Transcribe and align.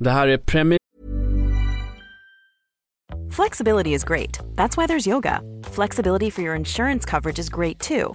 Det 0.00 0.10
här 0.10 0.28
är 0.28 0.38
premiär... 0.38 0.78
Flexibility 3.30 3.94
is 3.94 4.04
great. 4.04 4.38
That's 4.54 4.76
why 4.76 4.86
there's 4.86 5.06
yoga. 5.06 5.40
Flexibility 5.64 6.30
for 6.30 6.42
your 6.42 6.56
insurance 6.56 7.04
coverage 7.10 7.38
is 7.38 7.50
great 7.50 7.78
too. 7.78 8.14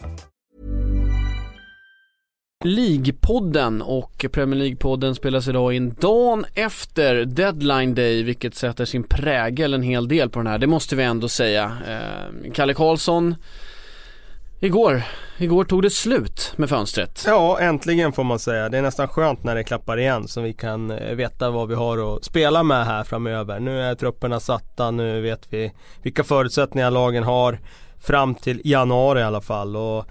League-podden 2.63 3.81
och 3.81 4.25
Premier 4.31 4.59
League-podden 4.59 5.13
spelas 5.13 5.47
idag 5.47 5.73
in 5.73 5.95
dagen 5.99 6.45
efter 6.53 7.25
deadline 7.25 7.95
day 7.95 8.23
vilket 8.23 8.55
sätter 8.55 8.85
sin 8.85 9.03
prägel 9.03 9.73
en 9.73 9.81
hel 9.81 10.07
del 10.07 10.29
på 10.29 10.39
den 10.39 10.47
här, 10.47 10.57
det 10.57 10.67
måste 10.67 10.95
vi 10.95 11.03
ändå 11.03 11.29
säga. 11.29 11.77
Eh, 11.87 12.51
Kalle 12.53 12.73
Karlsson, 12.73 13.35
igår, 14.59 15.03
igår 15.37 15.63
tog 15.63 15.81
det 15.81 15.89
slut 15.89 16.53
med 16.55 16.69
fönstret. 16.69 17.23
Ja, 17.27 17.59
äntligen 17.59 18.13
får 18.13 18.23
man 18.23 18.39
säga. 18.39 18.69
Det 18.69 18.77
är 18.77 18.81
nästan 18.81 19.07
skönt 19.07 19.43
när 19.43 19.55
det 19.55 19.63
klappar 19.63 19.99
igen 19.99 20.27
så 20.27 20.41
vi 20.41 20.53
kan 20.53 20.91
eh, 20.91 21.15
veta 21.15 21.49
vad 21.49 21.67
vi 21.67 21.75
har 21.75 22.15
att 22.15 22.25
spela 22.25 22.63
med 22.63 22.85
här 22.85 23.03
framöver. 23.03 23.59
Nu 23.59 23.81
är 23.81 23.95
trupperna 23.95 24.39
satta, 24.39 24.91
nu 24.91 25.21
vet 25.21 25.47
vi 25.49 25.71
vilka 26.01 26.23
förutsättningar 26.23 26.91
lagen 26.91 27.23
har 27.23 27.59
fram 27.99 28.35
till 28.35 28.61
januari 28.63 29.19
i 29.19 29.23
alla 29.23 29.41
fall. 29.41 29.75
Och 29.75 30.05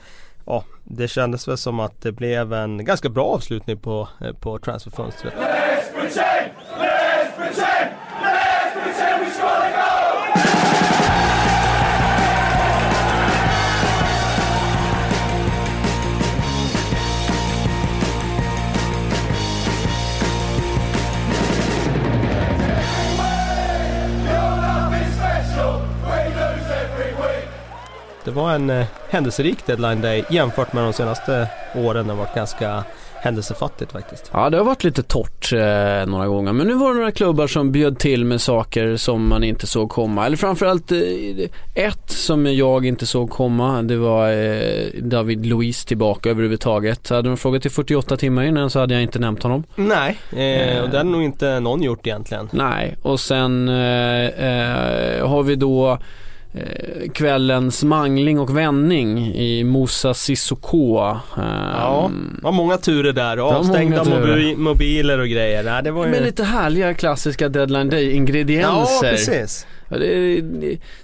ja, 0.50 0.64
det 0.84 1.08
kändes 1.08 1.48
väl 1.48 1.56
som 1.56 1.80
att 1.80 2.02
det 2.02 2.12
blev 2.12 2.52
en 2.52 2.84
ganska 2.84 3.08
bra 3.08 3.26
avslutning 3.26 3.78
på, 3.78 4.08
eh, 4.20 4.32
på 4.32 4.58
transferfönstret. 4.58 5.34
Det 28.30 28.36
var 28.36 28.52
en 28.52 28.70
eh, 28.70 28.86
händelserik 29.08 29.66
deadline 29.66 30.00
day 30.00 30.24
jämfört 30.30 30.72
med 30.72 30.84
de 30.84 30.92
senaste 30.92 31.48
åren. 31.74 32.06
Det 32.06 32.12
har 32.12 32.18
varit 32.18 32.34
ganska 32.34 32.84
händelsefattigt 33.14 33.92
faktiskt. 33.92 34.30
Ja 34.32 34.50
det 34.50 34.56
har 34.56 34.64
varit 34.64 34.84
lite 34.84 35.02
torrt 35.02 35.52
eh, 35.52 36.10
några 36.10 36.26
gånger 36.26 36.52
men 36.52 36.66
nu 36.66 36.74
var 36.74 36.88
det 36.88 36.94
några 36.94 37.10
klubbar 37.10 37.46
som 37.46 37.72
bjöd 37.72 37.98
till 37.98 38.24
med 38.24 38.40
saker 38.40 38.96
som 38.96 39.28
man 39.28 39.44
inte 39.44 39.66
såg 39.66 39.90
komma. 39.90 40.26
Eller 40.26 40.36
framförallt 40.36 40.92
eh, 40.92 40.98
ett 41.74 42.10
som 42.10 42.46
jag 42.46 42.86
inte 42.86 43.06
såg 43.06 43.30
komma 43.30 43.82
det 43.82 43.96
var 43.96 44.32
eh, 44.32 44.86
David 45.02 45.46
Luiz 45.46 45.84
tillbaka 45.84 46.30
överhuvudtaget. 46.30 47.08
Hade 47.08 47.28
de 47.28 47.36
frågat 47.36 47.62
till 47.62 47.70
48 47.70 48.16
timmar 48.16 48.42
innan 48.42 48.70
så 48.70 48.80
hade 48.80 48.94
jag 48.94 49.02
inte 49.02 49.18
nämnt 49.18 49.42
honom. 49.42 49.64
Nej, 49.74 50.18
eh, 50.30 50.82
och 50.82 50.90
det 50.90 50.96
hade 50.96 51.10
nog 51.10 51.22
inte 51.22 51.60
någon 51.60 51.82
gjort 51.82 52.06
egentligen. 52.06 52.48
Nej 52.52 52.96
och 53.02 53.20
sen 53.20 53.68
eh, 53.68 54.26
eh, 54.26 55.28
har 55.28 55.42
vi 55.42 55.56
då 55.56 55.90
eh, 55.90 55.98
kvällens 57.14 57.84
mangling 57.84 58.38
och 58.40 58.56
vändning 58.56 59.34
i 59.34 59.64
Moussa 59.64 60.14
Sissoko. 60.14 60.98
Eh, 60.98 61.16
Ja, 61.36 62.10
det 62.36 62.42
var 62.42 62.52
många 62.52 62.76
turer 62.76 63.12
där. 63.12 63.36
var 63.36 63.54
Avstängda 63.54 64.04
mobi- 64.04 64.56
mobiler 64.56 65.18
och 65.18 65.28
grejer. 65.28 65.62
Nej, 65.62 65.82
det 65.82 65.90
var 65.90 66.04
ju... 66.04 66.10
Med 66.10 66.22
lite 66.22 66.44
härliga 66.44 66.94
klassiska 66.94 67.48
deadline 67.48 67.88
day 67.90 68.12
ingredienser. 68.12 69.06
Ja, 69.06 69.10
precis. 69.10 69.66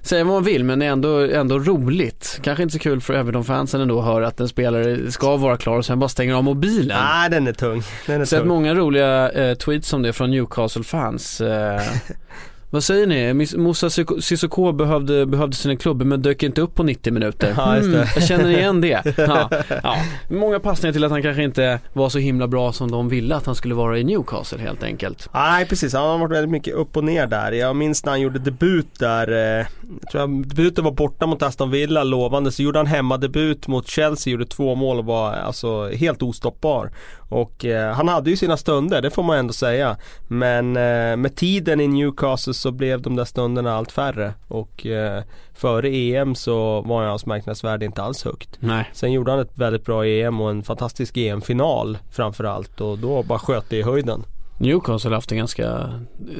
Säga 0.02 0.24
vad 0.24 0.34
man 0.34 0.44
vill 0.44 0.64
men 0.64 0.78
det 0.78 0.86
är 0.86 0.90
ändå, 0.90 1.18
ändå 1.20 1.58
roligt. 1.58 2.40
Kanske 2.42 2.62
inte 2.62 2.72
så 2.72 2.78
kul 2.78 3.00
för 3.00 3.14
Everton-fansen 3.14 3.80
ändå 3.80 3.98
att 3.98 4.04
höra 4.04 4.26
att 4.28 4.40
en 4.40 4.48
spelare 4.48 5.10
ska 5.12 5.36
vara 5.36 5.56
klar 5.56 5.76
och 5.78 5.84
sen 5.86 5.98
bara 5.98 6.08
stänger 6.08 6.34
av 6.34 6.44
mobilen. 6.44 6.98
Nej, 7.02 7.30
den 7.30 7.46
är 7.46 7.52
tung. 7.52 7.82
Den 8.06 8.20
är 8.20 8.24
Sett 8.24 8.38
tung. 8.38 8.48
många 8.48 8.74
roliga 8.74 9.30
eh, 9.30 9.54
tweets 9.54 9.92
om 9.92 10.02
det 10.02 10.12
från 10.12 10.30
Newcastle-fans. 10.30 11.40
Eh, 11.40 11.80
vad 12.70 12.84
säger 12.84 13.06
ni? 13.06 13.34
Moussa 13.56 13.88
Sissoko- 13.88 14.72
behövde, 14.72 15.26
behövde 15.26 15.56
sina 15.56 15.76
klubbor 15.76 16.04
men 16.04 16.22
dök 16.22 16.42
inte 16.42 16.60
upp 16.60 16.74
på 16.74 16.82
90 16.82 17.12
minuter. 17.12 17.54
Ja. 17.56 17.76
Mm, 17.76 18.06
jag 18.14 18.22
känner 18.24 18.50
igen 18.50 18.80
det. 18.80 19.02
Ja, 19.16 19.50
ja. 19.82 19.96
Många 20.30 20.60
passningar 20.60 20.92
till 20.92 21.04
att 21.04 21.10
han 21.10 21.22
kanske 21.22 21.42
inte 21.42 21.80
var 21.92 22.08
så 22.08 22.18
himla 22.18 22.46
bra 22.48 22.72
som 22.72 22.90
de 22.90 23.08
ville 23.08 23.34
att 23.36 23.46
han 23.46 23.54
skulle 23.54 23.74
vara 23.74 23.98
i 23.98 24.04
Newcastle 24.04 24.58
helt 24.58 24.82
enkelt. 24.82 25.28
Nej 25.34 25.66
precis, 25.66 25.92
han 25.94 26.02
har 26.10 26.18
varit 26.18 26.32
väldigt 26.32 26.50
mycket 26.50 26.74
upp 26.74 26.96
och 26.96 27.04
ner 27.04 27.26
där. 27.26 27.52
Jag 27.52 27.76
minns 27.76 28.04
när 28.04 28.12
han 28.12 28.20
gjorde 28.20 28.38
debut 28.38 28.98
där. 28.98 29.32
Eh, 29.32 29.66
jag 30.00 30.10
tror 30.10 30.20
jag 30.20 30.46
debuten 30.48 30.84
var 30.84 30.92
borta 30.92 31.26
mot 31.26 31.42
Aston 31.42 31.70
Villa, 31.70 32.04
lovande. 32.04 32.52
Så 32.52 32.62
gjorde 32.62 32.78
han 32.78 32.86
hemmadebut 32.86 33.66
mot 33.68 33.88
Chelsea, 33.88 34.30
gjorde 34.30 34.46
två 34.46 34.74
mål 34.74 34.98
och 34.98 35.04
var 35.04 35.32
alltså 35.32 35.88
helt 35.88 36.22
ostoppbar. 36.22 36.90
Och 37.28 37.64
eh, 37.64 37.92
han 37.94 38.08
hade 38.08 38.30
ju 38.30 38.36
sina 38.36 38.56
stunder, 38.56 39.02
det 39.02 39.10
får 39.10 39.22
man 39.22 39.38
ändå 39.38 39.52
säga. 39.52 39.96
Men 40.28 40.76
eh, 40.76 41.16
med 41.16 41.36
tiden 41.36 41.80
i 41.80 41.88
Newcastle 41.88 42.54
så 42.54 42.70
blev 42.70 43.02
de 43.02 43.16
där 43.16 43.24
stunderna 43.24 43.76
allt 43.76 43.92
färre. 43.92 44.34
Och 44.48 44.86
eh, 44.86 45.22
före 45.54 45.88
EM 45.88 46.34
så 46.34 46.80
var 46.80 47.04
hans 47.04 47.26
marknadsvärde 47.26 47.84
inte 47.84 48.02
alls 48.02 48.24
högt. 48.24 48.48
Nej. 48.60 48.90
Sen 48.92 49.12
gjorde 49.12 49.30
han 49.30 49.40
ett 49.40 49.58
väldigt 49.58 49.84
bra 49.84 50.06
EM 50.06 50.40
och 50.40 50.50
en 50.50 50.62
fantastisk 50.62 51.16
EM-final 51.16 51.98
framförallt. 52.10 52.80
Och 52.80 52.98
då 52.98 53.22
bara 53.22 53.38
sköt 53.38 53.70
det 53.70 53.76
i 53.76 53.82
höjden. 53.82 54.24
Newcastle 54.58 55.10
har 55.10 55.14
haft 55.14 55.32
ett 55.32 55.38
ganska 55.38 55.92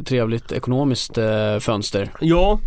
trevligt 0.05 0.53
ekonomiskt 0.53 1.19
eh, 1.19 1.59
fönster. 1.59 2.11
Ja, 2.21 2.59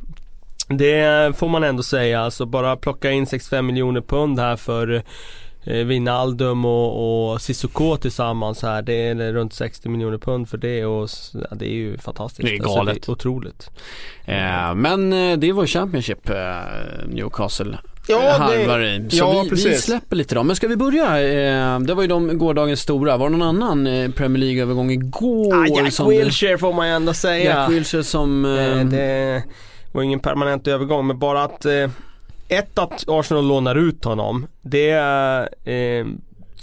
det 0.68 1.38
får 1.38 1.50
man 1.50 1.64
ändå 1.64 1.84
säga. 1.84 2.22
Alltså 2.22 2.46
bara 2.46 2.76
plocka 2.76 3.12
in 3.12 3.26
65 3.26 3.66
miljoner 3.66 4.02
pund 4.02 4.40
här 4.40 4.56
för 4.56 5.04
Wijnaldum 5.64 6.66
och, 6.66 7.32
och 7.32 7.42
Sissoko 7.42 7.98
tillsammans 7.98 8.62
här. 8.62 8.82
Det 8.82 8.94
är 8.94 9.34
runt 9.34 9.54
60 9.54 9.90
miljoner 9.90 10.18
pund 10.18 10.50
för 10.50 10.58
det 10.58 10.86
och 10.86 11.10
ja, 11.34 11.56
det 11.56 11.66
är 11.66 11.74
ju 11.74 11.98
fantastiskt. 11.98 12.48
Det 12.48 12.56
är 12.56 12.60
Alltså, 12.62 12.76
galet. 12.76 12.96
det 13.06 13.10
är 13.10 13.12
otroligt. 13.12 13.70
Eh, 14.26 14.76
men 14.76 15.14
eh, 15.14 15.38
det 15.38 15.52
var 15.52 15.66
Championship 15.66 16.30
eh, 16.30 16.36
Newcastle 17.08 17.78
Ja, 18.08 18.54
eh, 18.54 18.78
det- 18.78 18.96
i. 18.96 19.10
Så 19.10 19.18
ja, 19.18 19.32
vi, 19.32 19.44
vi 19.44 19.50
precis. 19.50 19.82
släpper 19.84 20.16
lite 20.16 20.36
då. 20.36 20.44
Men 20.44 20.56
ska 20.56 20.68
vi 20.68 20.76
börja? 20.76 21.06
Eh, 21.22 21.80
det 21.80 21.94
var 21.94 22.02
ju 22.02 22.08
de 22.08 22.38
gårdagens 22.38 22.80
stora. 22.82 23.18
Var 23.18 23.30
det 23.30 23.38
någon 23.38 23.62
annan 23.64 23.88
eh, 23.88 24.12
Premier 24.12 24.38
League-övergång 24.40 24.92
igår? 24.92 25.54
Ah, 25.56 25.66
Jack 25.68 26.00
Wilshere 26.10 26.58
får 26.58 26.74
man 26.74 26.88
ju 26.88 26.94
ändå 26.94 27.14
säga. 27.14 27.44
Jack 27.60 27.70
Wilshere 27.72 28.04
som... 28.04 28.46
Eh, 28.46 28.80
Eh, 28.80 28.86
det 28.86 29.44
var 29.92 30.02
ingen 30.04 30.20
permanent 30.20 30.68
övergång 30.68 31.08
men 31.08 31.20
bara 31.20 31.44
att 31.44 31.66
eh, 31.66 31.90
ett 32.50 32.80
att 32.80 33.04
Arsenal 33.08 33.48
lånar 33.48 33.76
ut 33.76 34.06
honom 34.06 34.48
det 34.62 34.92
eh, 35.64 36.08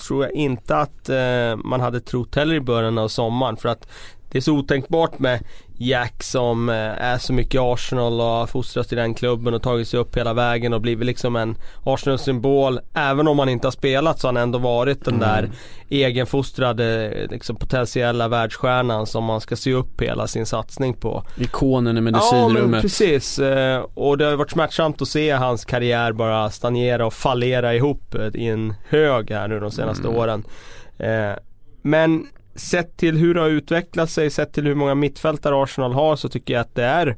tror 0.07 0.25
jag 0.25 0.33
inte 0.33 0.77
att 0.77 1.09
eh, 1.09 1.57
man 1.65 1.81
hade 1.81 2.01
trott 2.01 2.35
heller 2.35 2.55
i 2.55 2.61
början 2.61 2.99
av 2.99 3.09
sommaren 3.09 3.57
för 3.57 3.69
att 3.69 3.89
det 4.31 4.39
är 4.39 4.43
så 4.43 4.53
otänkbart 4.53 5.19
med 5.19 5.41
Jack 5.79 6.23
som 6.23 6.69
eh, 6.69 6.75
är 7.03 7.19
så 7.19 7.33
mycket 7.33 7.61
Arsenal 7.61 8.21
och 8.21 8.27
har 8.27 8.47
fostrats 8.47 8.93
i 8.93 8.97
den 8.97 9.15
klubben 9.15 9.55
och 9.55 9.63
tagit 9.63 9.89
sig 9.89 10.01
upp 10.01 10.17
hela 10.17 10.35
vägen 10.35 10.73
och 10.73 10.81
blivit 10.81 11.07
liksom 11.07 11.37
en 11.37 11.57
Arsenal-symbol. 11.85 12.81
Även 12.95 13.29
om 13.29 13.39
han 13.39 13.49
inte 13.49 13.67
har 13.67 13.73
spelat 13.73 14.21
så 14.21 14.29
har 14.29 14.35
han 14.35 14.43
ändå 14.43 14.59
varit 14.59 15.05
den 15.05 15.19
där 15.19 15.51
egenfostrade 15.89 17.13
liksom, 17.31 17.57
potentiella 17.57 18.29
världsstjärnan 18.29 19.07
som 19.07 19.25
man 19.25 19.41
ska 19.41 19.57
se 19.57 19.73
upp 19.73 20.01
hela 20.03 20.27
sin 20.27 20.47
satsning 20.47 20.95
på. 20.95 21.23
ikonen 21.39 21.97
i 21.97 21.99
Ja 21.99 22.03
men 22.03 22.05
medicinrummet. 22.05 22.83
precis. 22.83 23.39
Eh, 23.39 23.81
Och 23.95 24.19
det 24.19 24.25
har 24.25 24.31
ju 24.31 24.37
varit 24.37 24.51
smärtsamt 24.51 25.03
att 25.03 25.09
se 25.09 25.31
hans 25.31 25.65
karriär 25.65 26.13
bara 26.13 26.51
stagnera 26.51 27.07
och 27.07 27.13
fallera 27.15 27.75
ihop 27.75 28.15
eh, 28.15 28.27
i 28.35 28.47
en 28.47 28.75
hög 28.89 29.31
här 29.31 29.49
nu 29.49 29.61
de 29.61 29.71
senaste 29.71 30.09
åren. 30.09 30.45
Eh, 30.99 31.33
Men 31.83 32.27
sett 32.57 32.97
till 32.97 33.17
hur 33.17 33.35
det 33.35 33.41
har 33.41 33.49
utvecklat 33.49 34.11
sig, 34.11 34.31
sett 34.31 34.53
till 34.53 34.67
hur 34.67 34.75
många 34.75 34.95
mittfältare 34.95 35.63
Arsenal 35.63 35.93
har 35.93 36.17
så 36.17 36.29
tycker 36.29 36.55
jag 36.55 36.61
att 36.61 36.75
det 36.75 36.85
är 36.85 37.17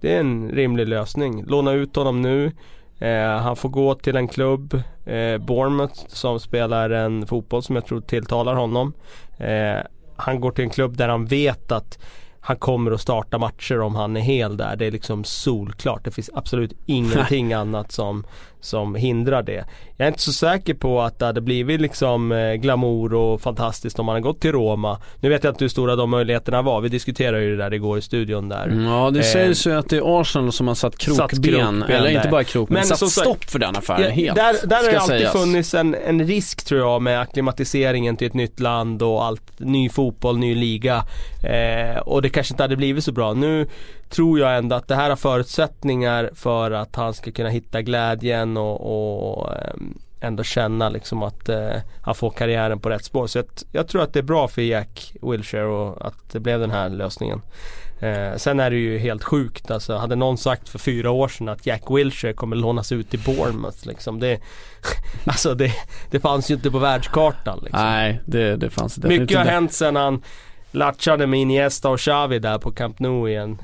Det 0.00 0.14
är 0.14 0.20
en 0.20 0.50
rimlig 0.50 0.88
lösning. 0.88 1.44
Låna 1.44 1.72
ut 1.72 1.96
honom 1.96 2.22
nu. 2.22 2.52
Eh, 2.98 3.38
han 3.38 3.56
får 3.56 3.68
gå 3.68 3.94
till 3.94 4.16
en 4.16 4.28
klubb, 4.28 4.74
eh, 5.04 5.38
Bournemouth, 5.38 6.04
som 6.08 6.40
spelar 6.40 6.90
en 6.90 7.26
fotboll 7.26 7.62
som 7.62 7.74
jag 7.74 7.86
tror 7.86 8.00
tilltalar 8.00 8.54
honom. 8.54 8.92
Eh, 9.38 9.78
han 10.16 10.40
går 10.40 10.50
till 10.50 10.64
en 10.64 10.70
klubb 10.70 10.96
där 10.96 11.08
han 11.08 11.26
vet 11.26 11.72
att 11.72 11.98
han 12.46 12.56
kommer 12.56 12.90
att 12.90 13.00
starta 13.00 13.38
matcher 13.38 13.80
om 13.80 13.94
han 13.94 14.16
är 14.16 14.20
hel 14.20 14.56
där. 14.56 14.76
Det 14.76 14.86
är 14.86 14.90
liksom 14.90 15.24
solklart. 15.24 16.04
Det 16.04 16.10
finns 16.10 16.30
absolut 16.34 16.72
ingenting 16.86 17.52
annat 17.52 17.92
som, 17.92 18.26
som 18.60 18.94
hindrar 18.94 19.42
det. 19.42 19.64
Jag 19.96 20.06
är 20.06 20.08
inte 20.08 20.22
så 20.22 20.32
säker 20.32 20.74
på 20.74 21.02
att 21.02 21.18
det 21.18 21.26
hade 21.26 21.40
blivit 21.40 21.80
liksom 21.80 22.32
eh, 22.32 22.54
glamour 22.54 23.14
och 23.14 23.40
fantastiskt 23.40 23.98
om 23.98 24.08
han 24.08 24.14
hade 24.14 24.22
gått 24.22 24.40
till 24.40 24.52
Roma. 24.52 25.00
Nu 25.20 25.28
vet 25.28 25.44
jag 25.44 25.50
inte 25.50 25.64
hur 25.64 25.68
stora 25.68 25.96
de 25.96 26.10
möjligheterna 26.10 26.62
var. 26.62 26.80
Vi 26.80 26.88
diskuterade 26.88 27.42
ju 27.42 27.56
det 27.56 27.62
där 27.62 27.74
igår 27.74 27.98
i 27.98 28.02
studion 28.02 28.48
där. 28.48 28.66
Mm, 28.66 28.84
ja 28.84 29.10
det 29.10 29.22
sägs 29.22 29.66
ju 29.66 29.78
att 29.78 29.88
det 29.88 29.96
är 29.96 30.20
Arsenal 30.20 30.52
som 30.52 30.68
har 30.68 30.74
satt 30.74 30.98
krokben, 30.98 31.28
satt 31.28 31.30
krokben 31.30 31.82
eller 31.82 32.10
inte 32.10 32.28
bara 32.28 32.44
krokben, 32.44 32.74
men 32.74 32.84
satt 32.84 33.10
stopp 33.10 33.44
för 33.44 33.58
den 33.58 33.76
affären 33.76 34.02
ja, 34.02 34.10
helt. 34.10 34.36
Där, 34.36 34.66
där 34.66 34.76
har 34.76 34.92
det 34.92 35.00
alltid 35.00 35.18
sägas. 35.18 35.32
funnits 35.32 35.74
en, 35.74 35.94
en 35.94 36.26
risk 36.26 36.64
tror 36.64 36.80
jag 36.80 37.02
med 37.02 37.20
akklimatiseringen 37.20 38.16
till 38.16 38.26
ett 38.26 38.34
nytt 38.34 38.60
land 38.60 39.02
och 39.02 39.24
allt, 39.24 39.42
ny 39.58 39.88
fotboll, 39.88 40.38
ny 40.38 40.54
liga. 40.54 41.04
Eh, 41.42 41.98
och 41.98 42.22
det 42.22 42.28
kanske 42.36 42.52
inte 42.52 42.62
hade 42.62 42.76
blivit 42.76 43.04
så 43.04 43.12
bra. 43.12 43.34
Nu 43.34 43.66
tror 44.08 44.38
jag 44.38 44.58
ändå 44.58 44.76
att 44.76 44.88
det 44.88 44.94
här 44.94 45.08
har 45.08 45.16
förutsättningar 45.16 46.30
för 46.34 46.70
att 46.70 46.96
han 46.96 47.14
ska 47.14 47.32
kunna 47.32 47.48
hitta 47.48 47.82
glädjen 47.82 48.56
och, 48.56 49.38
och 49.38 49.54
ehm, 49.54 49.98
ändå 50.20 50.42
känna 50.42 50.88
liksom 50.88 51.22
att 51.22 51.48
eh, 51.48 51.76
han 52.02 52.14
får 52.14 52.30
karriären 52.30 52.80
på 52.80 52.90
rätt 52.90 53.04
spår. 53.04 53.26
Så 53.26 53.38
jag, 53.38 53.46
jag, 53.72 53.88
tror 53.88 54.02
att 54.02 54.12
det 54.12 54.18
är 54.18 54.22
bra 54.22 54.48
för 54.48 54.62
Jack 54.62 55.12
Wilshere 55.22 55.64
och 55.64 56.06
att 56.06 56.32
det 56.32 56.40
blev 56.40 56.60
den 56.60 56.70
här 56.70 56.88
lösningen. 56.88 57.42
Eh, 58.00 58.36
sen 58.36 58.60
är 58.60 58.70
det 58.70 58.76
ju 58.76 58.98
helt 58.98 59.24
sjukt 59.24 59.70
alltså. 59.70 59.96
Hade 59.96 60.16
någon 60.16 60.38
sagt 60.38 60.68
för 60.68 60.78
fyra 60.78 61.10
år 61.10 61.28
sedan 61.28 61.48
att 61.48 61.66
Jack 61.66 61.82
Wilshere 61.90 62.32
kommer 62.32 62.56
lånas 62.56 62.92
ut 62.92 63.10
till 63.10 63.20
Bournemouth 63.20 63.86
liksom. 63.86 64.20
Det, 64.20 64.40
alltså 65.24 65.54
det, 65.54 65.72
det 66.10 66.20
fanns 66.20 66.50
ju 66.50 66.54
inte 66.54 66.70
på 66.70 66.78
världskartan 66.78 67.58
liksom. 67.62 67.82
Nej, 67.82 68.20
det, 68.26 68.56
det 68.56 68.70
fanns 68.70 68.94
definitivt 68.94 69.20
Mycket 69.20 69.38
har 69.38 69.44
hänt 69.44 69.72
sen 69.72 69.96
han 69.96 70.22
latchade 70.76 71.26
med 71.26 71.40
Iniesta 71.40 71.88
och 71.88 71.98
Xavi 71.98 72.38
där 72.38 72.58
på 72.58 72.70
Camp 72.70 72.98
Nou 72.98 73.28
i 73.28 73.36
en, 73.36 73.58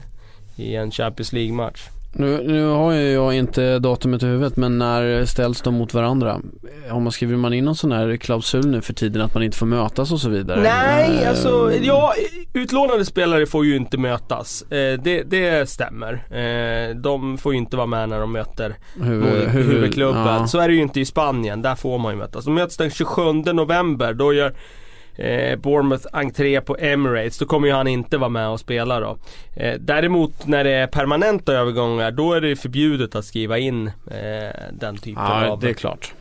i 0.56 0.74
en 0.74 0.90
Champions 0.90 1.32
League-match. 1.32 1.88
Nu, 2.14 2.42
nu 2.46 2.66
har 2.66 2.92
ju 2.92 3.12
jag 3.12 3.34
inte 3.34 3.78
datumet 3.78 4.22
i 4.22 4.26
huvudet 4.26 4.56
men 4.56 4.78
när 4.78 5.24
ställs 5.24 5.62
de 5.62 5.74
mot 5.74 5.94
varandra? 5.94 6.40
Har 6.88 7.00
man 7.00 7.12
skriver 7.12 7.36
man 7.36 7.52
in 7.52 7.64
någon 7.64 7.76
sån 7.76 7.92
här 7.92 8.16
klausul 8.16 8.66
nu 8.66 8.80
för 8.80 8.92
tiden 8.92 9.22
att 9.22 9.34
man 9.34 9.42
inte 9.42 9.56
får 9.56 9.66
mötas 9.66 10.12
och 10.12 10.20
så 10.20 10.28
vidare? 10.28 10.60
Nej, 10.62 11.22
äh, 11.22 11.28
alltså 11.28 11.72
ja, 11.82 12.14
utlånade 12.52 13.04
spelare 13.04 13.46
får 13.46 13.64
ju 13.64 13.76
inte 13.76 13.98
mötas. 13.98 14.62
Eh, 14.62 15.00
det, 15.00 15.22
det 15.22 15.68
stämmer. 15.68 16.12
Eh, 16.12 16.96
de 16.96 17.38
får 17.38 17.52
ju 17.52 17.58
inte 17.58 17.76
vara 17.76 17.86
med 17.86 18.08
när 18.08 18.20
de 18.20 18.32
möter 18.32 18.74
huvud, 19.02 19.48
huvudklubben. 19.48 20.26
Ja. 20.26 20.46
Så 20.46 20.58
är 20.58 20.68
det 20.68 20.74
ju 20.74 20.82
inte 20.82 21.00
i 21.00 21.04
Spanien, 21.04 21.62
där 21.62 21.74
får 21.74 21.98
man 21.98 22.12
ju 22.12 22.18
mötas. 22.18 22.44
De 22.44 22.54
möts 22.54 22.76
den 22.76 22.90
27 22.90 23.22
november, 23.32 24.14
då 24.14 24.32
gör 24.32 24.54
eh, 25.16 25.56
Bournemouth 25.56 26.06
entré 26.12 26.60
på 26.60 26.76
Emirates. 26.76 27.38
Då 27.38 27.46
kommer 27.46 27.68
ju 27.68 27.74
han 27.74 27.86
inte 27.86 28.18
vara 28.18 28.28
med 28.28 28.48
och 28.48 28.60
spela 28.60 29.00
då. 29.00 29.18
Eh, 29.56 29.74
däremot 29.80 30.46
när 30.46 30.64
det 30.64 30.70
är 30.70 30.86
permanenta 30.86 31.52
övergångar 31.52 32.10
då 32.10 32.32
är 32.32 32.40
det 32.40 32.56
förbjudet 32.56 33.14
att 33.14 33.24
skriva 33.24 33.58
in 33.58 33.86
eh, 33.86 34.72
den 34.72 34.96
typen 34.96 35.22
ja, 35.22 35.48
av 35.48 35.60
det 35.60 35.70
är 35.70 35.74
klart. 35.74 36.14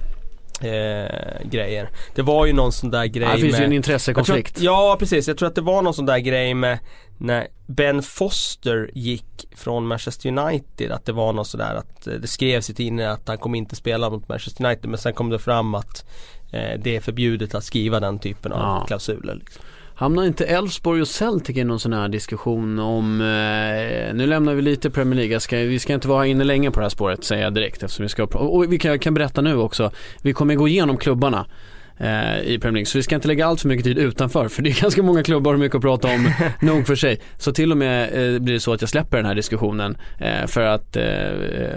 Eh, 0.61 1.49
grejer. 1.49 1.89
Det 2.15 2.21
var 2.21 2.45
ju 2.45 2.53
någon 2.53 2.71
sån 2.71 2.91
där 2.91 3.05
grej 3.05 3.27
ja, 3.27 3.35
Det 3.35 3.41
finns 3.41 3.51
med, 3.51 3.59
ju 3.59 3.65
en 3.65 3.73
intressekonflikt. 3.73 4.57
Att, 4.57 4.63
ja 4.63 4.95
precis, 4.99 5.27
jag 5.27 5.38
tror 5.38 5.47
att 5.47 5.55
det 5.55 5.61
var 5.61 5.81
någon 5.81 5.93
sån 5.93 6.05
där 6.05 6.19
grej 6.19 6.53
med 6.53 6.79
när 7.17 7.47
Ben 7.67 8.03
Foster 8.03 8.91
gick 8.93 9.47
från 9.55 9.88
Manchester 9.88 10.29
United. 10.38 10.91
Att 10.91 11.05
det 11.05 11.11
var 11.11 11.33
något 11.33 11.47
sådär 11.47 11.75
att 11.75 12.07
eh, 12.07 12.13
det 12.13 12.27
skrevs 12.27 12.69
i 12.69 12.73
tidningen 12.73 13.11
att 13.11 13.27
han 13.27 13.38
kommer 13.38 13.57
inte 13.57 13.75
spela 13.75 14.09
mot 14.09 14.27
Manchester 14.27 14.65
United. 14.65 14.89
Men 14.89 14.97
sen 14.97 15.13
kom 15.13 15.29
det 15.29 15.39
fram 15.39 15.75
att 15.75 16.05
det 16.51 16.95
är 16.95 17.00
förbjudet 17.00 17.56
att 17.56 17.63
skriva 17.63 18.00
den 18.00 18.19
typen 18.19 18.51
av 18.51 18.59
ja. 18.59 18.86
klausuler. 18.88 19.36
Liksom. 19.36 19.63
Hamnar 20.01 20.24
inte 20.24 20.45
Elfsborg 20.45 21.01
och 21.01 21.07
Celtic 21.07 21.57
i 21.57 21.63
någon 21.63 21.80
sån 21.80 21.94
här 21.94 22.07
diskussion 22.09 22.80
om, 22.80 23.21
eh, 23.21 24.13
nu 24.13 24.27
lämnar 24.27 24.53
vi 24.53 24.62
lite 24.62 24.89
Premier 24.89 25.15
League, 25.15 25.39
ska, 25.39 25.57
vi 25.57 25.80
ska 25.80 25.94
inte 25.94 26.07
vara 26.07 26.27
inne 26.27 26.44
länge 26.44 26.71
på 26.71 26.80
det 26.80 26.86
här 26.86 26.89
spåret 26.89 27.24
säger 27.24 27.44
jag 27.44 27.53
direkt 27.53 27.83
eftersom 27.83 28.03
vi 28.03 28.09
ska, 28.09 28.24
och 28.24 28.74
vi 28.74 28.80
kan, 28.80 29.00
kan 29.00 29.13
berätta 29.13 29.42
nu 29.42 29.56
också, 29.56 29.92
vi 30.21 30.33
kommer 30.33 30.56
gå 30.56 30.68
igenom 30.68 30.98
klubbarna 30.98 31.38
eh, 31.39 31.45
i 32.44 32.57
Premier 32.62 32.71
League. 32.71 32.86
Så 32.86 32.98
vi 32.98 33.03
ska 33.03 33.15
inte 33.15 33.27
lägga 33.27 33.45
allt 33.48 33.62
för 33.62 33.68
mycket 33.68 33.83
tid 33.86 33.98
utanför 33.98 34.48
för 34.48 34.62
det 34.62 34.69
är 34.69 34.81
ganska 34.81 35.03
många 35.03 35.24
klubbar 35.24 35.53
och 35.53 35.59
mycket 35.59 35.75
att 35.75 35.81
prata 35.81 36.07
om 36.07 36.31
nog 36.62 36.88
för 36.88 36.95
sig. 36.95 37.19
Så 37.38 37.53
till 37.53 37.71
och 37.71 37.77
med 37.77 38.03
eh, 38.33 38.39
blir 38.39 38.53
det 38.53 38.59
så 38.59 38.74
att 38.74 38.81
jag 38.81 38.89
släpper 38.89 39.18
den 39.18 39.25
här 39.25 39.36
diskussionen 39.36 39.98
eh, 40.19 40.48
för 40.48 40.62
att 40.62 40.95
eh, 40.98 41.03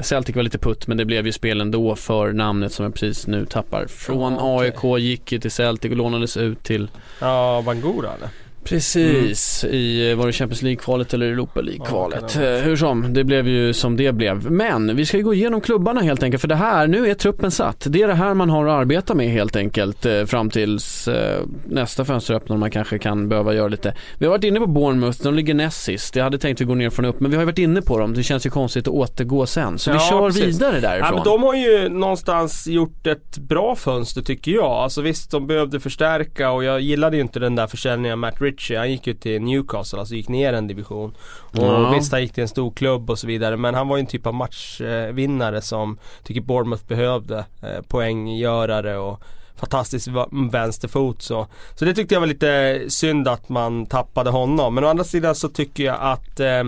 Celtic 0.03 0.37
var 0.37 0.43
lite 0.43 0.59
putt 0.59 0.87
men 0.87 0.97
det 0.97 1.05
blev 1.05 1.27
ju 1.27 1.33
spel 1.33 1.61
ändå 1.61 1.97
för 1.97 2.33
namnet 2.33 2.73
som 2.73 2.85
jag 2.85 2.95
precis 2.95 3.27
nu 3.27 3.47
tappar. 3.47 3.87
Från. 3.87 4.37
AIK 4.41 4.99
gick 4.99 5.33
ju 5.33 5.39
till 5.39 5.51
Celtic 5.51 5.91
och 5.91 5.97
lånades 5.97 6.37
ut 6.37 6.63
till 6.63 6.89
Ja, 7.21 7.63
Bangura 7.67 8.09
eller? 8.15 8.29
Precis, 8.65 9.65
mm. 9.65 9.77
i 9.77 10.15
var 10.15 10.27
det 10.27 10.33
Champions 10.33 10.63
League-kvalet 10.63 11.15
eller 11.15 11.27
Europa 11.27 11.61
League-kvalet. 11.61 12.39
Ja, 12.41 12.41
Hur 12.41 12.77
som, 12.77 13.15
det 13.15 13.25
blev 13.25 13.49
ju 13.49 13.73
som 13.73 13.97
det 13.97 14.13
blev. 14.13 14.51
Men 14.51 14.97
vi 14.97 15.07
ska 15.07 15.17
ju 15.17 15.23
gå 15.23 15.35
igenom 15.35 15.61
klubbarna 15.61 16.01
helt 16.01 16.23
enkelt 16.23 16.41
för 16.41 16.49
det 16.49 16.55
här, 16.55 16.87
nu 16.87 17.11
är 17.11 17.15
truppen 17.15 17.51
satt. 17.51 17.87
Det 17.89 18.03
är 18.03 18.09
det 18.09 18.15
här 18.15 18.35
man 18.35 18.51
har 18.51 18.67
att 18.67 18.81
arbeta 18.81 19.15
med 19.15 19.29
helt 19.29 19.57
enkelt 19.57 20.07
eh, 20.07 20.25
fram 20.25 20.51
tills 20.51 21.09
eh, 21.09 21.43
nästa 21.65 22.05
fönster 22.05 22.35
öppnar 22.35 22.57
man 22.57 22.71
kanske 22.71 22.99
kan 22.99 23.29
behöva 23.29 23.55
göra 23.55 23.69
lite. 23.69 23.95
Vi 24.19 24.27
har 24.27 24.31
varit 24.31 24.45
inne 24.45 24.61
på 24.61 24.67
Bournemouth, 24.67 25.23
de 25.23 25.35
ligger 25.35 25.55
näst 25.55 25.83
sist. 25.83 26.17
Jag 26.17 26.25
hade 26.25 26.39
tänkt 26.39 26.61
att 26.61 26.67
gå 26.67 26.75
ner 26.75 26.91
från 26.91 27.05
upp 27.05 27.21
men 27.21 27.31
vi 27.31 27.37
har 27.37 27.43
ju 27.43 27.47
varit 27.47 27.59
inne 27.59 27.83
på 27.83 27.99
dem. 27.99 28.15
Det 28.15 28.23
känns 28.23 28.47
ju 28.47 28.51
konstigt 28.51 28.89
att 28.89 28.95
återgå 28.95 29.47
sen. 29.47 29.79
Så 29.79 29.91
ja, 29.91 29.95
vi 29.95 30.01
kör 30.01 30.27
precis. 30.27 30.45
vidare 30.45 30.81
därifrån. 30.81 31.09
Ja, 31.09 31.15
men 31.15 31.25
de 31.25 31.43
har 31.43 31.55
ju 31.55 31.89
någonstans 31.89 32.67
gjort 32.67 33.07
ett 33.07 33.39
bra 33.39 33.77
fönster 33.77 34.23
tycker 34.23 34.53
jag. 34.53 34.65
Alltså 34.65 35.01
visst, 35.03 35.31
de 35.31 35.47
behövde 35.47 35.81
förstärka 35.81 36.51
och 36.51 36.65
jag 36.65 36.81
gillade 36.81 37.17
ju 37.17 37.23
inte 37.23 37.39
den 37.39 37.55
där 37.55 37.67
försäljningen 37.67 38.13
av 38.13 38.19
Matt 38.19 38.41
Rich 38.41 38.54
Ritchie, 38.55 38.79
han 38.79 38.91
gick 38.91 39.07
ju 39.07 39.15
till 39.15 39.43
Newcastle, 39.43 39.99
alltså 39.99 40.15
gick 40.15 40.29
ner 40.29 40.53
en 40.53 40.67
division. 40.67 41.15
Och 41.41 41.65
ja. 41.65 41.91
visst 41.91 42.13
han 42.13 42.21
gick 42.21 42.33
till 42.33 42.43
en 42.43 42.49
stor 42.49 42.71
klubb 42.71 43.11
och 43.11 43.19
så 43.19 43.27
vidare 43.27 43.57
men 43.57 43.75
han 43.75 43.89
var 43.89 43.97
ju 43.97 44.01
en 44.01 44.07
typ 44.07 44.27
av 44.27 44.35
matchvinnare 44.35 45.63
som 45.63 45.99
tycker 46.23 46.41
Bournemouth 46.41 46.87
behövde. 46.87 47.45
Eh, 47.63 47.83
poänggörare 47.89 48.99
och 48.99 49.23
fantastisk 49.57 50.09
vänsterfot 50.51 51.23
så. 51.23 51.47
Så 51.75 51.85
det 51.85 51.95
tyckte 51.95 52.15
jag 52.15 52.21
var 52.21 52.27
lite 52.27 52.85
synd 52.89 53.29
att 53.29 53.49
man 53.49 53.87
tappade 53.87 54.31
honom. 54.31 54.75
Men 54.75 54.85
å 54.85 54.89
andra 54.89 55.05
sidan 55.05 55.35
så 55.35 55.49
tycker 55.49 55.85
jag 55.85 55.97
att 56.01 56.41
eh, 56.41 56.65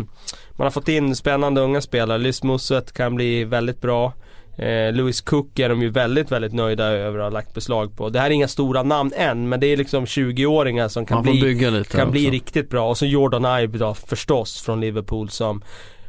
man 0.51 0.65
har 0.65 0.71
fått 0.71 0.89
in 0.89 1.17
spännande 1.17 1.61
unga 1.61 1.81
spelare. 1.81 2.19
Lys 2.19 2.43
Muset 2.43 2.93
kan 2.93 3.15
bli 3.15 3.45
väldigt 3.45 3.81
bra. 3.81 4.13
Eh, 4.57 4.93
Lewis 4.93 5.21
Cook 5.21 5.59
är 5.59 5.69
de 5.69 5.83
ju 5.83 5.91
väldigt, 5.91 6.33
väldigt 6.33 6.53
nöjda 6.53 6.85
över 6.85 7.19
att 7.19 7.25
ha 7.25 7.31
lagt 7.31 7.55
beslag 7.55 7.97
på. 7.97 8.09
Det 8.09 8.21
här 8.21 8.27
är 8.27 8.31
inga 8.31 8.49
stora 8.49 8.83
namn 8.83 9.13
än 9.17 9.49
men 9.49 9.61
det 9.61 9.67
är 9.67 9.77
liksom 9.77 10.05
20-åringar 10.05 10.89
som 10.89 11.07
kan, 11.07 11.23
bli, 11.23 11.85
kan 11.91 12.11
bli 12.11 12.31
riktigt 12.31 12.71
bra. 12.71 12.89
Och 12.89 12.99
så 12.99 13.07
Jordan 13.07 13.61
Ibe 13.61 13.79
då 13.79 13.95
förstås 13.95 14.63
från 14.63 14.81
Liverpool 14.81 15.31
som 15.31 15.63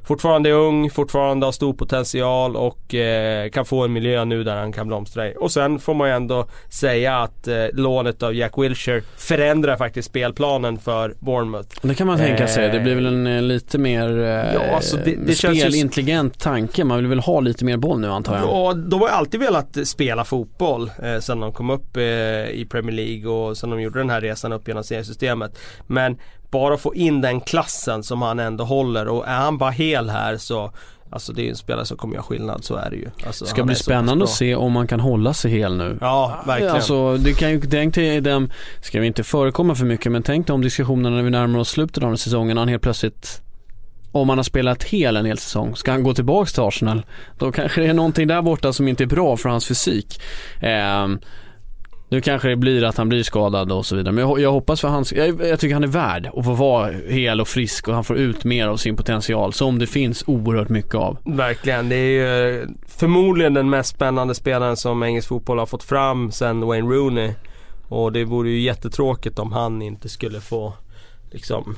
fortfarande 0.07 0.49
är 0.49 0.53
ung, 0.53 0.89
fortfarande 0.89 1.45
har 1.45 1.51
stor 1.51 1.73
potential 1.73 2.55
och 2.55 2.95
eh, 2.95 3.49
kan 3.49 3.65
få 3.65 3.83
en 3.85 3.93
miljö 3.93 4.25
nu 4.25 4.43
där 4.43 4.55
han 4.55 4.71
kan 4.71 4.87
blomstra 4.87 5.27
i. 5.27 5.33
Och 5.39 5.51
sen 5.51 5.79
får 5.79 5.93
man 5.93 6.07
ju 6.07 6.15
ändå 6.15 6.47
säga 6.69 7.17
att 7.17 7.47
eh, 7.47 7.55
lånet 7.73 8.23
av 8.23 8.35
Jack 8.35 8.57
Wilshere 8.57 9.01
förändrar 9.17 9.77
faktiskt 9.77 10.09
spelplanen 10.09 10.77
för 10.79 11.15
Bournemouth. 11.19 11.69
Det 11.81 11.95
kan 11.95 12.07
man 12.07 12.17
tänka 12.17 12.47
sig. 12.47 12.69
Det 12.69 12.79
blir 12.79 12.95
väl 12.95 13.05
en 13.05 13.27
eh, 13.27 13.41
lite 13.41 13.77
mer 13.77 14.19
eh, 14.19 14.53
ja, 14.53 14.75
alltså 14.75 14.97
det, 14.97 15.15
det 15.15 15.35
spelintelligent 15.35 16.35
ju... 16.35 16.39
tanke. 16.39 16.83
Man 16.83 16.97
vill 16.97 17.07
väl 17.07 17.19
ha 17.19 17.39
lite 17.39 17.65
mer 17.65 17.77
boll 17.77 17.99
nu 17.99 18.11
antar 18.11 18.37
jag. 18.37 18.43
Ja, 18.43 18.73
de 18.73 19.01
har 19.01 19.09
alltid 19.09 19.39
velat 19.39 19.77
spela 19.87 20.25
fotboll 20.25 20.91
eh, 21.03 21.19
sen 21.19 21.39
de 21.39 21.53
kom 21.53 21.69
upp 21.69 21.97
eh, 21.97 22.03
i 22.49 22.67
Premier 22.69 22.95
League 22.95 23.31
och 23.31 23.57
sen 23.57 23.69
de 23.69 23.81
gjorde 23.81 23.99
den 23.99 24.09
här 24.09 24.21
resan 24.21 24.53
upp 24.53 24.67
genom 24.67 24.83
seriesystemet. 24.83 25.59
Men 25.87 26.17
bara 26.51 26.77
få 26.77 26.95
in 26.95 27.21
den 27.21 27.41
klassen 27.41 28.03
som 28.03 28.21
han 28.21 28.39
ändå 28.39 28.63
håller 28.63 29.07
och 29.07 29.27
är 29.27 29.37
han 29.37 29.57
bara 29.57 29.71
hel 29.71 30.09
här 30.09 30.37
så 30.37 30.71
Alltså 31.09 31.33
det 31.33 31.45
är 31.45 31.49
en 31.49 31.55
spelare 31.55 31.85
som 31.85 31.97
kommer 31.97 32.13
göra 32.13 32.23
skillnad, 32.23 32.63
så 32.63 32.75
är 32.75 32.89
det 32.89 32.95
ju. 32.95 33.09
Alltså, 33.25 33.45
det 33.45 33.49
ska 33.49 33.63
bli 33.63 33.75
spännande 33.75 34.23
att 34.23 34.29
se 34.29 34.55
om 34.55 34.71
man 34.71 34.87
kan 34.87 34.99
hålla 34.99 35.33
sig 35.33 35.51
hel 35.51 35.77
nu. 35.77 35.97
Ja, 36.01 36.43
verkligen. 36.47 36.75
Alltså 36.75 37.17
det 37.17 37.33
kan 37.33 37.51
ju, 37.51 37.61
tänk 37.61 37.95
dig 37.95 38.21
dem, 38.21 38.49
ska 38.81 38.99
vi 38.99 39.07
inte 39.07 39.23
förekomma 39.23 39.75
för 39.75 39.85
mycket, 39.85 40.11
men 40.11 40.23
tänk 40.23 40.47
dig 40.47 40.53
om 40.53 40.61
diskussionerna 40.61 41.15
när 41.15 41.23
vi 41.23 41.29
närmar 41.29 41.59
oss 41.59 41.69
slutet 41.69 42.03
av 42.03 42.09
den 42.09 42.17
säsongen, 42.17 42.57
han 42.57 42.67
helt 42.67 42.83
plötsligt 42.83 43.41
om 44.11 44.29
han 44.29 44.37
har 44.37 44.43
spelat 44.43 44.83
hel 44.83 45.17
en 45.17 45.25
hel 45.25 45.37
säsong, 45.37 45.75
ska 45.75 45.91
han 45.91 46.03
gå 46.03 46.13
tillbaks 46.13 46.53
till 46.53 46.63
Arsenal? 46.63 47.05
Då 47.37 47.51
kanske 47.51 47.81
det 47.81 47.87
är 47.87 47.93
någonting 47.93 48.27
där 48.27 48.41
borta 48.41 48.73
som 48.73 48.87
inte 48.87 49.03
är 49.03 49.07
bra 49.07 49.37
för 49.37 49.49
hans 49.49 49.67
fysik. 49.67 50.21
Eh, 50.61 51.07
nu 52.09 52.21
kanske 52.21 52.49
det 52.49 52.55
blir 52.55 52.83
att 52.83 52.97
han 52.97 53.09
blir 53.09 53.23
skadad 53.23 53.71
och 53.71 53.85
så 53.85 53.95
vidare. 53.95 54.13
Men 54.13 54.29
jag, 54.29 54.39
jag 54.39 54.51
hoppas 54.51 54.81
för 54.81 54.87
hans, 54.87 55.13
jag, 55.13 55.41
jag, 55.41 55.59
tycker 55.59 55.73
han 55.73 55.83
är 55.83 55.87
värd 55.87 56.29
att 56.35 56.45
få 56.45 56.53
vara 56.53 56.91
hel 56.91 57.41
och 57.41 57.47
frisk 57.47 57.87
och 57.87 57.93
han 57.93 58.03
får 58.03 58.17
ut 58.17 58.43
mer 58.43 58.67
av 58.67 58.77
sin 58.77 58.95
potential 58.95 59.53
som 59.53 59.79
det 59.79 59.87
finns 59.87 60.23
oerhört 60.27 60.69
mycket 60.69 60.95
av. 60.95 61.17
Verkligen, 61.23 61.89
det 61.89 61.95
är 61.95 62.09
ju 62.09 62.67
förmodligen 62.87 63.53
den 63.53 63.69
mest 63.69 63.89
spännande 63.89 64.35
spelaren 64.35 64.77
som 64.77 65.03
engelsk 65.03 65.27
fotboll 65.27 65.59
har 65.59 65.65
fått 65.65 65.83
fram 65.83 66.31
sen 66.31 66.61
Wayne 66.61 66.87
Rooney. 66.87 67.33
Och 67.89 68.11
det 68.11 68.25
vore 68.25 68.49
ju 68.49 68.59
jättetråkigt 68.59 69.39
om 69.39 69.51
han 69.51 69.81
inte 69.81 70.09
skulle 70.09 70.41
få 70.41 70.73
liksom 71.31 71.77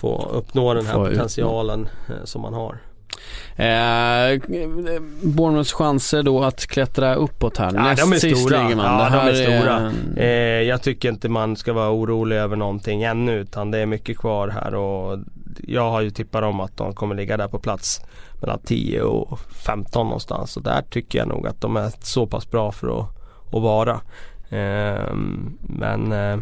få 0.00 0.28
uppnå 0.32 0.74
den 0.74 0.86
här 0.86 0.94
få 0.94 1.06
potentialen 1.06 1.80
ut. 1.82 2.10
Eh, 2.10 2.24
som 2.24 2.44
han 2.44 2.54
har. 2.54 2.78
Eh, 3.56 4.40
Bournemouths 5.22 5.72
chanser 5.72 6.22
då 6.22 6.42
att 6.44 6.66
klättra 6.66 7.14
uppåt 7.14 7.56
här. 7.58 7.70
Ja, 7.74 7.82
Näst 7.82 8.02
de 8.02 8.12
är 8.12 8.16
sist 8.18 8.40
stora. 8.40 8.62
ligger 8.62 8.76
man. 8.76 9.00
Ja, 9.00 9.10
de 9.10 9.28
är 9.28 9.34
stora. 9.58 9.76
en- 9.76 10.16
Eh, 10.16 10.26
jag 10.68 10.82
tycker 10.82 11.08
inte 11.08 11.28
man 11.28 11.56
ska 11.56 11.72
vara 11.72 11.90
orolig 11.90 12.36
över 12.36 12.56
någonting 12.56 13.02
ännu 13.02 13.32
utan 13.38 13.70
det 13.70 13.78
är 13.78 13.86
mycket 13.86 14.18
kvar 14.18 14.48
här 14.48 14.74
och 14.74 15.18
jag 15.66 15.90
har 15.90 16.00
ju 16.00 16.10
tippat 16.10 16.42
om 16.44 16.60
att 16.60 16.76
de 16.76 16.92
kommer 16.94 17.14
ligga 17.14 17.36
där 17.36 17.48
på 17.48 17.58
plats 17.58 18.00
mellan 18.40 18.58
10 18.64 19.02
och 19.02 19.38
15 19.40 20.06
någonstans 20.06 20.56
och 20.56 20.62
där 20.62 20.82
tycker 20.90 21.18
jag 21.18 21.28
nog 21.28 21.46
att 21.46 21.60
de 21.60 21.76
är 21.76 21.90
så 22.00 22.26
pass 22.26 22.50
bra 22.50 22.72
för 22.72 23.00
att, 23.00 23.06
att 23.54 23.62
vara. 23.62 24.00
Ehm, 24.50 25.58
men 25.60 26.12
eh, 26.12 26.38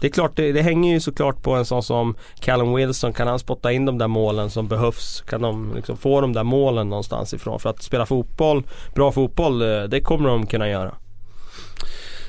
det 0.00 0.06
är 0.06 0.10
klart, 0.10 0.32
det, 0.36 0.52
det 0.52 0.62
hänger 0.62 0.92
ju 0.92 1.00
såklart 1.00 1.42
på 1.42 1.54
en 1.54 1.64
sån 1.64 1.82
som 1.82 2.14
Callum 2.40 2.74
Wilson. 2.74 3.12
Kan 3.12 3.26
han 3.28 3.38
spotta 3.38 3.72
in 3.72 3.84
de 3.86 3.98
där 3.98 4.08
målen 4.08 4.50
som 4.50 4.68
behövs? 4.68 5.24
Kan 5.28 5.42
de 5.42 5.72
liksom 5.74 5.96
få 5.96 6.20
de 6.20 6.32
där 6.32 6.44
målen 6.44 6.88
någonstans 6.88 7.34
ifrån? 7.34 7.60
För 7.60 7.70
att 7.70 7.82
spela 7.82 8.06
fotboll, 8.06 8.62
bra 8.94 9.12
fotboll, 9.12 9.62
eh, 9.62 9.82
det 9.82 10.00
kommer 10.00 10.28
de 10.28 10.46
kunna 10.46 10.68
göra. 10.68 10.94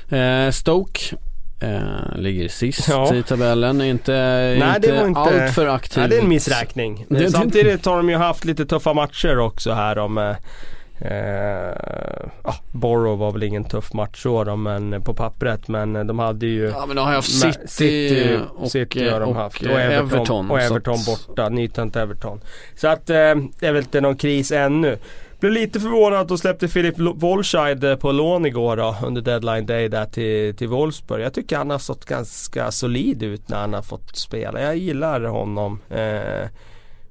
Eh, 0.08 0.50
Stoke 0.50 1.00
eh, 1.60 2.16
ligger 2.16 2.48
sist 2.48 2.88
Ja. 2.88 3.14
i 3.14 3.22
tabellen. 3.22 3.80
Inte, 3.82 4.12
Nej, 4.12 4.54
inte, 4.76 4.78
det 4.78 5.00
var 5.00 5.06
inte- 5.08 5.20
allt 5.20 5.54
för 5.54 5.66
aktiv. 5.66 6.00
Nej, 6.00 6.08
det 6.08 6.16
är 6.16 6.22
en 6.22 6.28
missräkning. 6.28 7.06
Det- 7.08 7.18
det- 7.18 7.30
Samtidigt 7.30 7.86
har 7.86 7.96
de 7.96 8.08
ju 8.08 8.16
haft 8.16 8.44
lite 8.44 8.66
tuffa 8.66 8.92
matcher 8.94 9.38
också 9.38 9.72
här 9.72 9.98
om 9.98 10.34
eh, 11.00 12.28
ah, 12.42 12.54
Borough 12.72 13.18
var 13.18 13.32
väl 13.32 13.42
ingen 13.42 13.64
tuff 13.64 13.92
match 13.92 14.22
så 14.22 14.44
då, 14.44 14.56
men 14.56 15.02
på 15.02 15.14
pappret 15.14 15.68
men 15.68 16.06
de 16.06 16.18
hade 16.18 16.46
ju 16.46 16.68
Ja 16.68 16.86
men 16.86 16.96
de 16.96 17.06
har 17.06 17.12
haft 17.14 17.44
Ma- 17.44 17.66
City, 17.66 18.38
och, 18.56 18.70
City 18.70 19.08
har 19.08 19.20
de 19.20 19.28
och, 19.28 19.34
haft 19.36 19.62
och 19.66 19.80
Everton. 19.80 20.50
och 20.50 20.60
så 20.62 20.64
Everton 20.74 20.98
borta, 21.06 21.48
nytänt 21.48 21.96
Everton. 21.96 22.40
Så 22.76 22.88
att 22.88 23.10
eh, 23.10 23.16
det 23.60 23.66
är 23.66 23.72
väl 23.72 23.82
inte 23.82 24.00
någon 24.00 24.16
kris 24.16 24.52
ännu. 24.52 24.98
Blev 25.40 25.52
lite 25.52 25.80
förvånad 25.80 26.20
att 26.20 26.28
de 26.28 26.38
släppte 26.38 26.68
Filip 26.68 26.98
Lo- 26.98 27.14
Wolscheid 27.16 27.84
eh, 27.84 27.96
på 27.96 28.12
lån 28.12 28.46
igår 28.46 28.76
då 28.76 28.96
under 29.04 29.22
deadline 29.22 29.66
day 29.66 29.88
där 29.88 30.04
till, 30.04 30.56
till 30.56 30.68
Wolfsburg. 30.68 31.22
Jag 31.22 31.34
tycker 31.34 31.56
han 31.56 31.70
har 31.70 31.78
stått 31.78 32.04
ganska 32.04 32.70
solid 32.70 33.22
ut 33.22 33.48
när 33.48 33.56
han 33.58 33.72
har 33.74 33.82
fått 33.82 34.16
spela. 34.16 34.60
Jag 34.62 34.76
gillar 34.76 35.20
honom. 35.20 35.80
Eh, 35.90 36.48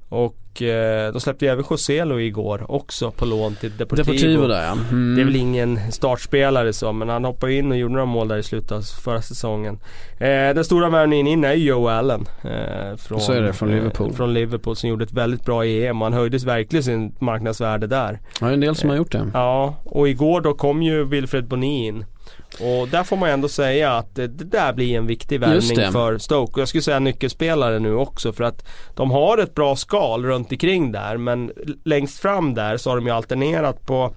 och 0.10 0.36
eh, 0.62 1.12
de 1.14 1.20
släppte 1.20 1.46
ju 1.46 1.52
även 1.52 1.66
Joselo 1.70 2.20
igår 2.20 2.72
också 2.72 3.12
på 3.12 3.26
lån 3.26 3.56
till 3.56 3.78
Deportivo. 3.78 4.06
Deportivo 4.06 4.48
där 4.48 4.64
ja. 4.64 4.72
Mm. 4.92 5.16
Det 5.16 5.22
är 5.22 5.26
väl 5.26 5.36
ingen 5.36 5.92
startspelare 5.92 6.74
så 6.74 6.92
men 6.92 7.10
han 7.10 7.26
hoppade 7.26 7.54
in 7.54 7.72
och 7.72 7.78
gjorde 7.78 7.94
några 7.94 8.06
mål 8.06 8.28
där 8.28 8.38
i 8.38 8.44
slutet 8.44 8.72
av 8.72 8.82
förra 8.82 9.22
säsongen. 9.22 9.80
Eh, 10.20 10.28
den 10.28 10.64
stora 10.64 10.90
värvningen 10.90 11.28
in 11.28 11.44
är 11.44 11.54
ju 11.54 11.66
Joe 11.66 11.88
Allen. 11.88 12.26
Eh, 12.44 12.96
från, 12.98 13.22
Så 13.22 13.32
är 13.32 13.42
det, 13.42 13.54
från 13.54 13.72
Liverpool. 13.72 14.10
Eh, 14.10 14.16
från 14.16 14.34
Liverpool 14.34 14.76
som 14.76 14.90
gjorde 14.90 15.04
ett 15.04 15.14
väldigt 15.14 15.46
bra 15.46 15.66
EM. 15.66 16.02
Han 16.02 16.14
höjdes 16.14 16.44
verkligen 16.44 16.84
sin 16.84 17.16
marknadsvärde 17.20 17.88
där. 17.88 18.20
Ja, 18.42 18.50
en 18.52 18.60
del 18.60 18.76
som 18.76 18.90
har 18.90 18.98
gjort 18.98 19.12
det. 19.12 19.32
Ja, 19.34 19.76
och 19.84 20.10
igår 20.10 20.42
då 20.42 20.54
kom 20.54 20.82
ju 20.84 21.04
Wilfred 21.06 21.48
Boni 21.48 21.88
in. 21.88 22.06
Och 22.54 22.88
där 22.88 23.04
får 23.04 23.18
man 23.18 23.30
ändå 23.30 23.48
säga 23.48 23.94
att 23.94 24.16
det, 24.16 24.28
där 24.28 24.74
blir 24.74 24.98
en 24.98 25.08
viktig 25.08 25.40
värvning 25.40 25.92
för 25.92 26.18
Stoke. 26.18 26.54
Och 26.54 26.60
jag 26.60 26.68
skulle 26.68 26.82
säga 26.82 27.00
nyckelspelare 27.00 27.80
nu 27.80 27.96
också 27.96 28.34
för 28.34 28.44
att 28.44 28.68
de 28.96 29.12
har 29.12 29.38
ett 29.38 29.56
bra 29.56 29.76
skal 29.76 30.26
runt 30.26 30.52
omkring 30.52 30.92
där 30.92 31.18
men 31.18 31.52
längst 31.86 32.20
fram 32.20 32.54
där 32.54 32.78
så 32.78 32.90
har 32.90 32.98
de 32.98 33.06
ju 33.06 33.12
alternerat 33.12 33.86
på 33.86 34.14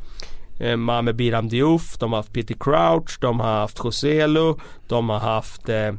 eh, 0.61 0.77
Mame 0.77 1.13
Biram 1.13 1.49
Diouf, 1.49 1.99
de 1.99 2.13
har 2.13 2.19
haft 2.19 2.33
Peter 2.33 2.55
Crouch, 2.61 3.21
de 3.21 3.41
har 3.41 3.53
haft 3.53 3.85
Joselu, 3.85 4.55
de 4.89 5.09
har 5.09 5.19
haft 5.19 5.69
eh, 5.69 5.93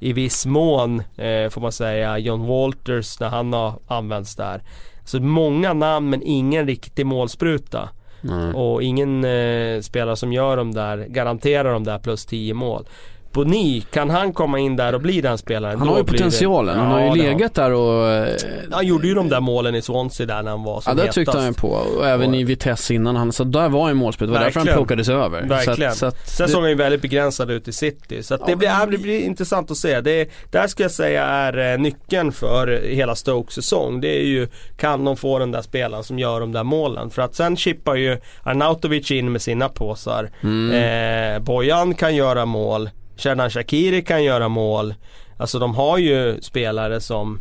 i 0.00 0.12
viss 0.12 0.46
mån 0.46 1.02
eh, 1.16 1.50
får 1.50 1.60
man 1.60 1.72
säga 1.72 2.18
John 2.18 2.46
Walters 2.46 3.20
när 3.20 3.28
han 3.28 3.52
har 3.52 3.78
använts 3.86 4.36
där. 4.36 4.62
Så 5.04 5.20
många 5.20 5.72
namn 5.72 6.10
men 6.10 6.22
ingen 6.22 6.66
riktig 6.66 7.06
målspruta. 7.06 7.88
Mm. 8.24 8.54
Och 8.54 8.82
ingen 8.82 9.24
eh, 9.24 9.80
spelare 9.80 10.16
som 10.16 10.32
gör 10.32 10.56
de 10.56 10.74
där, 10.74 10.98
garanterar 10.98 11.72
de 11.72 11.84
där 11.84 11.98
plus 11.98 12.26
10 12.26 12.54
mål. 12.54 12.86
Boni, 13.32 13.84
kan 13.92 14.10
han 14.10 14.32
komma 14.32 14.58
in 14.58 14.76
där 14.76 14.94
och 14.94 15.00
bli 15.00 15.20
den 15.20 15.38
spelaren? 15.38 15.78
Han 15.78 15.88
har 15.88 15.96
ju 15.98 16.02
blir 16.02 16.12
det- 16.12 16.18
potentialen. 16.24 16.78
Han 16.78 16.90
Ja, 17.02 17.08
har 17.08 17.16
ju 17.16 17.22
det 17.22 17.28
legat 17.28 17.54
där 17.54 17.72
och... 17.72 18.08
eh, 18.10 18.34
Han 18.72 18.86
gjorde 18.86 19.08
ju 19.08 19.14
de 19.14 19.28
där 19.28 19.40
målen 19.40 19.74
i 19.74 19.82
Swansea 19.82 20.26
där 20.26 20.42
när 20.42 20.50
han 20.50 20.62
var 20.62 20.74
Ja 20.74 20.80
som 20.80 20.96
det 20.96 21.02
hetast. 21.02 21.14
tyckte 21.14 21.38
han 21.38 21.46
ju 21.46 21.52
på 21.54 21.68
och 21.68 22.06
även 22.08 22.30
Och- 22.30 22.36
i 22.36 22.44
Vitesse 22.44 22.94
innan 22.94 23.16
han, 23.16 23.32
så 23.32 23.44
där 23.44 23.68
var 23.68 23.90
en 23.90 23.96
målspel. 23.96 24.26
Det 24.28 24.32
var 24.32 24.40
därför 24.40 24.60
han 24.60 24.66
Verkligen. 24.66 24.86
plockades 24.86 25.08
över. 25.08 25.42
Verkligen. 25.42 25.94
Så 25.94 26.06
att, 26.06 26.16
så 26.16 26.22
att 26.22 26.28
Sen 26.28 26.46
det- 26.46 26.52
såg 26.52 26.60
han 26.60 26.70
ju 26.70 26.76
väldigt 26.76 27.02
begränsad 27.02 27.50
ut 27.50 27.68
i 27.68 27.72
City. 27.72 28.22
Så 28.22 28.34
att 28.34 28.46
det, 28.46 28.52
Ja, 28.52 28.56
blir, 28.56 28.68
ja, 28.68 28.86
det 28.90 28.98
blir 28.98 29.20
intressant 29.20 29.70
att 29.70 29.76
se. 29.76 30.00
Det, 30.00 30.28
där 30.50 30.66
ska 30.66 30.82
jag 30.82 30.90
säga 30.92 31.24
är 31.24 31.72
eh, 31.72 31.78
nyckeln 31.78 32.32
för 32.32 32.80
hela 32.88 33.14
Stokes 33.14 33.54
säsong. 33.54 34.00
Det 34.00 34.20
är 34.20 34.24
ju, 34.26 34.48
kan 34.76 35.04
de 35.04 35.16
få 35.16 35.38
den 35.38 35.52
där 35.52 35.62
spelaren 35.62 36.04
som 36.04 36.18
gör 36.18 36.40
de 36.40 36.52
där 36.52 36.64
målen? 36.64 37.10
För 37.10 37.22
att 37.22 37.34
sen 37.34 37.56
chippar 37.56 37.94
ju 37.94 38.18
Arnautovic 38.42 39.10
in 39.10 39.32
med 39.32 39.42
sina 39.42 39.68
påsar. 39.68 40.30
Mm. 40.42 41.34
Eh, 41.36 41.42
Bojan 41.42 41.94
kan 41.94 42.16
göra 42.16 42.44
mål. 42.46 42.90
Sherdan 43.20 43.50
Shakiri 43.50 44.02
kan 44.02 44.24
göra 44.24 44.48
mål. 44.48 44.94
Alltså 45.36 45.58
de 45.58 45.74
har 45.74 45.98
ju 45.98 46.40
spelare 46.42 47.00
som 47.00 47.40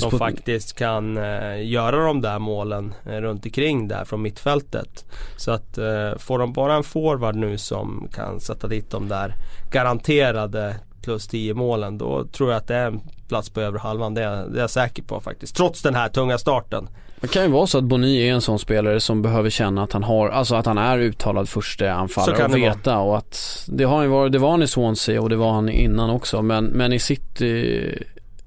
som 0.00 0.10
på, 0.10 0.18
faktiskt 0.18 0.72
kan 0.72 1.16
eh, 1.16 1.66
göra 1.66 2.06
de 2.06 2.20
där 2.20 2.38
målen 2.38 2.94
eh, 3.06 3.16
runt 3.16 3.44
omkring 3.44 3.88
där 3.88 4.04
från 4.04 4.22
mittfältet. 4.22 5.04
Så 5.36 5.50
att 5.50 5.78
eh, 5.78 6.18
får 6.18 6.38
de 6.38 6.52
bara 6.52 6.74
en 6.74 6.84
forward 6.84 7.36
nu 7.36 7.58
som 7.58 8.08
kan 8.14 8.40
sätta 8.40 8.68
dit 8.68 8.90
de 8.90 9.08
där 9.08 9.34
garanterade 9.70 10.76
plus 11.02 11.26
10 11.26 11.54
målen 11.54 11.98
då 11.98 12.24
tror 12.24 12.50
jag 12.50 12.58
att 12.58 12.68
det 12.68 12.74
är 12.74 12.86
en 12.86 13.00
plats 13.28 13.50
på 13.50 13.60
över 13.60 13.78
halvan. 13.78 14.14
Det 14.14 14.22
är, 14.22 14.46
det 14.46 14.58
är 14.58 14.60
jag 14.60 14.70
säker 14.70 15.02
på 15.02 15.20
faktiskt. 15.20 15.56
Trots 15.56 15.82
den 15.82 15.94
här 15.94 16.08
tunga 16.08 16.38
starten. 16.38 16.88
Det 17.24 17.28
kan 17.28 17.42
ju 17.42 17.48
vara 17.48 17.66
så 17.66 17.78
att 17.78 17.84
Boni 17.84 18.28
är 18.28 18.32
en 18.32 18.40
sån 18.40 18.58
spelare 18.58 19.00
som 19.00 19.22
behöver 19.22 19.50
känna 19.50 19.82
att 19.82 19.92
han 19.92 20.02
har, 20.02 20.28
alltså 20.28 20.54
att 20.54 20.66
han 20.66 20.78
är 20.78 20.98
uttalad 20.98 21.48
första 21.48 21.92
anfallare 21.92 22.44
och 22.44 22.50
det 22.50 22.60
vara. 22.60 22.74
veta 22.74 22.98
och 22.98 23.18
att 23.18 23.64
det 23.68 23.84
har 23.84 23.98
han 23.98 24.10
varit, 24.10 24.32
det 24.32 24.38
var 24.38 24.50
han 24.50 24.62
i 24.62 24.66
Swansea 24.66 25.22
och 25.22 25.28
det 25.28 25.36
var 25.36 25.52
han 25.52 25.68
innan 25.68 26.10
också 26.10 26.42
men, 26.42 26.64
men 26.64 26.92
i 26.92 26.98
City 26.98 27.88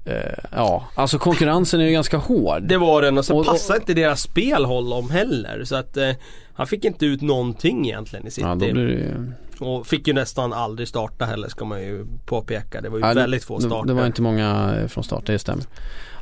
eh, 0.04 0.14
Ja, 0.52 0.84
alltså 0.94 1.18
konkurrensen 1.18 1.80
är 1.80 1.84
ju 1.84 1.92
ganska 1.92 2.16
hård. 2.16 2.62
Det 2.62 2.76
var 2.76 3.02
den 3.02 3.18
och 3.18 3.24
sen 3.24 3.44
passar 3.44 3.74
inte 3.74 3.94
deras 3.94 4.22
spel 4.22 4.64
honom 4.64 5.10
heller. 5.10 5.64
Så 5.64 5.76
att 5.76 5.96
eh, 5.96 6.10
han 6.54 6.66
fick 6.66 6.84
inte 6.84 7.06
ut 7.06 7.20
någonting 7.22 7.86
egentligen 7.86 8.26
i 8.26 8.30
City. 8.30 8.46
Ja, 8.46 8.54
då 8.54 8.72
blir 8.72 8.86
det 8.86 8.92
ju... 8.92 9.32
Och 9.60 9.86
fick 9.86 10.08
ju 10.08 10.14
nästan 10.14 10.52
aldrig 10.52 10.88
starta 10.88 11.24
heller 11.24 11.48
ska 11.48 11.64
man 11.64 11.82
ju 11.82 12.06
påpeka. 12.26 12.80
Det 12.80 12.88
var 12.88 12.98
ju 12.98 13.04
Ja, 13.04 13.12
väldigt 13.14 13.44
få 13.44 13.60
starter. 13.60 13.88
det 13.88 13.94
var 13.94 14.06
inte 14.06 14.22
många 14.22 14.74
eh, 14.80 14.86
från 14.86 15.04
start, 15.04 15.26
det 15.26 15.38
stämmer. 15.38 15.64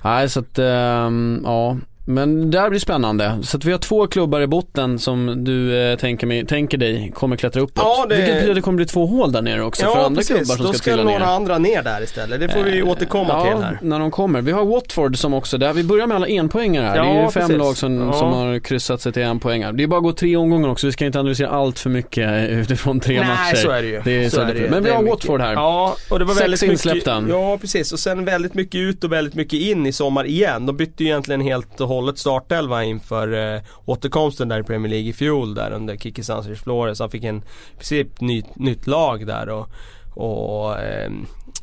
Nej, 0.04 0.28
så 0.28 0.40
att, 0.40 0.58
ehm, 0.58 1.40
ja. 1.44 1.76
Men 2.08 2.50
det 2.50 2.60
här 2.60 2.70
blir 2.70 2.80
spännande. 2.80 3.38
Så 3.42 3.56
att 3.56 3.64
vi 3.64 3.72
har 3.72 3.78
två 3.78 4.06
klubbar 4.06 4.40
i 4.40 4.46
botten 4.46 4.98
som 4.98 5.44
du 5.44 5.78
eh, 5.90 5.96
tänker, 5.98 6.26
mig, 6.26 6.46
tänker 6.46 6.78
dig 6.78 7.12
kommer 7.14 7.36
klättra 7.36 7.60
uppåt. 7.62 7.84
Ja, 7.84 8.06
det- 8.08 8.16
Vilket 8.16 8.34
betyder 8.34 8.50
att 8.50 8.56
det 8.56 8.62
kommer 8.62 8.76
bli 8.76 8.86
två 8.86 9.06
hål 9.06 9.32
där 9.32 9.42
nere 9.42 9.62
också 9.62 9.86
för 9.86 10.04
andra 10.04 10.22
klubbar 10.22 10.44
som 10.44 10.56
Då 10.66 10.72
ska 10.72 10.78
ska 10.78 10.90
trilla 10.90 11.02
några 11.04 11.18
ner. 11.18 11.26
andra 11.26 11.58
ner 11.58 11.82
där 11.82 12.02
istället. 12.02 12.40
Det 12.40 12.48
får 12.48 12.62
vi 12.62 12.78
Eh, 12.78 12.88
återkomma 12.88 13.28
ja, 13.28 13.44
till 13.44 13.64
här. 13.64 13.78
när 13.82 13.98
de 13.98 14.10
kommer. 14.10 14.40
Vi 14.42 14.52
har 14.52 14.64
Watford 14.64 15.16
som 15.18 15.34
också, 15.34 15.58
där 15.58 15.72
vi 15.72 15.84
börjar 15.84 16.06
med 16.06 16.14
alla 16.16 16.26
enpoängare 16.28 16.84
här. 16.86 16.94
det 16.94 17.00
är 17.08 17.14
Ja, 17.14 17.22
ju 17.24 17.30
fem 17.30 17.42
precis. 17.42 17.56
lag 17.58 17.76
som, 17.76 17.96
Ja. 18.00 18.12
som 18.12 18.32
har 18.32 18.58
kryssat 18.58 19.00
sig 19.00 19.12
till 19.12 19.22
enpoängar. 19.22 19.72
Det 19.72 19.82
är 19.82 19.86
bara 19.86 19.96
att 19.98 20.02
gå 20.04 20.12
tre 20.12 20.36
omgångar 20.36 20.68
också, 20.68 20.86
vi 20.86 20.92
ska 20.92 21.06
inte 21.06 21.18
analysera 21.20 21.48
allt 21.50 21.78
för 21.78 21.90
mycket 21.90 22.50
utifrån 22.50 23.00
tre 23.00 23.18
matcher. 23.20 23.28
Nej 23.44 23.56
så 23.56 23.70
är 23.70 23.82
det 23.82 23.88
ju. 23.88 24.00
Det 24.04 24.24
är 24.24 24.28
så 24.30 24.36
det 24.44 24.44
är. 24.52 24.70
Men 24.70 24.82
vi 24.84 24.90
Det 24.90 24.96
har. 24.96 25.02
Watford 25.02 25.40
här. 25.40 25.52
Ja, 25.52 25.96
och 26.10 26.18
det 26.18 26.24
var 26.24 26.34
Sex 26.34 26.42
väldigt 26.44 26.62
mycket, 26.62 26.72
insläppta. 26.72 27.24
Ja 27.28 27.58
precis 27.60 27.92
och 27.92 27.98
sen 27.98 28.24
väldigt 28.24 28.54
mycket 28.54 28.78
ut 28.78 29.04
och 29.04 29.12
väldigt 29.12 29.34
mycket 29.34 29.60
in 29.60 29.86
i 29.86 29.92
sommar 29.92 30.26
igen. 30.26 30.66
De 30.66 30.76
bytte 30.76 31.04
ju 31.04 31.08
egentligen 31.10 31.40
helt 31.40 31.80
och 31.80 31.88
hållet 31.88 31.95
Hållet 31.96 32.18
startelva 32.18 32.84
inför 32.84 33.54
eh, 33.54 33.60
återkomsten 33.84 34.48
där 34.48 34.60
i 34.60 34.62
Premier 34.62 34.90
League 34.90 35.08
i 35.08 35.12
fjol 35.12 35.54
där 35.54 35.70
under 35.70 35.96
Kiki 35.96 36.22
Sanchez 36.22 36.60
Flores. 36.60 37.00
Han 37.00 37.10
fick 37.10 37.24
en 37.24 37.36
i 37.36 37.76
princip 37.76 38.20
nytt, 38.20 38.56
nytt 38.56 38.86
lag 38.86 39.26
där 39.26 39.48
och, 39.48 39.68
och 40.14 40.78
eh, 40.78 41.10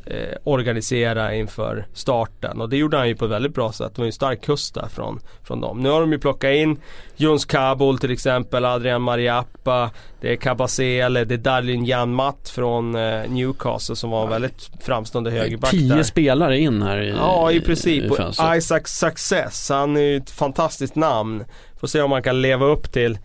eh, 0.06 0.38
organisera 0.44 1.34
inför 1.36 1.86
starten. 1.94 2.62
Och 2.62 2.70
det 2.70 2.78
gjorde 2.78 2.98
han 2.98 3.08
ju 3.08 3.16
på 3.16 3.26
ett 3.26 3.32
väldigt 3.32 3.54
bra 3.54 3.72
sätt. 3.72 3.92
Det 3.96 4.02
var 4.02 4.06
ju 4.06 4.10
en 4.10 4.14
stark 4.14 4.42
kust 4.42 4.74
där 4.76 4.88
från, 4.88 5.20
från 5.44 5.62
dem. 5.62 5.80
Nu 5.80 5.90
har 5.90 6.02
de 6.02 6.12
ju 6.12 6.20
plockat 6.20 6.52
in 6.52 6.78
Jons 7.16 7.46
Kabul 7.46 7.98
till 7.98 8.12
exempel, 8.12 8.66
Adrian 8.66 9.02
Mariappa, 9.02 9.92
det 10.22 10.32
är 10.32 10.36
Kabasele, 10.36 11.26
det 11.26 11.34
är 11.34 11.38
Darlin 11.38 11.86
Janmat 11.86 12.50
från 12.50 12.96
eh, 12.96 13.30
Newcastle 13.30 13.96
som 13.96 14.10
var 14.10 14.24
en 14.24 14.30
väldigt 14.30 14.70
framstående 14.82 15.32
högerback 15.32 15.72
Tio 15.72 15.96
där. 15.96 16.04
spelare 16.04 16.60
in 16.60 16.82
här 16.82 17.02
i 17.02 17.10
Ja 17.10 17.52
i 17.52 17.62
princip. 17.62 18.04
i. 18.04 18.58
Isaac 18.58 18.82
Success, 18.86 19.70
han 19.70 19.98
är 19.98 20.02
ju 20.02 20.18
ett 20.18 20.30
fantastiskt 20.30 20.96
namn. 20.96 21.44
Får 21.80 21.88
se 21.88 22.02
om 22.02 22.12
han 22.12 22.24
kan 22.24 22.42
leva 22.42 22.66
upp 22.66 22.92
till, 22.92 23.18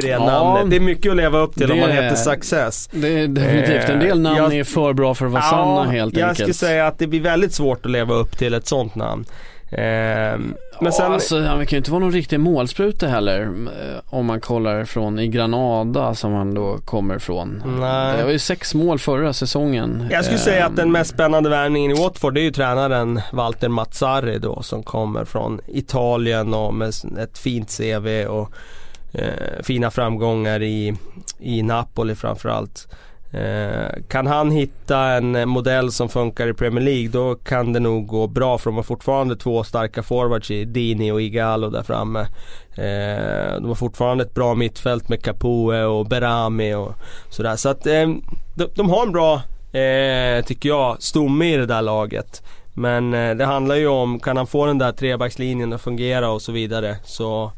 till 0.00 0.02
det 0.04 0.08
Ja. 0.10 0.26
namnet. 0.26 0.70
Det 0.70 0.76
är 0.76 0.80
mycket 0.80 1.10
att 1.10 1.16
leva 1.16 1.38
upp 1.38 1.54
till 1.54 1.72
om 1.72 1.80
man 1.80 1.90
heter 1.90 2.16
Success. 2.16 2.88
Det 2.92 3.08
är 3.20 3.28
definitivt, 3.28 3.88
en 3.88 3.98
del 4.00 4.20
namn 4.20 4.36
jag- 4.36 4.54
är 4.54 4.64
för 4.64 4.92
bra 4.92 5.14
för 5.14 5.26
att 5.26 5.32
vara 5.32 5.42
sanna 5.42 5.84
helt 5.84 6.16
jag 6.16 6.28
enkelt. 6.28 6.38
skulle 6.38 6.54
säga 6.70 6.86
att 6.86 6.98
det 6.98 7.06
blir 7.06 7.20
väldigt 7.20 7.52
svårt 7.52 7.84
att 7.86 7.92
leva 7.92 8.14
upp 8.14 8.38
till 8.38 8.54
ett 8.54 8.66
sånt 8.66 8.94
namn. 8.94 9.24
Ehm, 9.78 10.54
Men 10.80 10.92
sen... 10.92 11.12
alltså, 11.12 11.40
han 11.40 11.58
kan 11.58 11.70
ju 11.70 11.76
inte 11.76 11.90
vara 11.90 12.00
någon 12.00 12.12
riktig 12.12 12.40
målspruta 12.40 13.06
heller 13.06 13.40
eh, 13.42 14.00
om 14.06 14.26
man 14.26 14.40
kollar 14.40 14.84
från 14.84 15.18
i 15.18 15.28
Granada 15.28 16.14
som 16.14 16.32
han 16.32 16.54
då 16.54 16.78
kommer 16.84 17.18
från. 17.18 17.62
Nej. 17.80 18.16
Det 18.16 18.24
var 18.24 18.30
ju 18.30 18.38
sex 18.38 18.74
mål 18.74 18.98
förra 18.98 19.32
säsongen. 19.32 20.08
Jag 20.10 20.24
skulle 20.24 20.38
säga 20.38 20.66
att 20.66 20.76
den 20.76 20.92
mest 20.92 21.10
spännande 21.10 21.50
värvningen 21.50 21.90
i 21.90 21.94
Watford 22.02 22.34
det 22.34 22.40
är 22.40 22.44
ju 22.44 22.50
tränaren 22.50 23.20
Walter 23.32 23.68
Mazzarri 23.68 24.38
då 24.38 24.62
som 24.62 24.82
kommer 24.82 25.24
från 25.24 25.60
Italien 25.68 26.54
och 26.54 26.74
med 26.74 26.88
ett 27.18 27.38
fint 27.38 27.76
CV 27.78 28.26
och 28.26 28.50
eh, 29.14 29.62
fina 29.62 29.90
framgångar 29.90 30.62
i, 30.62 30.94
i 31.38 31.62
Napoli 31.62 32.14
framförallt. 32.14 32.88
Eh, 33.34 34.02
kan 34.08 34.26
han 34.26 34.50
hitta 34.50 34.98
en 34.98 35.48
modell 35.48 35.92
som 35.92 36.08
funkar 36.08 36.48
i 36.48 36.54
Premier 36.54 36.84
League 36.84 37.08
då 37.08 37.34
kan 37.34 37.72
det 37.72 37.80
nog 37.80 38.06
gå 38.06 38.26
bra 38.26 38.58
för 38.58 38.70
de 38.70 38.76
har 38.76 38.82
fortfarande 38.82 39.36
två 39.36 39.64
starka 39.64 40.02
forwards 40.02 40.50
i 40.50 40.64
Dini 40.64 41.12
och 41.12 41.22
Igalo 41.22 41.70
där 41.70 41.82
framme. 41.82 42.20
Eh, 42.74 43.60
de 43.60 43.68
har 43.68 43.74
fortfarande 43.74 44.24
ett 44.24 44.34
bra 44.34 44.54
mittfält 44.54 45.08
med 45.08 45.22
Capoe 45.22 45.84
och 45.84 46.06
Berami 46.06 46.74
och 46.74 46.92
sådär. 47.30 47.56
Så 47.56 47.68
att 47.68 47.86
eh, 47.86 48.08
de, 48.54 48.68
de, 48.74 48.90
har 48.90 49.06
en 49.06 49.12
bra, 49.12 49.34
eh, 49.80 50.44
tycker 50.44 50.68
jag, 50.68 51.02
stomme 51.02 51.54
i 51.54 51.56
det 51.56 51.66
där 51.66 51.82
laget. 51.82 52.42
Men 52.74 53.14
eh, 53.14 53.34
det 53.34 53.44
handlar 53.44 53.76
ju 53.76 53.86
om, 53.86 54.20
kan 54.20 54.36
han 54.36 54.46
få 54.46 54.66
den 54.66 54.78
där 54.78 54.92
trebackslinjen 54.92 55.72
att 55.72 55.82
fungera 55.82 56.30
och 56.30 56.42
så 56.42 56.52
vidare 56.52 56.96
så, 57.04 57.52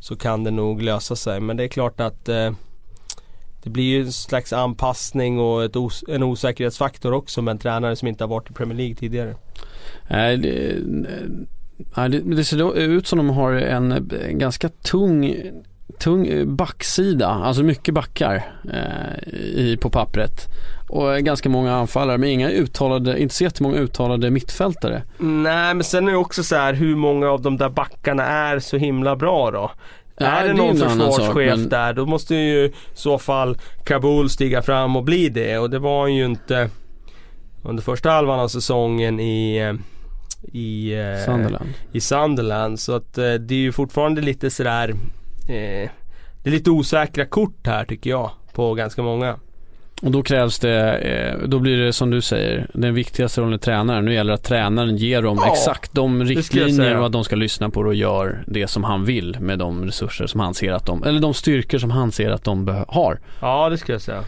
så 0.00 0.16
kan 0.16 0.44
det 0.44 0.50
nog 0.50 0.82
lösa 0.82 1.16
sig. 1.16 1.40
Men 1.40 1.56
det 1.56 1.64
är 1.64 1.68
klart 1.68 2.00
att 2.00 2.28
eh, 2.28 2.52
det 3.62 3.70
blir 3.70 3.84
ju 3.84 4.00
en 4.00 4.12
slags 4.12 4.52
anpassning 4.52 5.38
och 5.38 5.64
ett 5.64 5.76
os 5.76 6.04
en 6.08 6.22
osäkerhetsfaktor 6.22 7.12
också 7.12 7.42
med 7.42 7.52
en 7.52 7.58
tränare 7.58 7.96
som 7.96 8.08
inte 8.08 8.24
har 8.24 8.28
varit 8.28 8.50
i 8.50 8.52
Premier 8.52 8.76
League 8.76 8.94
tidigare. 8.94 9.34
Nej, 10.08 10.36
det, 10.36 10.70
eh, 11.96 12.08
det, 12.08 12.20
det 12.20 12.44
ser 12.44 12.76
ut 12.76 13.06
som 13.06 13.18
de 13.18 13.30
har 13.30 13.52
en, 13.52 13.92
en 13.92 14.38
ganska 14.38 14.68
tung 14.68 15.34
tung 15.98 16.56
backsida, 16.56 17.28
alltså 17.28 17.62
mycket 17.62 17.94
backar 17.94 18.52
eh, 18.72 19.34
i, 19.34 19.78
på 19.80 19.90
pappret. 19.90 20.48
Och 20.88 21.18
ganska 21.18 21.48
många 21.48 21.74
anfallare 21.74 22.18
men 22.18 22.28
inga 22.28 22.50
uttalade, 22.50 23.22
inte 23.22 23.34
så 23.34 23.44
jättemånga 23.44 23.78
uttalade 23.78 24.30
mittfältare. 24.30 25.02
Nej 25.18 25.74
men 25.74 25.84
sen 25.84 26.08
är 26.08 26.12
det 26.12 26.18
också 26.18 26.42
så 26.42 26.56
här 26.56 26.74
hur 26.74 26.96
många 26.96 27.30
av 27.30 27.42
de 27.42 27.56
där 27.56 27.68
backarna 27.68 28.26
är 28.26 28.58
så 28.58 28.76
himla 28.76 29.16
bra 29.16 29.50
då. 29.50 29.70
Ja, 30.16 30.26
är 30.26 30.48
det 30.48 30.54
någon 30.54 30.76
försvarschef 30.76 31.58
men... 31.58 31.68
där 31.68 31.92
då 31.92 32.06
måste 32.06 32.34
ju 32.34 32.64
i 32.64 32.72
så 32.94 33.18
fall 33.18 33.58
Kabul 33.84 34.30
stiga 34.30 34.62
fram 34.62 34.96
och 34.96 35.04
bli 35.04 35.28
det 35.28 35.58
och 35.58 35.70
det 35.70 35.78
var 35.78 36.00
han 36.00 36.14
ju 36.14 36.24
inte 36.24 36.70
under 37.62 37.82
första 37.82 38.10
halvan 38.10 38.40
av 38.40 38.48
säsongen 38.48 39.20
i 39.20 39.56
eh, 39.56 39.74
i, 40.52 40.92
eh, 40.92 41.24
Sunderland. 41.24 41.68
i 41.92 42.00
Sunderland. 42.00 42.80
Så 42.80 42.92
att 42.92 43.18
eh, 43.18 43.32
det 43.32 43.54
är 43.54 43.58
ju 43.58 43.72
fortfarande 43.72 44.20
lite 44.20 44.50
sådär 44.50 44.94
eh, 45.50 45.90
Det 46.42 46.50
är 46.50 46.50
lite 46.50 46.70
osäkra 46.70 47.24
kort 47.24 47.66
här 47.66 47.84
tycker 47.84 48.10
jag 48.10 48.30
på 48.52 48.74
ganska 48.74 49.02
många. 49.02 49.36
Och 50.02 50.10
då 50.10 50.22
krävs 50.22 50.58
det, 50.58 50.98
eh, 50.98 51.48
då 51.48 51.58
blir 51.58 51.76
det 51.76 51.92
som 51.92 52.10
du 52.10 52.20
säger, 52.20 52.66
den 52.74 52.94
viktigaste 52.94 53.40
rollen 53.40 53.52
är 53.52 53.58
tränaren. 53.58 54.04
Nu 54.04 54.14
gäller 54.14 54.30
det 54.30 54.34
att 54.34 54.44
tränaren 54.44 54.96
ger 54.96 55.22
dem 55.22 55.38
ja, 55.40 55.52
exakt 55.52 55.94
de 55.94 56.24
riktlinjer 56.24 56.96
och 56.96 57.06
att 57.06 57.12
de 57.12 57.24
ska 57.24 57.36
lyssna 57.36 57.70
på 57.70 57.82
det 57.82 57.88
och 57.88 57.94
gör 57.94 58.44
det 58.46 58.66
som 58.66 58.84
han 58.84 59.04
vill 59.04 59.36
med 59.40 59.58
de 59.58 59.84
resurser 59.84 60.26
som 60.26 60.40
han 60.40 60.54
ser 60.54 60.72
att 60.72 60.86
de, 60.86 61.04
eller 61.04 61.20
de 61.20 61.34
styrkor 61.34 61.78
som 61.78 61.90
han 61.90 62.12
ser 62.12 62.30
att 62.30 62.44
de 62.44 62.84
har. 62.88 63.20
Ja 63.40 63.68
det 63.68 63.78
ska 63.78 63.92
jag 63.92 64.02
säga. 64.02 64.24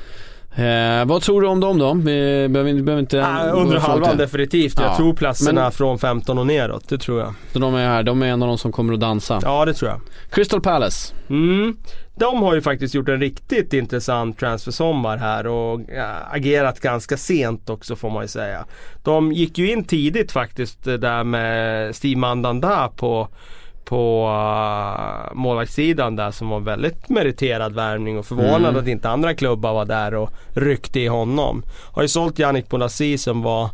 Eh, 0.54 1.04
vad 1.04 1.22
tror 1.22 1.42
du 1.42 1.48
om 1.48 1.60
dem 1.60 1.78
då? 1.78 1.94
Vi 1.94 2.48
behöver, 2.48 2.82
behöver 2.82 3.00
inte... 3.00 3.18
Äh, 3.18 3.54
under 3.54 3.78
halvan 3.78 4.16
definitivt. 4.16 4.80
Jag 4.80 4.90
ja. 4.90 4.96
tror 4.96 5.14
platserna 5.14 5.62
Men, 5.62 5.72
från 5.72 5.98
15 5.98 6.38
och 6.38 6.46
neråt, 6.46 6.88
det 6.88 6.98
tror 6.98 7.20
jag. 7.20 7.34
Så 7.52 7.58
de 7.58 7.74
är 7.74 7.88
här, 7.88 8.02
de 8.02 8.22
är 8.22 8.26
en 8.26 8.42
av 8.42 8.48
de 8.48 8.58
som 8.58 8.72
kommer 8.72 8.94
att 8.94 9.00
dansa? 9.00 9.40
Ja 9.42 9.64
det 9.64 9.74
tror 9.74 9.90
jag. 9.90 10.00
Crystal 10.30 10.60
Palace? 10.60 11.14
Mm. 11.30 11.76
De 12.14 12.42
har 12.42 12.54
ju 12.54 12.62
faktiskt 12.62 12.94
gjort 12.94 13.08
en 13.08 13.20
riktigt 13.20 13.72
intressant 13.72 14.38
transfersommar 14.38 15.16
här 15.16 15.46
och 15.46 15.80
agerat 16.30 16.80
ganska 16.80 17.16
sent 17.16 17.70
också 17.70 17.96
får 17.96 18.10
man 18.10 18.22
ju 18.22 18.28
säga. 18.28 18.64
De 19.02 19.32
gick 19.32 19.58
ju 19.58 19.72
in 19.72 19.84
tidigt 19.84 20.32
faktiskt 20.32 20.84
där 20.84 21.24
med 21.24 21.94
Steve 21.96 22.20
Mandanda 22.20 22.88
på 22.96 23.28
på 23.84 24.26
uh, 24.28 25.34
målvaktssidan 25.34 26.16
där 26.16 26.30
som 26.30 26.48
var 26.48 26.60
väldigt 26.60 27.08
meriterad 27.08 27.74
värvning 27.74 28.18
och 28.18 28.26
förvånad 28.26 28.64
mm. 28.64 28.76
att 28.76 28.88
inte 28.88 29.08
andra 29.08 29.34
klubbar 29.34 29.72
var 29.72 29.84
där 29.84 30.14
och 30.14 30.30
ryckte 30.54 31.00
i 31.00 31.06
honom. 31.06 31.62
Har 31.92 32.02
ju 32.02 32.08
sålt 32.08 32.38
Yannick 32.38 32.68
Bonassi 32.68 33.18
som 33.18 33.42
var 33.42 33.70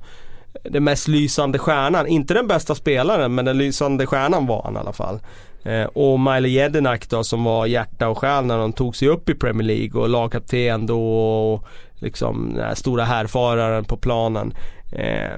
den 0.64 0.84
mest 0.84 1.08
lysande 1.08 1.58
stjärnan. 1.58 2.06
Inte 2.06 2.34
den 2.34 2.46
bästa 2.46 2.74
spelaren 2.74 3.34
men 3.34 3.44
den 3.44 3.58
lysande 3.58 4.06
stjärnan 4.06 4.46
var 4.46 4.62
han 4.62 4.74
i 4.74 4.78
alla 4.78 4.92
fall. 4.92 5.20
Eh, 5.64 5.84
och 5.84 6.20
Miley 6.20 6.50
Jedinak 6.50 7.08
då 7.08 7.24
som 7.24 7.44
var 7.44 7.66
hjärta 7.66 8.08
och 8.08 8.18
själ 8.18 8.44
när 8.44 8.58
de 8.58 8.72
tog 8.72 8.96
sig 8.96 9.08
upp 9.08 9.28
i 9.28 9.34
Premier 9.34 9.66
League 9.66 10.00
och 10.00 10.08
lagkapten 10.08 10.86
då 10.86 11.18
och 11.54 11.64
liksom 11.94 12.52
den 12.54 12.64
här 12.64 12.74
stora 12.74 13.04
härfararen 13.04 13.84
på 13.84 13.96
planen. 13.96 14.54
Eh, 14.92 15.32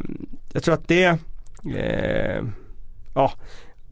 jag 0.52 0.62
tror 0.62 0.74
att 0.74 0.88
det 0.88 1.18
eh, 1.76 2.42
Ja 3.14 3.32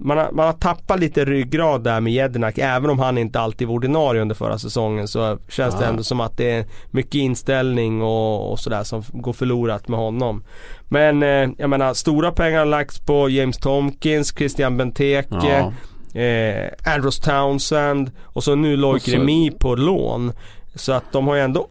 man 0.00 0.19
har, 0.19 0.33
man 0.33 0.47
har 0.47 0.52
tappat 0.52 1.00
lite 1.00 1.25
ryggrad 1.25 1.85
där 1.85 2.00
med 2.00 2.12
Jedinak 2.12 2.59
även 2.59 2.90
om 2.90 2.99
han 2.99 3.19
inte 3.19 3.40
alltid 3.40 3.69
var 3.69 3.75
ordinarie 3.75 4.23
under 4.23 4.35
förra 4.35 4.59
säsongen 4.59 5.09
så 5.09 5.38
känns 5.49 5.75
ja. 5.75 5.81
det 5.81 5.87
ändå 5.87 6.02
som 6.02 6.21
att 6.21 6.37
det 6.37 6.50
är 6.50 6.64
mycket 6.90 7.14
inställning 7.14 8.02
och, 8.02 8.53
och 8.53 8.59
sådär 8.59 8.85
som 8.85 9.03
går 9.12 9.33
förlorat 9.33 9.88
med 9.88 9.99
honom. 9.99 10.44
Men 10.88 11.22
eh, 11.22 11.51
jag 11.59 11.70
menar 11.70 11.94
stora 11.94 12.33
pengar 12.33 12.59
har 12.59 12.66
lagts 12.66 13.01
på 13.01 13.29
James 13.29 13.59
Tomkins, 13.59 14.35
Christian 14.37 14.77
Benteke, 14.77 15.72
ja. 16.12 16.20
eh, 16.20 16.94
Andros 16.94 17.20
Townsend 17.20 18.11
och 18.22 18.44
så 18.44 18.55
nu 18.55 18.77
Loic 18.77 19.05
så... 19.05 19.11
Remy 19.11 19.51
på 19.51 19.75
lån. 19.75 20.33
Så 20.75 20.92
att 20.92 21.12
de 21.12 21.27
har 21.27 21.35
ju 21.35 21.40
ändå 21.40 21.68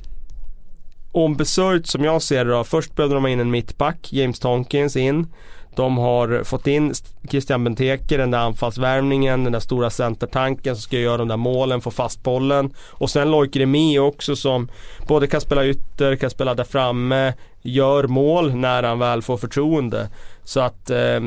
ombesörjt 1.11 1.87
som 1.87 2.03
jag 2.03 2.21
ser 2.21 2.45
det 2.45 2.51
då. 2.51 2.63
Först 2.63 2.95
behövde 2.95 3.15
de 3.15 3.23
ha 3.23 3.29
in 3.29 3.39
en 3.39 3.51
mittback, 3.51 4.13
James 4.13 4.39
Tomkins 4.39 4.95
in. 4.95 5.27
De 5.77 5.97
har 5.97 6.43
fått 6.43 6.67
in 6.67 6.93
Christian 7.29 7.63
Benteke, 7.63 8.17
den 8.17 8.31
där 8.31 8.39
anfallsvärmningen, 8.39 9.43
den 9.43 9.53
där 9.53 9.59
stora 9.59 9.89
centertanken 9.89 10.75
som 10.75 10.81
ska 10.81 10.99
göra 10.99 11.17
de 11.17 11.27
där 11.27 11.37
målen, 11.37 11.81
få 11.81 11.91
fast 11.91 12.23
bollen. 12.23 12.73
Och 12.89 13.09
sen 13.09 13.31
Loic 13.31 13.55
Remi 13.55 13.99
också 13.99 14.35
som 14.35 14.69
både 15.07 15.27
kan 15.27 15.41
spela 15.41 15.65
ytter, 15.65 16.15
kan 16.15 16.29
spela 16.29 16.53
där 16.53 16.63
framme, 16.63 17.33
gör 17.61 18.07
mål 18.07 18.55
när 18.55 18.83
han 18.83 18.99
väl 18.99 19.21
får 19.21 19.37
förtroende. 19.37 20.09
Så 20.43 20.59
att 20.59 20.89
eh, 20.89 21.19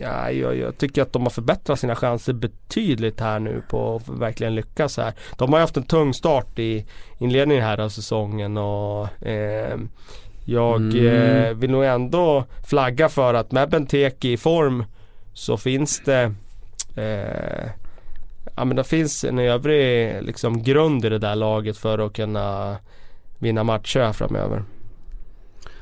Ja, 0.00 0.30
jag, 0.30 0.56
jag, 0.56 0.78
tycker 0.78 1.02
att 1.02 1.12
de 1.12 1.22
har 1.22 1.30
förbättrat 1.30 1.80
sina 1.80 1.96
chanser 1.96 2.32
betydligt 2.32 3.20
här 3.20 3.38
nu 3.38 3.62
på 3.68 3.96
att 3.96 4.08
verkligen 4.08 4.54
lyckas 4.54 4.96
här. 4.96 5.12
De 5.36 5.52
har 5.52 5.58
ju 5.58 5.60
haft 5.60 5.76
en 5.76 5.82
tung 5.82 6.14
start 6.14 6.58
i 6.58 6.86
inledningen 7.18 7.64
här 7.64 7.80
av 7.80 7.88
säsongen 7.88 8.56
och 8.56 9.26
eh, 9.26 9.78
jag 10.50 10.80
mm. 10.80 11.06
eh, 11.06 11.54
vill 11.54 11.70
nog 11.70 11.84
ändå 11.84 12.44
flagga 12.68 13.08
för 13.08 13.34
att 13.34 13.52
med 13.52 13.70
Benteke 13.70 14.28
i 14.28 14.36
form 14.36 14.84
så 15.32 15.56
finns 15.56 16.02
det 16.04 16.32
eh, 16.96 17.70
Ja 18.56 18.64
men 18.64 18.76
det 18.76 18.84
finns 18.84 19.24
en 19.24 19.38
övrig 19.38 20.22
liksom 20.22 20.62
grund 20.62 21.04
i 21.04 21.08
det 21.08 21.18
där 21.18 21.36
laget 21.36 21.76
för 21.76 21.98
att 21.98 22.12
kunna 22.12 22.76
vinna 23.38 23.64
matcher 23.64 24.12
framöver. 24.12 24.64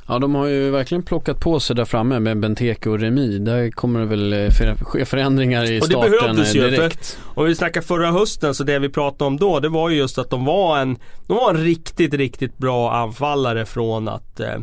Ja 0.09 0.19
de 0.19 0.35
har 0.35 0.47
ju 0.47 0.71
verkligen 0.71 1.03
plockat 1.03 1.41
på 1.41 1.61
sig 1.61 1.77
där 1.77 1.85
framme 1.85 2.21
med 2.21 2.41
Benteke 2.41 2.89
och 2.91 3.01
Remi. 3.01 3.39
Där 3.39 3.71
kommer 3.71 4.01
det 4.01 4.07
väl 4.07 4.33
eh, 4.33 4.77
ske 4.81 5.05
förändringar 5.05 5.65
i 5.65 5.81
starten 5.81 6.01
direkt. 6.01 6.05
och 6.05 6.11
det 6.11 6.21
behövdes 6.21 6.55
ju, 6.55 6.71
direkt. 6.71 7.07
För, 7.07 7.41
om 7.41 7.47
vi 7.47 7.55
snackar 7.55 7.81
förra 7.81 8.13
hösten 8.13 8.55
så 8.55 8.65
det 8.65 8.79
vi 8.79 8.89
pratade 8.89 9.25
om 9.25 9.37
då 9.37 9.61
det 9.61 9.69
var 9.69 9.91
ju 9.91 9.97
just 9.97 10.19
att 10.19 10.31
de 10.31 10.45
var 10.45 10.79
en, 10.79 10.99
de 11.27 11.37
var 11.37 11.51
en 11.55 11.65
riktigt, 11.65 12.15
riktigt 12.15 12.59
bra 12.59 12.93
anfallare 12.93 13.67
från 13.67 14.09
att 14.09 14.41
eh, 14.41 14.59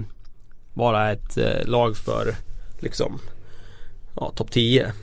vara 0.73 1.12
ett 1.12 1.38
eh, 1.38 1.65
lag 1.65 1.97
för 1.97 2.36
liksom 2.79 3.19
ja, 4.15 4.32
topp 4.36 4.51
10. 4.51 4.93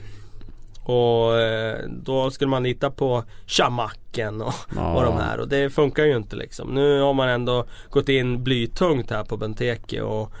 Och 0.83 1.39
eh, 1.39 1.79
då 1.89 2.31
skulle 2.31 2.49
man 2.49 2.63
lita 2.63 2.91
på 2.91 3.23
Chamacken 3.47 4.41
och 4.41 4.53
ja. 4.75 4.93
vad 4.93 5.05
de 5.05 5.17
är 5.17 5.39
och 5.39 5.47
det 5.47 5.69
funkar 5.69 6.05
ju 6.05 6.15
inte 6.15 6.35
liksom. 6.35 6.69
Nu 6.69 7.01
har 7.01 7.13
man 7.13 7.29
ändå 7.29 7.65
gått 7.89 8.09
in 8.09 8.43
blytungt 8.43 9.09
här 9.09 9.23
på 9.23 9.37
Benteke 9.37 10.01
och 10.01 10.31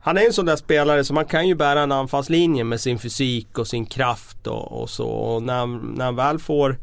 han 0.00 0.16
är 0.16 0.26
en 0.26 0.32
sån 0.32 0.46
där 0.46 0.56
spelare 0.56 1.04
som 1.04 1.14
man 1.14 1.24
kan 1.24 1.48
ju 1.48 1.54
bära 1.54 1.80
en 1.80 1.92
anfallslinje 1.92 2.64
med 2.64 2.80
sin 2.80 2.98
fysik 2.98 3.58
och 3.58 3.66
sin 3.66 3.86
kraft 3.86 4.46
och, 4.46 4.82
och 4.82 4.90
så. 4.90 5.08
Och 5.08 5.42
när, 5.42 5.66
när 5.66 6.04
han 6.04 6.16
väl 6.16 6.38
får 6.38 6.76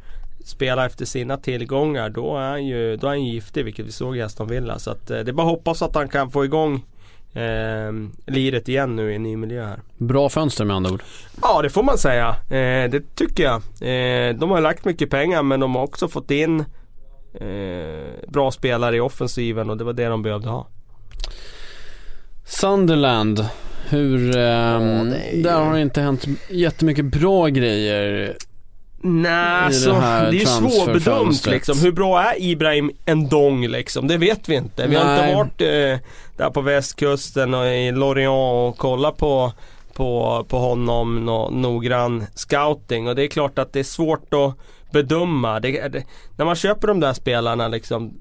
spela 0.45 0.85
efter 0.85 1.05
sina 1.05 1.37
tillgångar 1.37 2.09
då 2.09 2.37
är 2.37 2.49
han 2.49 2.65
ju, 2.65 2.97
då 2.97 3.07
är 3.07 3.11
han 3.11 3.25
giftig 3.25 3.65
vilket 3.65 3.85
vi 3.85 3.91
såg 3.91 4.17
i 4.17 4.21
Aston 4.21 4.47
Villa. 4.47 4.79
Så 4.79 4.91
att, 4.91 5.11
eh, 5.11 5.19
det 5.19 5.31
är 5.31 5.33
bara 5.33 5.47
att 5.47 5.53
hoppas 5.53 5.81
att 5.81 5.95
han 5.95 6.09
kan 6.09 6.31
få 6.31 6.45
igång 6.45 6.85
eh, 7.33 7.93
liret 8.33 8.69
igen 8.69 8.95
nu 8.95 9.11
i 9.11 9.15
en 9.15 9.23
ny 9.23 9.37
miljö 9.37 9.65
här. 9.65 9.79
Bra 9.97 10.29
fönster 10.29 10.65
med 10.65 10.75
andra 10.75 10.91
ord. 10.91 11.03
Ja 11.41 11.61
det 11.61 11.69
får 11.69 11.83
man 11.83 11.97
säga. 11.97 12.27
Eh, 12.29 12.89
det 12.91 13.15
tycker 13.15 13.43
jag. 13.43 13.55
Eh, 13.55 14.35
de 14.35 14.49
har 14.51 14.61
lagt 14.61 14.85
mycket 14.85 15.09
pengar 15.09 15.43
men 15.43 15.59
de 15.59 15.75
har 15.75 15.83
också 15.83 16.07
fått 16.07 16.31
in 16.31 16.59
eh, 17.33 18.27
bra 18.27 18.51
spelare 18.51 18.95
i 18.95 18.99
offensiven 18.99 19.69
och 19.69 19.77
det 19.77 19.83
var 19.83 19.93
det 19.93 20.05
de 20.05 20.21
behövde 20.21 20.49
ha. 20.49 20.67
Sunderland 22.45 23.45
Hur, 23.89 24.37
är 24.37 25.33
ju- 25.33 25.41
där 25.43 25.59
har 25.61 25.73
det 25.73 25.81
inte 25.81 26.01
hänt 26.01 26.25
jättemycket 26.49 27.05
bra 27.05 27.47
grejer. 27.47 28.35
Nej, 29.05 29.31
alltså, 29.65 29.91
det 29.91 29.97
är 29.97 30.31
ju 30.31 30.45
svårbedömt 30.45 31.45
liksom. 31.45 31.79
Hur 31.79 31.91
bra 31.91 32.23
är 32.23 32.41
Ibrahim 32.41 32.91
Ndong 33.05 33.67
liksom? 33.67 34.07
Det 34.07 34.17
vet 34.17 34.49
vi 34.49 34.55
inte. 34.55 34.87
Vi 34.87 34.95
har 34.95 35.05
Nej. 35.05 35.23
inte 35.23 35.35
varit 35.35 35.61
eh, 35.61 36.07
där 36.37 36.49
på 36.49 36.61
västkusten 36.61 37.53
och 37.53 37.65
i 37.65 37.91
Lorient 37.91 38.73
och 38.73 38.77
kollat 38.77 39.17
på, 39.17 39.51
på, 39.93 40.45
på 40.49 40.57
honom 40.57 41.25
nå, 41.25 41.49
noggrann 41.49 42.25
scouting. 42.33 43.07
Och 43.07 43.15
det 43.15 43.23
är 43.23 43.27
klart 43.27 43.59
att 43.59 43.73
det 43.73 43.79
är 43.79 43.83
svårt 43.83 44.33
att 44.33 44.57
bedöma. 44.91 45.59
Det, 45.59 45.87
det, 45.87 46.03
när 46.37 46.45
man 46.45 46.55
köper 46.55 46.87
de 46.87 46.99
där 46.99 47.13
spelarna 47.13 47.67
liksom 47.67 48.13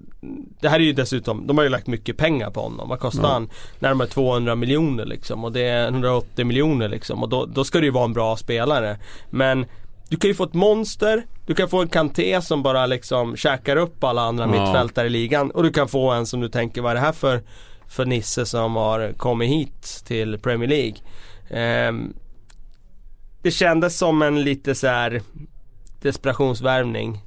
Det 0.60 0.68
här 0.68 0.80
är 0.80 0.84
ju 0.84 0.92
dessutom, 0.92 1.46
de 1.46 1.58
har 1.58 1.64
ju 1.64 1.70
lagt 1.70 1.86
mycket 1.86 2.16
pengar 2.16 2.50
på 2.50 2.60
honom. 2.60 2.88
Vad 2.88 3.00
kostar 3.00 3.22
Ja. 3.22 3.28
han? 3.28 3.50
Närmare 3.78 4.08
200 4.08 4.54
miljoner 4.54 5.04
liksom 5.04 5.44
och 5.44 5.52
det 5.52 5.62
är 5.62 5.88
180 5.88 6.44
miljoner 6.44 6.88
liksom 6.88 7.22
och 7.22 7.28
då, 7.28 7.46
då 7.46 7.64
ska 7.64 7.78
det 7.78 7.84
ju 7.84 7.90
vara 7.92 8.04
en 8.04 8.12
bra 8.12 8.36
spelare. 8.36 8.98
Men 9.30 9.66
du 10.12 10.18
kan 10.18 10.28
ju 10.28 10.34
få 10.34 10.44
ett 10.44 10.54
monster, 10.54 11.26
du 11.46 11.54
kan 11.54 11.68
få 11.68 11.82
en 11.82 11.88
Kanté 11.88 12.42
som 12.42 12.62
bara 12.62 12.86
liksom 12.86 13.36
käkar 13.36 13.76
upp 13.76 14.04
alla 14.04 14.22
andra 14.22 14.44
Ja. 14.44 14.50
mittfältare 14.50 15.06
i 15.06 15.10
ligan 15.10 15.50
och 15.50 15.62
du 15.62 15.70
kan 15.70 15.88
få 15.88 16.10
en 16.10 16.26
som 16.26 16.40
du 16.40 16.48
tänker 16.48 16.82
vad 16.82 16.90
är 16.90 16.94
det 16.94 17.00
här 17.00 17.12
för, 17.12 17.42
för 17.88 18.04
Nisse 18.04 18.46
som 18.46 18.76
har 18.76 19.12
kommit 19.16 19.50
hit 19.50 20.02
till 20.06 20.38
Premier 20.38 20.68
League. 20.68 20.94
Ehm, 21.50 22.14
det 23.42 23.50
kändes 23.50 23.98
som 23.98 24.22
en 24.22 24.42
lite 24.44 24.74
så 24.74 24.86
här 24.86 25.22
desperationsvärvning. 26.02 27.20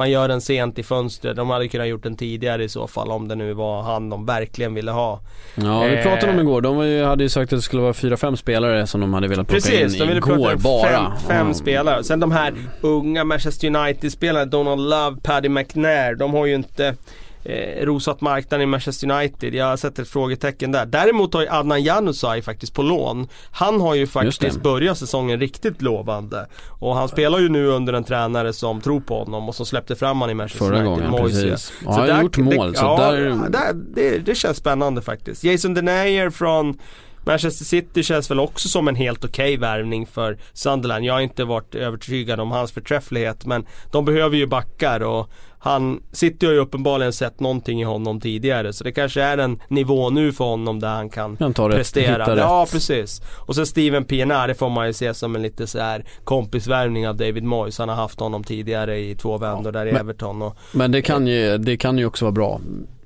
Man 0.00 0.10
gör 0.10 0.28
den 0.28 0.40
sent 0.40 0.78
i 0.78 0.82
fönstret. 0.82 1.36
De 1.36 1.50
hade 1.50 1.68
kunnat 1.68 1.88
gjort 1.88 2.02
den 2.02 2.16
tidigare 2.16 2.64
i 2.64 2.68
så 2.68 2.86
fall 2.86 3.10
om 3.10 3.28
det 3.28 3.34
nu 3.34 3.52
var 3.54 3.82
han 3.82 4.10
de 4.10 4.26
verkligen 4.26 4.74
ville 4.74 4.90
ha. 4.90 5.20
Ja, 5.54 5.80
vi 5.82 5.96
Eh. 5.96 6.02
pratade 6.02 6.32
om 6.32 6.38
igår. 6.40 6.60
De 6.60 6.86
ju, 6.86 7.04
hade 7.04 7.22
ju 7.24 7.28
sagt 7.28 7.52
att 7.52 7.58
det 7.58 7.62
skulle 7.62 7.82
vara 7.82 7.92
fyra 7.94 8.16
fem 8.16 8.36
spelare 8.36 8.86
som 8.86 9.00
de 9.00 9.14
hade 9.14 9.28
velat 9.28 9.46
plocka 9.48 9.60
Precis, 9.68 9.92
de 9.98 10.02
in 10.02 10.08
ville 10.08 10.18
igår 10.18 10.34
plocka 10.36 10.56
bara. 10.56 10.88
fem, 10.88 11.12
fem 11.28 11.48
Ja. 11.48 11.54
spelare. 11.54 12.04
Sen 12.04 12.20
de 12.20 12.32
här 12.32 12.54
unga 12.80 13.24
Manchester 13.24 13.66
United-spelarna, 13.76 14.44
Donald 14.44 14.80
Love, 14.90 15.16
Paddy 15.22 15.48
McNair, 15.48 16.14
de 16.14 16.34
har 16.34 16.46
ju 16.46 16.54
inte 16.54 16.94
eh, 17.44 17.84
rosat 17.84 18.20
marknaden 18.20 18.62
i 18.62 18.66
Manchester 18.66 19.10
United. 19.10 19.54
Jag 19.54 19.66
har 19.66 19.76
sett 19.76 19.98
ett 19.98 20.08
frågetecken 20.08 20.72
där. 20.72 20.86
Däremot 20.86 21.34
har 21.34 21.42
ju 21.42 21.48
Adnan 21.48 21.82
Januzaj 21.82 22.42
faktiskt 22.42 22.74
på 22.74 22.82
lån. 22.82 23.28
Han 23.50 23.80
har 23.80 23.94
ju 23.94 24.06
faktiskt 24.06 24.54
det. 24.54 24.60
börjat 24.60 24.98
säsongen 24.98 25.40
riktigt 25.40 25.82
lovande. 25.82 26.46
Och 26.68 26.94
han 26.94 27.08
spelar 27.08 27.38
ju 27.38 27.48
nu 27.48 27.66
under 27.66 27.92
en 27.92 28.04
tränare 28.04 28.52
som 28.52 28.80
tror 28.80 29.00
på 29.00 29.18
honom 29.18 29.48
och 29.48 29.54
som 29.54 29.66
släppte 29.66 29.96
fram 29.96 30.20
honom 30.20 30.30
i 30.30 30.34
Manchester 30.34 30.66
Förra 30.66 30.78
United. 30.78 31.10
gången, 31.10 31.10
Moyes, 31.10 31.42
ja. 31.42 31.50
precis. 31.50 31.72
Och 31.86 31.94
han 31.94 32.10
har 32.10 32.22
gjort 32.22 32.38
mål, 32.38 32.76
så 32.76 32.84
ja, 32.84 33.10
där... 33.10 33.50
där, 33.50 33.72
det, 33.74 34.18
det 34.18 34.34
känns 34.34 34.56
spännande 34.56 35.02
faktiskt. 35.02 35.44
Jason 35.44 35.74
Denayer 35.74 36.30
från 36.30 36.78
Manchester 37.24 37.64
City 37.64 38.02
känns 38.02 38.30
väl 38.30 38.40
också 38.40 38.68
som 38.68 38.88
en 38.88 38.94
helt 38.94 39.24
okej 39.24 39.56
värvning 39.56 40.06
för 40.06 40.38
Sunderland. 40.52 41.04
Jag 41.04 41.14
har 41.14 41.20
inte 41.20 41.44
varit 41.44 41.74
övertygad 41.74 42.40
om 42.40 42.50
hans 42.50 42.72
förträfflighet 42.72 43.46
men 43.46 43.66
de 43.92 44.04
behöver 44.04 44.36
ju 44.36 44.46
backar 44.46 45.00
och 45.00 45.30
han, 45.62 46.00
City 46.12 46.46
har 46.46 46.52
ju 46.52 46.58
uppenbarligen 46.58 47.12
sett 47.12 47.40
någonting 47.40 47.80
i 47.80 47.84
honom 47.84 48.20
tidigare 48.20 48.72
så 48.72 48.84
det 48.84 48.92
kanske 48.92 49.22
är 49.22 49.38
en 49.38 49.58
nivå 49.68 50.10
nu 50.10 50.32
för 50.32 50.44
honom 50.44 50.80
där 50.80 50.88
han 50.88 51.10
kan 51.10 51.36
Kan 51.36 51.54
ta 51.54 51.68
rätt, 51.68 51.76
prestera. 51.76 52.22
hitta 52.24 52.38
Ja 52.38 52.62
rätt. 52.66 52.72
precis. 52.72 53.22
Och 53.46 53.54
sen 53.54 53.66
Steven 53.66 54.04
Pienaar, 54.04 54.48
det 54.48 54.54
får 54.54 54.68
man 54.70 54.86
ju 54.86 54.92
se 54.92 55.14
som 55.14 55.36
en 55.36 55.42
lite 55.42 55.66
så 55.66 55.78
här 55.80 56.04
kompisvärvning 56.24 57.08
av 57.08 57.16
David 57.16 57.44
Moyes. 57.44 57.78
Han 57.78 57.88
har 57.88 57.96
haft 57.96 58.20
honom 58.20 58.44
tidigare 58.44 58.98
i 58.98 59.14
två 59.14 59.38
vändor 59.38 59.72
där 59.72 59.86
i 59.86 59.92
Men- 59.92 60.00
Everton 60.00 60.42
och 60.42 60.56
Men 60.72 60.92
det 60.92 61.02
kan, 61.02 61.26
ju, 61.26 61.58
det 61.58 61.76
kan 61.76 61.98
ju 61.98 62.06
också 62.06 62.24
vara 62.24 62.32
bra. 62.32 62.60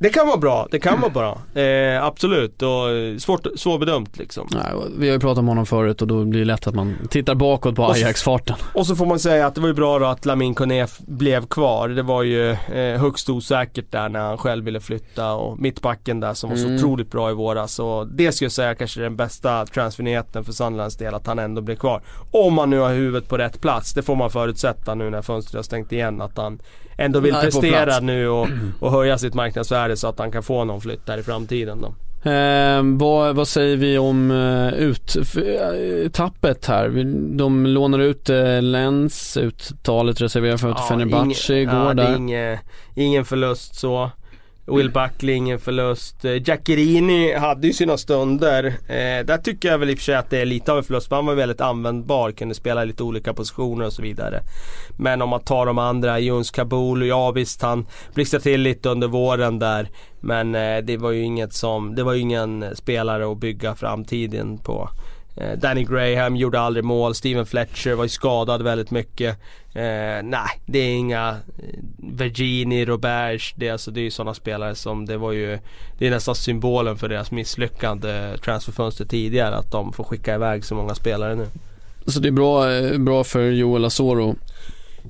Det 0.05 0.11
kan 0.11 0.27
vara 0.27 0.37
bra, 0.37 0.69
det 0.71 0.79
kan 0.79 1.01
vara 1.01 1.11
bra. 1.11 1.61
Eh, 1.63 2.05
absolut 2.05 2.63
och 2.63 2.91
eh, 2.91 3.17
svårt, 3.17 3.47
svårbedömt 3.57 4.19
liksom. 4.19 4.49
Nej, 4.51 4.73
och 4.75 4.85
vi 4.99 5.07
har 5.09 5.15
ju 5.15 5.21
pratat 5.21 5.39
om 5.39 5.49
honom 5.49 5.67
förut 5.67 6.03
och 6.03 6.09
då 6.09 6.25
blir 6.25 6.41
det 6.41 6.47
lätt 6.47 6.67
att 6.67 6.75
man 6.75 6.95
tittar 7.11 7.35
bakåt 7.35 7.77
på 7.77 7.83
Och 7.83 7.95
Ajax-farten. 7.95 8.57
Och 8.75 8.87
så 8.87 8.97
får 8.97 9.07
man 9.07 9.19
säga 9.19 9.47
att 9.47 9.55
det 9.55 9.61
var 9.61 9.69
ju 9.69 9.75
bra 9.75 9.99
då 9.99 10.07
att 10.07 10.25
Lamin 10.27 10.55
Konef 10.55 10.99
blev 10.99 11.47
kvar. 11.47 11.89
Det 11.89 12.03
var 12.03 12.23
ju 12.23 12.51
eh, 12.51 13.01
högst 13.01 13.31
osäkert 13.31 13.93
där 13.93 14.09
när 14.09 14.21
han 14.21 14.39
själv 14.39 14.65
ville 14.65 14.81
flytta 14.81 15.33
och 15.33 15.59
mittbacken 15.59 16.21
där 16.21 16.35
som 16.35 16.51
var 16.51 16.57
så 16.57 16.65
Mm. 16.65 16.77
otroligt 16.77 17.11
bra 17.11 17.31
i 17.31 17.35
våras. 17.35 17.79
Och 17.79 18.07
det 18.07 18.33
skulle 18.33 18.47
jag 18.47 18.53
säga 18.53 18.75
kanske 18.75 19.01
är 19.01 19.03
den 19.03 19.17
bästa 19.17 19.67
transfernyheten 19.67 20.45
för 20.45 20.53
Sunderlands 20.53 20.97
del 20.97 21.15
att 21.15 21.27
han 21.27 21.39
ändå 21.39 21.63
blev 21.63 21.77
kvar. 21.77 22.03
Om 22.31 22.59
han 22.59 22.71
nu 22.71 22.79
har 22.79 22.93
huvudet 22.93 23.29
på 23.29 23.39
rätt 23.39 23.61
plats. 23.61 23.95
Det 23.95 24.03
får 24.03 24.17
man 24.17 24.31
förutsätta 24.31 24.95
nu 24.95 25.11
när 25.11 25.23
fönstret 25.23 25.55
har 25.59 25.63
stängt 25.63 25.93
igen 25.93 26.21
att 26.21 26.37
han 26.37 26.59
ändå 26.97 27.21
vill 27.21 27.35
prestera 27.35 28.01
nu 28.01 28.29
och, 28.29 28.49
och 28.81 28.91
höja 28.93 29.19
sitt 29.19 29.35
marknadsvärde 29.35 29.97
så 29.97 30.09
att 30.09 30.19
han 30.19 30.31
kan 30.33 30.43
få 30.43 30.65
någon 30.65 30.81
flytt 30.81 31.07
där 31.07 31.19
i 31.19 31.23
framtiden 31.23 31.81
då. 31.81 31.95
Eh, 32.31 32.83
vad, 32.83 33.37
vad 33.37 33.49
säger 33.49 33.77
vi 33.77 33.99
om 33.99 34.31
eh, 34.31 34.75
ut, 34.75 35.17
f- 35.21 35.37
eh, 35.37 36.09
tappet 36.11 36.67
här? 36.67 36.89
De 37.37 37.67
lånar 37.67 37.99
ut 37.99 38.31
eh, 38.31 38.63
Lens, 38.63 39.37
uttalet 39.37 40.21
reserverat 40.21 40.61
för 40.61 40.69
ja, 40.69 40.87
Fenerbahce 40.89 41.55
igår 41.55 41.75
ja, 41.75 41.95
där. 41.95 42.17
ingen, 42.17 42.59
ingen 42.95 43.25
förlust 43.25 43.75
så. 43.75 44.11
Will 44.67 44.91
Buckley, 44.91 45.35
ingen 45.35 45.59
förlust. 45.59 46.25
Eh, 46.25 46.33
Giaccherini 46.33 47.35
hade 47.35 47.67
ju 47.67 47.73
sina 47.73 47.97
stunder. 47.97 48.65
Eh, 48.67 49.27
där 49.27 49.39
tycker 49.39 49.69
jag 49.69 49.79
väl 49.79 49.91
i 49.91 49.95
och 49.95 49.99
för 49.99 50.05
sig 50.05 50.15
att 50.15 50.31
det 50.31 50.41
är 50.41 50.45
lite 50.45 50.73
av 50.73 50.79
en 50.79 50.85
förlust. 50.85 51.09
för 51.09 51.17
Han 51.17 51.27
var 51.27 51.35
väldigt 51.35 51.61
användbar, 51.61 52.33
kunde 52.33 52.55
spela 52.55 52.83
i 52.83 52.87
lite 52.87 53.03
olika 53.03 53.35
positioner 53.35 53.87
och 53.87 53.93
så 53.93 54.03
vidare. 54.03 54.41
Men 54.99 55.23
om 55.23 55.29
man 55.29 55.41
tar 55.41 55.67
de 55.67 55.79
andra, 55.79 56.19
Jons 56.19 56.51
Kabul, 56.51 57.07
ja 57.07 57.31
visst 57.31 57.63
han 57.63 57.87
blixtrade 58.15 58.43
till 58.43 58.61
lite 58.61 58.89
under 58.89 59.09
våren 59.09 59.59
där. 59.59 59.89
Men 60.21 60.55
eh, 60.55 60.79
det 60.79 60.97
var 60.97 61.11
ju 61.11 61.23
inget 61.23 61.53
som, 61.53 61.95
det 61.95 62.03
var 62.03 62.13
ju 62.13 62.21
ingen 62.21 62.77
spelare 62.77 63.33
att 63.33 63.39
bygga 63.39 63.75
framtiden 63.75 64.59
på. 64.59 64.89
Eh, 65.37 65.59
Danny 65.59 65.85
Graham 65.85 66.37
gjorde 66.37 66.61
aldrig 66.61 66.85
mål, 66.85 67.15
Steven 67.15 67.47
Fletcher 67.47 67.95
var 67.95 68.05
ju 68.05 68.09
skadad 68.09 68.63
väldigt 68.63 68.91
mycket. 68.91 69.39
Eh, 69.75 70.23
nej, 70.23 70.61
det 70.67 70.79
är 70.79 70.95
inga 70.95 71.29
eh, 71.29 71.79
Virginie, 71.97 72.85
Roberge, 72.85 73.33
Roberts, 73.33 73.55
det, 73.57 73.69
är 73.69 73.73
alltså, 73.73 73.91
det 73.91 74.01
är 74.01 74.03
ju 74.03 74.11
sådana 74.11 74.35
spelare 74.35 74.75
som 74.75 75.07
det 75.07 75.17
var 75.17 75.33
ju 75.33 75.59
Det 75.99 76.07
är 76.07 76.11
nästan 76.11 76.35
symbolen 76.35 76.97
för 76.97 77.09
deras 77.09 77.31
misslyckande 77.31 78.37
transferfönster 78.45 79.05
tidigare 79.05 79.57
att 79.57 79.71
de 79.71 79.93
får 79.93 80.05
skicka 80.05 80.35
iväg 80.35 80.65
så 80.65 80.75
många 80.75 80.95
spelare 80.95 81.35
nu. 81.35 81.47
Så 82.07 82.21
det 82.21 82.29
är 82.29 82.33
bra, 82.33 82.73
eh, 82.73 82.99
bra 82.99 83.25
för 83.25 83.51
Joel 83.51 83.85
Asoro. 83.85 84.37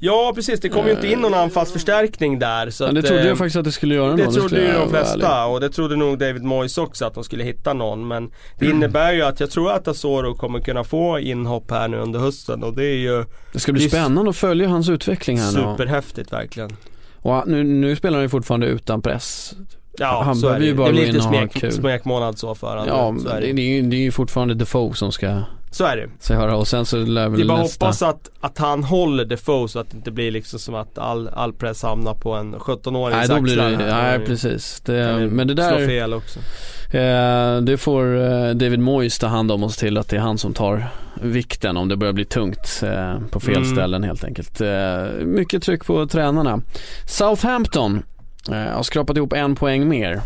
Ja 0.00 0.33
precis, 0.35 0.61
det 0.61 0.68
kom 0.68 0.87
ju 0.87 0.92
inte 0.92 1.09
in 1.12 1.18
någon 1.18 1.35
anfallsförstärkning 1.35 2.38
där 2.38 2.70
så 2.70 2.85
Ja, 2.85 2.92
det 2.92 2.98
att, 2.98 3.07
trodde 3.07 3.22
eh, 3.22 3.28
jag 3.28 3.38
faktiskt 3.38 3.57
att 3.57 3.64
det 3.64 3.72
skulle 3.72 3.94
göra 3.94 4.12
Det 4.16 4.26
trodde 4.33 4.61
ju 4.61 4.72
de 4.72 4.90
flesta 4.90 5.28
ärlig. 5.42 5.54
och 5.54 5.61
det 5.61 5.68
trodde 5.70 5.96
nog 5.96 6.18
David 6.18 6.42
Moyes 6.42 6.78
också 6.78 7.04
att 7.04 7.14
de 7.14 7.24
skulle 7.24 7.44
hitta 7.44 7.72
någon 7.72 8.09
men 8.09 8.30
Det 8.59 8.66
innebär 8.66 9.12
ju 9.12 9.22
att 9.22 9.40
jag 9.40 9.50
tror 9.50 9.70
att 9.72 9.88
Asoro 9.88 10.35
kommer 10.35 10.61
kunna 10.61 10.85
få 10.85 11.18
inhopp 11.18 11.70
här 11.70 11.88
nu 11.88 11.96
under 11.96 12.20
hösten 12.20 12.62
och 12.62 12.74
det 12.76 12.85
är 12.85 12.96
ju 12.96 13.24
Det 13.52 13.61
ska 13.61 13.72
bli 13.72 13.83
det 13.83 13.87
är 13.87 14.00
spännande 14.00 14.30
att 14.30 14.37
följa 14.37 14.68
hans 14.68 14.88
utveckling 14.88 15.38
här 15.38 15.52
nu. 15.52 15.59
superhäftigt 15.59 16.33
verkligen 16.33 16.76
Och 17.16 17.42
nu, 17.48 17.64
nu 17.64 17.96
spelar 17.96 18.16
han 18.18 18.24
ju 18.24 18.28
fortfarande 18.28 18.66
utan 18.66 19.02
press. 19.02 19.54
Ja, 19.98 20.22
Han 20.24 20.37
så 20.37 20.48
är 20.48 20.61
det 20.61 20.66
ju 20.66 20.74
bara 20.74 20.87
Det 20.87 20.92
blir 20.92 21.07
lite 21.07 21.20
smek, 21.20 21.72
smekmånad 21.72 22.38
så 22.38 22.54
för 22.54 22.76
honom. 22.76 22.87
Ja, 22.88 23.14
så 23.22 23.28
är 23.37 23.40
det, 23.40 23.46
det. 23.46 23.52
det, 23.52 23.62
är 23.62 23.76
ju, 23.76 23.83
det 23.83 23.96
är 23.96 24.00
ju 24.00 24.12
fortfarande 24.12 24.54
Defoe 24.54 24.94
som 24.94 25.12
ska 25.12 25.42
Så 25.74 25.84
är 25.84 25.96
det. 25.96 26.08
sig 26.20 26.37
höra 26.37 26.56
och 26.56 26.68
sen 26.68 26.87
så 26.87 26.96
lär 26.96 27.28
väl 27.28 27.48
bara 27.48 27.58
nästa... 27.58 27.84
hoppas 27.87 28.02
att, 28.02 28.30
att 28.40 28.58
han 28.58 28.84
håller 28.84 29.24
Defoe 29.24 29.68
så 29.68 29.78
att 29.78 29.90
det 29.90 29.96
inte 29.96 30.10
blir 30.10 30.30
liksom 30.30 30.58
som 30.58 30.74
att 30.74 30.98
all, 30.98 31.28
all 31.28 31.52
press 31.52 31.82
hamnar 31.82 32.14
på 32.14 32.32
en 32.34 32.54
17-årings 32.54 33.16
Nej 33.16 33.28
då 33.28 33.40
blir 33.40 33.56
det, 33.56 33.76
nej 33.76 34.18
Och 34.18 34.26
precis. 34.26 34.80
Det, 34.80 35.28
men 35.30 35.46
det 35.48 35.54
där, 35.54 35.87
fel 35.87 36.14
också. 36.14 36.38
eh, 36.96 37.56
det 37.60 37.76
får 37.76 38.16
eh, 38.22 38.50
David 38.50 38.78
Moyes 38.78 39.18
ta 39.18 39.26
hand 39.26 39.52
om 39.52 39.62
och 39.64 39.72
se 39.72 39.80
till 39.80 39.98
att 39.98 40.08
det 40.08 40.16
är 40.16 40.20
han 40.20 40.38
som 40.38 40.54
tar 40.54 40.87
vikten 41.22 41.76
om 41.76 41.88
det 41.88 41.96
börjar 41.96 42.12
bli 42.12 42.24
tungt 42.24 42.80
eh, 42.82 43.14
på 43.30 43.40
fel 43.40 43.56
Mm. 43.56 43.72
ställen 43.76 44.02
helt 44.04 44.24
enkelt. 44.24 44.60
Eh, 44.60 45.02
mycket 45.24 45.62
tryck 45.62 45.84
på 45.84 46.06
tränarna. 46.06 46.60
Southampton 47.08 48.02
eh, 48.50 48.56
har 48.76 48.82
skrapat 48.82 49.16
ihop 49.16 49.32
en 49.32 49.54
poäng 49.54 49.88
mer. 49.88 50.20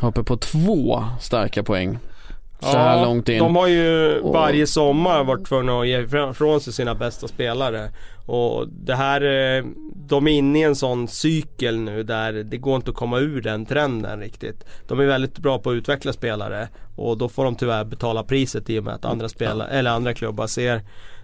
Uppe 0.00 0.22
på 0.22 0.36
två 0.36 1.04
starka 1.20 1.62
poäng. 1.62 1.98
Så 2.62 2.76
här 2.76 3.04
långt 3.04 3.28
in. 3.28 3.38
De 3.38 3.56
har 3.56 3.66
ju 3.66 4.20
varje 4.20 4.66
sommar 4.66 5.24
varit 5.24 5.46
tvungna 5.46 5.80
att 5.80 5.86
ge 5.86 6.00
ifrån 6.00 6.60
sig 6.60 6.72
sina 6.72 6.94
bästa 6.94 7.28
spelare. 7.28 7.90
Och 8.26 8.68
det 8.68 8.94
här, 8.94 9.20
eh, 9.20 9.64
de 9.94 10.26
är 10.26 10.32
inne 10.32 10.58
i 10.58 10.62
en 10.62 10.76
sån 10.76 11.08
cykel 11.08 11.78
nu 11.78 12.02
där 12.02 12.32
det 12.32 12.56
går 12.56 12.76
inte 12.76 12.90
att 12.90 12.96
komma 12.96 13.18
ur 13.18 13.42
den 13.42 13.66
trenden 13.66 14.20
riktigt. 14.20 14.64
De 14.88 15.00
är 15.00 15.04
väldigt 15.04 15.38
bra 15.38 15.58
på 15.58 15.70
att 15.70 15.74
utveckla 15.74 16.12
spelare 16.12 16.68
och 16.96 17.18
då 17.18 17.28
får 17.28 17.44
de 17.44 17.56
tyvärr 17.56 17.84
betala 17.84 18.22
priset 18.22 18.70
i 18.70 18.78
och 18.78 18.84
med 18.84 18.94
att 18.94 19.04
andra, 19.04 19.28
spelare, 19.28 19.68
eller 19.68 19.90
andra 19.90 20.14
klubbar 20.14 20.46
ser 20.46 20.82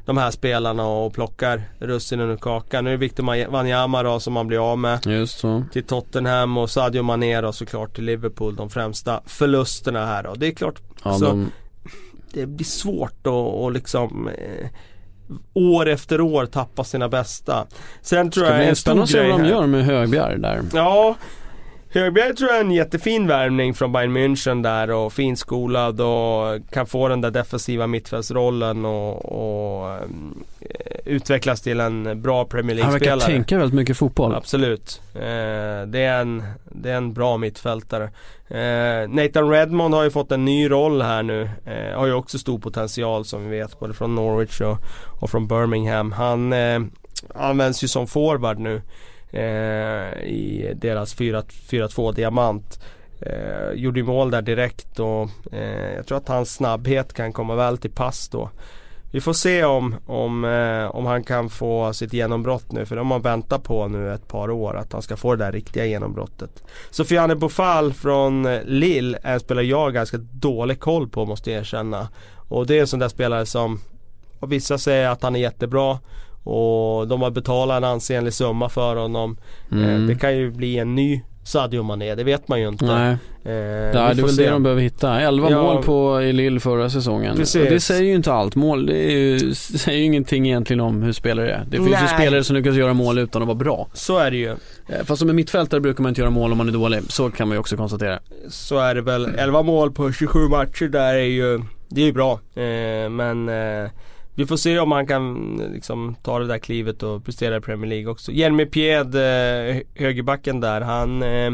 de 0.09 0.17
här 0.17 0.31
spelarna 0.31 0.87
och 0.87 1.13
plockar 1.15 1.63
russinen 1.79 2.31
ur 2.31 2.37
kakan. 2.37 2.85
Nu 2.85 2.91
är 2.91 2.95
det 2.95 2.99
Victor 3.01 3.51
Wanyama 3.51 4.03
då 4.03 4.21
som 4.21 4.33
man 4.33 4.47
blir 4.47 4.73
av 4.73 4.79
med 4.79 5.07
Just 5.07 5.39
så. 5.39 5.65
till 5.73 5.85
Tottenham 5.85 6.59
och 6.59 6.71
Sadio 6.71 7.03
Mané 7.03 7.41
då 7.41 7.53
såklart 7.53 7.95
till 7.95 8.05
Liverpool. 8.05 8.57
De 8.57 8.71
främsta 8.71 9.21
förlusterna 9.27 10.07
här 10.07 10.23
då. 10.23 10.35
Det 10.35 10.47
är 10.47 10.51
klart 10.53 10.75
Ja, 11.05 11.13
Så- 11.19 11.25
de, 11.25 11.51
det 12.33 12.47
blir 12.47 12.67
svårt 12.67 13.27
att 13.27 13.73
liksom 13.73 14.29
eh, 14.29 14.67
år 15.55 15.89
efter 15.89 16.21
år 16.21 16.47
tappa 16.47 16.85
sina 16.85 17.09
bästa. 17.09 17.67
Sen 18.03 18.31
tror 18.31 18.45
det 18.45 18.51
jag 18.59 18.69
en 18.69 18.77
stor 18.77 18.93
spännande 18.93 19.03
att 19.03 19.09
se 19.11 19.19
grej 19.19 19.31
vad 19.31 19.41
de 19.41 19.45
här. 19.45 19.51
gör 19.51 19.67
med 19.67 19.85
Högbjerg 19.85 20.39
där. 20.41 20.63
Ja, 20.73 21.17
Högberg 21.91 22.35
tror 22.35 22.51
jag 22.51 22.59
är 22.59 22.65
en 22.65 22.71
jättefin 22.71 23.27
värvning 23.27 23.75
från 23.75 23.93
Bayern 23.93 24.17
München 24.17 24.63
där 24.63 24.91
och 24.91 25.13
finskolad 25.13 26.01
och 26.01 26.71
kan 26.71 26.87
få 26.87 27.09
den 27.09 27.21
där 27.21 27.31
defensiva 27.31 27.87
mittfältsrollen 27.87 28.85
och, 28.85 29.25
och 29.25 30.03
um, 30.03 30.45
utvecklas 31.05 31.61
till 31.61 31.81
en 31.81 32.23
bra 32.23 32.45
Premier 32.45 32.77
League-spelare. 32.77 33.11
Han 33.11 33.19
verkar 33.19 33.33
tänka 33.33 33.59
väldigt 33.59 33.75
mycket 33.75 33.97
fotboll. 33.97 34.35
Absolut. 34.35 35.03
Eh, 35.15 35.21
det, 35.87 36.01
är 36.01 36.21
en, 36.21 36.43
det 36.65 36.91
är 36.91 36.97
en 36.97 37.13
bra 37.13 37.37
mittfältare. 37.37 38.05
Eh, 38.49 39.09
Nathan 39.09 39.51
Redmond 39.51 39.95
har 39.95 40.05
ju 40.05 40.11
fått 40.11 40.33
en 40.33 40.45
ny 40.45 40.71
roll 40.71 41.03
här 41.03 41.23
nu. 41.23 41.51
Eh, 41.65 41.99
har 41.99 42.07
ju 42.07 42.13
också 42.13 42.39
stor 42.39 42.59
potential 42.59 43.25
som 43.25 43.45
vi 43.45 43.59
vet 43.59 43.81
både 43.81 43.95
från 43.95 44.15
Norwich 44.15 44.61
och, 44.61 44.79
och 45.21 45.31
från 45.31 45.49
Birmingham. 45.49 46.13
Han 46.13 46.53
eh, 46.53 46.81
används 47.35 47.85
ju 47.85 47.89
som 47.89 48.07
forward 48.07 48.59
nu 48.59 48.83
eh, 49.31 50.23
i 50.23 50.73
deras 50.77 51.17
4-2 51.17 52.13
diamant. 52.13 52.81
Eh, 53.21 53.73
gjorde 53.75 54.03
mål 54.03 54.31
där 54.31 54.43
direkt 54.43 55.01
och 55.01 55.29
eh, 55.53 55.95
jag 55.97 56.07
tror 56.07 56.19
att 56.19 56.29
hans 56.29 56.55
snabbhet 56.55 57.13
kan 57.13 57.33
komma 57.33 57.55
väl 57.55 57.79
till 57.79 57.91
pass 57.91 58.29
då. 58.29 58.51
Vi 59.11 59.21
får 59.21 59.33
se 59.33 59.65
om, 59.65 59.95
om, 60.07 60.45
eh, 60.45 60.97
om 60.97 61.07
han 61.07 61.25
kan 61.25 61.51
få 61.51 61.93
sitt 61.93 62.13
genombrott 62.13 62.73
nu 62.73 62.87
för 62.87 62.97
de 62.97 63.11
har 63.11 63.19
väntat 63.19 63.63
på 63.63 63.89
nu 63.89 64.13
ett 64.13 64.29
par 64.29 64.51
år 64.51 64.77
att 64.77 64.93
han 64.93 65.03
ska 65.03 65.17
få 65.17 65.35
det 65.35 65.45
där 65.45 65.53
riktiga 65.53 65.87
genombrottet. 65.87 66.63
Sofiane 66.91 67.35
Bofal 67.35 67.93
från 67.93 68.47
eh, 68.47 68.63
Lille 68.65 69.19
är 69.23 69.35
en 69.35 69.41
spelare 69.41 69.65
jag 69.65 69.79
har 69.79 69.91
ganska 69.91 70.17
dålig 70.19 70.81
koll 70.81 71.09
på 71.09 71.27
måste 71.27 71.51
jag 71.51 71.61
erkänna. 71.61 72.09
Och 72.49 72.67
det 72.67 72.77
är 72.77 72.81
en 72.81 72.87
sån 72.87 72.99
där 72.99 73.09
spelare 73.09 73.47
som 73.47 73.81
Vissa 74.47 74.79
säger 74.79 75.09
att 75.09 75.23
han 75.23 75.37
är 75.37 75.41
jättebra 75.41 75.99
och 76.49 77.09
de 77.09 77.23
har 77.23 77.31
betalat 77.31 77.77
en 77.77 77.85
ansenlig 77.85 78.33
summa 78.33 78.69
för 78.69 78.97
honom. 78.97 79.37
Eh, 79.73 79.79
mm. 79.79 80.07
Det 80.07 80.15
kan 80.15 80.37
ju 80.37 80.51
bli 80.51 80.79
en 80.79 80.95
ny 80.95 81.23
Sadio 81.49 81.83
Mané, 81.83 82.15
det 82.15 82.25
vet 82.25 82.49
man 82.49 82.61
ju 82.61 82.69
inte. 82.69 82.85
Nej, 82.85 83.11
eh, 83.11 83.19
det 83.45 83.99
är 83.99 84.15
väl 84.15 84.29
se. 84.29 84.45
det 84.45 84.51
de 84.51 84.63
behöver 84.63 84.83
hitta. 84.83 85.21
11 85.21 85.51
ja, 85.51 85.63
mål 85.63 85.83
på 85.83 86.23
i 86.23 86.33
Lille 86.33 86.61
förra 86.61 86.91
säsongen. 86.91 87.37
Precis. 87.37 87.63
Och 87.63 87.71
det 87.71 87.81
säger 87.81 88.03
ju 88.03 88.15
inte 88.15 88.33
allt. 88.33 88.55
Mål, 88.55 88.87
det 88.87 89.13
ju, 89.13 89.55
säger 89.55 89.99
ju 89.99 90.05
ingenting 90.05 90.47
egentligen 90.47 90.81
om 90.81 91.03
hur 91.03 91.13
spelare 91.13 91.53
är. 91.53 91.65
Det 91.71 91.77
finns 91.77 91.91
Nej. 91.91 92.03
ju 92.03 92.09
spelare 92.09 92.45
som 92.45 92.57
lyckas 92.57 92.75
göra 92.75 92.95
mål 92.95 93.19
utan 93.19 93.43
att 93.43 93.49
vara 93.49 93.59
bra. 93.59 93.89
Så 93.93 94.19
är 94.19 94.31
det 94.31 94.37
ju. 94.37 94.51
Eh, 94.89 95.05
fast 95.05 95.21
som 95.21 95.31
en 95.31 95.37
mittfältare 95.37 95.81
brukar 95.81 96.03
man 96.03 96.11
inte 96.11 96.21
göra 96.21 96.31
mål 96.31 96.53
om 96.53 96.59
man 96.59 96.69
är 96.69 96.73
dålig. 96.73 97.01
Så 97.09 97.31
kan 97.31 97.49
man 97.49 97.55
ju 97.55 97.59
också 97.61 97.77
konstatera. 97.77 98.19
Så 98.49 98.79
är 98.79 98.95
det 98.95 99.03
väl. 99.03 99.27
11 99.39 99.63
mål 99.63 99.93
på 99.93 100.13
27 100.13 100.49
matcher 100.49 100.89
där 100.89 101.15
är 101.15 101.23
ju, 101.23 101.61
det 101.89 102.01
är 102.01 102.07
ju 102.07 102.13
bra. 102.13 102.33
Eh, 102.55 103.11
men 103.11 103.49
eh, 103.49 103.91
vi 104.39 104.47
får 104.47 104.57
se 104.57 104.79
om 104.79 104.93
han 104.93 105.07
kan 105.07 105.57
liksom, 105.73 106.17
ta 106.23 106.39
det 106.39 106.47
där 106.47 106.59
klivet 106.59 107.03
och 107.03 107.25
prestera 107.25 107.57
i 107.57 107.61
Premier 107.61 107.91
League 107.91 108.11
också. 108.11 108.33
Jeremy 108.33 108.67
Pied, 108.67 109.15
eh, 109.15 109.83
högerbacken 109.95 110.61
där, 110.61 110.81
han 110.81 111.23
eh, 111.23 111.53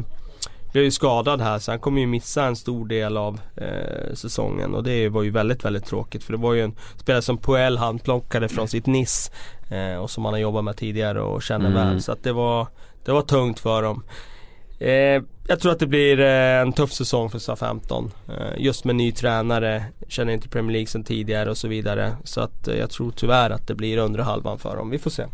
blev 0.73 0.85
ju 0.85 0.91
skadad 0.91 1.41
här 1.41 1.59
så 1.59 1.73
han 1.73 1.79
kommer 1.79 2.01
ju 2.01 2.07
missa 2.07 2.45
en 2.45 2.57
stor 2.57 2.87
del 2.87 3.17
av 3.17 3.41
eh, 3.57 4.15
säsongen 4.15 4.75
och 4.75 4.83
det 4.83 5.09
var 5.09 5.23
ju 5.23 5.31
väldigt, 5.31 5.65
väldigt 5.65 5.87
tråkigt 5.87 6.25
för 6.25 6.33
det 6.33 6.39
var 6.39 6.55
ju 6.55 6.63
en 6.63 6.75
spelare 6.97 7.23
som 7.23 7.39
Poel 7.39 7.79
han 7.79 7.99
plockade 7.99 8.49
från 8.49 8.69
sitt 8.69 8.87
Nice 8.87 9.33
eh, 9.71 9.97
och 9.97 10.11
som 10.11 10.25
han 10.25 10.35
har 10.35 10.41
jobbat 10.41 10.65
med 10.65 10.77
tidigare 10.77 11.21
och 11.21 11.43
känner 11.43 11.71
mm. 11.71 11.89
väl 11.89 12.03
så 12.03 12.13
att 12.13 12.23
det 12.23 12.33
var, 12.33 12.69
det 13.05 13.13
var 13.13 13.23
tungt 13.23 13.61
för 13.61 13.83
dem. 13.83 14.03
Eh, 14.79 15.23
jag 15.49 15.61
tror 15.61 15.73
att 15.73 15.79
det 15.79 15.87
blir 15.87 16.21
eh, 16.21 16.61
en 16.61 16.73
tuff 16.73 16.93
säsong 16.93 17.31
för 17.31 17.39
SA-15. 17.39 18.11
Eh, 18.29 18.35
just 18.65 18.85
med 18.85 18.97
ny 18.97 19.13
tränare, 19.13 19.85
känner 20.09 20.33
inte 20.33 20.49
Premier 20.49 20.73
League 20.73 20.87
sedan 20.87 21.05
tidigare 21.05 21.51
och 21.51 21.57
så 21.57 21.69
vidare. 21.69 22.17
Så 22.25 22.41
att 22.41 22.69
eh, 22.69 22.77
jag 22.77 22.91
tror 22.91 23.11
tyvärr 23.11 23.51
att 23.51 23.67
det 23.67 23.75
blir 23.75 23.99
undre 23.99 24.23
halvan 24.23 24.59
för 24.59 24.77
dem. 24.77 24.91
Vi 24.91 24.99
får 24.99 25.11
se. 25.11 25.25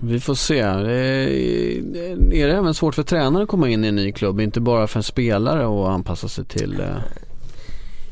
Vi 0.00 0.20
får 0.20 0.34
se. 0.34 0.58
Är 0.58 2.46
det 2.46 2.52
även 2.52 2.74
svårt 2.74 2.94
för 2.94 3.02
tränare 3.02 3.42
att 3.42 3.48
komma 3.48 3.68
in 3.68 3.84
i 3.84 3.88
en 3.88 3.96
ny 3.96 4.12
klubb? 4.12 4.40
Inte 4.40 4.60
bara 4.60 4.86
för 4.86 4.98
en 4.98 5.02
spelare 5.02 5.64
att 5.64 5.88
anpassa 5.88 6.28
sig 6.28 6.44
till 6.44 6.80
eh, 6.80 6.96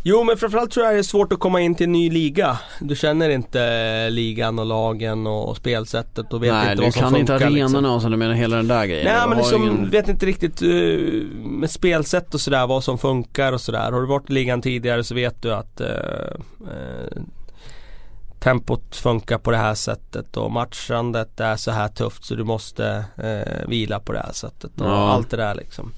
Jo 0.04 0.24
men 0.24 0.36
framförallt 0.36 0.70
tror 0.70 0.86
jag 0.86 0.94
det 0.94 0.98
är 0.98 1.02
svårt 1.02 1.32
att 1.32 1.38
komma 1.38 1.60
in 1.60 1.74
till 1.74 1.84
en 1.84 1.92
ny 1.92 2.10
liga. 2.10 2.58
Du 2.80 2.96
känner 2.96 3.30
inte 3.30 4.10
ligan 4.10 4.58
och 4.58 4.66
lagen 4.66 5.26
och 5.26 5.56
spelsättet 5.56 6.32
och 6.32 6.42
vet 6.42 6.52
Nej, 6.52 6.70
inte 6.70 6.82
vad 6.82 6.92
som 6.92 7.02
funkar. 7.02 7.10
Nej 7.12 7.22
du 7.22 7.26
kan 7.26 7.36
inte 7.38 7.46
arenorna 7.46 7.78
liksom. 7.78 7.94
och 7.94 8.02
så, 8.02 8.08
du 8.08 8.16
menar 8.16 8.34
hela 8.34 8.56
den 8.56 8.68
där 8.68 8.86
grejen? 8.86 9.04
Nej 9.04 9.28
men 9.28 9.38
liksom, 9.38 9.62
ingen... 9.62 9.90
vet 9.90 10.08
inte 10.08 10.26
riktigt 10.26 10.62
uh, 10.62 11.26
med 11.36 11.70
spelsätt 11.70 12.34
och 12.34 12.40
sådär 12.40 12.66
vad 12.66 12.84
som 12.84 12.98
funkar 12.98 13.52
och 13.52 13.60
sådär. 13.60 13.92
Har 13.92 14.00
du 14.00 14.06
varit 14.06 14.30
i 14.30 14.32
ligan 14.32 14.62
tidigare 14.62 15.04
så 15.04 15.14
vet 15.14 15.42
du 15.42 15.54
att 15.54 15.80
uh, 15.80 15.86
uh, 16.60 17.22
tempot 18.40 18.96
funkar 18.96 19.38
på 19.38 19.50
det 19.50 19.56
här 19.56 19.74
sättet 19.74 20.36
och 20.36 20.52
matchandet 20.52 21.40
är 21.40 21.56
så 21.56 21.70
här 21.70 21.88
tufft 21.88 22.24
så 22.24 22.34
du 22.34 22.44
måste 22.44 23.04
vila 23.66 24.00
på 24.00 24.12
det 24.12 24.18
här 24.18 24.32
sättet 24.32 24.80
och 24.80 24.86
ja. 24.86 25.12
allt 25.12 25.30
det 25.30 25.36
där 25.36 25.54
liksom. 25.54 25.92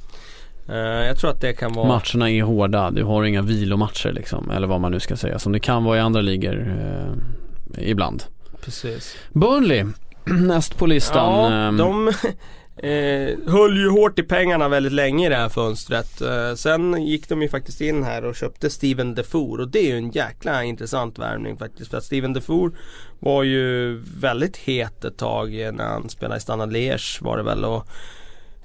Uh, 0.69 0.77
jag 0.77 1.19
tror 1.19 1.31
att 1.31 1.41
det 1.41 1.53
kan 1.53 1.73
vara 1.73 1.89
Matcherna 1.89 2.31
är 2.31 2.43
hårda, 2.43 2.91
du 2.91 3.05
har 3.05 3.25
inga 3.25 3.43
vilomatcher 3.43 4.13
liksom 4.13 4.51
Eller 4.51 4.67
vad 4.67 4.81
man 4.81 4.93
nu 4.93 5.01
ska 5.01 5.17
säga 5.17 5.39
som 5.39 5.53
det 5.53 5.61
kan 5.61 5.85
vara 5.85 5.97
i 5.97 6.01
andra 6.01 6.21
ligor 6.21 6.57
uh, 6.57 7.89
Ibland 7.91 8.25
Precis 8.61 9.17
Burnley 9.33 9.85
Näst 10.25 10.79
på 10.79 10.87
listan 10.87 11.53
Ja, 11.53 11.69
um, 11.69 11.77
de 11.77 12.09
eh, 12.77 13.53
höll 13.53 13.77
ju 13.77 13.91
hårt 13.91 14.19
i 14.19 14.23
pengarna 14.23 14.69
väldigt 14.69 14.93
länge 14.93 15.27
i 15.27 15.29
det 15.29 15.37
här 15.37 15.49
fönstret. 15.49 16.21
Eh, 16.21 16.55
sen 16.55 17.07
gick 17.07 17.29
de 17.29 17.43
ju 17.43 17.49
faktiskt 17.49 17.81
in 17.81 18.03
här 18.03 18.25
och 18.25 18.37
köpte 18.37 18.71
Steven 18.71 19.15
Defour 19.15 19.61
och 19.61 19.69
det 19.69 19.79
är 19.79 19.87
ju 19.87 19.97
en 19.97 20.11
jäkla 20.11 20.65
intressant 20.65 21.19
värvning 21.19 21.57
faktiskt. 21.57 21.91
För 21.91 21.99
att 21.99 22.05
Steven 22.05 22.33
Defour 22.33 22.73
var 23.19 23.43
ju 23.43 23.97
väldigt 24.21 24.57
het 24.57 25.05
ett 25.05 25.17
tag 25.17 25.51
när 25.51 25.87
han 25.87 26.09
spelade 26.09 26.37
i 26.37 26.41
Standard 26.41 26.73
Liège 26.73 27.25
var 27.25 27.37
det 27.37 27.43
väl. 27.43 27.65
Och 27.65 27.87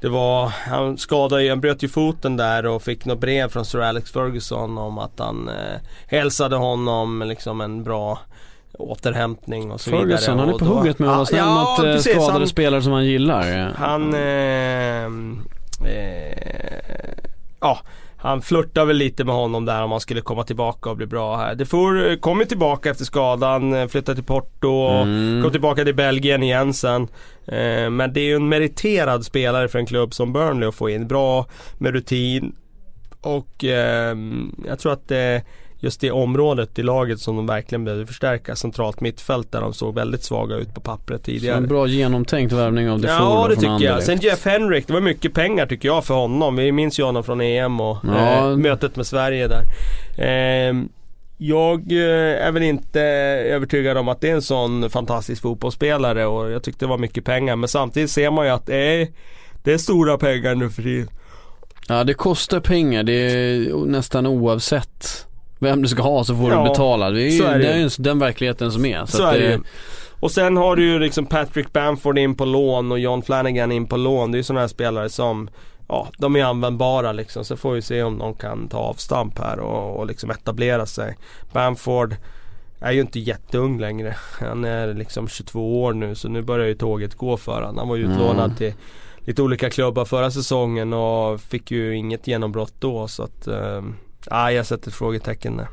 det 0.02 0.10
var, 0.10 0.48
han 0.48 0.98
skadade 0.98 1.44
ju, 1.44 1.50
han 1.50 1.62
bröt 1.62 1.84
ju 1.84 1.88
foten 1.88 2.38
där 2.38 2.66
och 2.66 2.82
fick 2.82 3.06
något 3.06 3.20
brev 3.20 3.50
från 3.50 3.66
Sir 3.66 3.80
Alex 3.80 4.12
Ferguson 4.12 4.78
om 4.78 4.98
att 4.98 5.20
han 5.20 5.50
eh, 5.50 5.80
hälsade 6.08 6.56
honom 6.56 7.24
liksom 7.28 7.62
en 7.62 7.84
bra 7.84 8.20
återhämtning 8.74 9.72
och 9.72 9.82
så 9.82 9.90
Ferguson, 9.90 10.08
vidare. 10.08 10.22
Ferguson, 10.22 10.40
han 10.40 10.50
är 10.50 10.54
på 10.54 10.66
då, 10.66 10.74
hugget 10.74 11.00
med 11.00 11.10
att 11.10 11.16
vara 11.16 11.26
snäll 11.26 11.40
ja, 11.40 11.76
mot 11.78 11.86
eh, 11.86 11.94
precis, 11.94 12.12
skadade 12.12 12.40
han, 12.40 12.48
spelare 12.48 12.82
som 12.82 12.94
han 12.94 13.06
gillar. 13.06 13.74
Han, 13.78 14.14
eh, 14.14 15.06
eh, 15.92 17.14
ja 17.60 17.80
han 18.22 18.42
flörtar 18.42 18.86
väl 18.86 18.98
lite 18.98 19.24
med 19.24 19.36
honom 19.36 19.66
där 19.66 19.84
om 19.84 19.92
han 19.92 20.00
skulle 20.00 20.22
komma 20.22 20.44
tillbaka 20.44 20.90
och 20.90 20.98
bli 20.98 21.06
bra 21.06 21.38
här. 21.38 21.56
Defour 21.56 22.16
kom 22.16 22.40
ju 22.40 22.46
tillbaka 22.46 22.90
efter 22.90 23.06
skadan, 23.06 23.74
eh, 23.74 23.88
flyttade 23.88 24.16
till 24.16 24.26
Porto 24.26 24.70
och 24.70 25.02
mm. 25.02 25.44
kom 25.44 25.52
tillbaka 25.52 25.84
till 25.84 25.96
Belgien 25.96 26.44
igen 26.44 26.74
sen. 26.74 27.08
Eh, 27.48 27.90
men 27.90 28.14
det 28.14 28.20
är 28.20 28.26
ju 28.26 28.36
en 28.36 28.50
meriterad 28.50 29.26
spelare 29.26 29.68
för 29.68 29.80
en 29.80 29.86
klubb 29.86 30.14
som 30.14 30.34
Burnley 30.34 30.70
att 30.70 30.76
få 30.76 30.90
in. 30.90 31.08
Bra 31.08 31.46
med 31.78 31.94
rutin. 31.94 32.56
Och 33.22 33.64
eh, 33.64 34.18
jag 34.66 34.80
tror 34.80 34.94
att 34.94 35.12
just 35.80 36.02
det 36.02 36.12
området 36.12 36.80
i 36.80 36.84
laget 36.84 37.20
som 37.20 37.36
de 37.36 37.46
verkligen 37.46 37.86
behöver 37.86 38.06
förstärka. 38.06 38.56
Centralt 38.56 39.02
mittfält 39.02 39.52
där 39.52 39.62
de 39.62 39.74
såg 39.74 39.96
väldigt 39.96 40.24
svaga 40.24 40.56
ut 40.56 40.74
på 40.74 40.82
pappret 40.82 41.24
tidigare. 41.24 41.56
Så 41.56 41.64
en 41.64 41.68
bra 41.68 41.88
genomtänkt 41.88 42.54
värvning 42.54 42.90
av 42.90 43.00
Defoe 43.00 43.16
Ja 43.16 43.48
det 43.50 43.56
tycker 43.56 43.86
jag. 43.86 44.04
Sen 44.04 44.18
Jeff 44.18 44.46
Henrik, 44.46 44.88
det 44.88 44.94
var 44.94 45.02
mycket 45.02 45.34
pengar 45.34 45.66
tycker 45.66 45.88
jag 45.88 46.06
för 46.06 46.14
honom. 46.14 46.56
Vi 46.56 46.72
minns 46.72 47.00
ju 47.00 47.04
honom 47.04 47.24
från 47.24 47.42
EM 47.42 47.80
och 47.80 47.98
ja. 48.04 48.52
eh, 48.52 48.58
mötet 48.58 48.96
med 48.96 49.08
Sverige 49.08 49.48
där. 49.48 49.64
Eh, 50.18 50.74
jag 51.42 51.92
är 51.92 52.52
väl 52.52 52.64
inte 52.64 53.02
övertygad 53.02 53.98
om 53.98 54.08
att 54.08 54.22
det 54.22 54.30
är 54.30 54.36
en 54.36 54.42
sån 54.42 54.90
fantastisk 54.90 55.42
fotbollsspelare 55.42 56.26
och 56.26 56.52
jag 56.52 56.64
tyckte 56.64 56.86
det 56.86 56.90
var 56.90 56.98
mycket 56.98 57.26
pengar. 57.26 57.56
Men 57.56 57.70
samtidigt 57.70 58.12
ser 58.12 58.32
man 58.32 58.46
ju 58.46 58.52
att 58.52 58.66
det 58.66 59.02
är, 59.02 59.08
det 59.64 59.74
är 59.74 59.78
stora 59.78 60.18
pengar 60.18 60.56
nu 60.56 60.70
för 60.70 60.82
tiden. 60.82 61.08
Ja 61.88 62.04
det 62.04 62.14
kostar 62.14 62.60
pengar, 62.60 63.04
det 63.04 63.14
är 63.14 63.86
nästan 63.86 64.28
oavsett 64.28 65.26
vem 65.60 65.82
du 65.82 65.88
ska 65.88 66.02
ha 66.02 66.24
så 66.24 66.36
får 66.36 66.52
ja, 66.52 66.64
du 66.64 66.70
betala. 66.70 67.10
Det 67.10 67.22
är 67.22 67.30
ju, 67.30 67.44
är 67.44 67.60
det. 67.60 67.68
är 67.68 67.78
ju 67.78 67.90
den 67.98 68.20
verkligheten 68.20 68.72
som 68.72 68.86
är. 68.86 69.06
Så, 69.06 69.18
så 69.18 69.24
är 69.24 69.40
det 69.40 69.52
ju. 69.52 69.60
Och 70.20 70.32
sen 70.32 70.58
har 70.58 70.76
du 70.76 70.84
ju 70.84 71.00
liksom 71.00 71.26
Patrick 71.26 71.74
Bamford 71.74 72.18
in 72.18 72.36
på 72.36 72.46
lån 72.46 72.92
och 72.92 73.00
John 73.00 73.22
Flanagan 73.22 73.72
in 73.72 73.88
på 73.88 73.98
lån. 73.98 74.32
Det 74.32 74.36
är 74.36 74.40
ju 74.40 74.44
sådana 74.44 74.62
här 74.62 74.68
spelare 74.68 75.10
som 75.10 75.50
Ja, 75.92 76.08
de 76.18 76.36
är 76.36 76.44
användbara 76.44 77.12
liksom. 77.12 77.46
Så 77.46 77.58
får 77.58 77.74
vi 77.74 77.82
se 77.82 78.04
om 78.04 78.18
de 78.18 78.34
kan 78.34 78.68
ta 78.68 78.78
avstamp 78.78 79.40
här 79.40 79.60
och, 79.60 80.00
och 80.00 80.06
liksom 80.06 80.32
etablera 80.32 80.86
sig. 80.86 81.18
Bamford 81.54 82.16
är 82.80 82.92
ju 82.92 83.02
inte 83.02 83.20
jätteung 83.20 83.80
längre. 83.80 84.16
Han 84.40 84.66
är 84.66 84.94
liksom 84.94 85.28
22 85.28 85.84
år 85.84 85.94
nu 85.94 86.16
så 86.16 86.30
nu 86.30 86.42
börjar 86.42 86.68
ju 86.68 86.74
tåget 86.74 87.16
gå 87.16 87.38
för 87.38 87.62
honom. 87.62 87.78
Han 87.78 87.88
var 87.88 87.96
ju 87.96 88.04
utlånad 88.04 88.46
mm. 88.46 88.56
till 88.56 88.74
lite 89.20 89.42
olika 89.42 89.70
klubbar 89.70 90.06
förra 90.06 90.32
säsongen 90.32 90.94
och 90.94 91.42
fick 91.42 91.72
ju 91.72 91.96
inget 91.96 92.28
genombrott 92.28 92.74
då 92.80 93.08
så 93.08 93.24
att 93.24 93.48
eh, 93.48 93.82
Ja, 94.30 94.52
jag 94.52 94.66
sätter 94.66 94.92
frågetecken 94.92 95.58
där. 95.58 95.68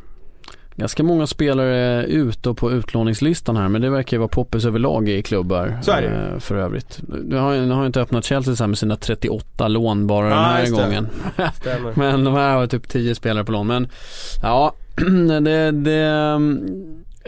Ganska 0.76 1.02
många 1.02 1.26
spelare 1.26 2.04
ute 2.04 2.54
på 2.54 2.72
utlåningslistan 2.72 3.56
här 3.56 3.68
men 3.68 3.82
det 3.82 3.90
verkar 3.90 4.16
ju 4.16 4.18
vara 4.18 4.28
poppis 4.28 4.64
överlag 4.64 5.08
i 5.08 5.22
klubbar. 5.22 5.78
Så 5.82 5.92
är 5.92 6.02
det. 6.02 6.08
Eh, 6.08 6.38
för 6.38 6.54
övrigt. 6.54 7.00
Nu 7.24 7.36
har, 7.36 7.54
nu 7.54 7.74
har 7.74 7.86
inte 7.86 8.00
öppnat 8.00 8.24
Chelsea 8.24 8.54
här 8.58 8.66
med 8.66 8.78
sina 8.78 8.96
38 8.96 9.68
lån 9.68 10.06
bara 10.06 10.28
den 10.28 10.38
här 10.38 10.70
gången. 10.70 11.08
men 11.94 12.24
de 12.24 12.34
här 12.34 12.54
har 12.56 12.66
typ 12.66 12.88
10 12.88 13.14
spelare 13.14 13.44
på 13.44 13.52
lån. 13.52 13.66
Men 13.66 13.88
ja, 14.42 14.74
det, 15.40 15.70
det 15.70 16.38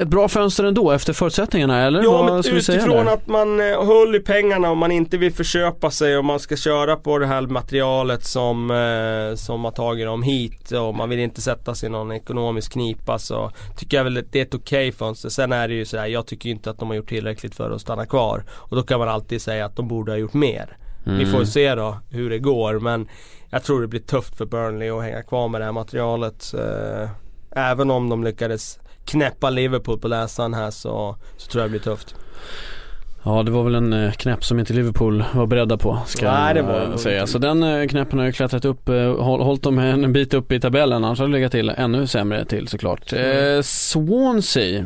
ett 0.01 0.09
bra 0.09 0.29
fönster 0.29 0.65
ändå 0.65 0.91
efter 0.91 1.13
förutsättningarna 1.13 1.87
eller? 1.87 2.03
Ja 2.03 2.13
Vad 2.13 2.25
men 2.25 2.57
utifrån 2.57 3.09
att 3.09 3.27
man 3.27 3.61
eh, 3.61 3.87
höll 3.87 4.15
i 4.15 4.21
pengarna 4.21 4.71
och 4.71 4.77
man 4.77 4.93
inte 4.93 5.17
vill 5.19 5.33
förköpa 5.33 5.91
sig 5.91 6.19
och 6.19 6.25
man 6.25 6.41
ska 6.41 6.57
köra 6.57 6.97
på 6.97 7.19
det 7.19 7.27
här 7.27 7.43
materialet 7.43 8.25
som, 8.25 8.71
eh, 8.71 9.35
som 9.37 9.65
har 9.65 9.71
tagit 9.73 10.07
dem 10.07 10.23
hit 10.23 10.71
och 10.73 10.95
man 10.95 11.09
vill 11.09 11.19
inte 11.19 11.41
sätta 11.41 11.75
sig 11.75 11.87
i 11.87 11.91
någon 11.93 12.13
ekonomisk 12.13 12.73
knipa 12.73 13.19
så 13.19 13.51
tycker 13.77 13.97
jag 13.97 14.05
väl 14.05 14.19
att 14.19 14.33
det 14.33 14.39
är 14.39 14.43
ett 14.43 14.55
okej 14.55 14.93
fönster. 14.93 15.29
Sen 15.29 15.53
är 15.53 15.69
det 15.69 15.75
ju 15.75 15.85
sådär, 15.85 16.07
jag 16.07 16.27
tycker 16.27 16.49
inte 16.51 16.71
att 16.71 16.79
de 16.79 16.89
har 16.89 16.97
gjort 16.97 17.09
tillräckligt 17.09 17.55
för 17.55 17.71
att 17.71 17.81
stanna 17.81 18.07
kvar. 18.07 18.45
Och 18.51 18.77
då 18.77 18.83
kan 18.83 18.99
man 18.99 19.09
alltid 19.09 19.43
säga 19.43 19.65
att 19.65 19.77
de 19.77 19.89
borde 19.89 20.13
ha 20.13 20.17
gjort 20.17 20.35
mer. 20.35 20.77
Vi 21.05 21.27
får 21.27 21.35
Mm. 21.37 21.47
se 21.47 21.75
då 21.75 21.97
hur 22.11 22.31
det 22.31 22.39
går 22.39 22.79
men 22.79 23.09
jag 23.51 23.63
tror 23.65 23.81
det 23.81 23.87
blir 23.87 24.01
tufft 24.01 24.37
för 24.37 24.47
Burnley 24.47 24.91
att 24.91 25.03
hänga 25.03 25.23
kvar 25.23 25.49
med 25.49 25.61
det 25.61 25.65
här 25.65 25.73
materialet. 25.73 26.55
Eh, 26.55 27.09
även 27.51 27.91
om 27.91 28.09
de 28.09 28.25
lyckades 28.25 28.79
knäppa 29.09 29.51
Liverpool 29.51 29.99
på 29.99 30.09
läsaren 30.09 30.55
här 30.55 30.71
så, 30.71 31.17
så 31.37 31.51
tror 31.51 31.63
jag 31.63 31.69
det 31.69 31.71
blir 31.71 31.81
tufft. 31.81 32.15
Ja 33.23 33.43
det 33.43 33.51
var 33.51 33.65
väl 33.65 33.75
en 33.75 33.93
eh, 33.93 34.13
knäpp 34.13 34.45
som 34.45 34.59
inte 34.59 34.73
Liverpool 34.73 35.25
var 35.35 35.47
beredda 35.47 35.77
på 35.77 35.99
ska 36.07 36.33
Nej, 36.33 36.55
det 36.55 36.63
var 36.63 36.75
jag 36.75 36.91
eh, 36.91 36.97
säga. 36.97 37.27
Så 37.27 37.39
den 37.39 37.63
eh, 37.63 37.87
knäppen 37.87 38.19
har 38.19 38.27
ju 38.27 38.33
klättrat 38.33 38.65
upp, 38.65 38.89
håll, 39.19 39.41
hållit 39.41 39.63
dem 39.63 39.79
en 39.79 40.13
bit 40.13 40.35
upp 40.35 40.53
i 40.53 40.61
tabellen 40.61 41.05
annars 41.05 41.19
hade 41.19 41.31
det 41.31 41.37
legat 41.37 41.53
till 41.53 41.69
ännu 41.69 42.07
sämre 42.07 42.45
till 42.45 42.69
såklart. 42.69 43.13
Mm. 43.13 43.57
Eh, 43.57 43.63
Swansea. 43.63 44.85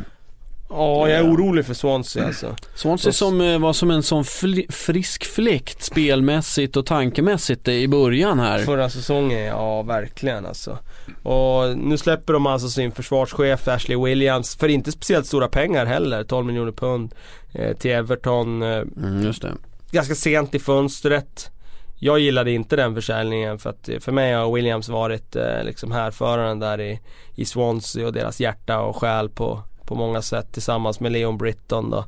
Ja, 0.72 1.08
jag 1.08 1.18
är 1.18 1.30
orolig 1.32 1.66
för 1.66 1.74
Swansea 1.74 2.26
alltså. 2.26 2.56
Swansea 2.74 3.12
som 3.12 3.40
eh, 3.40 3.58
var 3.58 3.72
som 3.72 3.90
en 3.90 4.02
sån 4.02 4.24
frisk 4.70 5.24
fläkt 5.24 5.82
spelmässigt 5.82 6.76
och 6.76 6.86
tankemässigt 6.86 7.68
i 7.68 7.88
början 7.88 8.38
här. 8.38 8.58
Förra 8.58 8.90
säsongen, 8.90 9.38
ja 9.44 9.82
verkligen 9.82 10.46
alltså. 10.46 10.78
Och 11.22 11.78
nu 11.78 11.98
släpper 11.98 12.32
de 12.32 12.46
alltså 12.46 12.68
sin 12.68 12.92
försvarschef 12.92 13.68
Ashley 13.68 13.98
Williams 14.04 14.56
för 14.56 14.68
inte 14.68 14.92
speciellt 14.92 15.26
stora 15.26 15.48
pengar 15.48 15.86
heller, 15.86 16.24
12 16.24 16.46
miljoner 16.46 16.72
pund 16.72 17.14
eh, 17.52 17.76
till 17.76 17.90
Everton. 17.90 18.62
Eh, 18.62 18.68
Mm, 18.96 19.22
just 19.22 19.42
det. 19.42 19.52
ganska 19.90 20.14
sent 20.14 20.54
i 20.54 20.58
fönstret. 20.58 21.50
Jag 21.98 22.18
gillade 22.18 22.50
inte 22.52 22.76
den 22.76 22.94
försäljningen 22.94 23.58
för 23.58 23.70
att 23.70 23.88
för 24.00 24.12
mig 24.12 24.32
har 24.34 24.52
Williams 24.52 24.88
varit 24.88 25.36
eh, 25.36 25.64
liksom 25.64 25.92
härföraren 25.92 26.58
där 26.58 26.80
i, 26.80 27.00
i 27.34 27.44
Swansea 27.44 28.06
och 28.06 28.12
deras 28.12 28.40
hjärta 28.40 28.80
och 28.80 28.96
själ 28.96 29.28
på, 29.28 29.62
på 29.86 29.94
många 29.94 30.22
sätt 30.22 30.52
tillsammans 30.52 31.00
med 31.00 31.12
Leon 31.12 31.38
Britton 31.38 31.90
då. 31.90 32.04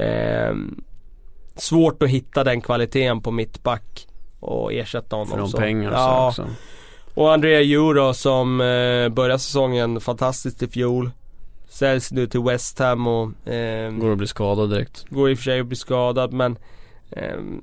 Eh, 0.00 0.54
svårt 1.56 2.02
att 2.02 2.08
hitta 2.08 2.44
den 2.44 2.60
kvaliteten 2.60 3.20
på 3.20 3.30
mittback 3.30 4.06
och 4.40 4.72
ersätta 4.72 5.16
honom. 5.16 5.30
För 5.30 5.38
de 5.38 5.48
så. 5.48 5.58
pengarna 5.58 5.96
ja, 5.96 6.32
så 6.36 6.42
också. 6.42 6.54
och 7.14 7.32
Andrea 7.32 7.60
Euro 7.60 8.14
som 8.14 8.60
eh, 8.60 9.08
började 9.08 9.38
säsongen 9.38 10.00
fantastiskt 10.00 10.62
i 10.62 10.68
fjol. 10.68 11.10
Säljs 11.68 12.12
nu 12.12 12.26
till 12.26 12.40
West 12.42 12.78
Ham 12.78 13.06
och 13.06 13.48
eh, 13.48 13.90
Går 13.92 14.12
att 14.12 14.18
bli 14.18 14.26
skadad 14.26 14.70
direkt. 14.70 15.04
går 15.08 15.30
i 15.30 15.34
och 15.34 15.38
för 15.38 15.44
sig 15.44 15.60
att 15.60 15.66
bli 15.66 15.76
skadad 15.76 16.32
men 16.32 16.58
ehm, 17.10 17.62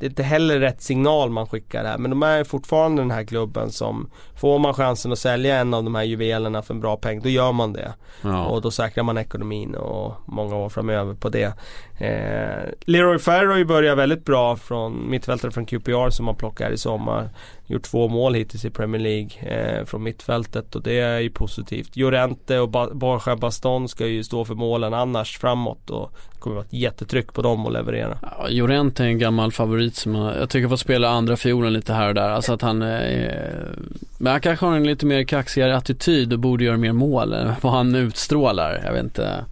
det 0.00 0.06
är 0.06 0.10
inte 0.10 0.22
heller 0.22 0.60
rätt 0.60 0.82
signal 0.82 1.30
man 1.30 1.46
skickar 1.46 1.84
här. 1.84 1.98
Men 1.98 2.10
de 2.10 2.22
är 2.22 2.44
fortfarande 2.44 3.02
den 3.02 3.10
här 3.10 3.24
klubben 3.24 3.72
som 3.72 4.10
Får 4.38 4.58
man 4.58 4.74
chansen 4.74 5.12
att 5.12 5.18
sälja 5.18 5.56
en 5.56 5.74
av 5.74 5.84
de 5.84 5.94
här 5.94 6.02
juvelerna 6.02 6.62
för 6.62 6.74
en 6.74 6.80
bra 6.80 6.96
peng, 6.96 7.20
då 7.20 7.28
gör 7.28 7.52
man 7.52 7.72
det. 7.72 7.94
Ja. 8.22 8.46
Och 8.46 8.62
då 8.62 8.70
säkrar 8.70 9.04
man 9.04 9.18
ekonomin 9.18 9.74
och 9.74 10.14
många 10.26 10.56
år 10.56 10.68
framöver 10.68 11.14
på 11.14 11.28
det. 11.28 11.52
Eh, 12.00 12.68
Leroy 12.80 13.18
Ferro 13.18 13.50
har 13.50 13.58
ju 13.58 13.64
börjat 13.64 13.98
väldigt 13.98 14.24
bra 14.24 14.56
från 14.56 15.10
mittfältare 15.10 15.50
från 15.50 15.66
QPR 15.66 16.10
som 16.10 16.26
har 16.26 16.34
plockat 16.34 16.66
här 16.66 16.72
i 16.74 16.78
sommar. 16.78 17.28
Gjort 17.66 17.82
två 17.82 18.08
mål 18.08 18.34
hittills 18.34 18.64
i 18.64 18.70
Premier 18.70 19.00
League 19.02 19.30
eh, 19.40 19.84
från 19.84 20.02
mittfältet 20.02 20.74
och 20.74 20.82
det 20.82 20.98
är 20.98 21.18
ju 21.20 21.30
positivt. 21.30 21.96
Llorente 21.96 22.58
och 22.58 22.68
ba- 22.68 22.90
Borja 22.94 23.36
Baston 23.36 23.88
ska 23.88 24.06
ju 24.06 24.24
stå 24.24 24.44
för 24.44 24.54
målen 24.54 24.94
annars 24.94 25.38
framåt 25.38 25.90
och 25.90 26.10
det 26.34 26.40
kommer 26.40 26.56
vara 26.56 26.64
ett 26.66 26.72
jättetryck 26.72 27.32
på 27.32 27.42
dem 27.42 27.66
att 27.66 27.72
leverera. 27.72 28.18
Ja, 28.22 28.46
Llorente 28.50 29.02
är 29.04 29.06
en 29.08 29.18
gammal 29.18 29.52
favorit 29.52 29.96
som 29.96 30.14
jag, 30.14 30.36
jag 30.36 30.50
tycker 30.50 30.68
får 30.68 30.76
spela 30.76 31.08
andra 31.08 31.36
fiolen 31.36 31.72
lite 31.72 31.92
här 31.92 32.08
och 32.08 32.14
där. 32.14 32.28
Alltså 32.30 32.52
att 32.52 32.62
han 32.62 32.82
är, 32.82 33.68
men 34.18 34.32
han 34.32 34.40
kanske 34.40 34.66
har 34.66 34.76
en 34.76 34.86
lite 34.86 35.06
mer 35.06 35.22
kaxigare 35.24 35.76
attityd 35.76 36.32
och 36.32 36.38
borde 36.38 36.64
göra 36.64 36.76
mer 36.76 36.92
mål 36.92 37.32
än 37.32 37.52
vad 37.60 37.72
han 37.72 37.94
utstrålar. 37.94 38.80
Jag 38.84 38.92
vet 38.92 39.04
inte. 39.04 39.44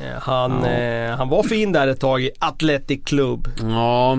Eh, 0.00 0.20
han, 0.20 0.62
Ja. 0.64 0.70
eh, 0.70 1.16
han 1.16 1.28
var 1.28 1.42
fin 1.42 1.72
där 1.72 1.88
ett 1.88 2.00
tag 2.00 2.22
i 2.22 2.30
Athletic 2.38 3.00
Club. 3.04 3.48
Ja, 3.60 4.18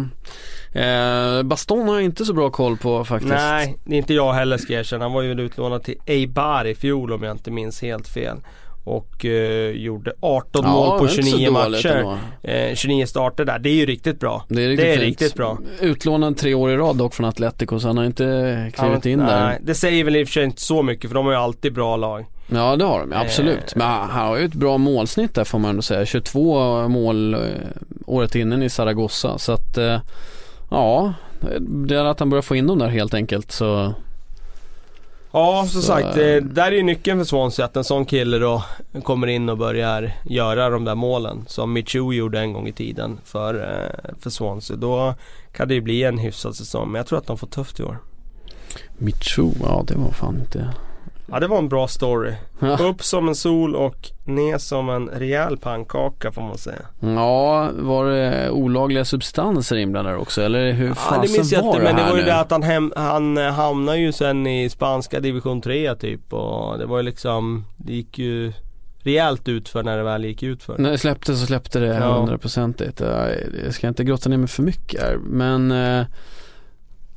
eh, 0.79 1.43
Baston 1.43 1.87
har 1.87 1.95
jag 1.95 2.03
inte 2.03 2.25
så 2.25 2.33
bra 2.33 2.49
koll 2.49 2.77
på 2.77 3.05
faktiskt. 3.05 3.33
Nej, 3.33 3.77
det 3.83 3.95
är 3.95 3.97
inte 3.97 4.13
jag 4.13 4.33
heller 4.33 4.57
ska 4.57 4.73
jag 4.73 4.79
erkänna. 4.79 5.05
Han 5.05 5.13
var 5.13 5.21
ju 5.21 5.41
utlånad 5.41 5.83
till 5.83 5.95
Eibar 6.05 6.65
i 6.67 6.75
fjol 6.75 7.13
om 7.13 7.23
jag 7.23 7.31
inte 7.31 7.51
minns 7.51 7.81
helt 7.81 8.07
fel. 8.07 8.37
Och 8.85 9.25
eh, 9.25 9.69
gjorde 9.71 10.13
18 10.19 10.65
mål 10.69 10.99
på 10.99 11.05
det 11.05 11.11
är 11.11 11.17
inte 11.19 11.23
så 11.31 11.37
29 11.37 11.51
dåligt 11.51 11.85
matcher. 11.85 12.17
Eh, 12.43 12.75
29 12.75 13.05
starter 13.05 13.45
där, 13.45 13.59
det 13.59 13.69
är 13.69 13.73
ju 13.73 13.85
riktigt 13.85 14.19
bra. 14.19 14.45
Det 14.47 14.63
är 14.63 14.67
riktigt, 14.69 14.85
Det 14.85 14.93
är 14.93 14.97
riktigt 14.99 15.35
bra. 15.35 15.57
Utlånad 15.81 16.37
tre 16.37 16.53
år 16.53 16.71
i 16.71 16.77
rad 16.77 16.95
dock 16.97 17.13
från 17.13 17.25
Atletico 17.25 17.79
så 17.79 17.87
han 17.87 17.97
har 17.97 18.05
inte 18.05 18.71
klivit 18.75 19.05
in 19.05 19.19
nej, 19.19 19.27
där. 19.27 19.57
Det 19.61 19.75
säger 19.75 20.03
väl 20.03 20.15
i 20.15 20.23
och 20.23 20.27
för 20.27 20.33
sig 20.33 20.43
inte 20.43 20.61
så 20.61 20.83
mycket 20.83 21.09
för 21.09 21.15
de 21.15 21.25
har 21.25 21.33
ju 21.33 21.39
alltid 21.39 21.73
bra 21.73 21.95
lag. 21.97 22.25
Ja 22.47 22.75
det 22.75 22.85
har 22.85 22.99
de, 22.99 23.13
absolut. 23.13 23.57
Eh. 23.57 23.73
Men 23.75 23.87
han 23.87 24.09
han 24.09 24.27
har 24.27 24.37
ju 24.37 24.45
ett 24.45 24.53
bra 24.53 24.77
målsnitt 24.77 25.35
där 25.35 25.43
får 25.43 25.59
man 25.59 25.69
ändå 25.69 25.81
säga. 25.81 26.05
22 26.05 26.87
mål 26.87 27.33
eh, 27.33 27.39
året 28.05 28.35
innan 28.35 28.63
i 28.63 28.69
Zaragoza. 28.69 29.37
Så 29.37 29.51
att, 29.51 29.77
eh, 29.77 29.99
ja, 30.69 31.13
det 31.59 31.95
är 31.95 32.05
att 32.05 32.19
han 32.19 32.29
börjar 32.29 32.41
få 32.41 32.55
in 32.55 32.67
dem 32.67 32.79
där 32.79 32.87
helt 32.87 33.13
enkelt 33.13 33.51
så 33.51 33.93
Ja 35.35 35.65
som 35.67 35.81
Så, 35.81 35.87
sagt, 35.87 36.15
där 36.41 36.67
är 36.67 36.71
ju 36.71 36.83
nyckeln 36.83 37.19
för 37.19 37.25
Swansea 37.25 37.65
att 37.65 37.77
en 37.77 37.83
sån 37.83 38.05
kille 38.05 38.37
då 38.37 38.63
kommer 39.03 39.27
in 39.27 39.49
och 39.49 39.57
börjar 39.57 40.13
göra 40.25 40.69
de 40.69 40.85
där 40.85 40.95
målen. 40.95 41.45
Som 41.47 41.73
Michu 41.73 42.13
gjorde 42.13 42.39
en 42.39 42.53
gång 42.53 42.67
i 42.67 42.71
tiden 42.71 43.19
för, 43.25 43.53
för 44.19 44.29
Swansea. 44.29 44.77
Då 44.77 45.15
kan 45.51 45.67
det 45.67 45.73
ju 45.73 45.81
bli 45.81 46.03
en 46.03 46.17
hyfsad 46.17 46.55
säsong. 46.55 46.91
Men 46.91 46.99
jag 46.99 47.07
tror 47.07 47.19
att 47.19 47.27
de 47.27 47.37
får 47.37 47.47
tufft 47.47 47.79
i 47.79 47.83
år. 47.83 47.97
Michu, 48.97 49.49
ja 49.61 49.83
det 49.87 49.95
var 49.95 50.11
fan 50.11 50.39
inte 50.39 50.73
Ja 51.33 51.39
det 51.39 51.47
var 51.47 51.57
en 51.57 51.69
bra 51.69 51.87
story. 51.87 52.33
Upp 52.79 53.03
som 53.03 53.27
en 53.27 53.35
sol 53.35 53.75
och 53.75 54.09
ner 54.25 54.57
som 54.57 54.89
en 54.89 55.09
rejäl 55.09 55.57
pannkaka 55.57 56.31
får 56.31 56.41
man 56.41 56.57
säga. 56.57 56.81
Ja, 56.99 57.69
var 57.79 58.05
det 58.05 58.49
olagliga 58.49 59.05
substanser 59.05 59.75
inblandade 59.75 60.17
också 60.17 60.41
eller 60.41 60.71
hur 60.71 60.87
Ja 60.87 60.95
fasen 60.95 61.21
det 61.21 61.31
minns 61.31 61.51
jag 61.51 61.63
var 61.63 61.69
inte 61.69 61.79
det 61.79 61.93
men 61.93 61.95
det 61.95 62.09
var 62.09 62.17
ju 62.17 62.23
nu? 62.23 62.29
det 62.29 62.39
att 62.39 62.51
han, 62.51 62.63
hem, 62.63 62.93
han 62.95 63.37
eh, 63.37 63.51
hamnade 63.51 63.97
ju 63.97 64.11
sen 64.11 64.47
i 64.47 64.69
spanska 64.69 65.19
division 65.19 65.61
3 65.61 65.95
typ 65.95 66.33
och 66.33 66.77
det 66.77 66.85
var 66.85 66.97
ju 66.97 67.03
liksom 67.03 67.65
Det 67.77 67.93
gick 67.93 68.19
ju 68.19 68.53
rejält 68.99 69.47
ut 69.47 69.69
för 69.69 69.83
när 69.83 69.97
det 69.97 70.03
väl 70.03 70.25
gick 70.25 70.43
ut 70.43 70.63
för. 70.63 70.77
När 70.77 70.91
det 70.91 70.97
släppte 70.97 71.35
så 71.35 71.45
släppte 71.45 71.79
det 71.79 71.93
hundraprocentigt. 71.93 72.99
Ja, 72.99 73.27
Jag 73.65 73.73
ska 73.73 73.87
inte 73.87 74.03
grotta 74.03 74.29
ner 74.29 74.37
mig 74.37 74.47
för 74.47 74.63
mycket 74.63 75.01
här 75.01 75.17
men 75.17 75.71
eh, 75.71 76.05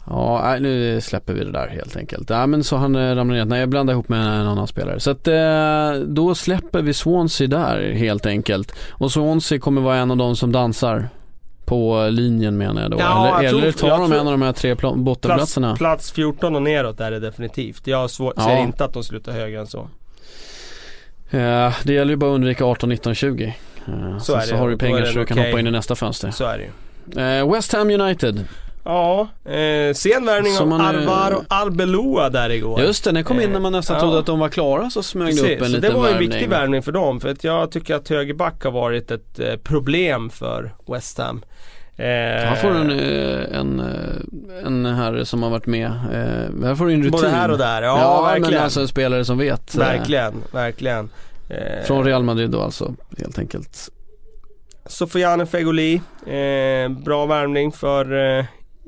Ja, 0.08 0.56
nu 0.60 1.00
släpper 1.00 1.32
vi 1.34 1.44
det 1.44 1.52
där 1.52 1.68
helt 1.68 1.96
enkelt. 1.96 2.28
Nej 2.28 2.46
men 2.46 2.64
så 2.64 2.76
han 2.76 2.96
eh, 2.96 3.14
ramlade 3.14 3.38
ner. 3.40 3.44
Nej 3.44 3.60
jag 3.60 3.68
blandade 3.68 3.94
ihop 3.94 4.08
med 4.08 4.20
en 4.20 4.46
annan 4.46 4.66
spelare. 4.66 5.00
Så 5.00 5.10
att 5.10 5.28
eh, 5.28 5.92
då 6.06 6.34
släpper 6.34 6.82
vi 6.82 6.94
Swansea 6.94 7.46
där 7.48 7.92
helt 7.92 8.26
enkelt. 8.26 8.72
Och 8.90 9.12
Swansea 9.12 9.58
kommer 9.58 9.80
vara 9.80 9.96
en 9.96 10.10
av 10.10 10.16
de 10.16 10.36
som 10.36 10.52
dansar 10.52 11.08
på 11.64 12.08
linjen 12.10 12.56
menar 12.58 12.82
jag 12.82 12.90
då. 12.90 12.96
Ja, 13.00 13.28
jag 13.28 13.38
eller 13.38 13.50
tror- 13.50 13.62
eller 13.62 13.72
tar 13.72 13.88
jag 13.88 14.00
de 14.00 14.12
en 14.12 14.26
av 14.26 14.32
de 14.32 14.42
här 14.42 14.52
tre 14.52 14.74
pla- 14.74 14.78
Plats, 14.78 14.96
bottenplatserna. 14.96 15.76
plats 15.76 16.12
14 16.12 16.56
och 16.56 16.62
neråt 16.62 17.00
är 17.00 17.10
det 17.10 17.20
definitivt. 17.20 17.86
Jag 17.86 18.10
svår, 18.10 18.32
Ja. 18.36 18.42
ser 18.44 18.56
inte 18.56 18.84
att 18.84 18.92
de 18.92 19.04
slutar 19.04 19.32
högre 19.32 19.60
än 19.60 19.66
så. 19.66 19.88
Eh, 21.30 21.74
det 21.84 21.92
gäller 21.92 22.10
ju 22.10 22.16
bara 22.16 22.30
att 22.30 22.34
undvika 22.34 22.64
18, 22.64 22.88
19, 22.88 23.14
20. 23.14 23.54
Eh, 23.88 24.18
så, 24.18 24.40
så 24.40 24.52
det. 24.52 24.56
har 24.58 24.68
du 24.68 24.78
pengar 24.78 25.04
så 25.04 25.18
du 25.18 25.26
kan 25.26 25.38
okej. 25.38 25.50
hoppa 25.50 25.60
in 25.60 25.66
i 25.66 25.70
nästa 25.70 25.94
fönster. 25.94 26.30
Så 26.30 26.44
är 26.44 26.58
det 26.58 26.64
ju. 26.64 27.22
Eh, 27.40 27.52
West 27.52 27.72
Ham 27.72 27.90
United. 27.90 28.44
Ja, 28.88 29.20
eh, 29.44 29.94
sen 29.94 30.24
värvning 30.26 30.52
av 30.60 30.80
Alvaro 30.80 31.44
Arbeloa 31.48 32.30
där 32.30 32.50
igår. 32.50 32.80
Just 32.80 33.04
det, 33.04 33.12
den 33.12 33.24
kom 33.24 33.40
in 33.40 33.52
när 33.52 33.60
man 33.60 33.72
nästan 33.72 33.96
Eh, 33.96 34.00
trodde 34.00 34.14
ja. 34.16 34.20
att 34.20 34.26
de 34.26 34.38
var 34.38 34.48
klara 34.48 34.90
så 34.90 35.02
smög 35.02 35.36
det 35.36 35.40
upp 35.42 35.48
en 35.50 35.58
så 35.58 35.64
liten 35.64 35.80
det 35.80 35.96
var 35.96 36.06
en 36.06 36.12
värvning. 36.12 36.28
viktig 36.30 36.48
värvning 36.50 36.82
för 36.82 36.92
dem. 36.92 37.20
För 37.20 37.28
att 37.28 37.44
jag 37.44 37.70
tycker 37.70 37.94
att 37.94 38.08
högerback 38.08 38.64
har 38.64 38.70
varit 38.70 39.10
ett 39.10 39.38
eh, 39.38 39.56
problem 39.56 40.30
för 40.30 40.74
West 40.92 41.18
Ham. 41.18 41.42
Eh, 41.96 42.04
Här 42.04 42.54
får 42.56 42.68
du 42.70 42.76
en, 42.76 42.90
eh, 42.90 43.58
en, 43.60 43.80
eh, 43.80 44.66
en 44.66 44.86
herre 44.86 45.24
som 45.24 45.42
har 45.42 45.50
varit 45.50 45.66
med. 45.66 45.86
Eh, 45.86 46.64
här 46.66 46.74
får 46.74 46.86
du 46.86 46.92
en 46.92 46.98
rutin. 46.98 47.10
Både 47.10 47.28
här 47.28 47.50
och 47.50 47.58
där, 47.58 47.82
ja, 47.82 47.98
ja 48.00 48.22
verkligen. 48.22 48.54
men 48.54 48.62
alltså 48.62 48.80
en 48.80 48.88
spelare 48.88 49.24
som 49.24 49.38
vet. 49.38 49.74
Verkligen, 49.74 50.34
verkligen. 50.52 51.10
Från 51.86 52.04
Real 52.04 52.22
Madrid 52.22 52.50
då 52.50 52.60
alltså, 52.60 52.94
helt 53.18 53.38
enkelt. 53.38 53.88
Sofiane 54.86 55.46
Fegoli, 55.46 55.94
eh, 56.26 56.88
bra 56.88 57.26
värvning 57.26 57.72
för 57.72 58.36
eh, 58.38 58.44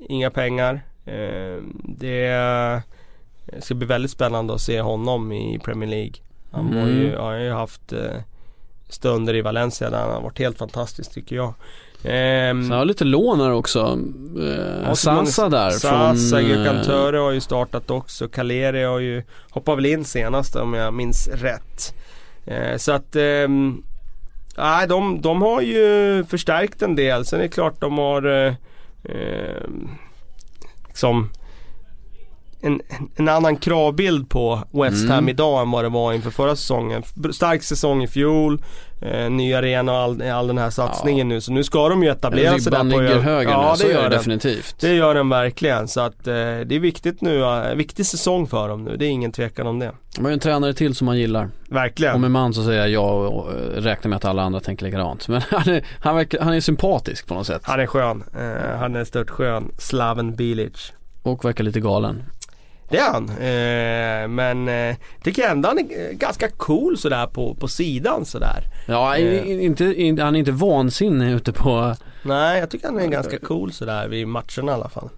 inga 0.09 0.31
pengar. 0.31 0.81
Eh, 1.07 1.63
det 1.85 2.83
ska 3.59 3.75
bli 3.75 3.87
väldigt 3.87 4.11
spännande 4.11 4.55
att 4.55 4.61
se 4.61 4.81
honom 4.81 5.33
i 5.33 5.59
Premier 5.65 5.91
League. 5.91 6.13
Han 6.53 6.75
var 6.75 6.87
ju, 6.87 7.09
Mm. 7.09 7.21
har 7.21 7.35
ju 7.35 7.51
haft 7.53 7.93
eh, 7.93 8.21
stunder 8.89 9.35
i 9.37 9.41
Valencia 9.43 9.91
där 9.91 9.99
han 9.99 10.11
har 10.15 10.21
varit 10.21 10.39
helt 10.39 10.59
fantastisk 10.59 11.13
tycker 11.15 11.37
jag. 11.37 11.55
Ehm, 12.05 12.63
Sen 12.63 12.73
har 12.79 12.85
lite 12.85 13.05
lån 13.05 13.41
här 13.41 13.53
också. 13.53 13.99
Eh, 14.43 14.93
så 14.95 15.13
många- 15.13 15.49
där 15.49 15.71
Sasa, 15.71 16.41
eh, 16.41 16.49
Gökantöre 16.51 17.17
har 17.17 17.31
ju 17.31 17.41
startat 17.41 17.91
också. 17.91 18.29
Caleri 18.29 18.83
har 18.85 18.99
ju 18.99 19.23
hoppat 19.51 19.77
väl 19.79 19.87
in 19.87 20.05
senast 20.05 20.57
om 20.57 20.75
jag 20.75 20.95
minns 20.95 21.29
rätt. 21.29 21.95
Eh, 22.47 22.77
så 22.77 22.93
att 22.93 23.17
ehm, 23.17 23.83
Nej, 24.57 24.89
de, 24.89 25.21
de 25.21 25.43
har 25.43 25.61
ju 25.61 26.25
förstärkt 26.29 26.83
en 26.83 26.97
del. 26.97 27.25
Sen 27.25 27.39
är 27.39 27.43
det 27.43 27.49
klart 27.49 27.81
de 27.81 27.99
har 27.99 28.47
eh, 28.47 28.55
eh, 29.09 29.63
liksom 30.89 31.31
en, 32.61 32.81
en 33.17 33.29
annan 33.29 33.57
kravbild 33.57 34.31
på 34.31 34.63
West 34.71 35.09
Ham 35.09 35.19
Mm. 35.19 35.29
idag 35.29 35.63
än 35.63 35.71
vad 35.71 35.85
det 35.85 35.89
var 35.89 36.13
inför 36.13 36.31
förra 36.31 36.57
säsongen. 36.57 37.03
Stark 37.33 37.63
säsong 37.63 38.03
i 38.03 38.09
fjol, 38.09 38.63
eh, 39.03 39.31
ny 39.31 39.55
arena 39.55 39.93
och 39.93 39.99
all, 39.99 40.23
all 40.23 40.47
den 40.47 40.59
här 40.59 40.71
satsningen 40.71 41.29
nu. 41.29 41.41
Så 41.41 41.53
nu 41.53 41.65
ska 41.65 41.89
de 41.89 42.03
ju 42.03 42.09
etablera 42.11 42.59
sig 42.59 42.73
där 42.73 42.79
på 42.79 42.85
ligger 42.85 43.19
högre 43.19 43.51
Ja, 43.51 43.71
nu, 43.71 43.77
så 43.77 43.87
det 43.87 43.93
gör 43.93 44.03
det 44.03 44.09
den. 44.09 44.19
definitivt. 44.19 44.77
Det 44.81 44.95
gör 44.95 45.15
den 45.15 45.29
verkligen. 45.29 45.89
Så 45.89 46.01
att 46.01 46.27
eh, 46.27 46.33
det 46.35 46.73
är 46.75 46.79
viktigt 46.81 47.21
nu. 47.21 47.43
Eh, 47.43 47.75
viktig 47.75 48.07
säsong 48.07 48.47
för 48.47 48.69
dem 48.69 48.85
nu. 48.85 48.97
Det 48.97 49.07
är 49.07 49.11
ingen 49.11 49.33
tvekan 49.33 49.67
om 49.67 49.79
det. 49.79 49.93
De 50.17 50.25
har 50.25 50.31
ju 50.31 50.35
en 50.35 50.41
tränare 50.41 50.75
till 50.75 50.95
som 50.95 51.05
man 51.05 51.19
gillar. 51.19 51.49
Verkligen. 51.69 52.15
Och 52.15 52.21
med 52.21 52.31
man 52.31 52.55
så 52.55 52.65
säger 52.65 52.81
jag 52.81 52.91
ja 52.91 53.11
och, 53.11 53.33
och 53.39 53.53
räknar 53.77 54.09
med 54.09 54.17
att 54.17 54.25
alla 54.25 54.43
andra 54.43 54.61
tänker 54.61 54.87
likadant. 54.87 55.29
Men 55.29 55.43
han 55.51 55.69
är, 55.69 55.85
han, 56.01 56.17
verkar, 56.17 56.41
han 56.41 56.53
är 56.55 56.61
sympatisk 56.61 57.27
på 57.27 57.35
något 57.35 57.47
sätt. 57.47 57.63
Han 57.65 57.81
är 57.81 57.87
skön. 57.87 58.25
Eh, 58.39 58.79
han 58.79 58.97
är 58.97 59.05
stört 59.05 59.31
skön. 59.31 59.73
Slaven 59.79 60.35
Bilic. 60.37 60.93
Och 61.23 61.45
verkar 61.45 61.65
lite 61.65 61.81
galen. 61.81 62.23
Det 62.91 62.99
är 62.99 63.13
han. 63.13 63.29
Eh, 63.29 64.29
men 64.29 64.69
eh, 64.69 64.97
tycker 65.23 65.49
ändå 65.49 65.69
han 65.69 65.79
är 65.79 65.83
eh, 66.09 66.13
ganska 66.17 66.49
cool 66.51 66.99
sådär 66.99 67.27
på, 67.27 67.55
på 67.55 67.69
sidan 67.69 68.25
sådär. 68.25 68.65
Ja, 68.87 69.17
Eh. 69.17 69.65
inte, 69.65 69.85
in, 70.03 70.19
han 70.19 70.35
är 70.35 70.39
inte 70.39 70.53
vansinnig 70.53 71.33
ute 71.33 71.53
på 71.53 71.95
Nej, 72.23 72.61
jag 72.61 72.71
tycker 72.71 72.87
han 72.89 72.99
är 73.01 73.07
ganska 73.07 73.39
cool 73.39 73.73
sådär 73.73 74.09
vid 74.09 74.29
matcherna 74.29 74.73
i 74.73 74.75
alla 74.75 74.89
fall. 74.89 75.09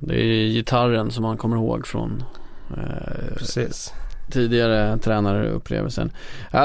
Det 0.00 0.14
är 0.20 0.48
gitarren 0.48 1.10
som 1.10 1.22
man 1.22 1.36
kommer 1.36 1.56
ihåg 1.56 1.86
från 1.86 2.24
eh, 2.70 3.34
Precis. 3.36 3.92
Tidigare 4.30 4.98
tränarupplevelsen. 4.98 6.12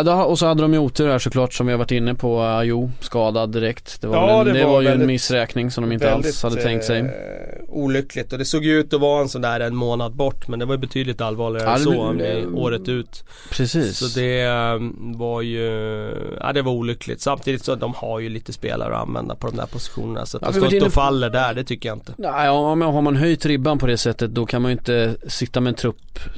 Då, 0.05 0.12
och 0.14 0.39
så 0.39 0.45
hade 0.47 0.62
de 0.62 0.74
ju 0.74 0.80
otur 0.80 1.10
här 1.10 1.20
såklart 1.20 1.53
som 1.53 1.66
vi 1.68 1.74
har 1.74 1.78
varit 1.78 1.91
inne 1.91 2.16
på. 2.16 2.41
Ajo 2.41 2.91
skadad 2.99 3.51
direkt. 3.51 4.01
Det 4.01 4.07
var, 4.07 4.16
Ja, 4.16 4.38
väl, 4.43 4.53
det 4.53 4.60
det 4.60 4.66
var 4.66 4.72
var 4.74 4.82
ju 4.82 4.88
en 4.88 4.91
väldigt- 4.91 5.07
missräkning 5.07 5.72
som 5.72 5.84
de 5.84 5.91
inte 5.93 6.14
alls 6.14 6.43
hade 6.43 6.62
tänkt 6.62 6.86
sig. 6.86 6.99
Eh, 6.99 7.05
olyckligt 7.68 8.34
och 8.34 8.39
det 8.39 8.45
såg 8.45 8.66
ju 8.66 8.80
ut 8.80 8.93
att 8.93 9.01
vara 9.01 9.22
en 9.22 9.30
sån 9.30 9.41
där 9.41 9.60
en 9.60 9.76
månad 9.76 10.14
bort 10.16 10.47
men 10.47 10.60
det 10.60 10.66
var 10.66 10.74
ju 10.74 10.80
betydligt 10.80 11.22
allvarligare 11.22 11.72
än 11.74 11.80
så. 11.80 12.14
blev 12.14 12.55
året 12.55 12.88
ut. 12.89 13.24
Precis. 13.51 13.97
Så 13.97 14.20
det 14.20 14.41
eh, 14.41 14.78
var 15.18 15.41
ju, 15.41 15.66
ja 16.41 16.53
det 16.53 16.62
var 16.62 16.72
olyckligt. 16.72 17.22
Samtidigt 17.22 17.66
så 17.66 17.76
de 17.76 17.93
har 17.93 18.20
ju 18.20 18.30
lite 18.30 18.53
spelare 18.53 18.95
att 18.95 19.01
använda 19.07 19.36
på 19.36 19.47
de 19.47 19.55
där 19.57 19.66
positionerna. 19.66 20.26
Så 20.26 20.38
att 20.38 20.43
Ja, 20.43 20.51
de 20.51 20.53
står 20.57 20.74
inte 20.74 20.86
och 20.86 20.93
faller 20.93 21.30
där, 21.30 21.53
det 21.53 21.64
tycker 21.64 21.89
jag 21.89 21.95
inte. 21.95 22.14
Nej, 22.18 22.45
ja, 22.45 22.76
men 22.76 22.88
har 22.88 23.01
man 23.01 23.16
höjt 23.16 23.45
ribban 23.45 23.78
på 23.80 23.88
det 23.88 23.97
sättet 23.97 24.32
då 24.32 24.45
kan 24.45 24.62
man 24.62 24.72
ju 24.72 24.78
inte 24.78 25.16
sitta 25.28 25.62
med 25.62 25.72
en 25.72 25.76
trupp 25.76 25.95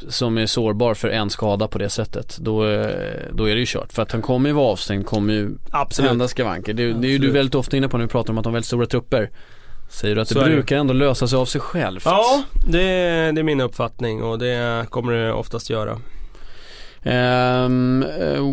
som 0.09 0.37
är 0.37 0.45
sårbar 0.45 0.93
för 0.93 1.07
en 1.11 1.29
skada 1.29 1.67
på 1.67 1.77
det 1.77 1.89
sättet. 1.89 2.37
Då, 2.41 2.67
eh, 2.67 2.89
då 3.33 3.49
är 3.49 3.53
det 3.53 3.59
ju 3.59 3.65
kört. 3.67 3.93
För 3.93 4.01
att 4.01 4.11
han 4.11 4.21
kommer 4.21 4.49
ju 4.49 4.53
vara 4.55 4.65
avstängd, 4.71 5.05
kommer 5.05 5.33
ju 5.33 5.49
Absolut. 5.71 6.09
hända 6.09 6.27
skavanker. 6.27 6.73
Det, 6.73 6.93
det 6.93 7.07
är 7.07 7.11
ju 7.11 7.17
du 7.17 7.31
väldigt 7.31 7.55
ofta 7.55 7.77
inne 7.77 7.87
på 7.87 7.97
när 7.97 8.05
vi 8.05 8.11
pratar 8.11 8.33
om 8.33 8.37
att 8.37 8.43
de 8.43 8.49
har 8.49 8.53
väldigt 8.53 8.67
stora 8.67 8.85
trupper. 8.85 9.29
Säger 9.89 10.15
du 10.15 10.21
att 10.21 10.29
det 10.29 10.39
det. 10.39 10.45
brukar 10.45 10.77
ändå 10.77 10.93
lösa 10.93 11.27
sig 11.27 11.37
av 11.37 11.45
sig 11.45 11.61
självt? 11.61 12.05
Ja, 12.05 12.43
det, 12.67 12.79
det 13.31 13.41
är 13.41 13.43
min 13.43 13.61
uppfattning 13.61 14.23
och 14.23 14.39
det 14.39 14.85
kommer 14.89 15.13
det 15.13 15.33
oftast 15.33 15.69
göra. 15.69 15.97
Ehm, 17.03 18.03
eh, 18.19 18.43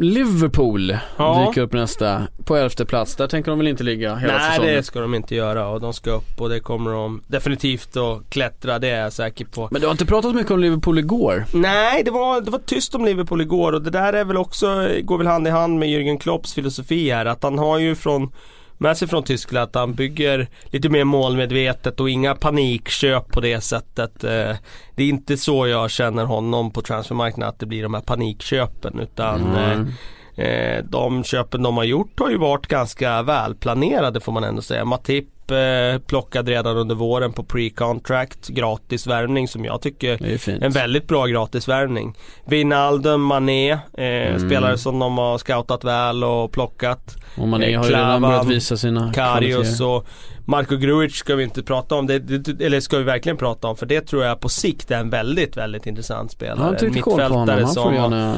Liverpool 0.00 0.96
Ja. 1.16 1.46
dyker 1.48 1.60
upp 1.62 1.72
nästa 1.72 2.26
på 2.44 2.56
elfte 2.56 2.84
plats. 2.86 3.16
Där 3.16 3.26
tänker 3.26 3.50
de 3.50 3.58
väl 3.58 3.68
inte 3.68 3.84
ligga 3.84 4.14
hela 4.14 4.32
Nej 4.32 4.50
säsongen? 4.50 4.74
det 4.74 4.82
ska 4.82 5.00
de 5.00 5.14
inte 5.14 5.34
göra 5.34 5.68
och 5.68 5.80
de 5.80 5.92
ska 5.92 6.10
upp 6.10 6.40
och 6.40 6.48
det 6.48 6.60
kommer 6.60 6.90
de 6.90 7.22
definitivt 7.26 7.96
att 7.96 8.30
klättra, 8.30 8.78
det 8.78 8.88
är 8.90 9.02
jag 9.02 9.12
säker 9.12 9.44
på. 9.44 9.68
Men 9.70 9.80
du 9.80 9.86
har 9.86 9.92
inte 9.92 10.06
pratat 10.06 10.34
mycket 10.34 10.50
om 10.52 10.60
Liverpool 10.60 10.98
igår? 10.98 11.44
Nej, 11.54 12.02
det 12.04 12.10
var, 12.10 12.40
det 12.40 12.50
var 12.50 12.58
tyst 12.58 12.94
om 12.94 13.04
Liverpool 13.04 13.40
igår 13.40 13.72
och 13.72 13.82
det 13.82 13.90
där 13.90 14.12
är 14.12 14.24
väl 14.24 14.36
också, 14.36 14.88
går 15.02 15.18
väl 15.18 15.26
hand 15.26 15.46
i 15.46 15.50
hand 15.50 15.78
med 15.78 15.88
Jürgen 15.88 16.18
Klopps 16.18 16.54
filosofi 16.54 17.10
här. 17.10 17.26
Att 17.26 17.42
han 17.42 17.58
har 17.58 17.78
ju 17.78 17.94
från, 17.94 18.30
med 18.80 18.96
sig 18.96 19.08
från 19.08 19.22
Tyskland 19.24 19.62
att 19.68 19.74
han 19.74 19.94
bygger 19.94 20.48
lite 20.66 20.88
mer 20.88 21.04
målmedvetet 21.04 22.00
och 22.00 22.10
inga 22.10 22.34
panikköp 22.34 23.32
på 23.32 23.40
det 23.40 23.60
sättet. 23.60 24.24
Eh, 24.24 24.56
Det 24.94 25.02
är 25.04 25.08
inte 25.08 25.36
så 25.36 25.66
jag 25.66 25.90
känner 25.90 26.24
honom 26.24 26.70
på 26.70 26.82
transfermarknaden 26.82 27.48
att 27.48 27.58
det 27.58 27.66
blir 27.66 27.82
de 27.82 27.94
här 27.94 28.00
panikköpen 28.00 29.00
utan 29.00 29.40
Mm. 29.56 29.92
Eh, 30.40 30.50
eh, 30.50 30.84
de 30.84 31.24
köpen 31.24 31.62
de 31.62 31.76
har 31.76 31.84
gjort 31.84 32.20
har 32.20 32.30
ju 32.30 32.38
varit 32.38 32.66
ganska 32.66 33.22
välplanerade 33.22 34.20
får 34.20 34.32
man 34.32 34.44
ändå 34.44 34.62
säga. 34.62 34.84
Matip 34.84 35.50
eh, 35.50 36.00
plockade 36.06 36.52
redan 36.52 36.76
under 36.76 36.94
våren 36.94 37.32
på 37.32 37.42
pre-contract, 37.42 38.48
gratisvärvning 38.48 39.48
som 39.48 39.64
jag 39.64 39.80
tycker 39.82 40.26
är 40.26 40.64
en 40.64 40.72
väldigt 40.72 41.08
bra 41.08 41.26
gratisvärvning. 41.26 42.14
Wijnaldum, 42.46 43.22
Mané, 43.22 43.70
eh, 43.70 43.78
Mm. 44.20 44.38
spelare 44.48 44.78
som 44.78 44.98
de 44.98 45.18
har 45.18 45.38
scoutat 45.38 45.84
väl 45.84 46.24
och 46.24 46.52
plockat. 46.52 47.16
Och 47.36 47.48
man 47.48 47.62
eh, 47.62 47.78
har 47.78 47.84
ju 47.86 47.90
redan 47.90 48.06
Klavan, 48.06 48.22
börjat 48.22 48.46
visa 48.46 48.76
sina 48.76 49.12
Karius 49.12 49.80
och 49.80 50.06
Marko 50.44 50.76
Grujic 50.76 51.14
ska 51.14 51.34
vi 51.34 51.44
inte 51.44 51.62
prata 51.62 51.94
om. 51.94 52.06
Det, 52.06 52.18
det, 52.18 52.64
eller 52.66 52.80
ska 52.80 52.98
vi 52.98 53.04
verkligen 53.04 53.36
prata 53.36 53.68
om 53.68 53.76
för 53.76 53.86
det 53.86 54.00
tror 54.00 54.24
jag 54.24 54.40
på 54.40 54.48
sikt 54.48 54.90
är 54.90 54.98
en 54.98 55.10
väldigt, 55.10 55.56
väldigt 55.56 55.86
intressant 55.86 56.32
spelare. 56.32 56.58
Han 56.58 56.76
får 56.78 56.86
som 57.66 57.96
har. 57.96 58.34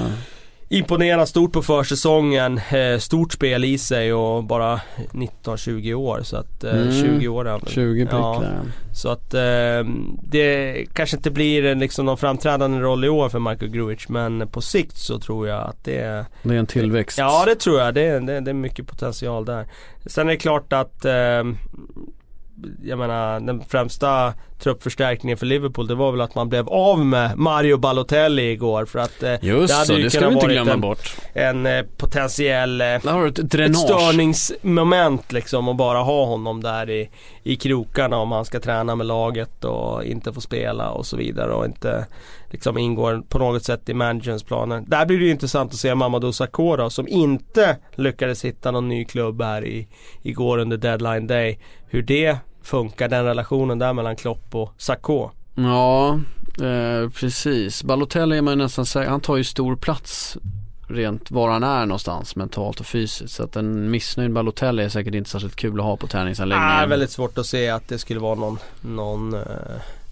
Imponerat 0.72 1.28
stort 1.28 1.52
på 1.52 1.62
försäsongen. 1.62 2.60
Eh, 2.70 2.98
stort 2.98 3.32
spel 3.32 3.64
i 3.64 3.78
sig 3.78 4.12
och 4.12 4.44
bara 4.44 4.80
19-20 5.12 5.94
år. 5.94 6.20
Så 6.22 6.36
att, 6.36 6.64
eh, 6.64 6.72
Mm. 6.74 6.92
20 6.92 7.28
år 7.28 7.46
är 7.46 7.50
han 7.50 7.60
väl. 7.60 7.72
20 7.72 8.06
prick 8.06 8.14
Ja. 8.14 8.42
Så 8.94 9.08
att 9.08 9.34
eh, 9.34 9.84
det 10.22 10.86
kanske 10.92 11.16
inte 11.16 11.30
blir 11.30 11.64
en, 11.64 11.78
liksom 11.78 12.06
någon 12.06 12.16
framträdande 12.16 12.78
roll 12.78 13.04
i 13.04 13.08
år 13.08 13.28
för 13.28 13.38
Marko 13.38 13.66
Grujic 13.66 14.08
men 14.08 14.48
på 14.48 14.60
sikt 14.60 14.96
så 14.96 15.18
tror 15.18 15.48
jag 15.48 15.60
att 15.68 15.84
det 15.84 15.98
är 15.98 16.24
Det 16.42 16.54
är 16.54 16.58
en 16.58 16.66
tillväxt. 16.66 17.18
Ja 17.18 17.44
det 17.46 17.54
tror 17.54 17.80
jag, 17.80 17.94
det 17.94 18.02
är, 18.02 18.20
det, 18.20 18.50
är 18.50 18.54
mycket 18.54 18.86
potential 18.86 19.44
där. 19.44 19.66
Sen 20.06 20.26
är 20.26 20.30
det 20.30 20.36
klart 20.38 20.72
att 20.72 21.04
eh, 21.04 21.44
jag 22.82 22.98
menar 22.98 23.40
den 23.40 23.64
främsta 23.68 24.34
truppförstärkningen 24.62 25.38
för 25.38 25.46
Liverpool 25.46 25.86
det 25.86 25.94
var 25.94 26.12
väl 26.12 26.20
att 26.20 26.34
man 26.34 26.48
blev 26.48 26.68
av 26.68 27.06
med 27.06 27.38
Mario 27.38 27.76
Balotelli 27.76 28.50
igår 28.50 28.84
för 28.84 28.98
att 28.98 29.22
eh, 29.22 29.34
Just 29.44 29.74
hade 29.74 29.86
så, 29.86 29.92
ju 29.92 30.02
det 30.02 30.10
ska 30.10 30.28
vi 30.28 30.34
inte 30.34 30.46
glömma 30.46 30.72
en, 30.72 30.80
bort. 30.80 31.16
en 31.32 31.66
eh, 31.66 31.82
potentiell 31.96 32.80
eh, 32.80 32.86
ett 32.86 33.38
ett 33.38 33.76
störningsmoment 33.76 35.32
liksom 35.32 35.68
och 35.68 35.76
bara 35.76 35.98
ha 35.98 36.24
honom 36.24 36.62
där 36.62 36.90
i, 36.90 37.10
i 37.42 37.56
krokarna 37.56 38.16
om 38.16 38.32
han 38.32 38.44
ska 38.44 38.60
träna 38.60 38.96
med 38.96 39.06
laget 39.06 39.64
och 39.64 40.04
inte 40.04 40.32
få 40.32 40.40
spela 40.40 40.90
och 40.90 41.06
så 41.06 41.16
vidare 41.16 41.52
och 41.52 41.64
inte 41.64 42.06
liksom 42.50 42.78
ingår 42.78 43.22
på 43.28 43.38
något 43.38 43.64
sätt 43.64 43.88
i 43.88 43.94
managerns 43.94 44.42
planer. 44.42 44.84
Där 44.86 45.06
blir 45.06 45.18
det 45.18 45.24
ju 45.24 45.30
intressant 45.30 45.72
att 45.72 45.78
se 45.78 45.94
Mamadou 45.94 46.32
Sakho 46.32 46.76
då, 46.76 46.90
som 46.90 47.08
inte 47.08 47.76
lyckades 47.94 48.44
hitta 48.44 48.70
någon 48.70 48.88
ny 48.88 49.04
klubb 49.04 49.42
här 49.42 49.64
i, 49.64 49.88
igår 50.22 50.58
under 50.58 50.76
deadline 50.76 51.26
day. 51.26 51.58
Hur 51.86 52.02
det 52.02 52.38
funkar, 52.62 53.08
den 53.08 53.24
relationen 53.24 53.78
där 53.78 53.92
mellan 53.92 54.16
Klopp 54.16 54.54
och 54.54 54.74
Sakho. 54.76 55.30
Ja, 55.54 56.20
eh, 56.62 57.10
precis. 57.10 57.84
Balotelli 57.84 58.38
är 58.38 58.42
man 58.42 58.52
ju 58.52 58.62
nästan 58.62 58.86
säker, 58.86 59.10
han 59.10 59.20
tar 59.20 59.36
ju 59.36 59.44
stor 59.44 59.76
plats 59.76 60.38
rent 60.88 61.30
var 61.30 61.50
han 61.50 61.62
är 61.62 61.86
någonstans 61.86 62.36
mentalt 62.36 62.80
och 62.80 62.86
fysiskt. 62.86 63.34
Så 63.34 63.42
att 63.42 63.56
en 63.56 63.90
missnöjd 63.90 64.32
Balotelli 64.32 64.82
är 64.82 64.88
säkert 64.88 65.14
inte 65.14 65.30
särskilt 65.30 65.56
kul 65.56 65.80
att 65.80 65.86
ha 65.86 65.96
på 65.96 66.06
träningsanläggningen. 66.06 66.82
Ah, 66.82 66.86
väldigt 66.86 67.10
svårt 67.10 67.38
att 67.38 67.46
se 67.46 67.68
att 67.68 67.88
det 67.88 67.98
skulle 67.98 68.20
vara 68.20 68.34
någon, 68.34 68.58
någon, 68.80 69.34
eh, 69.34 69.40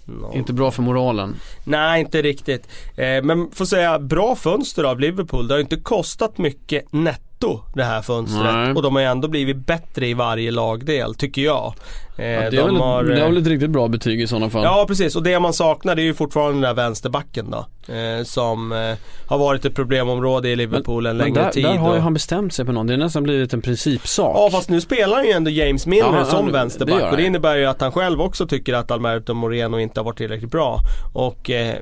någon 0.05 0.33
Inte 0.33 0.53
bra 0.53 0.71
för 0.71 0.81
moralen. 0.81 1.35
Nej, 1.63 2.01
inte 2.01 2.21
riktigt. 2.21 2.67
Eh, 2.95 3.23
men 3.23 3.51
får 3.51 3.65
säga, 3.65 3.99
bra 3.99 4.35
fönster 4.35 4.83
av 4.83 4.99
Liverpool. 4.99 5.47
Det 5.47 5.53
har 5.53 5.59
inte 5.59 5.77
kostat 5.77 6.37
mycket 6.37 6.93
netto 6.93 7.30
det 7.73 7.83
här 7.83 8.01
fönstret. 8.01 8.43
Nej. 8.53 8.73
Och 8.73 8.81
de 8.81 8.95
har 8.95 9.01
ju 9.01 9.07
ändå 9.07 9.27
blivit 9.27 9.65
bättre 9.65 10.07
i 10.07 10.13
varje 10.13 10.51
lagdel, 10.51 11.15
tycker 11.15 11.41
jag. 11.41 11.73
Eh, 12.17 12.25
Ja, 12.25 12.39
det, 12.39 12.45
är 12.45 12.51
de 12.51 12.65
väl 12.65 12.75
har, 12.75 13.03
det 13.03 13.13
är 13.13 13.21
eh, 13.21 13.25
väl 13.25 13.37
ett 13.37 13.47
riktigt 13.47 13.69
bra 13.69 13.87
betyg 13.87 14.21
i 14.21 14.27
sådana 14.27 14.49
fall. 14.49 14.63
Ja 14.63 14.85
precis 14.87 15.15
och 15.15 15.23
det 15.23 15.39
man 15.39 15.53
saknar 15.53 15.95
det 15.95 16.01
är 16.01 16.03
ju 16.03 16.13
fortfarande 16.13 16.53
den 16.53 16.61
där 16.61 16.73
vänsterbacken 16.83 17.51
då. 17.51 17.65
Eh, 17.93 18.23
som 18.23 18.71
eh, 18.71 18.93
har 19.27 19.37
varit 19.37 19.65
ett 19.65 19.75
problemområde 19.75 20.49
i 20.49 20.55
Liverpool 20.55 21.05
en 21.05 21.17
Men 21.17 21.25
längre 21.27 21.43
där, 21.43 21.49
tid. 21.51 21.63
där 21.65 21.75
har 21.77 21.93
ju 21.95 21.99
han 21.99 22.13
bestämt 22.13 22.53
sig 22.53 22.65
på 22.65 22.71
någon. 22.71 22.87
Det 22.87 22.93
är 22.93 22.97
nästan 22.97 23.23
blivit 23.23 23.53
en 23.53 23.61
principsak. 23.61 24.35
Ja 24.37 24.49
fast 24.51 24.69
nu 24.69 24.81
spelar 24.81 25.15
han 25.17 25.25
ju 25.25 25.31
ändå 25.31 25.49
James 25.51 25.85
Milner 25.87 26.07
Ja, 26.09 26.15
han- 26.15 26.25
som 26.25 26.35
han- 26.35 26.45
det 26.45 26.51
vänsterback 26.51 26.99
gör 27.01 27.11
och 27.11 27.17
det 27.17 27.23
innebär 27.23 27.55
ju 27.55 27.65
att 27.65 27.81
han 27.81 27.91
själv 27.91 28.21
också 28.21 28.47
tycker 28.47 28.73
att 28.73 28.91
Alberto 28.91 29.33
Moreno 29.33 29.79
inte 29.79 29.99
har 29.99 30.05
varit 30.05 30.17
tillräckligt 30.17 30.51
bra. 30.51 30.79
Och 31.13 31.49
eh, 31.49 31.75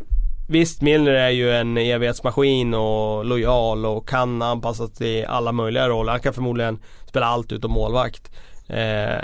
visst 0.50 0.82
Milner 0.82 1.12
är 1.12 1.30
ju 1.30 1.52
en 1.52 1.78
evighetsmaskin 1.78 2.74
och 2.74 3.26
lojal 3.26 3.86
och 3.86 4.10
kan 4.10 4.42
anpassas 4.42 4.92
till 4.92 5.26
alla 5.26 5.52
möjliga 5.52 5.90
roller. 5.90 6.12
Han 6.12 6.22
kan 6.22 6.34
förmodligen 6.34 6.80
spela 7.06 7.26
allt 7.26 7.52
utom 7.52 7.72
målvakt. 7.72 8.32
Eh, 8.68 9.24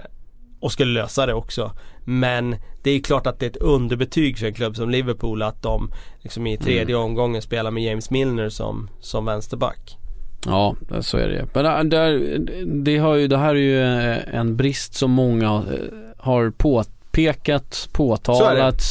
och 0.60 0.72
skulle 0.72 1.02
lösa 1.02 1.26
det 1.26 1.34
också. 1.34 1.72
Men 2.04 2.56
det 2.84 2.92
är 2.92 3.00
klart 3.00 3.28
att 3.28 3.40
det 3.40 3.46
är 3.46 3.50
ett 3.50 3.58
underbetyg 3.58 4.38
för 4.38 4.46
en 4.48 4.54
klubb 4.54 4.76
som 4.76 4.90
Liverpool 4.90 5.42
att 5.42 5.62
de 5.62 5.92
liksom 6.22 6.48
i 6.48 6.58
tredje 6.58 6.96
Mm. 6.96 7.06
omgången 7.06 7.42
spelar 7.42 7.72
med 7.72 7.84
James 7.84 8.10
Milner 8.10 8.50
som, 8.50 8.90
som 9.00 9.26
vänsterback. 9.26 9.98
Ja, 10.46 10.76
så 11.02 11.18
är 11.18 11.28
det. 11.28 11.48
Men 11.54 11.64
där, 11.64 11.84
där, 11.84 12.46
det, 12.66 12.98
har 12.98 13.16
ju, 13.16 13.28
det 13.28 13.38
här 13.38 13.56
är 13.56 13.60
ju 13.60 13.82
eh, 13.82 14.40
en 14.40 14.56
brist 14.56 14.94
som 14.94 15.12
många 15.12 15.54
eh, 15.54 15.64
har 16.18 16.50
påpekat, 16.50 17.90
påtalat 17.92 18.82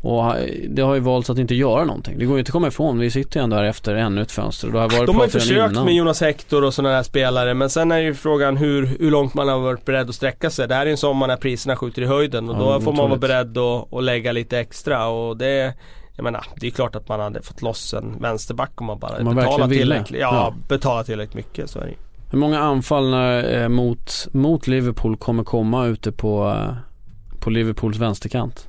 Och 0.00 0.34
det 0.68 0.82
har 0.82 0.94
ju 0.94 1.00
valts 1.00 1.30
att 1.30 1.38
inte 1.38 1.54
göra 1.54 1.84
någonting. 1.84 2.18
Det 2.18 2.24
går 2.24 2.34
ju 2.34 2.38
inte 2.38 2.48
att 2.48 2.52
komma 2.52 2.68
ifrån. 2.68 2.98
Vi 2.98 3.10
sitter 3.10 3.40
ju 3.40 3.44
ändå 3.44 3.56
här 3.56 3.64
efter 3.64 3.94
ännu 3.94 4.22
ett 4.22 4.32
fönster. 4.32 4.74
Och 4.74 4.80
har 4.80 4.88
varit 4.88 5.06
De 5.06 5.16
har 5.16 5.24
ju 5.24 5.30
försökt 5.30 5.72
innan. 5.72 5.84
med 5.84 5.94
Jonas 5.94 6.20
Hector 6.20 6.64
och 6.64 6.74
sådana 6.74 6.94
här 6.94 7.02
spelare. 7.02 7.54
Men 7.54 7.70
sen 7.70 7.92
är 7.92 7.98
ju 7.98 8.14
frågan 8.14 8.56
hur, 8.56 8.86
hur 8.86 9.10
långt 9.10 9.34
man 9.34 9.48
har 9.48 9.58
varit 9.58 9.84
beredd 9.84 10.08
att 10.08 10.14
sträcka 10.14 10.50
sig. 10.50 10.68
Det 10.68 10.74
här 10.74 10.86
är 10.86 10.90
en 10.90 10.96
sommar 10.96 11.26
när 11.26 11.36
priserna 11.36 11.76
skjuter 11.76 12.02
i 12.02 12.06
höjden. 12.06 12.48
Och 12.48 12.56
ja, 12.56 12.74
då 12.74 12.80
får 12.80 12.92
man 12.92 13.08
vara 13.10 13.18
beredd 13.18 13.58
att, 13.58 13.92
att 13.94 14.04
lägga 14.04 14.32
lite 14.32 14.58
extra. 14.58 15.06
Och 15.06 15.36
det 15.36 15.74
jag 16.16 16.24
menar, 16.24 16.44
det 16.56 16.66
är 16.66 16.70
klart 16.70 16.96
att 16.96 17.08
man 17.08 17.20
hade 17.20 17.42
fått 17.42 17.62
loss 17.62 17.94
en 17.94 18.18
vänsterback 18.20 18.80
om 18.80 18.86
man 18.86 18.98
bara 18.98 19.34
betalar 19.34 19.68
tillräckligt. 19.68 20.20
Ja, 20.20 20.34
ja. 20.34 20.54
betala 20.68 21.04
tillräckligt 21.04 21.34
mycket. 21.34 21.70
Så 21.70 21.78
är 21.78 21.86
det. 21.86 21.94
Hur 22.30 22.38
många 22.38 22.58
anfall 22.58 23.14
eh, 23.14 23.68
mot, 23.68 24.28
mot 24.32 24.66
Liverpool 24.66 25.16
kommer 25.16 25.44
komma 25.44 25.86
ute 25.86 26.12
på, 26.12 26.48
eh, 26.48 26.74
på 27.40 27.50
Liverpools 27.50 27.96
vänsterkant? 27.96 28.68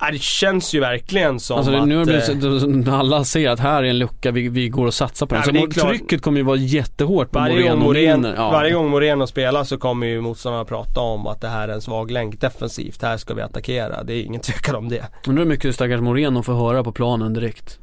Ja, 0.00 0.10
det 0.10 0.22
känns 0.22 0.74
ju 0.74 0.80
verkligen 0.80 1.40
som 1.40 1.58
alltså, 1.58 1.74
att... 1.74 1.88
Nu 1.88 2.04
blivit, 2.04 2.86
så, 2.86 2.92
alla 2.92 3.24
ser 3.24 3.50
att 3.50 3.60
här 3.60 3.82
är 3.82 3.88
en 3.88 3.98
lucka 3.98 4.30
vi, 4.30 4.48
vi 4.48 4.68
går 4.68 4.86
och 4.86 4.94
satsar 4.94 5.26
på 5.26 5.34
den. 5.34 5.44
så 5.44 5.50
klart, 5.50 5.88
trycket 5.88 6.22
kommer 6.22 6.38
ju 6.38 6.44
vara 6.44 6.56
jättehårt 6.56 7.30
på 7.30 7.38
varje 7.38 7.54
Moreno. 7.54 7.84
Moreno 7.84 8.34
ja. 8.36 8.50
Varje 8.50 8.72
gång 8.72 8.90
Moreno 8.90 9.26
spelar 9.26 9.64
så 9.64 9.78
kommer 9.78 10.06
ju 10.06 10.20
motståndarna 10.20 10.64
prata 10.64 11.00
om 11.00 11.26
att 11.26 11.40
det 11.40 11.48
här 11.48 11.68
är 11.68 11.72
en 11.72 11.80
svag 11.80 12.10
länk 12.10 12.40
defensivt. 12.40 13.02
Här 13.02 13.16
ska 13.16 13.34
vi 13.34 13.42
attackera. 13.42 14.02
Det 14.02 14.14
är 14.14 14.22
ingen 14.22 14.40
tvekan 14.40 14.76
om 14.76 14.88
det. 14.88 15.04
Undrar 15.26 15.44
hur 15.44 15.50
mycket 15.50 15.74
stackars 15.74 16.00
Moreno 16.00 16.42
får 16.42 16.54
höra 16.54 16.84
på 16.84 16.92
planen 16.92 17.34
direkt. 17.34 17.78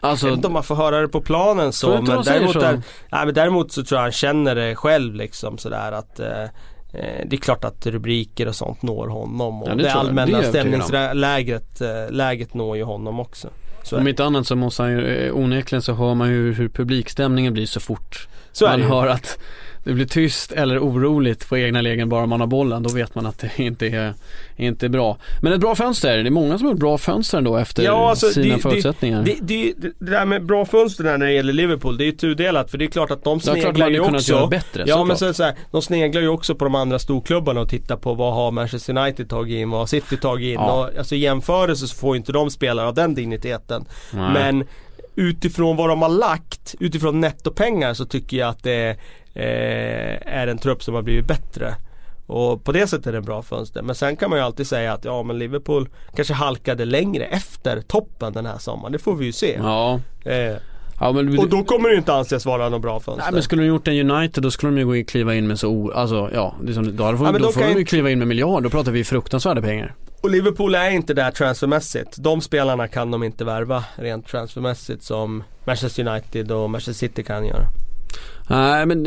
Alltså, 0.00 0.26
jag 0.26 0.30
vet 0.30 0.36
inte 0.36 0.46
om 0.46 0.52
man 0.52 0.62
får 0.62 0.74
höra 0.74 1.00
det 1.00 1.08
på 1.08 1.20
planen 1.20 1.72
så 1.72 1.88
men 1.88 2.04
däremot, 2.04 2.52
så? 2.52 2.60
Där, 2.60 2.82
nej, 3.12 3.24
men 3.24 3.34
däremot 3.34 3.72
så 3.72 3.84
tror 3.84 3.98
jag 3.98 4.02
han 4.02 4.12
känner 4.12 4.54
det 4.54 4.74
själv 4.74 5.14
liksom 5.14 5.58
sådär 5.58 5.92
att 5.92 6.20
eh, 6.20 6.26
Eh, 6.26 6.48
det 7.26 7.36
är 7.36 7.36
klart 7.36 7.64
att 7.64 7.86
rubriker 7.86 8.48
och 8.48 8.54
sånt 8.54 8.82
når 8.82 9.08
honom 9.08 9.62
och 9.62 9.68
ja, 9.68 9.74
det, 9.74 9.82
det 9.82 9.92
allmänna 9.92 10.42
stämningsläget 10.42 11.80
eh, 11.80 12.10
läget 12.10 12.54
når 12.54 12.76
ju 12.76 12.82
honom 12.82 13.20
också. 13.20 13.48
Så 13.82 13.98
Om 13.98 14.08
inte 14.08 14.24
annat 14.24 14.46
så 14.46 14.56
måste 14.56 14.82
han 14.82 14.92
ju, 14.92 15.26
eh, 15.26 15.36
onekligen 15.36 15.82
så 15.82 15.92
hör 15.92 16.14
man 16.14 16.28
ju 16.28 16.52
hur 16.52 16.68
publikstämningen 16.68 17.52
blir 17.52 17.66
så 17.66 17.80
fort 17.80 18.28
så 18.52 18.66
man 18.66 18.82
hör 18.82 19.06
att 19.06 19.38
det 19.84 19.92
blir 19.92 20.06
tyst 20.06 20.52
eller 20.52 20.78
oroligt 20.78 21.48
på 21.48 21.58
egna 21.58 21.80
lägen 21.80 22.08
bara 22.08 22.26
man 22.26 22.40
har 22.40 22.46
bollen. 22.46 22.82
Då 22.82 22.94
vet 22.94 23.14
man 23.14 23.26
att 23.26 23.38
det 23.38 23.50
inte 23.56 23.86
är, 23.86 24.14
inte 24.56 24.86
är 24.86 24.90
bra. 24.90 25.16
Men 25.42 25.52
ett 25.52 25.60
bra 25.60 25.74
fönster, 25.74 26.22
det 26.22 26.28
är 26.28 26.30
många 26.30 26.58
som 26.58 26.66
har 26.66 26.74
bra 26.74 26.98
fönster 26.98 27.38
ändå 27.38 27.56
efter 27.56 27.82
ja, 27.82 28.10
alltså, 28.10 28.30
sina 28.30 28.54
det, 28.54 28.62
förutsättningar. 28.62 29.22
Det, 29.22 29.36
det, 29.40 29.72
det, 29.76 29.92
där 29.98 30.24
med 30.24 30.46
bra 30.46 30.64
fönster 30.64 31.04
när 31.04 31.18
det 31.18 31.32
gäller 31.32 31.52
Liverpool, 31.52 31.96
det 31.96 32.04
är 32.04 32.06
ju 32.06 32.12
tudelat 32.12 32.70
för 32.70 32.78
det 32.78 32.84
är 32.84 32.88
klart 32.90 33.10
att 33.10 33.24
de 33.24 33.40
sneglar 33.40 33.90
ju 33.90 34.00
också. 34.00 34.32
Göra 34.32 34.46
bättre, 34.46 34.84
ja 34.86 35.04
men 35.04 35.16
så, 35.16 35.34
så 35.34 35.42
här, 35.42 35.54
de 35.70 35.82
sneglar 35.82 36.22
ju 36.22 36.28
också 36.28 36.54
på 36.54 36.64
de 36.64 36.74
andra 36.74 36.98
storklubbarna 36.98 37.60
och 37.60 37.68
tittar 37.68 37.96
på 37.96 38.14
vad 38.14 38.34
har 38.34 38.50
Manchester 38.50 38.98
United 38.98 39.28
tagit 39.28 39.56
in, 39.56 39.70
vad 39.70 39.80
har 39.80 39.86
City 39.86 40.16
tagit 40.16 40.46
in. 40.46 40.52
Ja. 40.54 40.72
Och, 40.72 40.98
alltså 40.98 41.14
i 41.14 41.18
jämförelse 41.18 41.86
så 41.86 41.96
får 41.96 42.16
inte 42.16 42.32
de 42.32 42.50
spelare 42.50 42.88
av 42.88 42.94
den 42.94 43.14
digniteten. 43.14 43.84
Nej. 44.12 44.32
Men 44.32 44.64
utifrån 45.14 45.76
vad 45.76 45.88
de 45.88 46.02
har 46.02 46.08
lagt, 46.08 46.74
utifrån 46.80 47.20
nettopengar 47.20 47.94
så 47.94 48.04
tycker 48.04 48.36
jag 48.36 48.48
att 48.48 48.62
det 48.62 48.88
eh, 49.34 50.34
är 50.34 50.46
en 50.46 50.58
trupp 50.58 50.82
som 50.82 50.94
har 50.94 51.02
blivit 51.02 51.26
bättre. 51.26 51.74
Och 52.26 52.64
på 52.64 52.72
det 52.72 52.86
sättet 52.86 53.06
är 53.06 53.12
det 53.12 53.18
en 53.18 53.24
bra 53.24 53.42
fönster. 53.42 53.82
Men 53.82 53.94
sen 53.94 54.16
kan 54.16 54.30
man 54.30 54.38
ju 54.38 54.44
alltid 54.44 54.66
säga 54.66 54.92
att 54.92 55.04
ja 55.04 55.22
men 55.22 55.38
Liverpool 55.38 55.88
kanske 56.14 56.34
halkade 56.34 56.84
längre 56.84 57.24
efter 57.24 57.80
toppen 57.80 58.32
den 58.32 58.46
här 58.46 58.58
sommaren. 58.58 58.92
Det 58.92 58.98
får 58.98 59.14
vi 59.14 59.24
ju 59.24 59.32
se. 59.32 59.58
Ja. 59.62 60.00
Eh, 60.24 60.56
ja 61.00 61.12
men, 61.12 61.38
och 61.38 61.48
då 61.48 61.64
kommer 61.64 61.88
det 61.88 61.92
ju 61.92 61.98
inte 61.98 62.14
anses 62.14 62.46
vara 62.46 62.68
någon 62.68 62.80
bra 62.80 63.00
fönster. 63.00 63.24
Nej 63.24 63.32
men 63.32 63.42
skulle 63.42 63.62
de 63.62 63.68
gjort 63.68 63.88
en 63.88 64.10
United 64.10 64.42
då 64.42 64.50
skulle 64.50 64.72
de 64.72 64.78
ju 64.78 64.86
gå 64.86 64.96
in, 64.96 65.04
kliva 65.04 65.34
in 65.34 65.46
med 65.46 65.58
så, 65.58 65.92
alltså 65.92 66.30
ja, 66.34 66.54
liksom, 66.64 66.96
då, 66.96 67.16
får, 67.16 67.26
ja, 67.26 67.38
då 67.38 67.52
får 67.52 67.60
de 67.60 67.78
ju 67.78 67.84
kliva 67.84 68.10
in 68.10 68.18
med 68.18 68.28
miljard. 68.28 68.62
Då 68.62 68.70
pratar 68.70 68.92
vi 68.92 69.04
fruktansvärda 69.04 69.62
pengar. 69.62 69.94
Och 70.24 70.30
Liverpool 70.30 70.74
är 70.74 70.90
inte 70.90 71.14
där 71.14 71.30
transfermässigt. 71.30 72.16
De 72.18 72.40
spelarna 72.40 72.88
kan 72.88 73.10
de 73.10 73.22
inte 73.22 73.44
värva 73.44 73.84
rent 73.96 74.28
transfermässigt 74.28 75.02
som 75.02 75.44
Manchester 75.66 76.08
United 76.08 76.52
och 76.52 76.70
Manchester 76.70 76.92
City 76.92 77.22
kan 77.22 77.46
göra. 77.46 77.66
Nej 78.48 78.86
men, 78.86 79.02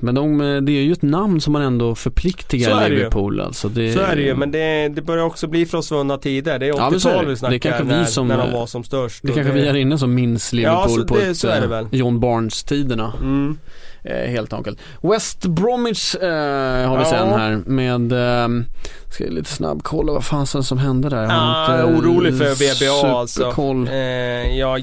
men 0.00 0.14
de, 0.14 0.38
det 0.38 0.72
är 0.72 0.82
ju 0.82 0.92
ett 0.92 1.02
namn 1.02 1.40
som 1.40 1.52
man 1.52 1.62
ändå 1.62 1.94
förpliktigar 1.94 2.88
Liverpool 2.88 3.40
alltså. 3.40 3.68
Det, 3.68 3.92
så 3.92 4.00
är 4.00 4.16
det 4.16 4.22
ju 4.22 4.34
men 4.34 4.50
det, 4.50 4.88
det 4.88 5.02
börjar 5.02 5.24
också 5.24 5.46
bli 5.46 5.66
från 5.66 5.82
svunna 5.82 6.18
tider. 6.18 6.58
Det 6.58 6.68
är 6.68 6.72
80-tal 6.72 7.12
ja, 7.12 7.22
vi 7.28 7.36
snackar 7.36 7.52
det 7.52 7.58
kanske 7.58 7.84
när, 7.84 8.00
vi 8.00 8.06
som, 8.06 8.28
när 8.28 8.38
de 8.38 8.52
var 8.52 8.66
som 8.66 8.84
störst. 8.84 9.22
Det 9.22 9.32
kanske 9.32 9.52
det, 9.52 9.60
vi 9.60 9.66
här 9.66 9.76
inne 9.76 9.98
som 9.98 10.14
minns 10.14 10.52
Liverpool 10.52 11.00
ja, 11.00 11.06
på 11.06 11.16
det, 11.16 11.26
ett, 11.26 11.36
så 11.36 11.48
är 11.48 11.60
det 11.60 11.66
väl. 11.66 11.86
John 11.90 12.20
Barnes-tiderna. 12.20 13.12
Mm. 13.20 13.58
Eh, 14.04 14.30
helt 14.30 14.52
enkelt. 14.52 14.78
West 15.00 15.46
Bromwich 15.46 16.14
eh, 16.14 16.88
har 16.88 16.96
vi 16.96 17.04
ja. 17.04 17.10
sen 17.10 17.28
här 17.28 17.62
med, 17.66 18.12
eh, 18.12 18.64
ska 19.10 19.24
jag 19.24 19.32
lite 19.32 19.50
snabb 19.50 19.82
kolla 19.82 20.12
vad 20.12 20.24
fan 20.24 20.46
som 20.46 20.78
hände 20.78 21.08
där. 21.08 21.22
Jag 21.22 21.30
ah, 21.32 21.82
inte, 21.82 21.98
orolig 21.98 22.38
för 22.38 22.44
VBA 22.44 23.18
alltså. 23.18 23.54
Eh, 23.88 24.58
jag 24.58 24.82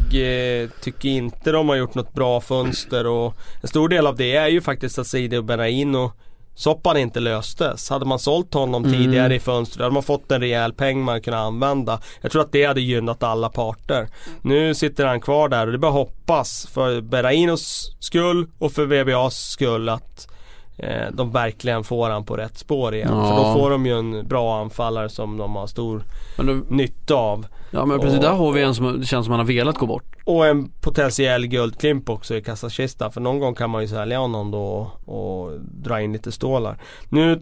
tycker 0.81 1.09
inte 1.09 1.51
de 1.51 1.69
har 1.69 1.75
gjort 1.75 1.95
något 1.95 2.13
bra 2.13 2.41
fönster 2.41 3.07
och 3.07 3.35
en 3.61 3.67
stor 3.67 3.89
del 3.89 4.07
av 4.07 4.15
det 4.15 4.35
är 4.35 4.47
ju 4.47 4.61
faktiskt 4.61 4.99
att 4.99 5.07
Sidi 5.07 5.37
och 5.37 5.43
Benaino 5.43 6.11
Soppan 6.59 6.97
inte 6.97 7.19
löstes. 7.19 7.89
Hade 7.89 8.05
man 8.05 8.19
sålt 8.19 8.53
honom 8.53 8.85
mm. 8.85 8.99
tidigare 8.99 9.35
i 9.35 9.39
fönstret 9.39 9.83
hade 9.83 9.93
man 9.93 10.03
fått 10.03 10.31
en 10.31 10.41
rejäl 10.41 10.73
peng 10.73 11.01
man 11.03 11.21
kunde 11.21 11.39
använda. 11.39 11.99
Jag 12.21 12.31
tror 12.31 12.41
att 12.41 12.51
det 12.51 12.65
hade 12.65 12.81
gynnat 12.81 13.23
alla 13.23 13.49
parter. 13.49 14.07
Nu 14.41 14.75
sitter 14.75 15.05
han 15.05 15.21
kvar 15.21 15.49
där 15.49 15.65
och 15.65 15.71
det 15.71 15.77
bara 15.77 15.91
hoppas 15.91 16.67
för 16.73 17.01
Berainos 17.01 17.95
skull 17.99 18.47
och 18.57 18.71
för 18.71 18.85
VBAs 18.85 19.49
skull 19.49 19.89
att 19.89 20.27
eh, 20.77 21.11
de 21.13 21.31
verkligen 21.31 21.83
får 21.83 22.09
han 22.09 22.25
på 22.25 22.37
rätt 22.37 22.57
spår 22.57 22.95
igen. 22.95 23.09
Ja. 23.13 23.29
För 23.29 23.43
då 23.43 23.53
får 23.53 23.69
de 23.69 23.85
ju 23.85 23.99
en 23.99 24.27
bra 24.27 24.61
anfallare 24.61 25.09
som 25.09 25.37
de 25.37 25.55
har 25.55 25.67
stor 25.67 26.03
då, 26.37 26.43
nytta 26.69 27.15
av. 27.15 27.45
Ja 27.71 27.85
men 27.85 27.99
precis, 27.99 28.17
och, 28.17 28.23
där 28.23 28.31
har 28.31 28.51
vi 28.51 28.63
en 28.63 28.75
som 28.75 28.99
det 28.99 29.05
känns 29.05 29.25
som 29.25 29.31
han 29.31 29.39
har 29.39 29.47
velat 29.47 29.77
gå 29.77 29.85
bort. 29.85 30.15
Och 30.25 30.47
en 30.47 30.69
potentiell 30.81 31.47
guldklimp 31.47 32.09
också 32.09 32.35
i 32.35 32.41
kassakistan. 32.41 33.11
För 33.11 33.21
någon 33.21 33.39
gång 33.39 33.55
kan 33.55 33.69
man 33.69 33.81
ju 33.81 33.87
sälja 33.87 34.19
honom 34.19 34.51
då 34.51 34.91
och 35.05 35.51
dra 35.61 36.01
in 36.01 36.13
lite 36.13 36.31
stålar. 36.31 36.77
Nu 37.09 37.41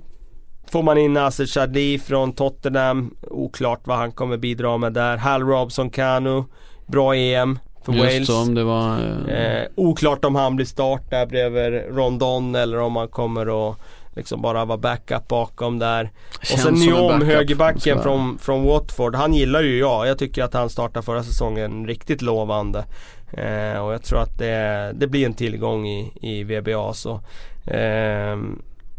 får 0.71 0.83
man 0.83 0.97
in 0.97 1.13
Nasser 1.13 1.45
Chadli 1.45 1.99
från 1.99 2.33
Tottenham. 2.33 3.15
Oklart 3.21 3.81
vad 3.83 3.97
han 3.97 4.11
kommer 4.11 4.37
bidra 4.37 4.77
med 4.77 4.93
där. 4.93 5.17
Hal 5.17 5.41
Robson 5.41 5.89
Kanu. 5.89 6.43
Bra 6.85 7.15
EM 7.15 7.59
för 7.85 7.93
Just 7.93 8.05
Wales. 8.05 8.27
Som 8.27 8.55
det 8.55 8.63
var, 8.63 8.99
eh... 9.27 9.61
Eh, 9.61 9.67
oklart 9.75 10.25
om 10.25 10.35
han 10.35 10.55
blir 10.55 10.65
start 10.65 11.09
där 11.09 11.25
bredvid 11.25 11.95
Rondon 11.97 12.55
eller 12.55 12.79
om 12.79 12.95
han 12.95 13.07
kommer 13.07 13.69
att 13.69 13.77
liksom 14.17 14.41
bara 14.41 14.65
vara 14.65 14.77
backup 14.77 15.27
bakom 15.27 15.79
där. 15.79 16.11
Känns 16.41 16.65
och 16.65 16.77
sen 16.77 16.85
Nyom, 16.87 17.21
högerbacken 17.21 18.01
från, 18.01 18.37
från 18.37 18.63
Watford. 18.63 19.15
Han 19.15 19.33
gillar 19.33 19.61
ju 19.61 19.79
jag. 19.79 20.07
Jag 20.07 20.17
tycker 20.17 20.43
att 20.43 20.53
han 20.53 20.69
startade 20.69 21.05
förra 21.05 21.23
säsongen 21.23 21.87
riktigt 21.87 22.21
lovande. 22.21 22.85
Eh, 23.31 23.79
och 23.79 23.93
jag 23.93 24.03
tror 24.03 24.21
att 24.21 24.37
det, 24.37 24.91
det 24.95 25.07
blir 25.07 25.25
en 25.25 25.33
tillgång 25.33 25.87
i, 25.87 26.11
i 26.21 26.43
VBA. 26.43 26.93
Så, 26.93 27.21
eh, 27.65 28.37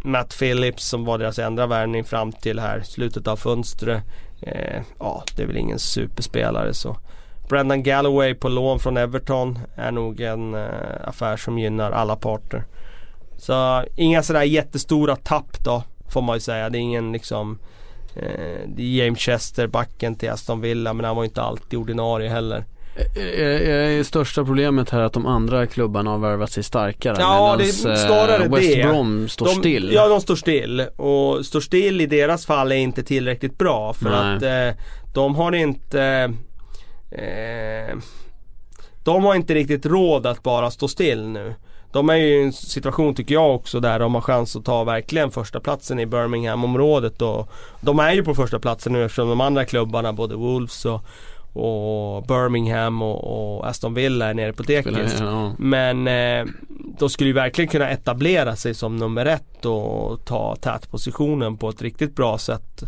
Matt 0.02 0.38
Phillips 0.38 0.88
som 0.88 1.04
var 1.04 1.18
deras 1.18 1.38
enda 1.38 1.66
värvning 1.66 2.04
fram 2.04 2.32
till 2.32 2.58
här 2.58 2.80
slutet 2.80 3.26
av 3.26 3.36
fönstret. 3.36 4.02
Eh, 4.42 4.82
ja, 4.98 5.24
det 5.36 5.42
är 5.42 5.46
väl 5.46 5.56
ingen 5.56 5.78
superspelare 5.78 6.74
så. 6.74 6.96
Brendan 7.48 7.82
Galloway 7.82 8.34
på 8.34 8.48
lån 8.48 8.78
från 8.78 8.96
Everton 8.96 9.58
är 9.74 9.92
nog 9.92 10.20
en 10.20 10.54
eh, 10.54 10.68
affär 11.04 11.36
som 11.36 11.58
gynnar 11.58 11.90
alla 11.90 12.16
parter. 12.16 12.64
Så 13.39 13.84
inga 13.97 14.22
sådär 14.22 14.43
jättestora 14.43 15.16
tapp 15.16 15.64
då 15.64 15.82
får 16.09 16.22
man 16.22 16.36
ju 16.36 16.41
säga. 16.41 16.70
Det 16.70 16.78
är 16.78 16.80
ingen 16.80 17.12
liksom 17.12 17.59
eh, 18.16 18.68
Det 18.76 18.82
är 18.82 19.05
James 19.05 19.18
Chester, 19.18 19.66
backen 19.66 20.14
till 20.14 20.30
Aston 20.30 20.61
Villa 20.61 20.93
men 20.93 21.05
han 21.05 21.16
var 21.16 21.22
ju 21.22 21.28
inte 21.28 21.43
alltid 21.43 21.78
ordinarie 21.78 22.28
heller. 22.28 22.64
Är, 23.16 24.03
största 24.03 24.45
problemet 24.45 24.91
här 24.91 25.01
att 25.01 25.12
de 25.12 25.26
andra 25.26 25.66
klubbarna 25.66 26.11
har 26.11 26.18
värvat 26.18 26.53
sig 26.53 26.62
starkare? 26.62 27.16
Ja, 27.18 27.57
det 27.59 27.64
är 27.64 27.97
snarare 27.97 28.45
eh, 28.45 28.51
West 28.51 28.74
det. 28.74 28.82
Brom 28.82 29.28
står 29.28 29.47
de, 29.47 29.55
still. 29.55 29.91
Ja, 29.93 30.09
de 30.09 30.20
står 30.20 30.36
still. 30.36 30.80
Och 30.80 31.47
står 31.47 31.61
still 31.61 32.01
i 32.01 32.07
deras 32.07 32.47
fall 32.47 32.72
är 32.72 32.76
inte 32.76 33.03
tillräckligt 33.03 33.59
bra 33.59 33.93
för 33.93 34.11
Nej. 34.11 34.36
att 34.36 34.76
eh, 34.76 34.82
de 35.14 35.34
har 35.34 35.55
inte 35.55 36.32
eh, 37.11 37.97
De 39.05 39.24
har 39.24 39.34
inte 39.34 39.55
riktigt 39.55 39.86
råd 39.86 40.26
att 40.26 40.43
bara 40.43 40.70
stå 40.70 40.89
still 40.89 41.28
nu. 41.28 41.55
De 41.93 42.09
är 42.09 42.14
ju 42.14 42.26
i 42.26 42.43
en 42.43 42.53
situation 42.53 43.14
tycker 43.14 43.34
jag 43.34 43.55
också 43.55 43.80
där 43.80 43.99
de 43.99 44.14
har 44.14 44.22
chans 44.22 44.57
att 44.57 44.64
ta 44.64 44.84
verkligen 44.84 45.30
första 45.30 45.61
platsen 45.61 46.01
i 46.01 46.07
Birmingham-området. 46.07 47.22
Och 47.22 47.51
de 47.80 47.99
är 47.99 48.12
ju 48.12 48.24
på 48.24 48.34
första 48.34 48.59
platsen 48.59 48.93
nu 48.93 49.05
eftersom 49.05 49.28
de 49.28 49.41
andra 49.41 49.64
klubbarna, 49.64 50.12
både 50.12 50.34
Wolves 50.36 50.84
och, 50.84 51.05
och 51.53 52.22
Birmingham 52.26 53.03
och, 53.03 53.57
och, 53.57 53.68
Aston 53.68 53.95
Villa 53.95 54.26
är 54.26 54.34
nere 54.34 54.53
på 54.53 54.62
dekis. 54.62 55.16
Ja. 55.20 55.53
Men 55.59 56.09
eh, 56.09 56.47
de 56.99 57.11
skulle 57.11 57.28
ju 57.28 57.34
verkligen 57.34 57.68
kunna 57.68 57.91
etablera 57.91 58.57
sig 58.57 58.74
som 58.74 58.97
nummer 58.97 59.26
ett 59.26 59.64
och 59.64 60.24
ta 60.24 60.57
tätpositionen 60.57 61.57
på 61.57 61.68
ett 61.68 61.82
riktigt 61.82 62.16
bra 62.16 62.39
sätt. 62.39 62.82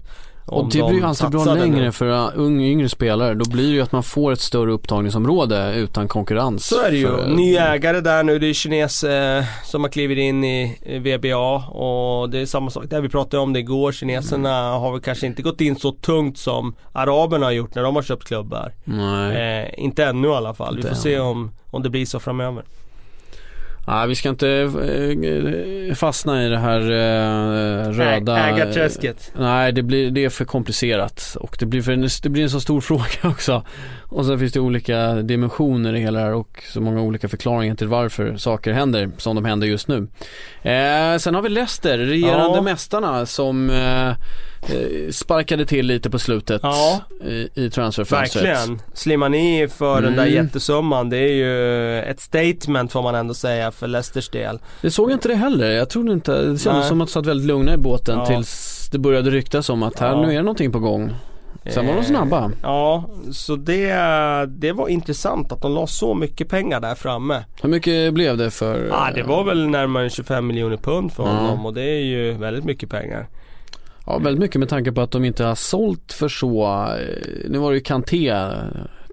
Och 0.51 0.73
det 0.73 0.83
blir 0.83 0.99
ju 0.99 1.05
alltid 1.05 1.31
bra 1.31 1.55
längre 1.55 1.85
nu. 1.85 1.93
för 1.93 2.33
unga, 2.35 2.67
yngre 2.67 2.89
spelare. 2.89 3.35
Då 3.35 3.51
blir 3.51 3.67
det 3.69 3.75
ju 3.75 3.83
att 3.83 3.93
man 3.93 4.03
får 4.03 4.33
ett 4.33 4.41
större 4.41 4.73
upptagningsområde 4.73 5.75
utan 5.77 6.09
konkurrens. 6.09 6.67
Så 6.67 6.83
är 6.83 6.91
det 6.91 6.97
ju. 6.97 7.07
För... 7.07 7.29
Ny 7.29 7.57
ägare 7.57 8.01
där 8.01 8.23
nu. 8.23 8.39
Det 8.39 8.47
är 8.47 8.53
kines 8.53 9.05
eh, 9.05 9.45
som 9.65 9.83
har 9.83 9.91
klivit 9.91 10.19
in 10.19 10.45
i, 10.45 10.79
i 10.83 10.99
VBA 10.99 11.57
och 11.69 12.31
det 12.31 12.39
är 12.39 12.47
samma 12.47 12.71
sak 12.71 12.85
där. 12.91 13.01
Vi 13.01 13.09
pratade 13.09 13.43
om 13.43 13.53
det 13.53 13.59
igår. 13.59 13.93
Kineserna 13.93 14.59
mm. 14.59 14.81
har 14.81 14.93
väl 14.93 15.01
kanske 15.01 15.27
inte 15.27 15.43
gått 15.43 15.61
in 15.61 15.77
så 15.77 15.93
tungt 15.93 16.39
som 16.39 16.75
araberna 16.93 17.47
har 17.47 17.53
gjort 17.53 17.75
när 17.75 17.83
de 17.83 17.97
har 17.97 18.03
köpt 18.03 18.25
klubbar. 18.25 18.75
Nej. 18.85 19.61
Eh, 19.61 19.85
inte 19.85 20.05
ännu 20.05 20.29
i 20.29 20.31
alla 20.31 20.55
fall. 20.55 20.77
Vi 20.77 20.83
får 20.83 20.95
se 20.95 21.19
om, 21.19 21.51
om 21.71 21.83
det 21.83 21.91
blir 21.91 22.07
så 22.07 22.21
framöver. 22.21 22.65
Nej, 23.91 24.09
vi 24.09 24.15
ska 24.15 24.29
inte 24.29 24.49
äh, 24.49 25.95
fastna 25.95 26.47
i 26.47 26.49
det 26.49 26.59
här 26.59 26.81
äh, 26.81 27.91
röda 27.93 28.49
Ägarträsket. 28.49 29.33
Nej, 29.37 29.73
det, 29.73 29.83
blir, 29.83 30.11
det 30.11 30.25
är 30.25 30.29
för 30.29 30.45
komplicerat. 30.45 31.37
Och 31.41 31.57
det 31.59 31.67
blir, 31.67 31.83
för, 31.83 32.23
det 32.23 32.29
blir 32.29 32.43
en 32.43 32.51
så 32.51 32.61
stor 32.61 32.81
fråga 32.91 33.05
också. 33.23 33.65
Och 34.03 34.27
sen 34.27 34.39
finns 34.39 34.53
det 34.53 34.61
olika 34.61 35.15
dimensioner 35.15 35.95
i 35.95 36.01
hela 36.01 36.19
det 36.19 36.25
här 36.25 36.35
och 36.35 36.63
så 36.73 36.81
många 36.81 37.01
olika 37.01 37.29
förklaringar 37.29 37.75
till 37.75 37.89
varför 37.89 38.37
saker 38.37 38.73
händer 38.73 39.11
som 39.17 39.35
de 39.35 39.45
händer 39.45 39.67
just 39.67 39.89
nu. 39.89 40.09
Eh, 40.63 41.19
Sen 41.19 41.35
har 41.35 41.43
vi 41.43 41.49
Leicester, 41.49 41.99
regerande 41.99 42.59
ja. 42.59 42.63
mästarna 42.63 43.27
som 43.27 43.71
eh, 43.71 44.11
Eh, 44.11 44.17
sparkade 45.11 45.67
till 45.67 45.87
lite 45.87 46.11
på 46.11 46.19
slutet 46.19 46.61
ja. 46.63 47.01
i, 47.25 47.49
i 47.55 47.71
transferfönstret. 47.71 48.45
Verkligen. 48.45 48.83
Slimani 48.95 49.69
för 49.69 49.99
mm. 49.99 50.05
den 50.05 50.17
där 50.17 50.33
mm. 50.33 50.45
jättesumman, 50.45 51.11
det 51.11 51.17
är 51.17 51.33
ju 51.33 52.01
ett 52.01 52.21
statement 52.21 52.93
får 52.93 53.03
man 53.03 53.15
ändå 53.15 53.35
säga 53.35 53.71
för 53.71 53.87
Leicesters 53.87 54.29
del. 54.29 54.59
Det 54.83 54.91
såg 54.91 55.11
jag 55.11 55.17
inte 55.17 55.29
det 55.29 55.35
heller. 55.35 55.71
Jag 55.71 55.91
trodde 55.91 56.13
inte, 56.13 56.33
det 56.33 56.45
kändes 56.45 56.65
Nej. 56.67 56.89
som 56.89 57.01
att 57.01 57.09
de 57.09 57.13
satt 57.13 57.27
väldigt 57.27 57.47
lugna 57.47 57.75
i 57.75 57.77
båten 57.77 58.19
ja. 58.19 58.27
tills 58.27 58.89
det 58.93 58.99
började 58.99 59.31
ryktas 59.31 59.71
om 59.71 59.83
att 59.83 59.99
här, 59.99 60.09
ja. 60.09 60.21
nu 60.21 60.33
är 60.33 60.37
det 60.37 60.43
någonting 60.43 60.73
på 60.73 60.79
gång. 60.79 61.15
Sen 61.67 61.87
var 61.87 61.95
de 61.95 62.05
snabba. 62.05 62.45
Eh, 62.45 62.51
ja, 62.63 63.05
så 63.33 63.57
det, 63.57 63.95
det 64.49 64.73
var 64.73 64.89
intressant 64.89 65.53
att 65.53 65.63
de 65.63 65.75
la 65.75 65.87
så 65.87 66.15
mycket 66.15 66.49
pengar 66.49 66.81
där 66.81 66.95
framme. 66.95 67.45
Hur 67.63 67.69
mycket 67.69 68.15
blev 68.15 68.37
det 68.37 68.51
för? 68.51 68.87
Ja, 68.91 69.09
det 69.15 69.23
var 69.23 69.45
väl 69.45 69.69
närmare 69.69 70.11
25 70.11 70.47
miljoner 70.47 70.77
pund 70.77 71.13
för 71.13 71.23
honom 71.23 71.67
och 71.67 71.75
det 71.75 71.83
är 71.83 72.03
ju 72.03 72.33
väldigt 72.33 72.65
mycket 72.65 72.91
pengar. 72.91 73.29
Ja, 74.11 74.19
väldigt 74.19 74.41
mycket 74.41 74.59
med 74.59 74.69
tanke 74.69 74.93
på 74.93 75.01
att 75.01 75.11
de 75.11 75.25
inte 75.25 75.45
har 75.45 75.55
sålt 75.55 76.13
för 76.13 76.29
så, 76.29 76.65
eh, 76.99 77.51
nu 77.51 77.59
var 77.59 77.71
det 77.71 77.77
ju 77.77 77.83
Kanté 77.83 78.35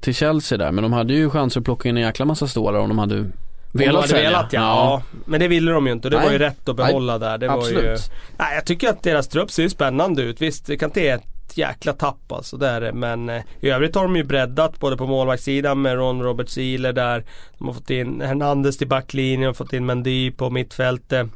till 0.02 0.16
Chelsea 0.16 0.58
där, 0.58 0.72
men 0.72 0.82
de 0.84 0.94
hade 0.94 1.14
ju 1.14 1.30
chanser 1.30 1.60
att 1.60 1.66
plocka 1.66 1.90
in 1.90 1.98
en 1.98 2.04
jäkla 2.04 2.26
massa 2.26 2.48
stålar 2.48 2.80
om 2.80 2.90
de 2.90 3.00
hade 3.00 3.26
Velat 3.72 4.08
de 4.08 4.14
hade 4.14 4.24
velat 4.24 4.54
ja. 4.54 4.62
ja. 4.62 5.02
Men 5.26 5.40
det 5.40 5.48
ville 5.48 5.72
de 5.72 5.88
ju 5.88 5.94
inte 5.94 6.08
och 6.08 6.12
det 6.12 6.18
nej. 6.18 6.26
var 6.26 6.34
ju 6.34 6.40
rätt 6.40 6.70
att 6.70 6.76
behålla 6.76 7.18
nej. 7.18 7.30
där. 7.30 7.38
Det 7.38 7.52
Absolut. 7.52 7.84
Ju... 7.84 7.98
Nej, 8.38 8.56
jag 8.56 8.66
tycker 8.66 8.90
att 8.90 9.04
deras 9.04 9.28
trupp 9.28 9.52
ser 9.52 9.70
spännande 9.70 10.22
ut. 10.22 10.42
Visst, 10.42 10.80
Kanté 10.80 11.08
är 11.08 11.16
ett 11.16 11.58
jäkla 11.58 11.94
tapp 11.94 12.32
alltså. 12.32 12.58
Det 12.58 12.68
är 12.68 12.82
det. 12.82 12.94
Men 12.94 13.30
eh, 13.30 13.42
i 13.60 13.70
övrigt 13.70 13.96
har 13.96 14.04
de 14.04 14.16
ju 14.16 14.24
breddat 14.24 14.80
både 14.80 14.98
på 14.98 15.08
målvaktssidan 15.08 15.82
med 15.82 15.96
Ron 15.96 16.24
Robert 16.24 16.50
Sealer 16.50 16.94
där. 16.94 17.24
De 17.58 17.68
har 17.68 17.74
fått 17.74 17.90
in 17.90 18.22
Hernandez 18.22 18.78
till 18.78 18.88
backlinjen, 18.88 19.54
fått 19.54 19.74
in 19.74 19.86
Mendy 19.86 20.32
på 20.32 20.50
mittfältet. 20.50 21.28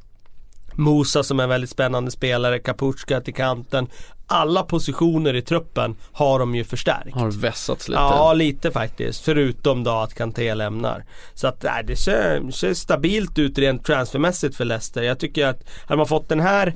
Musa 0.76 1.24
som 1.24 1.40
är 1.40 1.44
en 1.44 1.50
väldigt 1.50 1.70
spännande 1.70 2.12
spelare, 2.12 2.60
Kapuchka 2.60 3.22
till 3.22 3.34
kanten. 3.34 3.88
Alla 4.28 4.64
positioner 4.64 5.34
i 5.34 5.42
truppen 5.42 5.96
har 6.12 6.40
de 6.40 6.56
ju 6.56 6.64
förstärkt. 6.64 7.16
Har 7.16 7.32
vässats 7.32 7.90
lite. 7.90 8.02
Ja, 8.02 8.34
lite 8.34 8.72
faktiskt. 8.72 9.26
Förutom 9.26 9.84
då 9.84 9.92
att 9.92 10.14
Kanté 10.14 10.56
lämnar. 10.56 11.06
Så 11.34 11.48
att 11.48 11.64
nej, 11.64 11.84
det 11.84 11.96
ser, 11.96 12.52
ser 12.52 12.74
stabilt 12.74 13.40
ut 13.40 13.58
rent 13.58 13.86
transfermässigt 13.86 14.56
för 14.56 14.66
Leicester. 14.66 15.02
Jag 15.02 15.20
tycker 15.20 15.48
att 15.48 15.64
hade 15.86 15.98
man 15.98 16.08
fått 16.08 16.30
den 16.30 16.40
här 16.40 16.76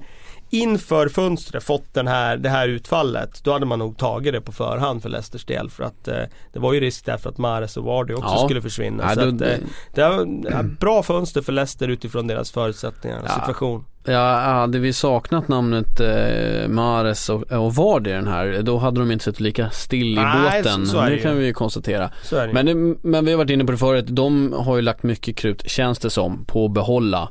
inför 0.49 1.09
fönstret 1.09 1.63
fått 1.63 1.93
den 1.93 2.07
här, 2.07 2.37
det 2.37 2.49
här 2.49 2.67
utfallet 2.67 3.43
då 3.43 3.53
hade 3.53 3.65
man 3.65 3.79
nog 3.79 3.97
tagit 3.97 4.33
det 4.33 4.41
på 4.41 4.51
förhand 4.51 5.01
för 5.01 5.09
Leicesters 5.09 5.45
del 5.45 5.69
för 5.69 5.83
att 5.83 6.07
eh, 6.07 6.15
det 6.53 6.59
var 6.59 6.73
ju 6.73 6.79
risk 6.79 7.05
där 7.05 7.17
för 7.17 7.29
att 7.29 7.37
Mares 7.37 7.77
och 7.77 7.83
Vardy 7.83 8.13
också 8.13 8.35
ja. 8.35 8.45
skulle 8.45 8.61
försvinna. 8.61 9.03
Ja, 9.03 9.25
då, 9.25 9.35
att, 9.35 9.41
eh, 9.41 9.57
det 9.93 10.01
var 10.01 10.63
bra 10.63 11.03
fönster 11.03 11.41
för 11.41 11.51
Leicester 11.51 11.87
utifrån 11.87 12.27
deras 12.27 12.51
förutsättningar 12.51 13.19
och 13.19 13.27
ja. 13.27 13.39
situation. 13.39 13.85
Ja, 14.07 14.39
hade 14.39 14.79
vi 14.79 14.93
saknat 14.93 15.47
namnet 15.47 15.99
eh, 15.99 16.67
Mares 16.67 17.29
och, 17.29 17.51
och 17.51 17.75
Vardy 17.75 18.11
den 18.11 18.27
här 18.27 18.61
då 18.61 18.77
hade 18.77 18.99
de 18.99 19.11
inte 19.11 19.25
suttit 19.25 19.39
lika 19.39 19.69
still 19.69 20.11
i 20.11 20.15
Nej, 20.15 20.63
båten. 20.63 20.85
Så, 20.85 20.91
så 20.91 21.01
det 21.01 21.17
kan 21.17 21.37
vi 21.37 21.45
ju 21.45 21.53
konstatera. 21.53 22.11
Men, 22.53 22.65
det, 22.65 22.75
men 23.01 23.25
vi 23.25 23.31
har 23.31 23.37
varit 23.37 23.49
inne 23.49 23.65
på 23.65 23.71
det 23.71 23.77
förut, 23.77 24.05
de 24.07 24.53
har 24.53 24.75
ju 24.75 24.81
lagt 24.81 25.03
mycket 25.03 25.35
krut, 25.35 25.69
känns 25.69 25.99
det 25.99 26.09
som, 26.09 26.45
på 26.45 26.65
att 26.65 26.71
behålla 26.71 27.29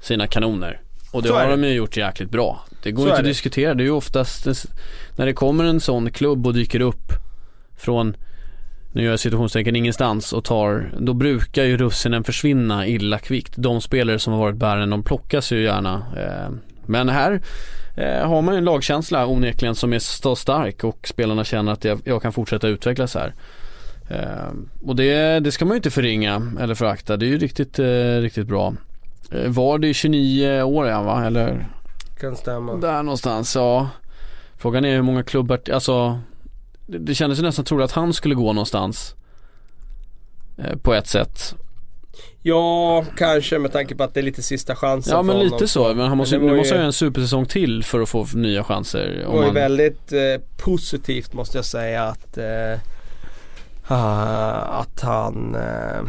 sina 0.00 0.26
kanoner. 0.26 0.80
Och 1.12 1.22
det 1.22 1.32
har 1.32 1.50
de 1.50 1.64
ju 1.64 1.72
gjort 1.72 1.96
jäkligt 1.96 2.30
bra. 2.30 2.64
Det 2.82 2.92
går 2.92 3.02
så 3.02 3.08
inte 3.08 3.20
att 3.20 3.24
diskutera. 3.24 3.74
Det 3.74 3.82
är 3.82 3.84
ju 3.84 3.90
oftast 3.90 4.46
när 5.16 5.26
det 5.26 5.32
kommer 5.32 5.64
en 5.64 5.80
sån 5.80 6.10
klubb 6.10 6.46
och 6.46 6.54
dyker 6.54 6.80
upp 6.80 7.12
från 7.76 8.16
nu 8.92 9.02
gör 9.02 9.10
jag 9.10 9.20
situationstecken 9.20 9.76
ingenstans 9.76 10.32
och 10.32 10.44
tar, 10.44 10.90
då 10.98 11.12
brukar 11.14 11.64
ju 11.64 11.76
russinen 11.76 12.24
försvinna 12.24 12.86
illa 12.86 13.18
kvickt. 13.18 13.52
De 13.56 13.80
spelare 13.80 14.18
som 14.18 14.32
har 14.32 14.40
varit 14.40 14.56
bärande, 14.56 14.86
de 14.86 15.02
plockas 15.02 15.52
ju 15.52 15.62
gärna. 15.62 16.02
Eh, 16.16 16.54
men 16.86 17.08
här 17.08 17.40
eh, 17.96 18.28
har 18.28 18.42
man 18.42 18.54
ju 18.54 18.58
en 18.58 18.64
lagkänsla 18.64 19.26
onekligen 19.26 19.74
som 19.74 19.92
är 19.92 19.98
så 19.98 20.36
stark 20.36 20.84
och 20.84 21.08
spelarna 21.08 21.44
känner 21.44 21.72
att 21.72 21.84
jag, 22.04 22.22
kan 22.22 22.32
fortsätta 22.32 22.68
utvecklas 22.68 23.14
här. 23.14 23.34
Eh, 24.08 24.52
och 24.86 24.96
det, 24.96 25.40
det 25.40 25.52
ska 25.52 25.64
man 25.64 25.72
ju 25.72 25.76
inte 25.76 25.90
förringa 25.90 26.52
eller 26.60 26.74
förakta. 26.74 27.16
Det 27.16 27.26
är 27.26 27.28
ju 27.28 27.38
riktigt, 27.38 27.78
riktigt 28.20 28.46
bra. 28.46 28.74
Eh, 29.30 29.50
var 29.50 29.78
det 29.78 29.94
29 29.94 30.62
år 30.62 30.86
ja 30.86 31.02
va 31.02 31.26
eller? 31.26 31.68
Kan 32.20 32.36
stämma. 32.36 32.76
Där 32.76 33.02
någonstans 33.02 33.56
ja. 33.56 33.88
Frågan 34.56 34.84
är 34.84 34.94
hur 34.94 35.02
många 35.02 35.22
klubbar, 35.22 35.60
alltså 35.72 36.20
det, 36.86 36.98
det 36.98 37.14
kändes 37.14 37.38
ju 37.38 37.42
nästan 37.42 37.64
troligt 37.64 37.84
att 37.84 37.92
han 37.92 38.12
skulle 38.12 38.34
gå 38.34 38.52
någonstans. 38.52 39.14
Eh, 40.58 40.76
på 40.76 40.94
ett 40.94 41.06
sätt. 41.06 41.54
Ja, 42.42 43.04
kanske 43.16 43.58
med 43.58 43.72
tanke 43.72 43.94
på 43.94 44.04
att 44.04 44.14
det 44.14 44.20
är 44.20 44.24
lite 44.24 44.42
sista 44.42 44.76
chansen 44.76 45.12
Ja 45.16 45.22
men 45.22 45.38
lite 45.38 45.54
honom. 45.54 45.68
så, 45.68 45.94
men 45.94 46.08
han 46.08 46.18
måste, 46.18 46.38
men 46.38 46.56
måste 46.56 46.74
ju... 46.74 46.80
ha 46.80 46.86
en 46.86 46.92
supersäsong 46.92 47.46
till 47.46 47.84
för 47.84 48.00
att 48.00 48.08
få 48.08 48.26
nya 48.34 48.64
chanser. 48.64 49.16
Det 49.18 49.26
var 49.26 49.40
ju 49.40 49.44
man... 49.44 49.54
väldigt 49.54 50.12
eh, 50.12 50.20
positivt 50.56 51.32
måste 51.32 51.58
jag 51.58 51.64
säga 51.64 52.04
att 52.04 52.38
eh, 52.38 52.80
Eh, 53.90 54.78
att 54.80 55.00
han 55.00 55.54
uh, 55.54 56.02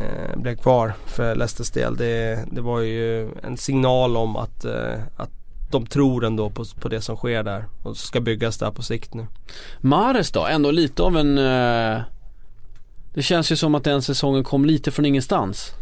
uh, 0.00 0.36
blev 0.36 0.56
kvar 0.56 0.94
för 1.06 1.34
Leicesters 1.34 1.70
del. 1.70 1.96
Det, 1.96 2.44
det 2.52 2.60
var 2.60 2.80
ju 2.80 3.30
en 3.42 3.56
signal 3.56 4.16
om 4.16 4.36
att, 4.36 4.64
att 5.16 5.30
de 5.70 5.86
tror 5.86 6.24
ändå 6.24 6.50
på, 6.50 6.64
på 6.80 6.88
det 6.88 7.00
som 7.00 7.16
sker 7.16 7.42
där 7.42 7.64
och 7.82 7.96
ska 7.96 8.20
byggas 8.20 8.58
där 8.58 8.70
på 8.70 8.82
sikt 8.82 9.14
nu. 9.14 9.26
Mares 9.80 10.32
då, 10.32 10.46
ändå 10.46 10.70
lite 10.70 11.02
av 11.02 11.16
en 11.16 11.34
Det 13.14 13.22
känns 13.22 13.52
ju 13.52 13.56
som 13.56 13.74
att 13.74 13.84
den 13.84 14.02
säsongen 14.02 14.44
kom 14.44 14.64
lite 14.64 14.90
från 14.90 15.06
ingenstans. 15.06 15.74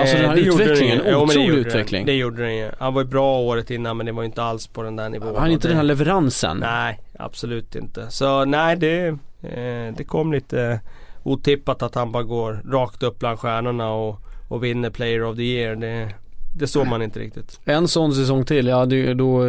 Alltså 0.00 0.16
den 0.16 0.30
här 0.30 0.36
utvecklingen, 0.36 0.98
den, 0.98 1.14
otrolig 1.14 1.50
det 1.50 1.56
utveckling. 1.56 2.00
Den, 2.00 2.14
det 2.14 2.18
gjorde 2.18 2.42
den 2.42 2.56
ju. 2.56 2.70
Han 2.78 2.94
var 2.94 3.02
ju 3.02 3.08
bra 3.08 3.38
året 3.38 3.70
innan 3.70 3.96
men 3.96 4.06
det 4.06 4.12
var 4.12 4.22
ju 4.22 4.26
inte 4.26 4.42
alls 4.42 4.66
på 4.66 4.82
den 4.82 4.96
där 4.96 5.08
nivån. 5.08 5.36
Han 5.36 5.50
inte 5.50 5.68
det, 5.68 5.70
den 5.70 5.76
här 5.76 5.84
leveransen. 5.84 6.56
Nej, 6.56 7.00
absolut 7.18 7.74
inte. 7.74 8.10
Så 8.10 8.44
nej 8.44 8.76
det 8.76 9.18
Eh, 9.44 9.94
det 9.96 10.04
kom 10.04 10.32
lite 10.32 10.80
otippat 11.22 11.82
att 11.82 11.94
han 11.94 12.12
bara 12.12 12.22
går 12.22 12.62
rakt 12.70 13.02
upp 13.02 13.18
bland 13.18 13.38
stjärnorna 13.38 13.92
och, 13.92 14.20
och 14.48 14.64
vinner 14.64 14.90
Player 14.90 15.24
of 15.24 15.36
the 15.36 15.42
Year. 15.42 15.76
Det, 15.76 16.14
det 16.56 16.66
såg 16.66 16.86
man 16.86 17.02
inte 17.02 17.20
riktigt. 17.20 17.60
En 17.64 17.88
sån 17.88 18.14
säsong 18.14 18.44
till, 18.44 18.66
ja 18.66 18.86
det, 18.86 19.14
då, 19.14 19.48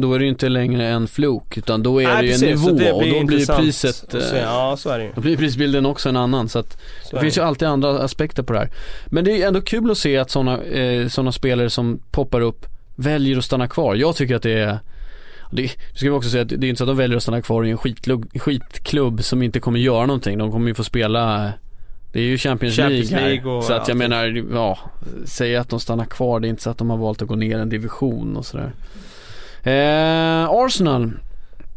då 0.00 0.14
är 0.14 0.18
det 0.18 0.24
ju 0.24 0.30
inte 0.30 0.48
längre 0.48 0.86
en 0.86 1.08
flok 1.08 1.58
utan 1.58 1.82
då 1.82 2.02
är 2.02 2.06
Nej, 2.06 2.22
det 2.22 2.28
ju 2.28 2.34
en 2.34 2.40
nivå 2.40 2.94
och 2.94 3.06
då 3.06 3.24
blir 3.24 3.56
priset 3.56 3.94
se, 4.10 4.38
Ja 4.38 4.76
så 4.78 4.90
är 4.90 4.98
det 4.98 5.04
ju. 5.04 5.12
Då 5.14 5.20
blir 5.20 5.36
prisbilden 5.36 5.86
också 5.86 6.08
en 6.08 6.16
annan 6.16 6.48
så 6.48 6.58
att 6.58 6.80
så 7.04 7.16
det 7.16 7.22
finns 7.22 7.38
ju 7.38 7.42
alltid 7.42 7.68
andra 7.68 7.98
aspekter 7.98 8.42
på 8.42 8.52
det 8.52 8.58
här. 8.58 8.70
Men 9.06 9.24
det 9.24 9.42
är 9.42 9.48
ändå 9.48 9.60
kul 9.60 9.90
att 9.90 9.98
se 9.98 10.18
att 10.18 10.30
sådana 10.30 10.62
eh, 10.62 11.08
såna 11.08 11.32
spelare 11.32 11.70
som 11.70 12.00
poppar 12.10 12.40
upp 12.40 12.66
väljer 12.96 13.38
att 13.38 13.44
stanna 13.44 13.68
kvar. 13.68 13.94
Jag 13.94 14.16
tycker 14.16 14.36
att 14.36 14.42
det 14.42 14.58
är 14.58 14.78
det, 15.50 15.68
ska 15.68 16.06
vi 16.06 16.10
också 16.10 16.30
säga 16.30 16.42
att 16.42 16.48
det 16.48 16.66
är 16.66 16.68
inte 16.68 16.78
så 16.78 16.84
att 16.84 16.88
de 16.88 16.96
väljer 16.96 17.16
att 17.16 17.22
stanna 17.22 17.42
kvar 17.42 17.64
i 17.64 17.70
en 17.70 17.78
skitklubb, 17.78 18.40
skitklubb 18.40 19.24
som 19.24 19.42
inte 19.42 19.60
kommer 19.60 19.78
göra 19.78 20.06
någonting. 20.06 20.38
De 20.38 20.52
kommer 20.52 20.68
ju 20.68 20.74
få 20.74 20.84
spela 20.84 21.52
det 22.12 22.18
är 22.18 22.24
ju 22.24 22.38
Champions, 22.38 22.76
Champions 22.76 23.10
League, 23.10 23.28
League 23.28 23.54
här. 23.54 23.60
Så 23.62 23.72
att 23.72 23.88
jag 23.88 23.96
menar, 23.96 24.44
ja, 24.52 24.78
säga 25.24 25.60
att 25.60 25.68
de 25.68 25.80
stannar 25.80 26.04
kvar, 26.04 26.40
det 26.40 26.46
är 26.46 26.50
inte 26.50 26.62
så 26.62 26.70
att 26.70 26.78
de 26.78 26.90
har 26.90 26.96
valt 26.96 27.22
att 27.22 27.28
gå 27.28 27.36
ner 27.36 27.58
en 27.58 27.68
division 27.68 28.36
och 28.36 28.46
sådär. 28.46 28.72
Eh, 29.62 30.50
Arsenal. 30.50 31.12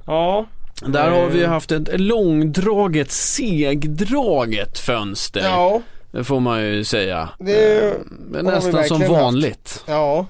Ja. 0.05 0.45
Där 0.85 1.11
har 1.11 1.27
vi 1.27 1.45
haft 1.45 1.71
ett 1.71 1.99
långdraget, 1.99 3.11
segdraget 3.11 4.79
fönster. 4.79 5.41
Ja. 5.41 5.81
Det 6.11 6.23
får 6.23 6.39
man 6.39 6.63
ju 6.63 6.83
säga. 6.83 7.29
Det 7.39 7.89
eh, 8.35 8.43
nästan 8.43 8.83
som 8.83 9.01
vanligt. 9.01 9.69
Haft. 9.73 9.83
Ja. 9.87 10.25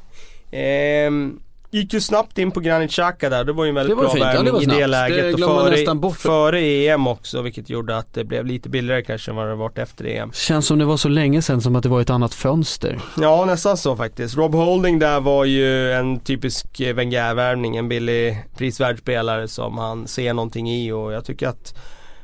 Ehm 0.52 1.40
gick 1.74 1.94
ju 1.94 2.02
snabbt 2.02 2.38
in 2.38 2.52
på 2.52 2.60
Granit 2.60 2.92
Xhaka 2.92 3.30
där, 3.30 3.44
det 3.44 3.54
var 3.54 3.66
ju 3.66 3.70
en 3.70 3.76
väldigt 3.76 3.98
bra 3.98 4.10
fint. 4.10 4.26
Ja, 4.26 4.32
värvning 4.32 4.54
var 4.54 4.62
i 4.62 4.66
det 4.66 4.88
läget. 4.88 5.38
Det 5.38 5.46
och 5.46 5.56
före, 5.76 6.12
före 6.12 6.62
EM 6.62 7.08
också, 7.08 7.42
vilket 7.42 7.70
gjorde 7.70 7.98
att 7.98 8.14
det 8.14 8.24
blev 8.24 8.46
lite 8.46 8.70
billigare 8.70 9.02
kanske 9.02 9.32
än 9.32 9.36
vad 9.36 9.48
det 9.48 9.56
varit 9.56 9.78
efter 9.78 10.06
EM. 10.06 10.32
Känns 10.32 10.66
som 10.66 10.80
det 10.80 10.86
var 10.86 10.98
så 10.98 11.10
länge 11.10 11.42
sedan 11.42 11.62
som 11.62 11.76
att 11.76 11.84
det 11.84 11.90
var 11.90 12.02
ett 12.02 12.10
annat 12.10 12.34
fönster. 12.34 13.00
Ja, 13.22 13.46
nästan 13.46 13.78
så 13.78 13.96
faktiskt. 13.96 14.38
Rob 14.38 14.56
Holding 14.56 15.00
där 15.00 15.20
var 15.20 15.46
ju 15.46 15.92
en 15.92 16.20
typisk 16.20 16.66
Wenger-värvning, 16.80 17.76
en 17.76 17.90
billig 17.90 18.44
prisvärd 18.58 19.00
spelare 19.00 19.48
som 19.48 19.78
han 19.78 20.08
ser 20.08 20.34
någonting 20.34 20.72
i 20.72 20.92
och 20.92 21.14
jag 21.14 21.26
tycker 21.26 21.48
att 21.48 21.76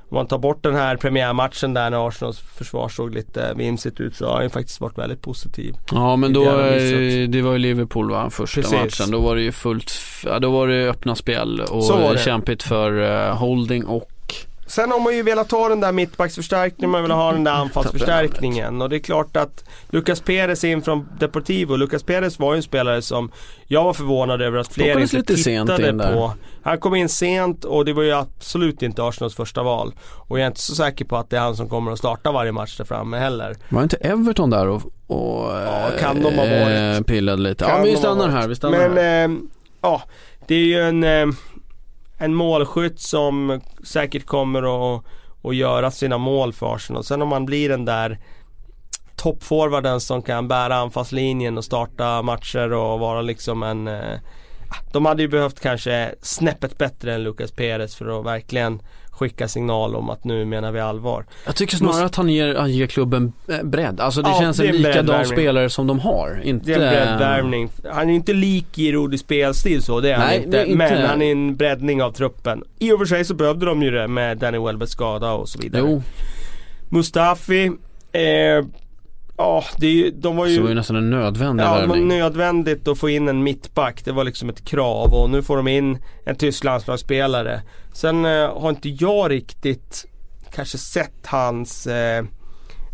om 0.09 0.15
man 0.15 0.27
tar 0.27 0.37
bort 0.37 0.63
den 0.63 0.75
här 0.75 0.97
premiärmatchen 0.97 1.73
där 1.73 1.89
när 1.89 2.07
Arsenals 2.07 2.39
försvar 2.39 2.89
såg 2.89 3.13
lite 3.13 3.53
vimsigt 3.55 3.99
ut 3.99 4.15
så 4.15 4.25
har 4.25 4.41
han 4.41 4.49
faktiskt 4.49 4.81
varit 4.81 4.97
väldigt 4.97 5.21
positiv. 5.21 5.75
Ja 5.91 6.15
men 6.15 6.33
då, 6.33 6.43
eh, 6.43 7.29
det 7.29 7.41
var 7.41 7.51
ju 7.51 7.57
Liverpool 7.57 8.11
va, 8.11 8.29
första 8.29 8.61
Precis. 8.61 8.99
matchen. 8.99 9.11
Då 9.11 9.19
var 9.19 9.35
det 9.35 9.41
ju 9.41 9.51
fullt, 9.51 9.91
ja, 10.25 10.39
då 10.39 10.51
var 10.51 10.67
det 10.67 10.89
öppna 10.89 11.15
spel 11.15 11.61
och 11.61 12.19
kämpigt 12.19 12.63
för 12.63 13.27
eh, 13.27 13.35
Holding 13.37 13.85
och 13.85 14.11
Sen 14.69 14.91
har 14.91 14.99
man 14.99 15.15
ju 15.15 15.23
velat 15.23 15.51
ha 15.51 15.69
den 15.69 15.79
där 15.79 15.91
mittbacksförstärkningen, 15.91 16.89
man 16.89 17.01
vill 17.01 17.11
ha 17.11 17.31
den 17.31 17.43
där 17.43 17.51
anfallsförstärkningen 17.51 18.81
och 18.81 18.89
det 18.89 18.95
är 18.95 18.99
klart 18.99 19.37
att 19.37 19.63
Lucas 19.89 20.21
Perez 20.21 20.63
in 20.63 20.81
från 20.81 21.07
Deportivo, 21.19 21.75
Lucas 21.75 22.03
Perez 22.03 22.39
var 22.39 22.53
ju 22.53 22.57
en 22.57 22.63
spelare 22.63 23.01
som 23.01 23.31
jag 23.67 23.83
var 23.83 23.93
förvånad 23.93 24.41
över 24.41 24.57
att 24.59 24.73
fler 24.73 24.99
inte 24.99 25.17
lite 25.17 25.37
sent 25.37 25.69
tittade 25.75 26.13
på. 26.13 26.33
Han 26.63 26.77
kom 26.77 26.95
in 26.95 27.09
sent 27.09 27.65
och 27.65 27.85
det 27.85 27.93
var 27.93 28.03
ju 28.03 28.11
absolut 28.11 28.81
inte 28.81 29.03
Arsenals 29.03 29.35
första 29.35 29.63
val. 29.63 29.93
Och 30.27 30.39
jag 30.39 30.43
är 30.43 30.47
inte 30.47 30.61
så 30.61 30.75
säker 30.75 31.05
på 31.05 31.17
att 31.17 31.29
det 31.29 31.37
är 31.37 31.41
han 31.41 31.55
som 31.55 31.69
kommer 31.69 31.91
att 31.91 31.99
starta 31.99 32.31
varje 32.31 32.51
match 32.51 32.77
där 32.77 32.85
framme 32.85 33.17
heller. 33.17 33.55
var 33.69 33.83
inte 33.83 33.97
Everton 33.97 34.49
där 34.49 34.67
och, 34.67 34.81
och 35.07 35.51
Ja, 35.65 35.89
kan 35.99 36.15
de 36.21 36.35
ha 36.35 36.45
varit. 36.45 36.97
eh, 36.99 37.01
pillade 37.03 37.41
lite? 37.41 37.63
Ja 37.65 37.69
Kan 37.69 37.81
vi 37.83 37.89
de 37.89 37.95
ha 37.95 37.99
stannar 38.01 38.29
här, 38.29 38.47
vi 38.47 38.55
stannar 38.55 38.89
Men 38.89 38.97
här. 38.97 39.25
eh, 39.25 39.31
ja, 39.81 40.01
det 40.47 40.55
är 40.55 40.59
ju 40.65 40.79
en, 40.81 41.03
eh, 41.03 41.35
en 42.19 42.35
målskytt 42.35 42.99
som 42.99 43.61
säkert 43.83 44.25
kommer 44.25 44.95
att, 44.95 45.03
att 45.43 45.55
göra 45.55 45.91
sina 45.91 46.17
mål 46.17 46.53
för 46.53 46.75
Arsenal. 46.75 47.03
Sen 47.03 47.21
om 47.21 47.29
man 47.29 47.45
blir 47.45 47.69
den 47.69 47.85
där 47.85 48.19
toppforwarden 49.15 50.01
som 50.01 50.21
kan 50.21 50.47
bära 50.47 50.75
anfallslinjen 50.75 51.57
och 51.57 51.65
starta 51.65 52.21
matcher 52.21 52.73
och 52.73 52.99
vara 52.99 53.21
liksom 53.21 53.63
en 53.63 53.87
eh, 53.87 54.19
de 54.91 55.05
hade 55.05 55.21
ju 55.21 55.27
behövt 55.27 55.59
kanske 55.59 56.15
snäppet 56.21 56.77
bättre 56.77 57.13
än 57.13 57.23
Lucas 57.23 57.51
Perez 57.51 57.95
för 57.95 58.19
att 58.19 58.25
verkligen 58.25 58.81
skicka 59.19 59.47
signal 59.47 59.95
om 59.95 60.09
att 60.09 60.23
nu 60.23 60.45
menar 60.45 60.71
vi 60.71 60.79
allvar. 60.79 61.25
Jag 61.45 61.55
tycker 61.55 61.75
snarare 61.77 62.05
att 62.05 62.15
han 62.15 62.29
ger, 62.29 62.55
han 62.55 62.71
ger 62.71 62.87
klubben 62.87 63.33
eh, 63.47 63.63
bredd. 63.63 63.99
Alltså 63.99 64.21
det 64.21 64.29
Ja, 64.29 64.39
känns 64.39 64.57
det 64.57 64.65
är 64.65 64.69
en 64.69 64.75
likadan 64.75 65.25
spelare 65.25 65.69
som 65.69 65.87
de 65.87 65.99
har. 65.99 66.41
Inte... 66.43 66.65
Det 66.65 66.73
är 66.73 67.01
en 67.01 67.17
breddvärvning. 67.17 67.69
Han 67.91 68.09
är 68.09 68.13
inte 68.13 68.33
lik 68.33 68.65
Giroud 68.75 69.13
i 69.13 69.17
spelstil 69.17 69.81
så, 69.81 69.99
det 70.01 70.11
är 70.11 70.17
Nej, 70.17 70.27
han 70.27 70.45
inte. 70.45 70.63
inte. 70.65 70.75
Men 70.77 71.05
han 71.05 71.21
är 71.21 71.31
en 71.31 71.55
breddning 71.55 72.03
av 72.03 72.11
truppen. 72.11 72.63
I 72.79 72.91
och 72.91 72.99
för 72.99 73.05
sig 73.05 73.25
så 73.25 73.33
behövde 73.33 73.65
de 73.65 73.81
ju 73.83 73.91
det 73.91 74.07
med 74.07 74.37
Danny 74.37 74.57
Welbecks 74.59 74.91
skada 74.91 75.31
och 75.31 75.49
så 75.49 75.59
vidare. 75.59 75.81
Jo, 75.85 76.01
Mustafi, 76.89 77.65
eh, 78.11 78.65
ja 79.39 79.63
det 79.77 79.87
är 79.87 79.91
ju, 79.91 80.11
de 80.11 80.35
var 80.35 80.45
så 80.45 80.49
ju... 80.51 80.55
det 80.57 80.61
var 80.63 80.69
ju 80.69 80.75
nästan 80.75 80.95
en 80.95 81.09
nödvändig 81.09 81.63
Ja, 81.63 81.73
värvning. 81.73 82.07
nödvändigt 82.07 82.87
att 82.87 82.97
få 82.97 83.09
in 83.09 83.29
en 83.29 83.43
mittback. 83.43 84.05
Det 84.05 84.11
var 84.11 84.23
liksom 84.23 84.49
ett 84.49 84.65
krav 84.65 85.13
och 85.13 85.29
nu 85.29 85.43
får 85.43 85.57
de 85.57 85.67
in 85.67 85.97
en 86.25 86.35
tysk 86.35 86.63
landslagsspelare. 86.63 87.61
Sen 87.93 88.25
eh, 88.25 88.59
har 88.61 88.69
inte 88.69 88.89
jag 88.89 89.31
riktigt 89.31 90.05
kanske 90.51 90.77
sett 90.77 91.25
hans 91.27 91.87
eh, 91.87 92.25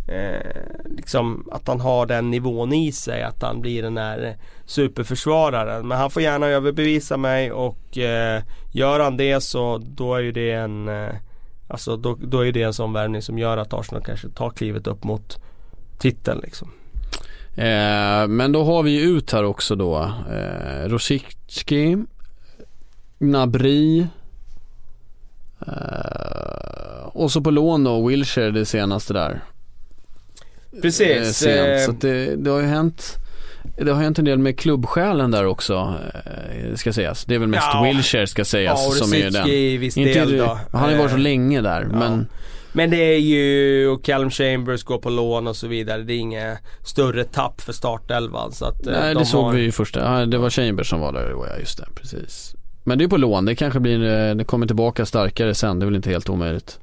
eh, 0.08 0.52
liksom 0.98 1.48
att 1.52 1.68
han 1.68 1.80
har 1.80 2.06
den 2.06 2.32
nivån 2.32 2.74
i 2.74 2.92
sig. 2.92 3.24
Att 3.24 3.42
han 3.42 3.62
blir 3.62 3.84
den 3.84 3.96
där 3.96 4.38
superförsvararen. 4.66 5.88
Men 5.88 5.98
han 5.98 6.10
får 6.12 6.22
gärna 6.22 6.48
överbevisa 6.48 7.18
mig 7.18 7.52
och 7.52 7.98
eh, 7.98 8.44
gör 8.74 9.00
han 9.00 9.18
det 9.18 9.42
så 9.42 9.78
då 9.78 10.16
är 10.16 10.20
ju 10.22 10.32
det 10.32 10.52
en 10.52 10.88
eh, 10.88 11.10
Alltså 11.68 11.98
då, 11.98 12.18
då 12.22 12.46
är 12.46 12.52
det 12.52 12.62
en 12.62 12.74
sån 12.74 12.94
värvning 12.94 13.22
som 13.22 13.38
gör 13.38 13.58
att 13.58 13.74
Arsenal 13.74 14.04
kanske 14.04 14.30
tar 14.30 14.50
klivet 14.50 14.88
upp 14.88 15.04
mot 15.04 15.40
titeln 15.98 16.40
liksom. 16.44 16.72
Eh, 17.56 18.28
men 18.28 18.52
då 18.52 18.64
har 18.64 18.84
vi 18.84 19.02
ut 19.02 19.32
här 19.32 19.44
också 19.44 19.76
då 19.76 20.12
eh, 20.32 20.90
Rosicki, 20.90 21.98
Gnabry 23.20 24.06
eh, 25.68 27.06
och 27.08 27.32
så 27.32 27.42
på 27.42 27.52
lån 27.52 27.84
då 27.84 28.08
Wilshire 28.08 28.52
det 28.52 28.66
senaste 28.66 29.14
där. 29.14 29.42
Eh, 30.74 30.82
Precis. 30.82 31.38
sent. 31.38 31.58
eh, 31.80 31.86
Så 31.86 31.92
att 31.92 32.02
det, 32.02 32.36
det 32.36 32.50
har 32.50 32.60
ju 32.60 32.66
hänt 32.68 33.16
det 33.78 33.92
har 33.92 34.02
hänt 34.04 34.20
en 34.20 34.26
del 34.26 34.38
med 34.40 34.60
klubbsjälen 34.60 35.32
där 35.32 35.46
också, 35.46 35.94
eh, 36.14 36.76
ska 36.76 36.94
sägas. 36.94 37.26
Det 37.26 37.36
är 37.36 37.40
väl 37.40 37.48
mest 37.48 37.68
Ja. 37.74 37.84
Wilshire 37.84 38.28
ska 38.28 38.46
sägas 38.46 38.80
Ja, 38.86 39.06
som 39.06 39.14
är 39.14 39.32
den. 39.32 39.48
i 39.48 39.78
viss 39.78 39.98
Inte, 39.98 40.14
del 40.26 40.38
då. 40.38 40.60
han 40.72 40.82
har 40.82 40.92
ju 40.92 40.98
varit 40.98 41.12
så 41.12 41.18
Eh, 41.18 41.22
länge 41.24 41.62
där, 41.62 41.82
ja. 41.92 41.98
men 42.00 42.28
Men 42.76 42.90
det 42.90 42.98
är 42.98 43.20
ju, 43.20 43.88
och 43.88 44.06
Callum 44.06 44.30
Chambers 44.30 44.84
går 44.84 44.98
på 44.98 45.10
lån 45.10 45.48
och 45.48 45.56
så 45.56 45.68
vidare. 45.68 46.04
Det 46.04 46.14
är 46.14 46.18
inget 46.18 46.60
större 46.84 47.24
tapp 47.24 47.62
för 47.62 47.74
startelvan. 47.74 48.52
Så 48.52 48.66
att, 48.66 48.88
eh, 48.88 48.94
nej 48.94 49.14
de 49.14 49.20
det 49.20 49.26
såg 49.26 49.46
har... 49.46 49.52
vi 49.54 49.62
ju 49.62 49.72
första, 49.72 50.00
ja, 50.00 50.26
det 50.26 50.38
var 50.38 50.50
Chambers 50.50 50.90
som 50.90 51.00
var 51.00 51.14
där, 51.14 51.30
ja 51.30 51.58
just 51.60 51.78
det, 51.78 51.86
precis. 51.96 52.56
Men 52.84 52.98
det 52.98 53.04
är 53.04 53.08
på 53.08 53.18
lån, 53.18 53.46
det 53.46 53.56
kanske 53.56 53.80
blir, 53.80 54.30
eh, 54.30 54.36
det 54.36 54.44
kommer 54.44 54.68
tillbaka 54.68 55.06
starkare 55.06 55.54
sen, 55.54 55.80
det 55.80 55.84
är 55.84 55.86
väl 55.86 55.96
inte 55.96 56.10
helt 56.10 56.30
omöjligt. 56.30 56.80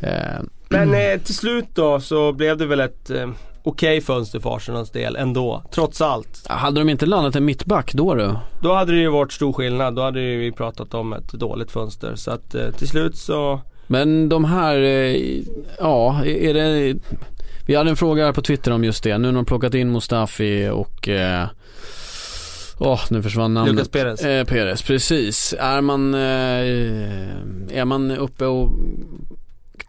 Eh, 0.00 0.40
Men 0.68 0.94
eh, 0.94 1.20
till 1.20 1.34
slut 1.34 1.66
då 1.74 2.00
så 2.00 2.32
blev 2.32 2.56
det 2.56 2.66
väl 2.66 2.80
ett 2.80 3.10
eh, 3.10 3.30
okej 3.62 4.00
fönster 4.00 4.40
för 4.40 4.56
Arsenals 4.56 4.90
del 4.90 5.16
ändå. 5.16 5.62
Trots 5.74 6.00
allt. 6.00 6.46
hade 6.48 6.80
de 6.80 6.88
inte 6.88 7.06
landat 7.06 7.36
en 7.36 7.44
mittback 7.44 7.92
då 7.92 8.14
du? 8.14 8.34
Då 8.62 8.74
hade 8.74 8.92
det 8.92 8.98
ju 8.98 9.08
varit 9.10 9.32
stor 9.32 9.52
skillnad. 9.52 9.94
Då 9.94 10.02
hade 10.02 10.20
vi 10.20 10.52
pratat 10.52 10.94
om 10.94 11.12
ett 11.12 11.32
dåligt 11.32 11.70
fönster. 11.70 12.14
Så 12.14 12.30
att 12.30 12.54
eh, 12.54 12.70
till 12.70 12.88
slut 12.88 13.16
så 13.16 13.60
Men 13.92 14.28
de 14.28 14.44
här, 14.44 14.76
eh, 14.76 15.42
ja, 15.78 16.24
är 16.24 16.54
det 16.54 16.96
Vi 17.66 17.74
hade 17.74 17.90
en 17.90 17.96
fråga 17.96 18.24
här 18.24 18.32
på 18.32 18.42
Twitter 18.42 18.70
om 18.72 18.84
just 18.84 19.04
det. 19.04 19.18
Nu 19.18 19.28
när 19.28 19.32
de 19.32 19.44
plockat 19.44 19.74
in 19.74 19.92
Mustafi 19.92 20.68
och 20.68 21.08
eh, 21.08 21.46
Åh, 22.78 23.00
nu 23.10 23.22
försvann 23.22 23.54
namnet. 23.54 23.74
Lucas 23.74 23.88
Perez. 23.88 24.24
Eh, 24.24 24.44
Perez, 24.44 24.82
precis. 24.82 25.54
Är 25.58 25.80
man, 25.80 26.14
eh, 26.14 26.20
är 27.78 27.84
man 27.84 28.10
uppe 28.10 28.46
och 28.46 28.70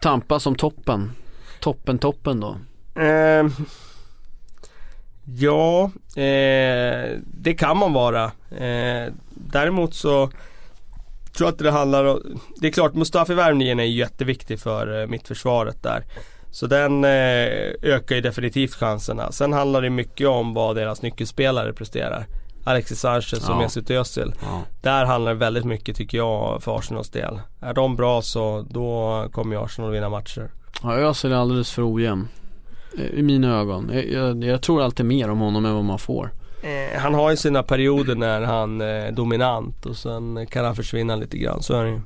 tampas 0.00 0.46
om 0.46 0.54
toppen? 0.54 1.12
Toppen, 1.60 1.98
toppen 1.98 2.40
då? 2.40 2.56
Eh, 3.02 3.46
ja, 5.24 5.90
det 7.24 7.54
kan 7.58 7.76
man 7.76 7.92
vara. 7.92 8.24
Eh, 8.50 9.12
däremot 9.30 9.94
så 9.94 10.30
tror 11.36 11.48
att 11.48 11.58
det 11.58 11.70
handlar 11.70 12.04
om, 12.04 12.40
det 12.60 12.66
är 12.66 12.72
klart 12.72 12.94
Mustafi-värvningen 12.94 13.80
är 13.80 13.84
ju 13.84 13.98
jätteviktig 13.98 14.60
för 14.60 15.00
eh, 15.00 15.06
mittförsvaret 15.06 15.82
där. 15.82 16.04
Så 16.50 16.66
den 16.66 17.04
eh, 17.04 17.10
ökar 17.82 18.14
ju 18.14 18.20
definitivt 18.20 18.74
chanserna. 18.74 19.32
Sen 19.32 19.52
handlar 19.52 19.82
det 19.82 19.90
mycket 19.90 20.28
om 20.28 20.54
vad 20.54 20.76
deras 20.76 21.02
nyckelspelare 21.02 21.72
presterar. 21.72 22.26
Alexis 22.64 23.00
Sanchez 23.00 23.32
och 23.48 23.54
Ja. 23.54 23.58
Mesut 23.58 23.90
Özil. 23.90 24.34
Ja. 24.42 24.62
Där 24.82 25.04
handlar 25.04 25.32
det 25.32 25.38
väldigt 25.38 25.64
mycket 25.64 25.96
tycker 25.96 26.18
jag 26.18 26.62
för 26.62 26.78
Arsenals 26.78 27.10
del. 27.10 27.40
Är 27.60 27.74
de 27.74 27.96
bra 27.96 28.22
så 28.22 28.66
då 28.70 29.24
kommer 29.32 29.56
ju 29.56 29.62
Arsenal 29.62 29.90
vinna 29.90 30.08
matcher. 30.08 30.50
Ja, 30.82 30.94
Özil 30.94 31.32
är 31.32 31.36
alldeles 31.36 31.70
för 31.72 31.94
ojämn. 31.94 32.28
Eh, 32.98 33.04
I 33.18 33.22
mina 33.22 33.60
ögon. 33.60 33.90
Jag, 33.92 34.08
jag, 34.10 34.44
jag 34.44 34.62
tror 34.62 34.82
alltid 34.82 35.06
mer 35.06 35.30
om 35.30 35.38
honom 35.38 35.66
än 35.66 35.74
vad 35.74 35.84
man 35.84 35.98
får. 35.98 36.30
Eh, 36.64 37.00
han 37.00 37.14
har 37.14 37.30
ju 37.30 37.36
sina 37.36 37.62
perioder 37.62 38.14
när 38.14 38.40
han 38.40 38.80
eh, 38.80 38.86
är 38.86 39.12
dominant 39.12 39.86
och 39.86 39.96
sen 39.96 40.46
kan 40.46 40.64
han 40.64 40.76
försvinna 40.76 41.16
lite 41.16 41.38
grann, 41.38 41.62
så 41.62 41.74
är 41.74 41.84
det 41.84 41.90
ju. 41.90 42.00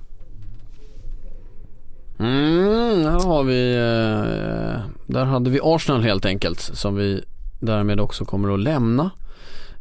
Mm, 2.19 3.05
här 3.05 3.27
har 3.27 3.45
vi, 3.45 3.75
eh, 3.75 4.81
där 5.07 5.25
hade 5.25 5.51
vi 5.51 5.61
Arsenal 5.63 6.03
helt 6.03 6.25
enkelt 6.25 6.61
som 6.61 6.97
vi 6.97 7.25
därmed 7.61 8.01
också 8.01 8.25
kommer 8.25 8.55
att 8.55 8.61
lämna. 8.61 9.11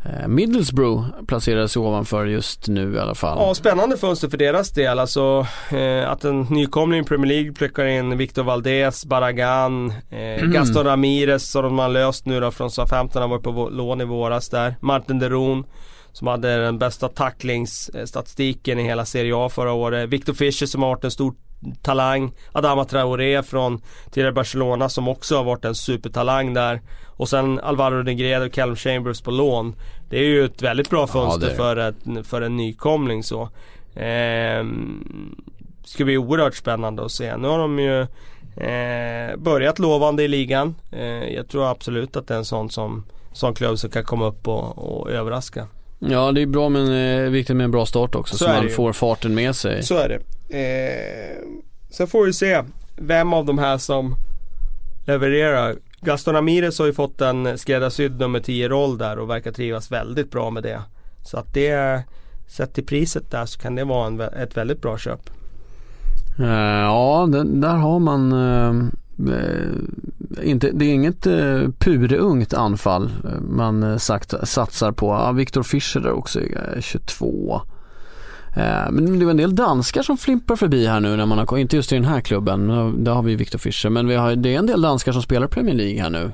Eh, 0.06 0.28
Middlesbrough 0.28 1.06
placerar 1.28 1.68
sig 1.68 1.80
ovanför 1.80 2.26
just 2.26 2.68
nu 2.68 2.95
i 2.95 3.00
alla 3.00 3.16
fall. 3.16 3.38
Ja, 3.39 3.56
spännande 3.56 3.98
fönster 3.98 4.30
för 4.30 4.38
deras 4.38 4.72
del. 4.72 5.00
Alltså 5.00 5.48
eh, 5.72 6.10
att 6.10 6.24
en 6.24 6.41
nykomling 6.41 7.00
i 7.00 7.04
Premier 7.04 7.28
League 7.28 7.54
plockar 7.54 7.86
in 7.86 8.18
Victor 8.18 8.43
Valdez, 8.43 9.06
Barragan, 9.06 9.93
eh, 10.10 10.45
Gaston 10.45 10.86
Ramirez 10.86 11.52
som 11.52 11.64
de 11.64 11.80
har 11.80 11.89
löst 11.89 12.26
nu 12.26 12.39
då 12.39 12.52
från 12.52 12.72
Southampton. 12.72 13.22
Han 13.22 13.32
var 13.32 13.39
på 13.39 13.70
lån 13.70 14.02
i 14.02 14.06
våras 14.06 14.50
där. 14.50 14.76
Martin 14.82 15.20
Deron 15.20 15.66
som 16.12 16.28
hade 16.28 16.58
den 16.58 16.78
bästa 16.78 17.08
tacklingsstatistiken 17.10 18.80
i 18.80 18.84
hela 18.84 19.06
Serie 19.06 19.34
A 19.36 19.50
förra 19.50 19.74
året. 19.74 20.10
Victor 20.10 20.34
Fischer 20.34 20.66
som 20.66 20.82
har 20.82 20.89
varit 20.89 21.04
en 21.04 21.12
stor 21.12 21.34
talang. 21.82 22.32
Adama 22.51 22.86
Traoré 22.86 23.43
från 23.43 23.82
tidigare 24.12 24.32
Barcelona 24.32 24.89
som 24.89 25.08
också 25.08 25.38
har 25.38 25.43
varit 25.43 25.66
en 25.66 25.76
supertalang 25.76 26.53
där. 26.53 26.82
Och 27.05 27.30
sen 27.30 27.60
Alvaro 27.60 28.03
Negredo 28.03 28.45
och 28.45 28.53
Callum 28.53 28.76
Chambers 28.76 29.22
på 29.22 29.32
lån. 29.32 29.76
Det 30.10 30.18
är 30.18 30.24
ju 30.24 30.45
ett 30.45 30.62
väldigt 30.62 30.89
bra 30.89 31.08
fönster 31.08 31.41
det 31.41 31.47
det. 31.47 31.55
för, 31.55 31.78
ett, 31.78 32.28
för 32.28 32.41
en 32.41 32.58
nykomling 32.58 33.24
så. 33.24 33.49
Ehm, 33.95 35.36
ska 35.84 36.05
bli 36.05 36.18
oerhört 36.18 36.55
spännande 36.55 37.05
att 37.05 37.12
se. 37.12 37.38
Nu 37.38 37.47
har 37.47 37.60
de 37.60 37.80
ju 37.80 38.01
eh, 38.66 39.38
börjat 39.38 39.80
lovande 39.80 40.24
i 40.24 40.28
ligan. 40.28 40.76
Eh, 40.91 41.34
jag 41.34 41.47
tror 41.49 41.72
absolut 41.72 42.16
att 42.16 42.28
det 42.28 42.34
är 42.34 42.38
en 42.38 42.45
sån 42.45 42.70
som 42.70 43.03
sån 43.34 43.53
klubb 43.53 43.80
som 43.80 43.89
kan 43.89 44.03
komma 44.03 44.26
upp 44.26 44.47
och, 44.47 44.78
och 44.78 45.12
överraska. 45.12 45.68
Ja 45.99 46.32
det 46.32 46.41
är 46.41 46.45
bra 46.45 46.70
men 46.70 46.93
eh, 46.93 47.30
viktigt 47.30 47.55
med 47.55 47.64
en 47.64 47.72
bra 47.72 47.86
start 47.86 48.16
också 48.16 48.38
så, 48.38 48.45
Så 48.45 48.51
man 48.51 48.64
det 48.64 48.70
får 48.70 48.93
farten 48.93 49.36
med 49.36 49.55
sig. 49.55 49.84
Så 49.84 49.97
är 49.97 50.10
det. 50.10 50.20
Eh, 50.50 51.38
sen 51.89 52.08
får 52.08 52.26
vi 52.26 52.34
se 52.34 52.64
vem 52.95 53.34
av 53.34 53.45
de 53.45 53.58
här 53.58 53.78
som 53.78 54.16
levererar. 55.06 55.76
Gaston 56.02 56.36
Amires 56.36 56.80
har 56.80 56.86
ju 56.86 56.93
fått 56.93 57.22
en 57.22 57.58
skräddarsydd 57.58 58.20
nummer 58.20 58.39
10 58.39 58.70
roll 58.70 58.98
där 58.98 59.20
och 59.20 59.30
verkar 59.30 59.52
trivas 59.52 59.91
väldigt 59.91 60.32
bra 60.32 60.50
med 60.50 60.64
det. 60.64 60.82
Så 61.24 61.38
att 61.38 61.54
det, 61.54 62.04
sett 62.48 62.74
till 62.74 62.86
priset 62.86 63.32
där 63.32 63.45
så 63.45 63.60
kan 63.60 63.76
det 63.76 63.84
vara 63.84 64.08
en, 64.08 64.22
ett 64.22 64.58
väldigt 64.58 64.82
bra 64.82 64.98
köp. 64.98 65.30
Eh, 66.39 66.82
ja, 66.82 67.28
den, 67.32 67.62
där 67.62 67.76
har 67.76 68.00
man 68.00 68.32
eh, 68.32 68.70
eh, 69.36 70.50
inte, 70.50 70.72
det 70.72 70.86
är 70.86 70.93
inget 70.93 71.28
eh, 71.28 71.62
purungt 71.80 72.54
anfall 72.54 73.12
eh, 73.24 73.41
man 73.41 73.84
eh, 73.84 73.98
sagt, 73.98 74.34
satsar 74.43 74.91
på. 74.91 75.08
Ja, 75.08 75.32
Viktor 75.32 75.64
Fischer 75.64 76.00
där 76.00 76.12
också, 76.12 76.39
22. 76.80 77.62
Eh, 78.58 78.91
Men 78.91 79.20
det 79.20 79.26
var 79.26 79.32
en 79.32 79.38
del 79.38 79.55
danskar 79.55 80.01
som 80.01 80.18
flimpar 80.18 80.55
förbi 80.55 80.88
här 80.88 80.99
nu 80.99 81.16
när 81.16 81.26
man 81.26 81.38
har, 81.38 81.58
inte 81.58 81.76
just 81.76 81.91
i 81.91 81.95
den 81.95 82.05
här 82.05 82.22
klubben, 82.22 82.68
där 83.03 83.12
har 83.12 83.22
vi 83.24 83.36
Viktor 83.36 83.60
Fischer, 83.60 83.89
men 83.89 84.08
vi 84.08 84.16
har, 84.16 84.36
det 84.36 84.53
är 84.55 84.60
en 84.60 84.66
del 84.66 84.82
danskar 84.82 85.12
som 85.12 85.22
spelar 85.22 85.47
Premier 85.47 85.76
League 85.76 86.01
här 86.01 86.10
nu. 86.10 86.32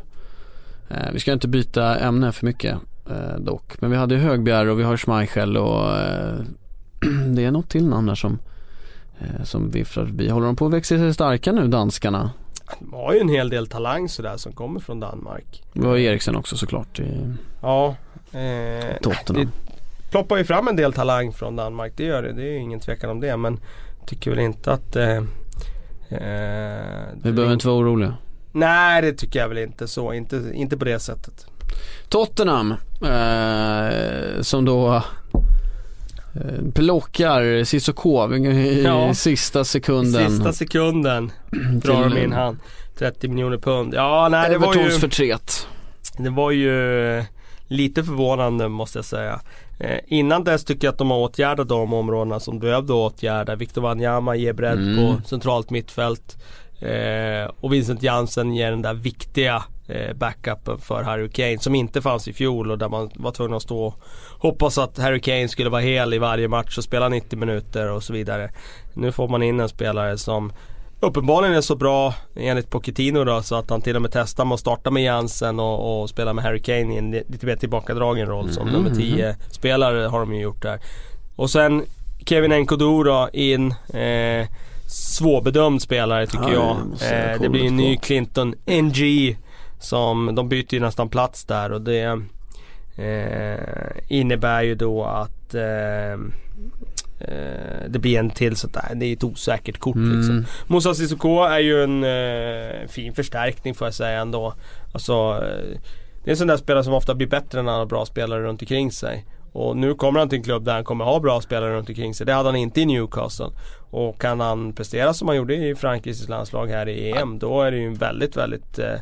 Eh, 0.89 1.11
Vi 1.13 1.19
ska 1.19 1.34
inte 1.34 1.47
byta 1.47 1.99
ämne 1.99 2.32
för 2.32 2.45
mycket 2.45 2.78
eh, 3.09 3.39
dock, 3.39 3.82
men 3.82 3.91
vi 3.91 3.97
hade 3.97 4.15
Högbjer 4.17 4.67
och 4.67 4.80
vi 4.80 4.84
har 4.84 4.97
Schmeichel 4.97 5.57
och 5.57 5.97
eh, 5.97 6.36
det 7.28 7.45
är 7.45 7.51
något 7.51 7.69
till 7.69 7.88
namn 7.88 8.07
där 8.07 8.15
som 8.15 8.39
eh, 9.19 9.43
som 9.43 9.71
viffrar 9.71 10.05
förbi. 10.05 10.30
Håller 10.30 10.45
de 10.45 10.55
på 10.55 10.65
att 10.65 10.74
växa 10.74 10.97
sig 10.97 11.13
starka 11.13 11.51
nu 11.51 11.67
danskarna? 11.67 12.32
De 12.80 12.93
har 12.93 13.13
ju 13.13 13.19
en 13.19 13.30
hel 13.30 13.49
del 13.49 13.67
talang 13.67 14.09
sådär 14.09 14.38
som 14.38 14.51
kommer 14.53 14.80
från 14.80 14.99
Danmark. 14.99 15.63
Det 15.74 15.82
var 15.88 15.97
Eriksen 15.97 16.36
också 16.36 16.57
såklart 16.57 16.99
i 16.99 17.34
Ja. 17.61 17.95
Eh, 18.32 18.95
Tottenham. 19.01 19.45
det 19.45 19.62
ploppar 20.14 20.38
ju 20.38 20.43
fram 20.43 20.68
en 20.68 20.76
del 20.76 20.93
talang 20.93 21.34
från 21.34 21.55
Danmark. 21.55 21.93
Det 21.95 22.03
gör 22.03 22.24
det. 22.24 22.34
Det 22.34 22.41
är 22.41 22.51
ju 22.51 22.57
ingen 22.57 22.80
tvekan 22.80 23.09
om 23.09 23.20
det. 23.20 23.38
Men 23.38 23.59
tycker 24.05 24.32
väl 24.32 24.39
inte 24.39 24.72
att 24.72 24.95
eh, 24.95 25.18
eh, 26.09 26.84
Vi 27.24 27.32
behöver 27.32 27.53
inte 27.53 27.68
vara 27.68 27.78
oroliga. 27.78 28.18
Nej 28.51 29.01
det 29.01 29.14
tycker 29.14 29.39
jag 29.39 29.49
väl 29.49 29.57
inte 29.57 29.88
så. 29.88 30.14
Inte, 30.14 30.51
inte 30.53 30.78
på 30.78 30.86
det 30.86 30.99
sättet. 30.99 31.45
Tottenham 32.09 32.72
eh, 33.01 34.41
som 34.41 34.66
då 34.66 34.95
eh, 34.95 36.72
plockar 36.74 37.64
Cissoko 37.64 38.34
i 38.34 38.84
Ja. 38.86 39.14
sista 39.14 39.64
sekunden. 39.64 40.30
Sista 40.32 40.53
sekunden 40.53 41.32
drar 41.84 42.09
de 42.09 42.18
in 42.18 42.32
han. 42.32 42.59
30 42.97 43.28
miljoner 43.28 43.57
pund. 43.57 43.93
Ja 43.93 44.28
nej 44.32 44.49
det 44.49 44.57
var 44.57 44.76
ju, 44.76 44.89
förtret. 44.89 45.68
det 46.18 46.30
var 46.30 46.51
ju 46.51 47.24
lite 47.68 48.03
förvånande 48.03 48.68
måste 48.70 48.97
jag 48.97 49.05
säga. 49.05 49.39
Eh, 49.80 49.99
innan 50.07 50.43
dess 50.43 50.63
tycker 50.65 50.88
jag 50.88 50.91
att 50.91 50.97
de 50.97 51.11
har 51.11 51.17
åtgärdat 51.17 51.67
de 51.69 51.93
områdena 51.93 52.39
som 52.39 52.59
behövde 52.59 52.93
åtgärda. 52.93 53.55
Victor 53.55 53.82
Wanyama 53.82 54.36
ger 54.36 54.53
bredd 54.53 54.80
Mm. 54.80 54.95
på 55.17 55.28
centralt 55.28 55.69
mittfält. 55.69 56.38
Eh, 56.80 57.51
och 57.59 57.74
Vincent 57.74 58.03
Jansen 58.03 58.53
ger 58.55 58.71
den 58.71 58.82
där 58.82 58.93
viktiga 58.93 59.63
eh, 59.88 60.13
backupen 60.15 60.78
för 60.78 61.03
Harry 61.03 61.30
Kane 61.30 61.59
som 61.59 61.76
inte 61.76 62.01
fanns 62.01 62.28
i 62.28 62.34
fjol 62.34 62.71
och 62.71 62.78
där 62.78 62.89
man 62.89 63.09
var 63.15 63.32
tvungen 63.32 63.53
att 63.53 63.61
stå 63.63 63.84
och 63.86 63.99
hoppas 64.39 64.78
att 64.78 64.97
Harry 64.97 65.19
Kane 65.21 65.47
skulle 65.47 65.69
vara 65.69 65.82
hel 65.82 66.13
i 66.13 66.17
varje 66.17 66.47
match 66.47 66.78
och 66.78 66.84
spela 66.84 67.09
90 67.09 67.39
minuter 67.39 67.91
och 67.91 68.03
så 68.03 68.13
vidare. 68.13 68.51
Nu 68.93 69.11
får 69.11 69.28
man 69.28 69.43
in 69.43 69.59
en 69.59 69.69
spelare 69.69 70.17
som 70.17 70.53
uppenbarligen 71.08 71.56
är 71.56 71.62
så 71.62 71.76
bra 71.76 72.14
enligt 72.36 72.70
Pochettino 72.70 73.24
då 73.24 73.41
så 73.41 73.56
att 73.56 73.70
han 73.70 73.82
till 73.82 73.95
och 73.95 74.01
med 74.01 74.12
testar 74.14 74.45
med 74.45 74.54
att 74.54 74.60
starta 74.60 74.91
med 74.91 75.04
Jansen 75.04 75.60
och, 75.60 76.01
och 76.01 76.10
spela 76.10 76.34
med 76.34 76.43
Harry 76.43 76.60
Kane 76.62 76.95
i 76.95 76.97
en 76.97 77.12
lite 77.12 77.45
mer 77.45 77.56
tillbakadragen 77.56 78.28
roll 78.28 78.51
som 78.51 78.68
Mhm, 78.68 78.74
nummer 78.74 78.95
10 78.95 79.36
spelare 79.51 80.08
har 80.08 80.20
de 80.20 80.34
ju 80.34 80.41
gjort 80.41 80.62
där. 80.62 80.80
Och 81.36 81.49
sen 81.49 81.84
Kevin 82.26 82.51
Nkodu 82.51 83.04
då 83.04 83.30
in. 83.34 83.72
Eh, 83.93 84.47
svårbedömd 84.88 85.82
spelare 85.82 86.28
tycker 86.28 86.54
Ja, 86.54 86.78
jag. 87.01 87.34
Eh, 87.34 87.41
det 87.41 87.49
blir 87.49 87.66
en 87.68 87.76
ny 87.78 87.97
Clinton 87.97 88.56
NG 88.66 89.38
som 89.80 90.36
de 90.36 90.49
byter 90.49 90.74
ju 90.74 90.80
nästan 90.80 91.10
plats 91.10 91.45
där 91.45 91.72
och 91.72 91.82
det 91.82 92.22
eh, 92.97 93.60
innebär 94.08 94.62
ju 94.62 94.76
då 94.76 95.04
att 95.04 95.54
eh, 95.54 96.18
eh, 97.24 97.89
det 97.89 97.99
blir 97.99 98.19
en 98.19 98.30
till 98.30 98.55
sånt 98.55 98.74
där. 98.74 98.95
Det 98.95 99.05
är 99.05 99.13
ett 99.13 99.24
osäkert 99.24 99.80
kort 99.80 99.95
liksom. 99.95 100.30
Mm. 100.30 100.45
Moussa 100.67 100.93
Sissoko 100.93 101.43
är 101.43 101.59
ju 101.59 101.84
en 101.84 102.03
eh, 102.03 102.88
fin 102.88 103.13
förstärkning 103.13 103.76
får 103.76 103.88
jag 103.88 103.93
säga 103.93 104.19
ändå. 104.19 104.53
Alltså, 104.93 105.13
eh, 105.13 105.80
det 106.24 106.30
är 106.30 106.32
en 106.32 106.38
sån 106.38 106.47
där 106.47 106.57
spelare 106.57 106.84
som 106.84 106.93
ofta 106.93 107.15
blir 107.15 107.28
bättre 107.28 107.61
när 107.61 107.71
han 107.71 107.80
har 107.80 107.86
bra 107.86 108.05
spelare 108.05 108.43
runt 108.43 108.61
omkring 108.61 108.91
sig. 108.91 109.26
Och 109.51 109.78
nu 109.78 109.93
kommer 109.93 110.19
han 110.19 110.30
till 110.30 110.38
en 110.38 110.43
klubb 110.43 110.65
där 110.65 110.74
han 110.74 110.84
kommer 110.84 111.05
ha 111.05 111.19
bra 111.19 111.41
spelare 111.41 111.74
runt 111.74 111.89
omkring 111.89 112.13
sig. 112.13 112.26
Det 112.26 112.34
hade 112.34 112.49
han 112.49 112.55
inte 112.55 112.82
i 112.82 112.86
Newcastle. 112.86 113.49
Och 113.89 114.21
kan 114.21 114.39
han 114.39 114.74
prestera 114.74 115.13
som 115.13 115.28
han 115.28 115.38
gjorde 115.38 115.55
i 115.55 115.76
Frankrikes 115.76 116.30
landslag 116.30 116.67
här 116.67 116.89
i 116.89 117.11
EM 117.11 117.39
då 117.39 117.61
är 117.61 117.71
det 117.71 117.78
ju 117.78 117.88
en 117.88 117.93
väldigt, 117.93 118.38
väldigt 118.38 118.80
eh, 118.80 118.95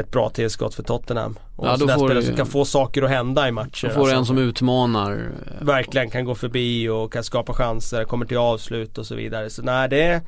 ett 0.00 0.10
bra 0.10 0.30
tillskott 0.30 0.74
för 0.74 0.82
Tottenham. 0.82 1.38
Och 1.56 1.66
Ja, 1.66 1.76
får 1.76 2.06
spelare 2.06 2.22
som 2.22 2.36
kan 2.36 2.46
få 2.46 2.64
saker 2.64 3.02
att 3.02 3.10
hända 3.10 3.48
i 3.48 3.52
matcher. 3.52 3.86
Då 3.86 3.94
får 3.94 4.06
du 4.06 4.10
en 4.12 4.18
alltså. 4.18 4.34
som 4.34 4.38
utmanar. 4.38 5.30
verkligen 5.60 6.10
kan 6.10 6.24
gå 6.24 6.34
förbi 6.34 6.88
och 6.88 7.12
kan 7.12 7.24
skapa 7.24 7.52
chanser, 7.52 8.04
kommer 8.04 8.26
till 8.26 8.36
avslut 8.36 8.98
och 8.98 9.06
så 9.06 9.14
vidare. 9.14 9.50
Så 9.50 9.62
nej, 9.62 9.88
det 9.88 10.02
är, 10.02 10.20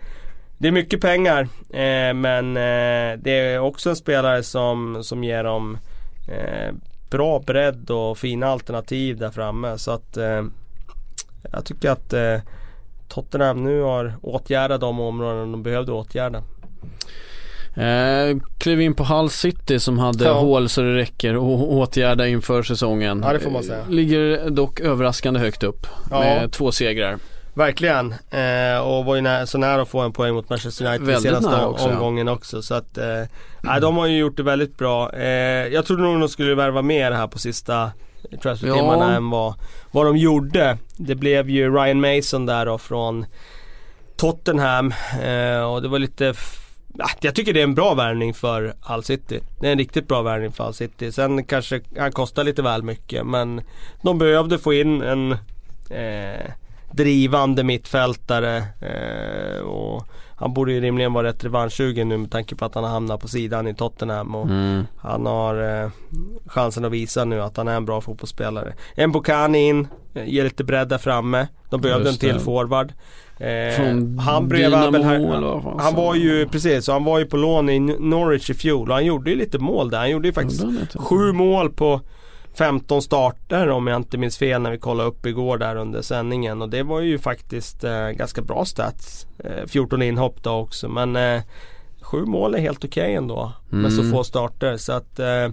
det 0.58 0.68
är 0.68 0.72
mycket 0.72 1.00
pengar. 1.00 1.48
Eh, 1.70 2.14
men 2.14 2.56
eh, 2.56 3.18
det 3.18 3.30
är 3.30 3.58
också 3.58 3.90
en 3.90 3.96
spelare 3.96 4.42
som, 4.42 5.04
som 5.04 5.24
ger 5.24 5.44
dem 5.44 5.78
eh, 6.28 6.74
bra 7.10 7.38
bredd 7.38 7.90
och 7.90 8.18
fina 8.18 8.46
alternativ 8.46 9.18
där 9.18 9.30
framme. 9.30 9.78
Så 9.78 9.90
att 9.90 10.16
eh, 10.16 10.44
jag 11.52 11.64
tycker 11.64 11.90
att 11.90 12.12
eh, 12.12 12.38
Tottenham 13.08 13.64
nu 13.64 13.80
har 13.80 14.14
åtgärdat 14.22 14.80
de 14.80 15.00
områden 15.00 15.52
de 15.52 15.62
behövde 15.62 15.92
åtgärda. 15.92 16.42
Eh, 17.80 18.36
klev 18.58 18.80
in 18.80 18.94
på 18.94 19.04
Hull 19.04 19.30
City 19.30 19.80
som 19.80 19.98
hade 19.98 20.24
Ja. 20.24 20.32
hål 20.32 20.68
så 20.68 20.80
det 20.80 20.94
räcker 20.96 21.36
och 21.36 21.72
åtgärda 21.72 22.26
inför 22.26 22.62
säsongen. 22.62 23.22
Ja, 23.26 23.32
det 23.32 23.40
får 23.40 23.50
man 23.50 23.62
säga. 23.62 23.78
Eh, 23.78 23.88
Ligger 23.90 24.50
dock 24.50 24.80
överraskande 24.80 25.40
högt 25.40 25.62
upp 25.62 25.86
Ja. 26.10 26.20
med 26.20 26.52
två 26.52 26.72
segrar. 26.72 27.18
Verkligen. 27.54 28.14
Eh, 28.30 28.80
och 28.80 29.04
var 29.04 29.14
ju 29.14 29.20
nä- 29.20 29.46
så 29.46 29.58
nära 29.58 29.82
att 29.82 29.88
få 29.88 30.00
en 30.00 30.12
poäng 30.12 30.34
mot 30.34 30.50
Manchester 30.50 30.86
United 30.86 31.06
Väldigt 31.06 31.22
senaste 31.22 31.64
också, 31.64 31.88
ja. 31.88 31.92
omgången 31.94 32.28
också. 32.28 32.62
Så 32.62 32.74
att, 32.74 32.98
eh, 32.98 33.04
nej, 33.60 33.80
de 33.80 33.96
har 33.96 34.06
ju 34.06 34.18
gjort 34.18 34.36
det 34.36 34.42
väldigt 34.42 34.78
bra. 34.78 35.12
Eh, 35.12 35.28
jag 35.68 35.86
trodde 35.86 36.02
nog 36.02 36.20
de 36.20 36.28
skulle 36.28 36.54
värva 36.54 36.82
mer 36.82 37.12
här 37.12 37.26
på 37.26 37.38
sista 37.38 37.90
transfertimmarna 38.42 39.10
Ja. 39.10 39.16
än 39.16 39.30
vad, 39.30 39.54
vad 39.90 40.06
de 40.06 40.16
gjorde. 40.16 40.78
Det 40.96 41.14
blev 41.14 41.50
ju 41.50 41.74
Ryan 41.74 42.00
Mason 42.00 42.46
där 42.46 42.66
då 42.66 42.78
från 42.78 43.26
Tottenham. 44.16 44.94
Eh, 45.22 45.60
och 45.72 45.82
det 45.82 45.88
var 45.88 45.98
lite 45.98 46.24
Ja, 46.24 46.32
jag 47.20 47.34
tycker 47.34 47.52
det 47.52 47.60
är 47.60 47.64
en 47.64 47.74
bra 47.74 47.94
värvning 47.94 48.34
för 48.34 48.74
Hull 48.80 49.02
City. 49.02 49.40
Det 49.60 49.68
är 49.68 49.72
en 49.72 49.78
riktigt 49.78 50.08
bra 50.08 50.22
värvning 50.22 50.52
för 50.52 50.64
Hull 50.64 50.74
City. 50.74 51.12
Sen 51.12 51.44
kanske 51.44 51.80
han 51.98 52.12
kostar 52.12 52.44
lite 52.44 52.62
väl 52.62 52.82
mycket 52.82 53.26
men 53.26 53.62
de 54.02 54.18
behövde 54.18 54.58
få 54.58 54.72
in 54.72 55.02
en 55.02 55.32
eh, 55.90 56.50
drivande 56.92 57.64
mittfältare. 57.64 58.56
Eh, 58.80 59.60
och 59.60 60.06
han 60.36 60.54
borde 60.54 60.72
ju 60.72 60.80
rimligen 60.80 61.12
vara 61.12 61.26
rätt 61.26 61.44
revanschsugen 61.44 62.08
nu 62.08 62.16
med 62.16 62.30
tanke 62.30 62.56
på 62.56 62.64
att 62.64 62.74
han 62.74 62.84
har 62.84 62.90
hamnat 62.90 63.20
på 63.20 63.28
sidan 63.28 63.68
i 63.68 63.74
Tottenham. 63.74 64.34
Och 64.34 64.46
Mm. 64.46 64.86
Han 64.98 65.26
har 65.26 65.82
eh, 65.82 65.90
chansen 66.46 66.84
att 66.84 66.92
visa 66.92 67.24
nu 67.24 67.42
att 67.42 67.56
han 67.56 67.68
är 67.68 67.76
en 67.76 67.84
bra 67.84 68.00
fotbollsspelare. 68.00 68.74
Mbokani 69.06 69.68
in, 69.68 69.88
eh, 70.14 70.28
ger 70.28 70.44
lite 70.44 70.64
bredd 70.64 70.88
där 70.88 70.98
framme. 70.98 71.48
De 71.70 71.80
behövde 71.80 72.08
en 72.08 72.16
till 72.16 72.38
forward. 72.38 72.92
Eh, 73.40 73.76
Från 73.76 74.18
han 74.18 74.48
Dynamo 74.48 75.02
här, 75.02 75.18
Han 75.78 75.92
sa 75.94 75.96
var 75.96 76.08
han? 76.08 76.20
ju, 76.20 76.48
precis, 76.48 76.88
han 76.88 77.04
var 77.04 77.18
ju 77.18 77.24
på 77.26 77.36
lån 77.36 77.68
i 77.70 77.78
Norwich 77.80 78.50
i 78.50 78.54
fjol 78.54 78.88
och 78.88 78.94
han 78.94 79.04
gjorde 79.06 79.30
ju 79.30 79.36
lite 79.36 79.58
mål 79.58 79.90
där. 79.90 79.98
Han 79.98 80.10
gjorde 80.10 80.28
ju 80.28 80.32
faktiskt 80.34 80.62
han 80.62 80.86
sju 80.94 81.32
mål 81.32 81.70
på 81.70 82.00
15 82.54 83.02
starter 83.02 83.68
om 83.68 83.86
jag 83.86 83.96
inte 83.96 84.18
minns 84.18 84.38
fel 84.38 84.62
när 84.62 84.70
vi 84.70 84.78
kollade 84.78 85.08
upp 85.08 85.26
igår 85.26 85.58
där 85.58 85.76
under 85.76 86.02
sändningen. 86.02 86.62
Och 86.62 86.68
det 86.68 86.82
var 86.82 87.00
ju 87.00 87.18
faktiskt 87.18 87.84
eh, 87.84 88.08
ganska 88.08 88.42
bra 88.42 88.64
stats. 88.64 89.26
Eh, 89.44 89.66
14 89.66 90.02
inhopp 90.02 90.42
då 90.42 90.50
också 90.50 90.88
men 90.88 91.16
eh, 91.16 91.42
sju 92.02 92.24
mål 92.24 92.54
är 92.54 92.58
helt 92.58 92.84
okej 92.84 93.14
ändå. 93.14 93.52
Med 93.70 93.92
så 93.92 94.00
Mm. 94.00 94.12
få 94.12 94.24
starter. 94.24 94.76
Så 94.76 94.92
att 94.92 95.18
eh, 95.18 95.44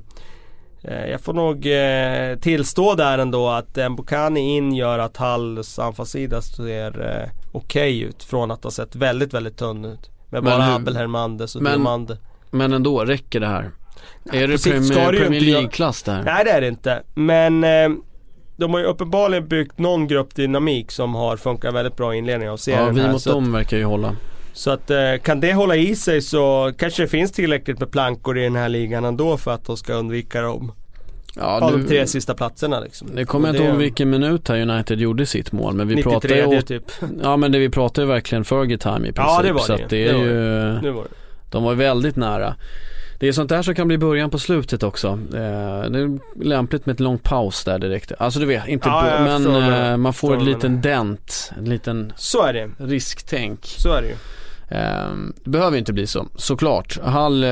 eh, 0.83 1.05
jag 1.11 1.21
får 1.21 1.33
nog 1.33 1.65
eh, 1.65 2.39
tillstå 2.39 2.95
där 2.95 3.17
ändå 3.17 3.49
att 3.49 3.77
Mbokani 3.91 4.57
in 4.57 4.73
gör 4.75 4.99
att 4.99 5.17
Halls 5.17 5.79
anfallssida 5.79 6.41
ser 6.41 7.29
okej 7.57 8.01
ut. 8.01 8.23
Från 8.23 8.51
att 8.51 8.63
ha 8.63 8.71
sett 8.71 8.95
väldigt, 8.95 9.33
väldigt 9.33 9.57
tunn 9.57 9.85
ut. 9.85 10.09
Med 10.29 10.43
Men 10.43 10.51
bara 10.51 10.63
hur- 10.63 10.75
Abel 10.75 10.97
Hernandez 10.97 11.55
och 11.55 11.61
men- 11.61 11.71
Diomande. 11.71 12.17
Men 12.51 12.73
ändå, 12.73 13.05
räcker 13.05 13.39
det 13.39 13.47
här? 13.47 13.71
Är 14.33 14.47
det 14.47 14.63
Premier, 14.63 15.11
det 15.11 15.17
Premier 15.19 15.41
League-klass 15.41 16.03
där? 16.03 16.23
Nej 16.23 16.45
det 16.45 16.51
är 16.51 16.61
det 16.61 16.67
inte. 16.67 17.03
Men 17.15 17.63
eh, 17.63 17.89
de 18.57 18.73
har 18.73 18.79
ju 18.79 18.85
uppenbarligen 18.85 19.47
byggt 19.47 19.77
någon 19.79 20.07
gruppdynamik 20.07 20.91
som 20.91 21.15
har 21.15 21.37
funkat 21.37 21.73
väldigt 21.73 21.95
bra 21.95 22.15
i 22.15 22.17
inledningen 22.17 22.53
av 22.53 22.57
serien 22.57 22.85
Ja, 22.85 22.91
vi 22.91 23.01
här. 23.01 23.11
mot 23.11 23.21
så, 23.21 23.29
att, 23.29 23.35
dem 23.35 23.51
verkar 23.51 23.77
ju 23.77 23.83
hålla. 23.83 24.15
så 24.53 24.71
att 24.71 24.89
eh, 24.91 24.97
kan 25.23 25.39
det 25.39 25.53
hålla 25.53 25.75
i 25.75 25.95
sig 25.95 26.21
så 26.21 26.71
kanske 26.77 27.01
det 27.03 27.07
finns 27.07 27.31
tillräckligt 27.31 27.79
med 27.79 27.91
plankor 27.91 28.37
i 28.37 28.43
den 28.43 28.55
här 28.55 28.69
ligan 28.69 29.05
ändå 29.05 29.37
för 29.37 29.51
att 29.51 29.65
de 29.65 29.77
ska 29.77 29.93
undvika 29.93 30.41
dem. 30.41 30.71
Ja, 31.39 31.61
av 31.61 31.71
de 31.71 31.87
tre 31.87 32.07
sista 32.07 32.33
platserna 32.33 32.79
liksom. 32.79 33.07
Det 33.15 33.25
kommer 33.25 33.47
jag 33.47 33.55
inte 33.55 33.67
ihåg 33.67 33.77
vilken 33.77 34.09
minut 34.09 34.47
här 34.49 34.61
United 34.61 34.99
gjorde 34.99 35.25
sitt 35.25 35.51
mål 35.51 35.73
men 35.73 35.87
vi 35.87 35.95
93 35.95 36.11
pratade 36.11 36.55
ju 36.55 36.61
typ. 36.61 36.83
Ja 37.23 37.37
men 37.37 37.51
det 37.51 37.59
vi 37.59 37.69
pratade 37.69 38.07
ju 38.07 38.13
verkligen 38.13 38.45
Fergie 38.45 38.77
time 38.77 38.97
i 39.07 39.11
princip. 39.11 39.17
Ja 39.17 39.41
det 39.43 39.51
var 39.51 39.59
det. 39.59 39.65
Så 39.65 39.73
att 39.73 39.89
det, 39.89 40.07
är 40.07 40.13
det 40.13 40.19
ju, 40.19 40.33
det. 40.81 40.91
var 40.91 41.03
det. 41.03 41.09
De 41.51 41.63
var 41.63 41.71
ju 41.71 41.77
väldigt 41.77 42.15
nära. 42.15 42.55
Det 43.19 43.27
är 43.27 43.31
sånt 43.31 43.49
där 43.49 43.61
som 43.61 43.75
kan 43.75 43.87
bli 43.87 43.97
början 43.97 44.29
på 44.29 44.39
slutet 44.39 44.83
också. 44.83 45.07
Eh, 45.07 45.89
det 45.89 45.99
är 45.99 46.19
lämpligt 46.43 46.85
med 46.85 46.93
ett 46.93 46.99
lång 46.99 47.17
paus 47.17 47.63
där 47.63 47.79
direkt. 47.79 48.11
Alltså 48.19 48.39
du 48.39 48.45
vet, 48.45 48.67
inte 48.67 48.89
ja, 48.89 49.19
men 49.19 49.55
eh, 49.73 49.97
man 49.97 50.13
får 50.13 50.35
en 50.35 50.45
liten 50.45 50.81
dent, 50.81 51.51
en 51.57 51.65
liten 51.69 52.13
Så 52.15 52.43
är 52.43 52.53
det. 52.53 52.69
risktänk. 52.77 53.65
Så 53.65 53.93
är 53.93 54.01
det 54.01 54.07
ju. 54.07 54.15
Eh, 54.77 55.07
det 55.43 55.49
behöver 55.49 55.77
inte 55.77 55.93
bli 55.93 56.07
så, 56.07 56.27
såklart. 56.35 56.99
Hall 57.03 57.45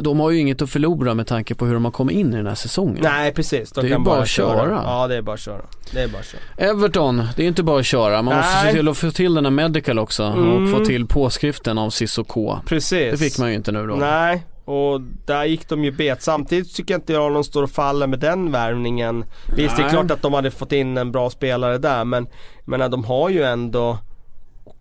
de 0.00 0.20
har 0.20 0.30
ju 0.30 0.38
inget 0.38 0.62
att 0.62 0.70
förlora 0.70 1.14
med 1.14 1.26
tanke 1.26 1.54
på 1.54 1.66
hur 1.66 1.74
de 1.74 1.84
har 1.84 1.92
kommit 1.92 2.16
in 2.16 2.32
i 2.32 2.36
den 2.36 2.46
här 2.46 2.54
säsongen. 2.54 2.98
Nej 3.02 3.34
precis, 3.34 3.72
de 3.72 3.80
det 3.80 3.86
är 3.86 3.90
kan 3.90 4.04
bara, 4.04 4.16
bara 4.16 4.26
köra. 4.26 4.58
köra. 4.58 4.82
Ja 4.84 5.06
det 5.06 5.16
är 5.16 5.22
bara 5.22 5.34
att 5.34 5.40
köra. 5.40 5.62
Det 5.92 6.02
är 6.02 6.08
bara 6.08 6.18
att 6.18 6.26
köra. 6.26 6.70
Everton, 6.70 7.26
det 7.36 7.42
är 7.42 7.48
inte 7.48 7.62
bara 7.62 7.80
att 7.80 7.86
köra. 7.86 8.22
Man 8.22 8.34
Nej. 8.34 8.36
måste 8.36 8.66
se 8.66 8.72
till 8.72 8.88
att 8.88 8.98
få 8.98 9.10
till 9.10 9.34
den 9.34 9.44
här 9.44 9.50
medical 9.50 9.98
också 9.98 10.22
mm. 10.22 10.64
och 10.64 10.78
få 10.78 10.84
till 10.84 11.06
påskriften 11.06 11.78
av 11.78 11.90
Cissoko. 11.90 12.56
Precis. 12.66 13.10
Det 13.10 13.16
fick 13.16 13.38
man 13.38 13.48
ju 13.48 13.54
inte 13.54 13.72
nu 13.72 13.86
då. 13.86 13.94
Nej, 13.94 14.42
och 14.64 15.00
där 15.26 15.44
gick 15.44 15.68
de 15.68 15.84
ju 15.84 15.90
bet. 15.90 16.22
Samtidigt 16.22 16.74
tycker 16.74 16.94
jag 16.94 16.98
inte 16.98 17.12
jag 17.12 17.34
de 17.34 17.44
står 17.44 17.62
och 17.62 17.70
faller 17.70 18.06
med 18.06 18.18
den 18.18 18.52
värvningen. 18.52 19.24
Visst 19.56 19.76
det 19.76 19.82
är 19.82 19.88
klart 19.88 20.10
att 20.10 20.22
de 20.22 20.32
hade 20.32 20.50
fått 20.50 20.72
in 20.72 20.96
en 20.96 21.12
bra 21.12 21.30
spelare 21.30 21.78
där 21.78 22.04
men, 22.04 22.26
men 22.64 22.90
de 22.90 23.04
har 23.04 23.28
ju 23.28 23.42
ändå 23.42 23.98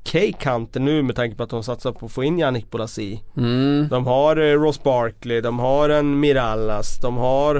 okej 0.01 0.33
kanter 0.39 0.79
nu 0.79 1.03
med 1.03 1.15
tanke 1.15 1.35
på 1.37 1.43
att 1.43 1.49
de 1.49 1.63
satsar 1.63 1.91
på 1.91 2.05
att 2.05 2.11
få 2.11 2.23
in 2.23 2.39
Yannick 2.39 2.71
Bolasi. 2.71 3.23
Mm. 3.37 3.87
De 3.89 4.07
har 4.07 4.37
eh, 4.37 4.53
Ross 4.53 4.83
Barkley, 4.83 5.41
de 5.41 5.59
har 5.59 5.89
en 5.89 6.19
Mirallas, 6.19 6.97
de 6.97 7.17
har 7.17 7.55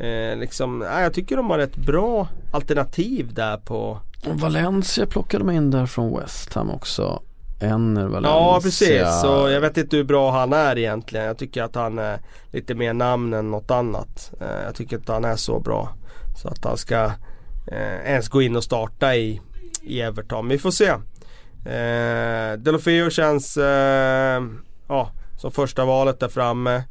eh, 0.00 0.38
liksom, 0.38 0.82
äh, 0.82 1.00
jag 1.00 1.14
tycker 1.14 1.36
de 1.36 1.50
har 1.50 1.58
ett 1.58 1.76
bra 1.76 2.28
alternativ 2.52 3.34
där 3.34 3.56
på 3.56 3.98
Valencia 4.26 5.06
plockade 5.06 5.44
de 5.44 5.50
in 5.50 5.70
där 5.70 5.86
från 5.86 6.18
West 6.18 6.54
Ham 6.54 6.70
också. 6.70 7.22
Enner 7.60 8.06
Valencia. 8.06 8.30
Ja 8.30 8.60
precis, 8.62 9.20
så 9.22 9.48
jag 9.50 9.60
vet 9.60 9.76
inte 9.76 9.96
hur 9.96 10.04
bra 10.04 10.30
han 10.30 10.52
är 10.52 10.78
egentligen. 10.78 11.26
Jag 11.26 11.38
tycker 11.38 11.62
att 11.62 11.74
han 11.74 11.98
är 11.98 12.18
lite 12.52 12.74
mer 12.74 12.92
namn 12.92 13.34
än 13.34 13.50
något 13.50 13.70
annat. 13.70 14.32
Eh, 14.40 14.64
jag 14.64 14.74
tycker 14.74 14.96
inte 14.96 15.12
han 15.12 15.24
är 15.24 15.36
så 15.36 15.60
bra. 15.60 15.94
Så 16.42 16.48
att 16.48 16.64
han 16.64 16.76
ska 16.76 17.04
eh, 17.66 18.10
ens 18.10 18.28
gå 18.28 18.42
in 18.42 18.56
och 18.56 18.64
starta 18.64 19.16
i, 19.16 19.40
i 19.82 20.00
Everton. 20.00 20.48
Vi 20.48 20.58
får 20.58 20.70
se. 20.70 20.92
Eh, 21.64 22.58
Delofeo 22.58 23.10
känns 23.10 23.56
eh, 23.56 24.42
ja, 24.88 25.10
som 25.36 25.50
första 25.50 25.84
valet 25.84 26.20
där 26.20 26.28
framme. 26.28 26.82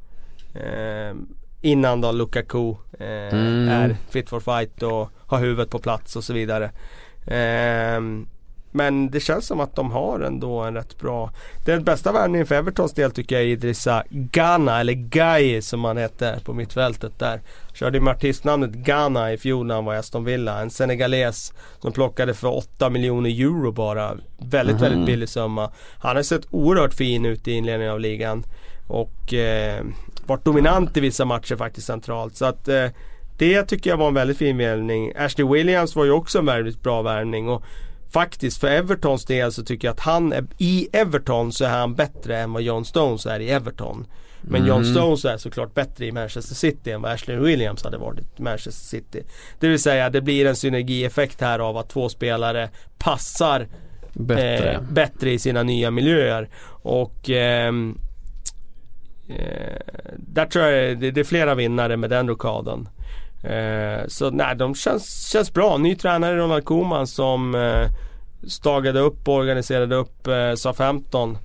Eh, 0.53 1.15
innan 1.61 2.01
då 2.01 2.11
Lukaku 2.11 2.75
eh, 2.99 3.33
mm. 3.33 3.69
är 3.69 3.95
fit 4.09 4.29
for 4.29 4.39
fight 4.39 4.83
och 4.83 5.09
har 5.27 5.39
huvudet 5.39 5.69
på 5.69 5.79
plats 5.79 6.15
och 6.15 6.23
så 6.23 6.33
vidare. 6.33 6.71
Eh, 7.25 8.01
men 8.73 9.09
det 9.09 9.19
känns 9.19 9.47
som 9.47 9.59
att 9.59 9.75
de 9.75 9.91
har 9.91 10.19
ändå 10.19 10.59
en 10.59 10.73
rätt 10.73 10.99
bra 10.99 11.31
Den 11.65 11.83
bästa 11.83 12.11
värvningen 12.11 12.47
för 12.47 12.55
Evertons 12.55 12.93
del 12.93 13.11
tycker 13.11 13.35
jag 13.35 13.43
är 13.43 13.47
Idrissa 13.47 14.03
Ghana 14.09 14.79
eller 14.79 14.93
Gai 14.93 15.61
som 15.61 15.83
han 15.83 15.97
heter 15.97 16.39
på 16.39 16.53
mittfältet 16.53 17.19
där. 17.19 17.41
Körde 17.73 17.99
med 17.99 18.11
artistnamnet 18.11 18.71
Ghana 18.71 19.33
i 19.33 19.37
fjol 19.37 19.65
när 19.65 19.75
han 19.75 19.85
var 19.85 19.93
i 19.93 19.97
Aston 19.97 20.23
Villa. 20.23 20.61
En 20.61 20.69
senegales 20.69 21.53
som 21.79 21.91
plockade 21.91 22.33
för 22.33 22.57
8 22.57 22.89
miljoner 22.89 23.29
euro 23.29 23.71
bara. 23.71 24.17
Väldigt, 24.37 24.77
mm. 24.77 24.89
väldigt 24.89 25.05
billig 25.05 25.29
summa. 25.29 25.71
Han 25.99 26.15
har 26.15 26.23
sett 26.23 26.47
oerhört 26.51 26.93
fin 26.93 27.25
ut 27.25 27.47
i 27.47 27.51
inledningen 27.51 27.93
av 27.93 27.99
ligan. 27.99 28.43
Och 28.87 29.33
eh, 29.33 29.83
varit 30.25 30.45
dominant 30.45 30.97
i 30.97 30.99
vissa 30.99 31.25
matcher 31.25 31.55
faktiskt 31.55 31.87
centralt. 31.87 32.35
Så 32.35 32.45
att 32.45 32.67
eh, 32.67 32.87
det 33.37 33.63
tycker 33.63 33.89
jag 33.89 33.97
var 33.97 34.07
en 34.07 34.13
väldigt 34.13 34.37
fin 34.37 34.57
värvning. 34.57 35.13
Ashley 35.15 35.47
Williams 35.47 35.95
var 35.95 36.05
ju 36.05 36.11
också 36.11 36.39
en 36.39 36.45
väldigt 36.45 36.81
bra 36.81 37.01
värvning. 37.01 37.49
Och 37.49 37.63
faktiskt 38.13 38.57
för 38.57 38.67
Evertons 38.67 39.25
del 39.25 39.51
så 39.51 39.63
tycker 39.63 39.87
jag 39.87 39.93
att 39.93 39.99
han 39.99 40.33
är, 40.33 40.45
i 40.57 40.87
Everton 40.93 41.51
så 41.51 41.65
är 41.65 41.69
han 41.69 41.95
bättre 41.95 42.37
än 42.37 42.53
vad 42.53 42.61
John 42.61 42.85
Stones 42.85 43.25
är 43.25 43.39
i 43.39 43.49
Everton. 43.49 44.07
Men 44.41 44.61
mm. 44.61 44.67
John 44.67 44.85
Stones 44.85 45.25
är 45.25 45.37
såklart 45.37 45.73
bättre 45.73 46.05
i 46.05 46.11
Manchester 46.11 46.55
City 46.55 46.91
än 46.91 47.01
vad 47.01 47.11
Ashley 47.11 47.37
Williams 47.37 47.83
hade 47.83 47.97
varit 47.97 48.39
i 48.39 48.41
Manchester 48.41 48.71
City. 48.71 49.23
Det 49.59 49.67
vill 49.67 49.79
säga 49.79 50.09
det 50.09 50.21
blir 50.21 50.45
en 50.45 50.55
synergieffekt 50.55 51.41
här 51.41 51.59
av 51.59 51.77
att 51.77 51.89
två 51.89 52.09
spelare 52.09 52.69
passar 52.97 53.67
bättre, 54.13 54.71
eh, 54.71 54.81
bättre 54.81 55.31
i 55.31 55.39
sina 55.39 55.63
nya 55.63 55.91
miljöer. 55.91 56.49
Och 56.83 57.29
ehm, 57.29 57.97
eh, 59.29 59.79
där 60.17 60.45
tror 60.45 60.65
jag 60.65 60.99
det, 60.99 61.11
det 61.11 61.19
är 61.19 61.23
flera 61.23 61.55
vinnare 61.55 61.97
med 61.97 62.09
den 62.09 62.27
rokaden. 62.27 62.89
Eh, 63.43 64.07
så 64.07 64.29
nej, 64.29 64.55
de 64.55 64.75
känns, 64.75 65.27
känns 65.31 65.53
bra. 65.53 65.77
Ny 65.77 65.95
tränare 65.95 66.37
Ronald 66.37 66.65
Koeman 66.65 67.07
som 67.07 67.55
eh, 67.55 67.87
stagade 68.47 68.99
upp 68.99 69.27
och 69.27 69.35
organiserade 69.35 69.95
upp 69.95 70.27
eh, 70.27 70.55
SA-15. 70.55 71.37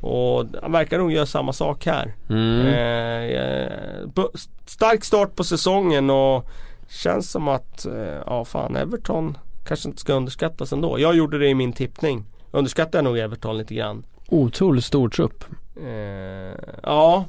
Och 0.00 0.46
han 0.62 0.72
verkar 0.72 0.98
nog 0.98 1.12
göra 1.12 1.26
samma 1.26 1.52
sak 1.52 1.86
här. 1.86 2.14
Mm. 2.28 2.66
Eh, 2.66 3.40
eh 3.40 4.24
stark 4.66 5.04
start 5.04 5.36
på 5.36 5.44
säsongen 5.44 6.10
och 6.10 6.48
känns 6.88 7.30
som 7.30 7.48
att, 7.48 7.86
eh, 7.86 8.22
ja 8.26 8.44
fan 8.44 8.76
Everton 8.76 9.38
kanske 9.64 9.88
inte 9.88 10.00
ska 10.00 10.12
underskattas 10.12 10.72
ändå. 10.72 10.98
Jag 10.98 11.16
gjorde 11.16 11.38
det 11.38 11.48
i 11.48 11.54
min 11.54 11.72
tippning. 11.72 12.24
Underskattar 12.50 13.02
nog 13.02 13.18
Everton 13.18 13.58
lite 13.58 13.74
grann. 13.74 14.04
Otroligt 14.28 14.84
stor 14.84 15.08
trupp. 15.08 15.44
Eh, 15.76 16.54
ja, 16.82 17.24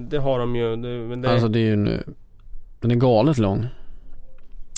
det 0.00 0.18
har 0.18 0.38
de 0.38 0.56
ju. 0.56 0.76
Det, 0.76 1.16
det... 1.16 1.30
Alltså 1.30 1.48
det 1.48 1.58
är 1.58 1.64
ju 1.64 1.76
nu 1.76 2.04
den 2.88 2.96
är 2.96 3.00
galet 3.00 3.38
lång. 3.38 3.66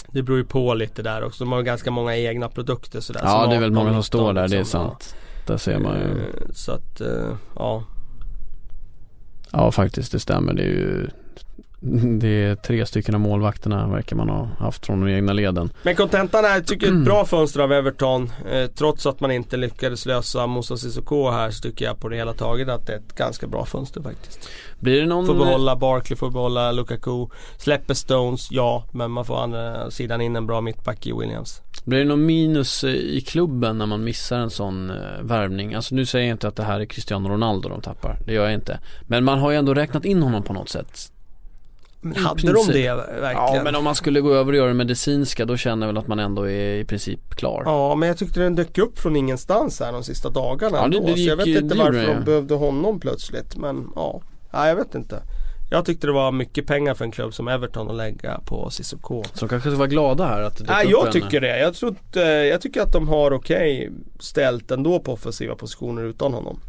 Det 0.07 0.23
beror 0.23 0.39
ju 0.39 0.45
på 0.45 0.75
lite 0.75 1.03
där 1.03 1.25
också. 1.25 1.45
De 1.45 1.53
har 1.53 1.63
ganska 1.63 1.91
många 1.91 2.17
egna 2.17 2.49
produkter 2.49 3.01
sådär. 3.01 3.21
Ja 3.25 3.47
det 3.47 3.57
är 3.57 3.61
väl 3.61 3.71
många 3.73 3.93
som 3.93 4.03
står 4.03 4.33
där, 4.33 4.49
det 4.49 4.55
är 4.55 4.59
liksom. 4.59 4.89
sant. 4.89 5.17
Där 5.47 5.57
ser 5.57 5.79
man 5.79 5.99
ju. 5.99 6.05
Eh, 6.05 6.51
så 6.53 6.73
att, 6.73 7.01
eh, 7.01 7.37
ja. 7.57 7.85
Ja 9.53 9.73
faktiskt, 9.73 10.13
det 10.13 10.21
stämmer. 10.21 10.55
Det 10.55 10.63
är 10.63 10.67
ju 10.67 11.09
det 12.21 12.29
är 12.29 12.55
tre 12.55 12.87
stycken 12.87 13.15
av 13.15 13.21
målvakterna 13.21 13.89
verkar 13.89 14.17
man 14.17 14.29
ha 14.29 14.49
haft 14.59 14.87
från 14.87 15.01
de 15.01 15.13
egna 15.13 15.33
leden. 15.33 15.71
Men 15.83 15.97
kontentan 15.97 16.45
är, 16.45 16.61
tycker 16.61 16.87
jag, 16.87 16.99
ett 16.99 17.05
bra 17.05 17.25
fönster 17.25 17.61
av 17.61 17.73
Everton. 17.73 18.31
Eh, 18.51 18.67
trots 18.67 19.07
att 19.07 19.21
man 19.21 19.31
inte 19.31 19.57
lyckades 19.57 20.07
lösa 20.07 20.47
Moussa 20.47 20.77
Sissoko 20.77 21.31
här 21.31 21.51
så 21.51 21.63
tycker 21.63 21.85
jag 21.85 22.01
på 22.01 22.09
det 22.09 22.17
hela 22.17 22.33
taget 22.33 22.69
att 22.69 22.87
det 22.87 22.93
är 22.93 22.97
ett 22.97 23.15
ganska 23.15 23.47
bra 23.47 23.65
fönster 23.65 24.03
faktiskt. 24.03 24.49
Blir 24.81 25.01
det 25.01 25.07
någon... 25.07 25.27
Får 25.27 25.35
behålla 25.35 25.77
Barkley, 25.77 26.17
får 26.17 26.31
behålla 26.31 26.73
Lukaku. 26.73 27.27
Släpper 27.59 27.95
Stones, 27.95 28.49
ja. 28.51 28.85
Men 28.93 29.11
man 29.11 29.25
får 29.25 29.43
andra 29.43 29.91
sidan 29.91 30.21
in 30.21 30.37
en 30.37 30.47
bra 30.47 30.61
mittback 30.61 31.07
i 31.07 31.13
Williams. 31.13 31.63
Blir 31.85 31.99
det 31.99 32.05
någon 32.05 32.27
minus 32.27 32.85
eh, 32.85 32.91
i 32.91 33.21
klubben 33.21 33.79
när 33.79 33.87
man 33.87 34.05
missar 34.05 34.39
en 34.39 34.51
sån 34.51 34.91
eh, 34.91 34.97
värvning? 35.23 35.75
Alltså 35.75 35.95
nu 35.95 36.07
säger 36.07 36.27
jag 36.27 36.35
inte 36.35 36.49
att 36.49 36.57
det 36.57 36.63
här 36.63 36.81
är 36.81 36.85
Cristiano 36.85 37.29
Ronaldo 37.29 37.69
de 37.69 37.81
tappar. 37.81 38.19
Det 38.27 38.33
gör 38.33 38.45
jag 38.45 38.55
inte. 38.55 38.81
Men 39.03 39.25
man 39.25 39.39
har 39.39 39.51
ju 39.51 39.57
ändå 39.57 39.75
räknat 39.75 40.05
in 40.05 40.23
honom 40.23 40.43
på 40.43 40.53
något 40.53 40.69
sätt. 40.69 41.13
Men 42.01 42.17
hade 42.17 42.53
de 42.53 42.67
det 42.67 42.95
verkligen? 42.95 43.55
Ja 43.55 43.61
men 43.65 43.75
om 43.75 43.85
man 43.85 43.95
skulle 43.95 44.21
gå 44.21 44.35
över 44.35 44.53
och 44.53 44.59
göra 44.59 44.69
det 44.69 44.75
medicinska 44.75 45.45
då 45.45 45.57
känner 45.57 45.87
jag 45.87 45.93
väl 45.93 45.99
att 45.99 46.09
man 46.09 46.19
ändå 46.19 46.49
är 46.49 46.75
i 46.75 46.85
princip 46.85 47.35
klar. 47.35 47.63
Ja 47.67 47.95
men 47.95 48.09
jag 48.09 48.19
tyckte 48.19 48.41
den 48.41 48.55
dök 48.55 48.79
upp 48.79 48.99
från 48.99 49.17
ingenstans 49.17 49.81
här 49.81 49.93
de 49.93 50.05
sista 50.05 50.31
dagarna 50.31 50.79
ja, 50.79 50.89
det, 50.89 51.01
det 51.01 51.11
gick, 51.11 51.17
Så 51.17 51.31
jag 51.31 51.37
vet 51.37 51.63
inte 51.63 51.75
varför 51.75 52.15
de 52.15 52.25
behövde 52.25 52.55
honom 52.55 53.01
plötsligt 53.01 53.57
men 53.57 53.91
ja. 53.97 54.23
Nej 54.53 54.69
jag 54.69 54.77
vet 54.77 54.95
inte. 54.95 55.23
Jag 55.71 55.85
tyckte 55.85 56.07
det 56.07 56.13
var 56.13 56.33
mycket 56.33 56.67
pengar 56.67 56.95
för 56.95 57.05
en 57.05 57.11
klubb 57.11 57.35
som 57.35 57.49
Everton 57.49 57.91
att 57.91 57.97
lägga 57.97 58.41
på 58.41 58.71
Cissoko. 58.71 59.25
Så 59.25 59.41
de 59.41 59.49
kanske 59.49 59.71
ska 59.71 59.79
vara 59.79 59.89
glada 59.89 60.27
här 60.27 60.43
att 60.43 60.59
det 60.59 60.65
Nej 60.65 60.87
jag 60.91 61.07
en... 61.07 61.13
tycker 61.13 61.41
det. 61.41 61.59
Jag, 61.59 61.75
tror 61.75 61.91
att, 61.91 62.17
jag 62.51 62.61
tycker 62.61 62.81
att 62.81 62.93
de 62.93 63.09
har 63.09 63.33
okej 63.33 63.79
okay 63.79 63.99
ställt 64.21 64.71
ändå 64.71 65.01
på 65.01 65.13
offensiva 65.13 65.55
positioner 65.55 66.03
utan 66.05 66.35
honom. 66.35 66.61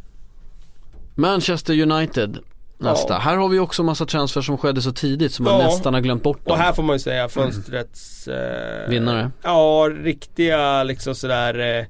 Manchester 1.15 1.81
United 1.81 2.37
nästa. 2.79 3.13
Ja. 3.13 3.19
Här 3.19 3.37
har 3.37 3.49
vi 3.49 3.59
också 3.59 3.83
massa 3.83 4.05
transfer 4.05 4.41
som 4.41 4.57
skedde 4.57 4.81
så 4.81 4.91
tidigt 4.91 5.33
som 5.33 5.45
ja. 5.45 5.51
man 5.51 5.65
nästan 5.65 5.93
har 5.93 6.01
glömt 6.01 6.23
bort 6.23 6.45
dem. 6.45 6.51
Och 6.51 6.57
här 6.57 6.73
får 6.73 6.83
man 6.83 6.95
ju 6.95 6.99
säga 6.99 7.29
fönstrets 7.29 8.27
eh, 8.27 8.89
Vinnare. 8.89 9.31
Ja, 9.43 9.89
riktiga 10.03 10.83
liksom 10.83 11.15
sådär 11.15 11.79
eh, 11.79 11.85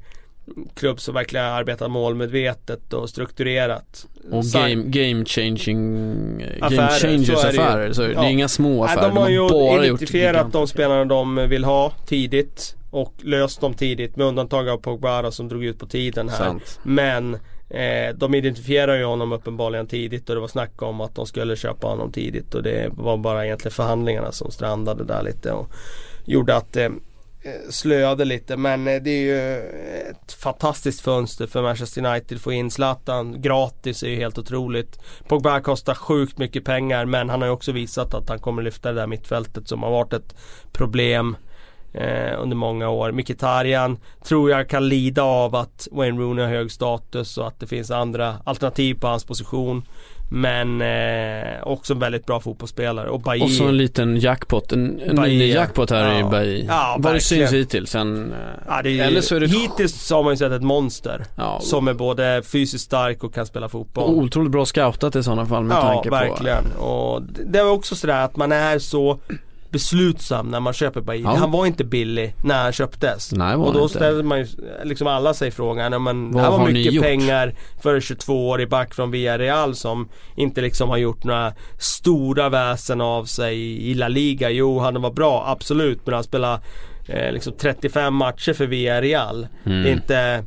klubb 0.76 1.00
som 1.00 1.14
verkligen 1.14 1.46
arbetar 1.46 1.88
målmedvetet 1.88 2.94
och 2.94 3.10
strukturerat. 3.10 4.06
Och 4.32 4.44
game, 4.44 4.76
game 4.76 5.26
changing 5.26 5.80
affärer, 6.62 6.78
Game 6.78 6.90
changers 6.90 7.46
affärer. 7.46 7.94
Så 7.94 8.02
det 8.02 8.14
är 8.14 8.30
inga 8.30 8.48
små 8.48 8.84
affärer. 8.84 9.02
Nej, 9.02 9.10
de 9.10 9.18
har 9.18 9.30
ju 9.30 9.48
de 9.48 9.70
har 9.70 9.84
identifierat 9.84 10.52
de 10.52 10.68
spelarna 10.68 11.06
de 11.06 11.36
vill 11.36 11.64
ha 11.64 11.92
tidigt. 12.06 12.76
Och 12.92 13.14
löst 13.22 13.62
dem 13.62 13.74
tidigt 13.74 14.16
med 14.16 14.28
undantag 14.28 14.70
av 14.70 14.78
Pogbara 14.78 15.32
som 15.32 15.48
drog 15.48 15.64
ut 15.64 15.80
på 15.80 15.86
tiden 15.86 16.30
här. 16.30 16.38
Sant. 16.38 16.80
Men 16.84 17.38
Eh, 17.70 18.16
de 18.16 18.36
identifierade 18.36 18.98
ju 18.98 19.06
honom 19.06 19.32
uppenbarligen 19.32 19.88
tidigt 19.88 20.30
och 20.30 20.36
det 20.36 20.42
var 20.42 20.48
snack 20.48 20.82
om 20.82 21.02
att 21.02 21.16
de 21.16 21.26
skulle 21.26 21.56
köpa 21.56 21.88
honom 21.88 22.12
tidigt 22.12 22.56
och 22.56 22.64
det 22.64 22.90
var 22.92 23.18
bara 23.18 23.46
egentligen 23.46 23.74
förhandlingarna 23.74 24.32
som 24.32 24.52
strandade 24.52 25.04
där 25.04 25.24
lite 25.24 25.52
och 25.52 25.72
gjorde 26.26 26.56
att 26.56 26.74
det 26.74 26.86
eh, 26.86 26.92
slöade 27.70 28.26
lite. 28.26 28.58
Men 28.58 28.88
eh, 28.88 29.02
det 29.02 29.10
är 29.10 29.22
ju 29.22 29.58
ett 30.10 30.34
fantastiskt 30.34 31.02
fönster 31.02 31.48
för 31.48 31.62
Manchester 31.62 32.06
United. 32.06 32.36
Att 32.36 32.44
få 32.44 32.52
in 32.52 32.72
Zlatan 32.72 33.42
gratis 33.42 34.04
är 34.04 34.10
ju 34.10 34.16
helt 34.16 34.38
otroligt. 34.38 35.00
Pogba 35.28 35.60
kostar 35.60 35.94
sjukt 35.94 36.38
mycket 36.38 36.66
pengar 36.66 37.06
men 37.06 37.30
han 37.30 37.42
har 37.42 37.48
ju 37.48 37.54
också 37.54 37.72
visat 37.72 38.14
att 38.14 38.30
han 38.30 38.40
kommer 38.40 38.62
lyfta 38.62 38.92
det 38.92 39.00
där 39.00 39.08
mittfältet 39.08 39.68
som 39.68 39.84
har 39.84 39.92
varit 39.92 40.14
ett 40.14 40.36
problem 40.72 41.36
eh, 41.94 42.42
under 42.42 42.56
många 42.56 42.90
år. 42.90 43.12
Mkhitaryan 43.12 43.98
tror 44.24 44.52
jag 44.52 44.70
kan 44.70 44.90
lida 44.90 45.24
av 45.24 45.56
att 45.56 45.88
Wayne 45.92 46.20
Rooney 46.20 46.46
har 46.46 46.52
hög 46.52 46.72
status 46.72 47.38
och 47.38 47.48
att 47.48 47.60
det 47.60 47.68
finns 47.68 47.92
andra 47.92 48.36
alternativ 48.44 48.96
på 48.96 49.08
hans 49.08 49.24
position. 49.24 49.84
Men 50.32 50.82
eh, 50.82 51.68
också 51.68 51.94
en 51.94 52.00
väldigt 52.00 52.26
bra 52.26 52.40
fotbollsspelare. 52.40 53.10
Och, 53.10 53.22
Bailly, 53.22 53.46
och 53.46 53.52
så 53.52 53.68
en 53.68 53.78
liten 53.78 54.18
jackpot, 54.18 54.72
en, 54.72 55.00
en 55.00 55.20
mini-jackpot 55.20 55.90
här 55.90 56.14
ja. 56.14 56.20
i 56.20 56.24
Bailly. 56.24 56.66
Ja, 56.68 56.96
Vad 57.00 57.14
det 57.14 57.20
syns 57.20 57.54
hittills. 57.54 57.90
Sen, 57.90 58.34
ja, 58.68 58.82
det 58.82 59.00
är, 59.00 59.08
eller 59.08 59.22
så 59.22 59.36
är 59.36 59.40
det 59.40 59.48
hittills 59.48 60.12
har 60.12 60.24
man 60.24 60.34
ju 60.34 60.38
sett 60.38 60.52
ett 60.52 60.64
monster. 60.64 61.26
Ja, 61.36 61.60
som 61.62 61.88
är 61.88 61.94
både 61.94 62.42
fysiskt 62.46 62.86
stark 62.86 63.24
och 63.24 63.34
kan 63.34 63.46
spela 63.46 63.70
fotboll. 63.70 64.10
otroligt 64.10 64.52
bra 64.52 64.66
scoutat 64.66 65.16
i 65.16 65.24
sådana 65.24 65.46
fall 65.46 65.64
med 65.64 65.78
ja, 65.78 65.82
tanke 65.82 66.10
på... 66.10 66.16
Ja, 66.16 66.20
verkligen. 66.20 66.72
Och 66.72 67.22
det 67.46 67.60
är 67.60 67.70
också 67.70 67.96
sådär 67.96 68.26
att 68.26 68.36
man 68.36 68.52
är 68.52 68.80
så 68.80 69.20
beslutsam 69.72 70.48
när 70.48 70.60
man 70.60 70.74
köper 70.74 71.02
Bailly. 71.02 71.24
Ja. 71.24 71.36
Han 71.36 71.52
var 71.52 71.66
inte 71.66 71.84
billig 71.84 72.36
när 72.44 72.64
han 72.64 72.72
köptes. 72.72 73.32
Nej, 73.32 73.56
och 73.56 73.74
då 73.74 73.90
ställer 73.90 74.24
man 74.24 74.40
ju, 74.40 74.48
liksom 74.84 75.08
alla 75.08 75.34
sig 75.34 75.52
frågan, 75.52 76.04
men 76.04 76.32
det 76.32 76.42
här 76.42 76.52
var 76.52 76.68
mycket 76.68 77.02
pengar 77.02 77.54
för 77.82 77.94
en 77.94 78.00
22-årig 78.00 78.70
back 78.70 78.94
från 78.94 79.12
Villarreal 79.12 79.76
som 79.76 80.10
inte 80.36 80.62
liksom 80.62 80.90
har 80.90 80.98
gjort 80.98 81.24
några 81.24 81.54
stora 81.80 82.50
väsen 82.50 83.02
av 83.02 83.26
sig 83.26 83.58
i 83.90 83.94
La 83.94 84.08
Liga. 84.08 84.50
Jo, 84.50 84.80
han 84.80 85.02
var 85.02 85.12
bra, 85.12 85.44
absolut, 85.48 86.06
men 86.06 86.14
han 86.14 86.24
spelade 86.24 86.62
eh, 87.08 87.32
liksom 87.32 87.54
35 87.58 88.14
matcher 88.14 88.54
för 88.54 88.66
Villarreal. 88.66 89.48
Mm. 89.66 89.84
Det 89.84 89.90
är 89.90 89.94
inte 89.94 90.44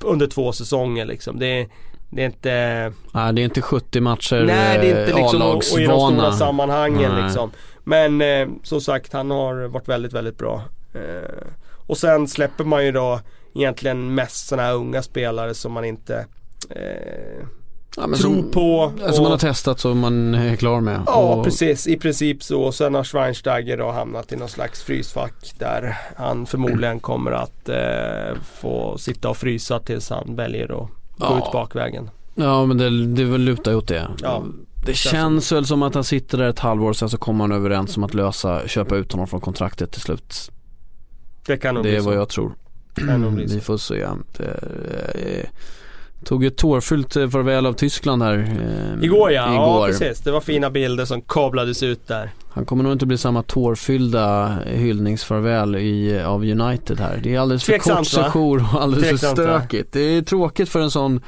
under 0.00 0.26
två 0.26 0.52
säsonger 0.52 1.06
liksom. 1.06 1.38
Det 1.38 1.46
är, 1.46 1.68
det 2.10 2.22
är 2.22 2.26
inte... 2.26 2.92
Nej 3.12 3.32
det 3.32 3.42
är 3.42 3.44
inte 3.44 3.62
70 3.62 4.00
matcher 4.00 4.44
Nej 4.46 4.78
det 4.78 4.90
är 4.90 5.00
inte 5.00 5.16
liksom 5.16 5.42
och, 5.42 5.56
och 5.56 5.80
i 5.80 5.86
de 5.86 6.12
stora 6.12 6.32
sammanhangen 6.32 7.12
Nej. 7.12 7.22
liksom. 7.22 7.50
Men 7.88 8.20
eh, 8.20 8.48
som 8.62 8.80
sagt 8.80 9.12
han 9.12 9.30
har 9.30 9.54
varit 9.54 9.88
väldigt 9.88 10.12
väldigt 10.12 10.38
bra. 10.38 10.62
Eh, 10.94 11.46
och 11.86 11.98
sen 11.98 12.28
släpper 12.28 12.64
man 12.64 12.84
ju 12.84 12.92
då 12.92 13.20
egentligen 13.54 14.14
mest 14.14 14.48
sådana 14.48 14.68
här 14.68 14.74
unga 14.74 15.02
spelare 15.02 15.54
som 15.54 15.72
man 15.72 15.84
inte 15.84 16.26
eh, 16.70 17.46
ja, 17.96 18.02
tror 18.02 18.16
som, 18.16 18.50
på. 18.50 18.92
Som 18.98 19.10
och, 19.10 19.22
man 19.22 19.30
har 19.30 19.38
testat 19.38 19.80
så 19.80 19.94
man 19.94 20.34
är 20.34 20.56
klar 20.56 20.80
med. 20.80 21.02
Ja 21.06 21.34
och, 21.34 21.44
precis, 21.44 21.86
i 21.86 21.96
princip 21.96 22.42
så. 22.42 22.62
Och 22.62 22.74
sen 22.74 22.94
har 22.94 23.04
Schweinsteiger 23.04 23.76
då 23.76 23.90
hamnat 23.90 24.32
i 24.32 24.36
någon 24.36 24.48
slags 24.48 24.82
frysfack 24.82 25.52
där 25.58 25.98
han 26.16 26.46
förmodligen 26.46 27.00
kommer 27.00 27.32
att 27.32 27.68
eh, 27.68 28.40
få 28.60 28.98
sitta 28.98 29.28
och 29.28 29.36
frysa 29.36 29.78
tills 29.78 30.10
han 30.10 30.36
väljer 30.36 30.64
att 30.64 30.68
gå 30.68 30.88
ja. 31.18 31.38
ut 31.38 31.52
bakvägen. 31.52 32.10
Ja 32.34 32.66
men 32.66 32.78
det, 32.78 33.06
det 33.06 33.38
lutar 33.38 33.70
ju 33.70 33.76
åt 33.76 33.88
det. 33.88 34.08
Ja. 34.22 34.44
Det 34.86 34.94
känns 34.94 35.52
väl 35.52 35.66
som 35.66 35.82
att 35.82 35.94
han 35.94 36.04
sitter 36.04 36.38
där 36.38 36.48
ett 36.48 36.58
halvår 36.58 36.92
sen 36.92 37.08
så 37.08 37.18
kommer 37.18 37.44
han 37.44 37.52
överens 37.52 37.96
om 37.96 38.04
att 38.04 38.14
lösa, 38.14 38.68
köpa 38.68 38.96
ut 38.96 39.12
honom 39.12 39.26
från 39.26 39.40
kontraktet 39.40 39.92
till 39.92 40.00
slut. 40.00 40.50
Det 41.46 41.56
kan 41.56 41.74
nog 41.74 41.84
Det 41.84 41.96
är 41.96 42.00
vad 42.00 42.14
jag 42.14 42.28
tror. 42.28 42.54
Vi 43.36 43.60
får 43.60 43.76
se. 43.76 44.06
Det, 44.36 44.44
eh, 44.44 45.48
tog 46.24 46.44
ett 46.44 46.56
tårfyllt 46.56 47.12
farväl 47.12 47.66
av 47.66 47.72
Tyskland 47.72 48.22
här 48.22 48.38
eh, 48.38 49.04
Igår 49.04 49.32
ja, 49.32 49.54
igår. 49.54 49.64
ja 49.64 49.86
precis. 49.86 50.20
Det 50.20 50.30
var 50.30 50.40
fina 50.40 50.70
bilder 50.70 51.04
som 51.04 51.22
kablades 51.22 51.82
ut 51.82 52.06
där. 52.06 52.30
Han 52.50 52.64
kommer 52.64 52.84
nog 52.84 52.92
inte 52.92 53.06
bli 53.06 53.18
samma 53.18 53.42
tårfyllda 53.42 54.58
hyllningsfarväl 54.66 55.76
i, 55.76 56.20
av 56.20 56.42
United 56.44 57.00
här. 57.00 57.20
Det 57.22 57.34
är 57.34 57.40
alldeles 57.40 57.64
för 57.64 57.72
Tveksamt, 57.72 57.98
kort 57.98 58.06
sejour 58.06 58.64
och 58.72 58.82
alldeles 58.82 59.08
Tveksamt, 59.08 59.36
för 59.36 59.58
stökigt. 59.58 59.92
Det 59.92 60.00
är 60.00 60.22
tråkigt 60.22 60.68
för 60.68 60.80
en 60.80 60.90
sån 60.90 61.20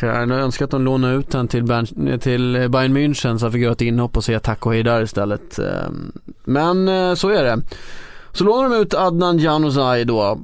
jag 0.00 0.30
önskar 0.30 0.64
att 0.64 0.70
de 0.70 0.84
lånade 0.84 1.14
ut 1.14 1.30
den 1.30 1.48
till, 1.48 1.66
till 2.20 2.52
Bayern 2.70 2.96
München 2.96 3.38
så 3.38 3.46
jag 3.46 3.52
fick 3.52 3.62
göra 3.62 3.72
ett 3.72 3.80
inhopp 3.80 4.16
och 4.16 4.24
säga 4.24 4.40
tack 4.40 4.66
och 4.66 4.72
hej 4.72 4.82
där 4.82 5.02
istället. 5.02 5.58
Ehm, 5.58 6.12
men 6.44 6.88
eh, 6.88 7.14
så 7.14 7.28
är 7.28 7.44
det. 7.44 7.62
Så 8.32 8.44
lånar 8.44 8.68
de 8.68 8.76
ut 8.76 8.94
Adnan 8.94 9.38
Januzaj 9.38 10.04
då, 10.04 10.38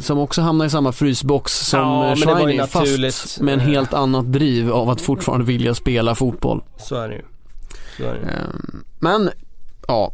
som 0.00 0.18
också 0.18 0.40
hamnar 0.40 0.66
i 0.66 0.70
samma 0.70 0.92
frysbox 0.92 1.52
som 1.52 1.80
ja, 1.80 2.16
Shiny, 2.16 2.58
fast 2.66 3.40
med 3.40 3.54
en 3.54 3.60
helt 3.60 3.94
annat 3.94 4.32
driv 4.32 4.72
av 4.72 4.90
att 4.90 5.00
fortfarande 5.00 5.46
vilja 5.46 5.74
spela 5.74 6.14
fotboll. 6.14 6.62
Så 6.76 6.94
är 6.94 7.08
det 7.08 7.14
ju. 7.14 7.22
Så 7.96 8.02
är 8.02 8.14
det. 8.14 8.20
Ehm, 8.20 8.84
men, 8.98 9.30
ja. 9.88 10.12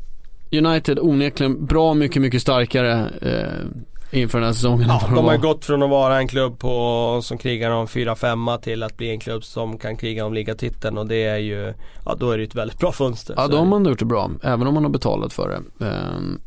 United 0.53 0.99
onekligen 0.99 1.67
bra 1.67 1.95
mycket, 1.95 2.23
mycket 2.23 2.43
starkare 2.43 3.11
eh, 3.21 3.67
inför 4.15 4.39
den 4.39 4.47
här 4.47 4.55
säsongen. 4.55 4.89
Ja, 4.89 5.03
de 5.15 5.25
har 5.25 5.37
gått 5.37 5.65
från 5.65 5.83
att 5.83 5.91
vara 5.91 6.19
en 6.19 6.29
klubb 6.29 6.59
på, 6.59 7.21
som 7.23 7.39
krigar 7.39 7.71
om 7.71 7.87
4-5 7.87 8.61
till 8.61 8.83
att 8.83 8.97
bli 8.97 9.11
en 9.11 9.21
klubb 9.21 9.45
som 9.45 9.79
kan 9.79 9.97
kriga 9.97 10.25
om 10.25 10.35
ligatiteln 10.35 10.99
och 10.99 11.07
det 11.07 11.25
är 11.25 11.37
ju, 11.37 11.75
ja 12.05 12.15
då 12.19 12.31
är 12.31 12.39
det 12.39 12.45
ett 12.45 12.55
väldigt 12.55 12.79
bra 12.79 12.93
fönster. 12.93 13.35
Ja, 13.37 13.49
då 13.49 13.57
har 13.57 13.65
man 13.65 13.85
gjort 13.85 13.99
det 13.99 14.05
bra, 14.05 14.31
även 14.43 14.67
om 14.67 14.75
man 14.75 14.85
har 14.85 14.91
betalat 14.91 15.33
för 15.33 15.49
det. 15.49 15.87
Ehm, 15.87 16.41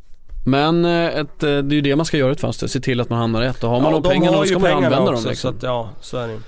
men 0.45 0.85
eh, 0.85 1.07
ett, 1.07 1.43
eh, 1.43 1.57
det 1.57 1.73
är 1.73 1.75
ju 1.75 1.81
det 1.81 1.95
man 1.95 2.05
ska 2.05 2.17
göra 2.17 2.29
i 2.29 2.33
ett 2.33 2.41
fönster, 2.41 2.67
se 2.67 2.79
till 2.79 3.01
att 3.01 3.09
man 3.09 3.19
hamnar 3.19 3.41
rätt. 3.41 3.63
Och 3.63 3.69
har 3.69 3.81
man 3.81 3.93
ja, 3.93 3.99
de 3.99 4.09
pengarna 4.09 4.37
då 4.37 4.45
ska 4.45 4.59
man 4.59 4.71
använda 4.71 4.99
också, 4.99 5.13
dem 5.13 5.23
liksom. 5.29 5.51
så 5.51 5.57
att, 5.57 5.63
ja, 5.63 5.89
så 6.01 6.17
är 6.17 6.27
det 6.27 6.39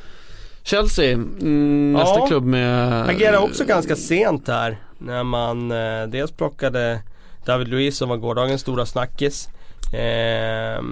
Chelsea, 0.64 1.14
mm, 1.14 1.94
nästa 1.94 2.20
ja, 2.20 2.28
klubb 2.28 2.44
med... 2.44 3.10
Agerar 3.10 3.38
också 3.38 3.66
ganska 3.66 3.96
sent 3.96 4.48
här. 4.48 4.78
När 4.98 5.24
man 5.24 5.72
eh, 5.72 6.08
dels 6.08 6.32
plockade 6.32 7.00
David 7.46 7.68
Luiz 7.68 7.98
som 7.98 8.10
var 8.10 8.18
gårdagens 8.18 8.62
stora 8.62 8.86
snackis. 8.86 9.50
Eh, 9.94 10.84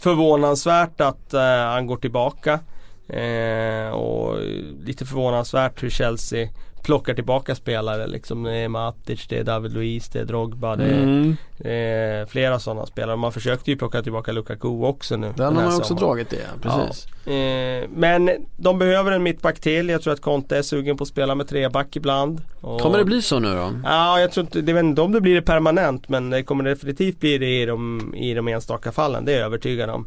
förvånansvärt 0.00 1.00
att 1.00 1.34
eh, 1.34 1.40
han 1.42 1.86
går 1.86 1.96
tillbaka. 1.96 2.60
Eh, 3.08 3.88
och 3.88 4.38
lite 4.84 5.06
förvånansvärt 5.06 5.82
hur 5.82 5.90
Chelsea 5.90 6.48
plockar 6.84 7.14
tillbaka 7.14 7.54
spelare 7.54 8.06
liksom. 8.06 8.42
Det 8.42 8.56
är 8.56 8.68
Matic, 8.68 9.26
det 9.28 9.38
är 9.38 9.44
David 9.44 9.72
Luiz, 9.72 10.08
det 10.08 10.20
är 10.20 10.24
Drogba, 10.24 10.76
det 10.76 10.84
är, 10.84 11.02
mm. 11.02 11.36
eh, 11.58 12.28
flera 12.28 12.58
sådana 12.58 12.86
spelare. 12.86 13.16
Man 13.16 13.32
försökte 13.32 13.70
ju 13.70 13.76
plocka 13.76 14.02
tillbaka 14.02 14.32
Lukaku 14.32 14.68
också 14.68 15.16
nu. 15.16 15.32
Den, 15.36 15.56
har 15.56 15.64
man 15.64 15.76
också 15.76 15.94
dragit 15.94 16.30
det, 16.30 16.46
precis. 16.62 17.06
Ja. 17.24 17.32
Eh, 17.32 17.88
men 17.94 18.30
de 18.56 18.78
behöver 18.78 19.12
en 19.12 19.22
mittback 19.22 19.60
till. 19.60 19.88
Jag 19.88 20.02
tror 20.02 20.12
att 20.12 20.20
Conte 20.20 20.56
är 20.56 20.62
sugen 20.62 20.96
på 20.96 21.02
att 21.02 21.08
spela 21.08 21.34
med 21.34 21.48
treback 21.48 21.96
ibland. 21.96 22.40
Och... 22.60 22.80
Kommer 22.80 22.98
det 22.98 23.04
bli 23.04 23.22
så 23.22 23.38
nu 23.38 23.54
då? 23.54 23.72
Ja, 23.84 24.20
jag 24.20 24.32
tror 24.32 24.46
inte, 24.46 24.60
det 24.60 24.72
vet 24.72 24.84
inte 24.84 25.02
om 25.02 25.12
det 25.12 25.20
blir 25.20 25.34
det 25.34 25.42
permanent 25.42 26.08
men 26.08 26.30
det 26.30 26.42
kommer 26.42 26.64
definitivt 26.64 27.20
bli 27.20 27.38
det 27.38 27.62
i 27.62 27.66
de, 27.66 28.14
i 28.14 28.34
de 28.34 28.48
enstaka 28.48 28.92
fallen. 28.92 29.24
Det 29.24 29.32
är 29.32 29.36
jag 29.36 29.46
övertygad 29.46 29.90
om. 29.90 30.06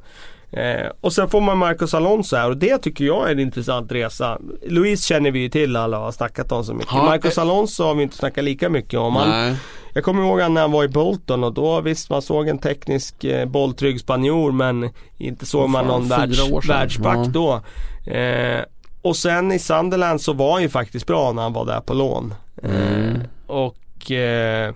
Eh, 0.51 0.91
och 1.01 1.13
sen 1.13 1.29
får 1.29 1.41
man 1.41 1.57
Marcos 1.57 1.93
Alonso 1.93 2.35
här 2.35 2.49
och 2.49 2.57
det 2.57 2.77
tycker 2.77 3.05
jag 3.05 3.27
är 3.27 3.31
en 3.31 3.39
intressant 3.39 3.91
resa. 3.91 4.37
Louise 4.67 5.07
känner 5.07 5.31
vi 5.31 5.39
ju 5.39 5.49
till 5.49 5.75
alla 5.75 5.97
och 5.97 6.03
har 6.03 6.11
snackat 6.11 6.51
om 6.51 6.63
så 6.63 6.73
mycket. 6.73 6.91
Ha, 6.91 7.05
Marcos 7.05 7.37
Alonso 7.37 7.83
har 7.83 7.95
vi 7.95 8.03
inte 8.03 8.15
snackat 8.15 8.43
lika 8.43 8.69
mycket 8.69 8.99
om. 8.99 9.15
Han, 9.15 9.55
jag 9.93 10.03
kommer 10.03 10.23
ihåg 10.23 10.51
när 10.51 10.61
han 10.61 10.71
var 10.71 10.83
i 10.83 10.87
Bolton 10.87 11.43
och 11.43 11.53
då 11.53 11.81
visst 11.81 12.09
man 12.09 12.21
såg 12.21 12.47
en 12.47 12.57
teknisk 12.57 13.23
eh, 13.23 13.45
bolltrygg 13.45 13.99
spanjor 13.99 14.51
men 14.51 14.89
inte 15.17 15.45
såg 15.45 15.69
man 15.69 15.85
någon 15.85 16.07
världs, 16.07 16.69
världsback 16.69 17.17
ja. 17.17 17.31
då. 17.31 17.61
Eh, 18.11 18.61
och 19.01 19.15
sen 19.15 19.51
i 19.51 19.59
Sunderland 19.59 20.21
så 20.21 20.33
var 20.33 20.53
han 20.53 20.61
ju 20.61 20.69
faktiskt 20.69 21.07
bra 21.07 21.31
när 21.31 21.41
han 21.41 21.53
var 21.53 21.65
där 21.65 21.81
på 21.81 21.93
lån. 21.93 22.33
Mm. 22.63 23.15
Eh, 23.15 23.21
och 23.47 24.11
eh, 24.11 24.69
Eh, 24.69 24.73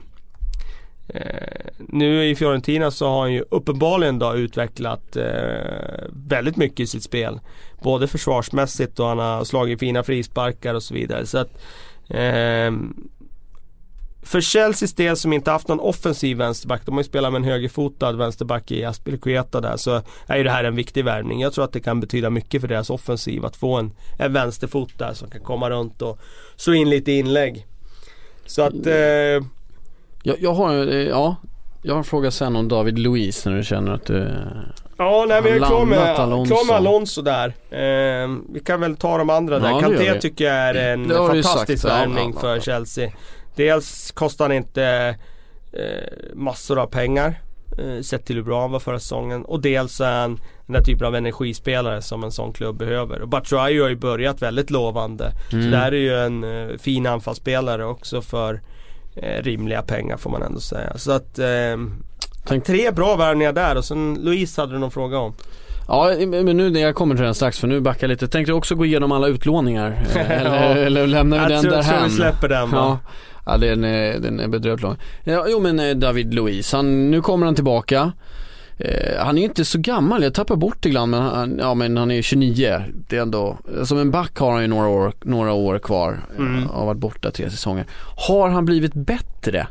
Eh, 1.14 1.74
nu 1.78 2.26
i 2.26 2.36
Fiorentina 2.36 2.92
så 2.92 3.08
har 3.08 3.22
han 3.22 3.34
ju 3.34 3.46
uppenbarligen 3.50 4.20
då 4.20 4.36
utvecklat 4.36 5.16
eh, 5.16 6.06
väldigt 6.10 6.58
mycket 6.58 6.80
i 6.80 6.88
sitt 6.88 7.04
spel. 7.04 7.40
Både 7.82 8.08
försvarsmässigt 8.08 9.00
och 9.00 9.08
han 9.08 9.20
har 9.20 9.44
slagit 9.44 9.80
fina 9.80 10.04
frisparkar 10.04 10.74
och 10.74 10.84
så 10.84 10.94
vidare. 10.94 11.26
Så 11.26 11.38
att, 11.38 11.62
eh, 12.10 12.72
för 14.24 14.42
Chelseas 14.42 14.94
del 14.94 15.18
som 15.18 15.34
inte 15.34 15.52
haft 15.52 15.68
någon 15.68 15.80
offensiv 15.80 16.38
vänsterback, 16.38 16.86
de 16.86 16.96
har 16.96 17.02
ju 17.02 17.10
spelat 17.10 17.32
med 17.32 17.40
en 17.40 17.48
högerfotad 17.50 18.12
vänsterback 18.12 18.72
i 18.72 18.86
Aspilicueta 18.86 19.62
där, 19.62 19.78
så 19.78 20.02
är 20.28 20.38
ju 20.38 20.44
det 20.44 20.52
här 20.52 20.64
en 20.64 20.76
viktig 20.76 21.06
värvning. 21.06 21.42
Jag 21.42 21.54
tror 21.54 21.66
att 21.66 21.74
det 21.74 21.80
kan 21.80 22.00
betyda 22.00 22.30
mycket 22.30 22.62
för 22.62 22.68
deras 22.68 22.90
offensiv 22.90 23.46
att 23.46 23.56
få 23.56 23.76
en, 23.76 23.92
en 24.20 24.34
vänsterfot 24.34 24.98
där 24.98 25.14
som 25.14 25.30
kan 25.30 25.42
komma 25.42 25.70
runt 25.70 26.02
och 26.02 26.20
slå 26.56 26.74
in 26.74 26.90
lite 26.90 27.12
inlägg. 27.12 27.66
Så 28.46 28.62
att 28.62 28.86
eh, 28.88 29.48
jag, 30.24 30.36
jag 30.40 30.54
har, 30.54 30.88
eh, 30.88 30.96
ja, 30.96 31.36
jag 31.82 31.94
har 31.94 31.98
en 31.98 32.04
fråga 32.04 32.32
sen 32.32 32.56
om 32.56 32.68
David 32.68 33.00
Luiz 33.00 33.46
när 33.46 33.58
du 33.58 33.64
känner 33.64 33.92
att 33.92 34.06
du 34.06 34.32
Ja, 34.98 35.26
nej, 35.28 35.42
vi 35.42 35.50
är 35.50 35.58
klar 35.58 35.86
med, 35.86 36.00
Alonso. 36.00 36.56
klar 36.56 36.66
med 36.66 36.76
Alonso 36.76 37.22
där. 37.22 37.48
Eh, 37.70 38.30
vi 38.54 38.60
kan 38.60 38.82
väl 38.82 38.96
ta 38.96 39.18
de 39.18 39.30
andra 39.30 39.60
där. 39.60 39.70
Ja, 39.70 39.80
Kanté 39.80 40.20
tycker 40.20 40.46
jag 40.46 40.56
är 40.56 40.74
en 40.76 41.10
fantastisk 41.10 41.86
värvning 41.86 42.34
för 42.34 42.60
Chelsea. 42.60 43.12
Dels 43.56 44.12
kostar 44.12 44.46
han 44.46 44.52
inte 44.52 45.16
eh, 45.74 46.36
massor 46.36 46.80
av 46.80 46.86
pengar. 46.86 47.42
Eh, 47.78 48.02
sett 48.02 48.26
till 48.26 48.36
hur 48.36 48.44
bra 48.44 48.62
han 48.62 48.72
var 48.72 48.80
förra 48.80 49.00
säsongen. 49.00 49.46
Och 49.46 49.62
dels 49.62 50.02
är 50.02 50.22
han 50.22 50.40
den 50.66 50.74
där 50.74 50.82
typen 50.82 51.08
av 51.08 51.16
energispelare 51.16 52.02
som 52.02 52.24
en 52.24 52.32
sån 52.32 52.54
klubb 52.54 52.78
behöver. 52.78 53.22
Och 53.22 53.28
Batshuayi 53.28 53.80
har 53.82 53.90
ju 53.90 53.96
börjat 53.96 54.42
väldigt 54.42 54.70
lovande. 54.70 55.32
Mm. 55.52 55.64
Så 55.64 55.70
det 55.72 55.78
här 55.78 55.92
är 55.92 55.98
ju 55.98 56.16
en 56.16 56.44
eh, 56.44 56.78
fin 56.78 57.08
anfallsspelare 57.08 57.86
också 57.86 58.22
för 58.22 58.54
eh, 58.54 58.60
rimliga 59.16 59.82
pengar 59.82 60.18
får 60.18 60.30
man 60.30 60.42
ändå 60.42 60.60
säga. 60.60 60.98
Så 60.98 61.12
att 61.12 61.40
eh, 61.40 61.46
Tänk- 62.46 62.66
Tre 62.66 62.92
bra 62.92 63.16
värvningar 63.16 63.54
där 63.54 63.78
och 63.78 63.86
sen 63.86 64.18
Louise 64.22 64.62
hade 64.62 64.74
du 64.74 64.80
någon 64.80 64.92
fråga 64.92 65.18
om. 65.20 65.34
Ja 65.88 66.16
men 66.28 66.58
nu, 66.58 66.80
jag 66.80 66.96
kommer 66.96 67.16
till 67.16 67.24
den 67.26 67.36
strax 67.36 67.60
för 67.60 67.68
nu 67.68 67.80
backar 67.82 68.04
jag 68.04 68.10
lite. 68.10 68.28
Tänkte 68.28 68.54
också 68.54 68.76
gå 68.76 68.86
igenom 68.86 69.12
alla 69.12 69.28
utlåningar. 69.28 70.04
Eh, 70.16 70.32
eller, 70.32 70.76
eller 70.76 71.08
lämnar 71.08 71.48
vi 71.48 71.54
den 71.54 71.62
tror, 71.62 71.72
där 71.72 71.84
tror 71.84 71.94
vi 71.96 72.00
hem? 72.02 72.10
släpper 72.10 72.48
den 72.50 72.72
va? 72.72 72.78
Ja, 72.78 73.12
ja 73.46 73.58
den, 73.58 73.84
är, 73.84 74.20
den 74.20 74.40
är 74.40 74.48
bedrövligt 74.48 74.84
lång. 74.84 74.96
Ja, 75.24 75.46
jo 75.50 75.60
men 75.60 75.80
eh, 75.80 75.96
David 75.96 76.34
Luiz, 76.34 76.74
han, 76.74 77.12
nu 77.12 77.22
kommer 77.22 77.46
han 77.46 77.56
tillbaka. 77.56 78.12
Eh, 78.78 79.24
han 79.26 79.38
är 79.38 79.42
ju 79.42 79.48
inte 79.48 79.66
så 79.66 79.78
gammal, 79.80 80.24
jag 80.24 80.34
tappar 80.34 80.56
bort 80.56 80.86
ibland 80.86 81.12
men 81.12 81.22
han, 81.22 81.58
ja, 81.60 81.74
men 81.74 81.98
han 81.98 82.12
är 82.12 82.22
29. 82.22 82.84
Det 83.08 83.18
är 83.18 83.22
ändå, 83.22 83.58
som 83.86 83.98
en 84.00 84.12
back 84.12 84.38
har 84.38 84.52
han 84.52 84.62
ju 84.62 84.68
några 84.68 84.88
år, 84.88 85.14
några 85.22 85.52
år 85.54 85.80
kvar. 85.80 86.20
Mm. 86.38 86.68
Har 86.70 86.86
varit 86.86 86.98
borta 86.98 87.32
tre 87.32 87.50
säsonger. 87.50 87.86
Har 88.28 88.50
han 88.50 88.66
blivit 88.66 88.94
bättre? 88.94 89.68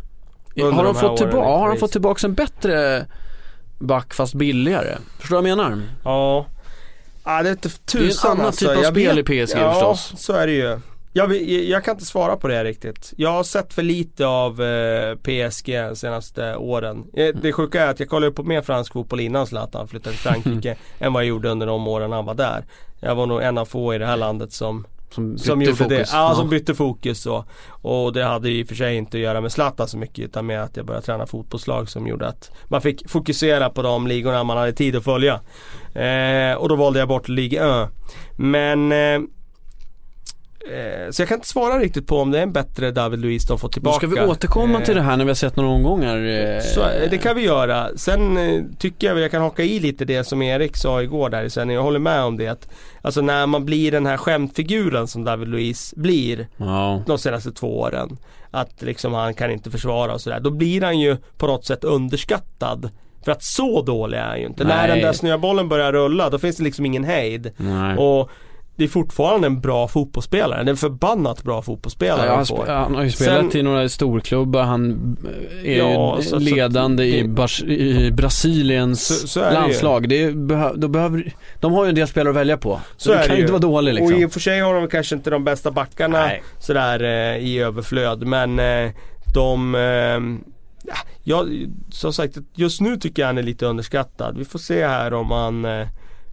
Under 0.56 0.72
har, 0.72 0.85
de 0.85 0.94
fått 0.94 1.16
tillba- 1.18 1.44
har 1.44 1.68
han 1.68 1.77
fått 1.77 1.93
tillbaka 1.93 2.27
en 2.27 2.35
bättre 2.35 3.06
back 3.78 4.14
fast 4.14 4.35
billigare? 4.35 4.97
Förstår 5.18 5.36
du 5.36 5.43
vad 5.43 5.51
jag 5.51 5.59
menar? 5.59 5.82
Ja. 6.05 6.47
Ja 7.24 7.43
det 7.43 7.48
är 7.48 7.52
inte 7.52 7.68
Det 7.68 7.98
är 7.98 8.02
en 8.02 8.09
tusan 8.09 8.31
annan 8.31 8.47
alltså. 8.47 8.66
typ 8.68 8.77
av 8.77 8.82
Jag 8.82 8.93
spel 8.93 9.16
vet- 9.16 9.31
i 9.31 9.47
PSG 9.47 9.59
ja, 9.59 9.72
förstås. 9.72 10.12
så 10.16 10.32
är 10.32 10.47
det 10.47 10.52
ju. 10.52 10.78
Jag, 11.12 11.42
jag 11.48 11.84
kan 11.84 11.94
inte 11.94 12.04
svara 12.04 12.36
på 12.36 12.48
det 12.48 12.64
riktigt. 12.64 13.12
Jag 13.16 13.30
har 13.30 13.42
sett 13.42 13.74
för 13.74 13.82
lite 13.82 14.26
av 14.26 14.62
eh, 14.62 15.14
PSG 15.16 15.66
de 15.88 15.96
senaste 15.96 16.56
åren. 16.56 17.04
Eh, 17.14 17.34
Det 17.42 17.52
sjuka 17.52 17.82
är 17.84 17.90
att 17.90 18.00
jag 18.00 18.08
kollade 18.08 18.32
på 18.32 18.42
mer 18.42 18.62
fransk 18.62 18.92
fotboll 18.92 19.20
innan 19.20 19.46
Zlatan 19.46 19.88
flyttade 19.88 20.16
till 20.16 20.22
Frankrike 20.30 20.76
än 20.98 21.12
vad 21.12 21.22
jag 21.22 21.28
gjorde 21.28 21.48
under 21.48 21.66
de 21.66 21.88
åren 21.88 22.12
han 22.12 22.24
var 22.24 22.34
där. 22.34 22.64
Jag 23.00 23.14
var 23.14 23.26
nog 23.26 23.42
en 23.42 23.58
av 23.58 23.64
få 23.64 23.94
i 23.94 23.98
det 23.98 24.06
här 24.06 24.16
landet 24.16 24.52
som 24.52 24.86
Som, 25.10 25.38
som 25.38 25.58
bytte 25.58 25.70
gjorde 25.70 25.84
det. 25.84 25.94
fokus. 25.96 26.10
Ja, 26.12 26.34
som 26.36 26.48
bytte 26.48 26.74
fokus 26.74 27.26
och, 27.26 27.44
och 27.82 28.12
det 28.12 28.24
hade 28.24 28.50
i 28.50 28.64
och 28.64 28.68
för 28.68 28.74
sig 28.74 28.96
inte 28.96 29.16
att 29.16 29.22
göra 29.22 29.40
med 29.40 29.52
Zlatan 29.52 29.88
så 29.88 29.98
mycket 29.98 30.18
utan 30.24 30.46
med 30.46 30.62
att 30.62 30.76
jag 30.76 30.86
började 30.86 31.06
träna 31.06 31.26
fotbollslag 31.26 31.88
som 31.88 32.06
gjorde 32.06 32.28
att 32.28 32.50
man 32.68 32.80
fick 32.82 33.08
fokusera 33.10 33.70
på 33.70 33.82
de 33.82 34.06
ligorna 34.06 34.44
man 34.44 34.56
hade 34.56 34.72
tid 34.72 34.96
att 34.96 35.04
följa. 35.04 35.40
Eh, 35.94 36.54
och 36.56 36.68
då 36.68 36.76
valde 36.76 36.98
jag 36.98 37.08
bort 37.08 37.28
Ligue 37.28 37.82
1. 37.84 37.88
Men 38.36 38.92
eh, 38.92 39.20
Så 41.10 41.22
jag 41.22 41.28
kan 41.28 41.34
inte 41.38 41.48
svara 41.48 41.78
riktigt 41.78 42.06
på 42.06 42.16
om 42.18 42.30
det 42.30 42.38
är 42.38 42.42
en 42.42 42.52
bättre 42.52 42.90
David 42.90 43.20
Luiz 43.20 43.46
de 43.46 43.58
får 43.58 43.68
Då 43.68 43.72
tillbaka. 43.72 43.96
ska 43.96 44.06
vi 44.06 44.20
återkomma 44.20 44.78
Eh, 44.78 44.84
till 44.84 44.94
det 44.94 45.02
här 45.02 45.16
när 45.16 45.24
vi 45.24 45.30
har 45.30 45.34
sett 45.34 45.56
några 45.56 45.70
omgångar. 45.70 46.16
eh, 46.56 46.60
så, 46.60 46.80
det 47.10 47.18
kan 47.18 47.36
vi 47.36 47.42
göra. 47.42 47.88
Sen 47.96 48.36
eh, 48.36 48.62
tycker 48.78 49.06
jag 49.06 49.14
väl 49.14 49.22
jag 49.22 49.30
kan 49.30 49.42
haka 49.42 49.62
i 49.62 49.80
lite 49.80 50.04
det 50.04 50.24
som 50.24 50.42
Erik 50.42 50.76
sa 50.76 51.02
igår 51.02 51.28
där 51.30 51.42
i 51.42 51.50
sändningen. 51.50 51.76
Jag 51.78 51.84
håller 51.84 51.98
med 51.98 52.22
om 52.22 52.36
det. 52.36 52.48
Att, 52.48 52.68
alltså 53.02 53.20
när 53.20 53.46
man 53.46 53.64
blir 53.64 53.92
den 53.92 54.06
här 54.06 54.16
skämtfiguren 54.16 55.06
som 55.06 55.24
David 55.24 55.48
Luiz 55.48 55.94
blir 55.96 56.48
Ja. 56.56 57.02
de 57.06 57.18
senaste 57.18 57.52
två 57.52 57.78
åren. 57.80 58.16
Att 58.50 58.82
liksom 58.82 59.12
han 59.14 59.34
kan 59.34 59.50
inte 59.50 59.70
försvara 59.70 60.14
och 60.14 60.20
sådär. 60.20 60.40
Då 60.40 60.50
blir 60.50 60.80
han 60.82 60.98
ju 60.98 61.16
på 61.36 61.46
något 61.46 61.64
sätt 61.66 61.84
underskattad. 61.84 62.90
För 63.24 63.32
att 63.32 63.42
så 63.42 63.82
dålig 63.82 64.18
är 64.18 64.22
han 64.26 64.40
ju 64.40 64.46
inte. 64.46 64.64
När 64.64 64.76
Nej. 64.76 64.88
den 64.88 64.98
där 65.00 65.12
snöbollen 65.12 65.68
börjar 65.68 65.92
rulla 65.92 66.30
då 66.30 66.38
finns 66.38 66.56
det 66.56 66.64
liksom 66.64 66.86
ingen 66.86 67.04
hejd. 67.04 67.50
Nej. 67.56 67.96
Och 67.96 68.30
det 68.81 68.85
är 68.85 68.89
fortfarande 68.89 69.47
en 69.47 69.61
bra 69.61 69.89
fotbollsspelare. 69.89 70.65
Det 70.65 70.70
en 70.70 70.77
förbannat 70.77 71.43
bra 71.43 71.62
fotbollsspelare 71.62 72.27
Ja, 72.27 72.35
han 72.35 72.44
sp- 72.44 72.66
han 72.82 72.94
har 72.94 73.02
ju 73.02 73.11
spelat 73.11 73.52
Sen- 73.52 73.61
i 73.61 73.62
några 73.62 73.89
storklubbar, 73.89 74.62
han 74.62 75.16
är 75.65 75.78
Ja, 75.78 76.16
ju 76.19 76.23
så- 76.24 76.31
så- 76.31 76.39
ledande 76.39 77.05
i, 77.05 77.23
det- 77.23 77.28
Bars- 77.28 77.65
i 77.69 78.11
Brasiliens 78.12 79.20
Så- 79.20 79.28
så 79.28 79.40
det 79.40 79.51
landslag. 79.52 80.09
Det 80.09 80.31
då 80.77 80.89
behöver, 80.89 81.32
de 81.61 81.73
har 81.73 81.85
ju 81.85 81.89
en 81.89 81.94
del 81.94 82.07
spelare 82.09 82.31
att 82.31 82.36
välja 82.36 82.57
på. 82.57 82.81
Så, 82.97 83.02
Så 83.05 83.11
det 83.12 83.19
kan 83.19 83.28
det 83.28 83.32
ju 83.32 83.36
ju. 83.36 83.43
inte 83.43 83.52
vara 83.52 83.62
dålig 83.62 83.94
liksom. 83.94 84.15
Och 84.15 84.20
i 84.20 84.24
och 84.24 84.32
för 84.32 84.40
sig 84.40 84.61
har 84.61 84.74
de 84.74 84.89
kanske 84.89 85.15
inte 85.15 85.31
de 85.31 85.44
bästa 85.44 85.70
backarna 85.70 86.19
Nej. 86.20 86.43
sådär 86.59 87.02
eh, 87.02 87.36
i 87.47 87.59
överflöd 87.59 88.27
men 88.27 88.59
eh, 88.59 88.90
de 89.35 89.74
eh, 89.74 89.81
ja, 90.89 90.97
jag, 91.23 91.48
som 91.90 92.12
sagt 92.12 92.36
just 92.55 92.81
nu 92.81 92.97
tycker 92.97 93.23
jag 93.23 93.27
han 93.27 93.39
är 93.39 93.43
lite 93.43 93.66
underskattad. 93.66 94.39
Vi 94.39 94.44
får 94.44 94.59
se 94.59 94.86
här 94.86 95.12
om 95.15 95.31
han 95.31 95.65
eh, 95.65 95.86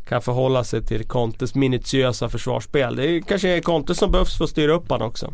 kan 0.10 0.22
förhålla 0.22 0.64
sig 0.64 0.82
till 0.82 1.04
Contes 1.04 1.56
minutiösa 1.56 2.30
försvarsspel. 2.30 2.96
Det 2.96 3.06
är 3.06 3.22
kanske 3.22 3.50
är 3.50 3.62
Conte 3.62 3.96
som 3.96 4.12
behövs 4.12 4.38
för 4.38 4.44
att 4.44 4.50
styra 4.50 4.74
upp 4.74 4.86
han 4.90 5.02
också. 5.02 5.34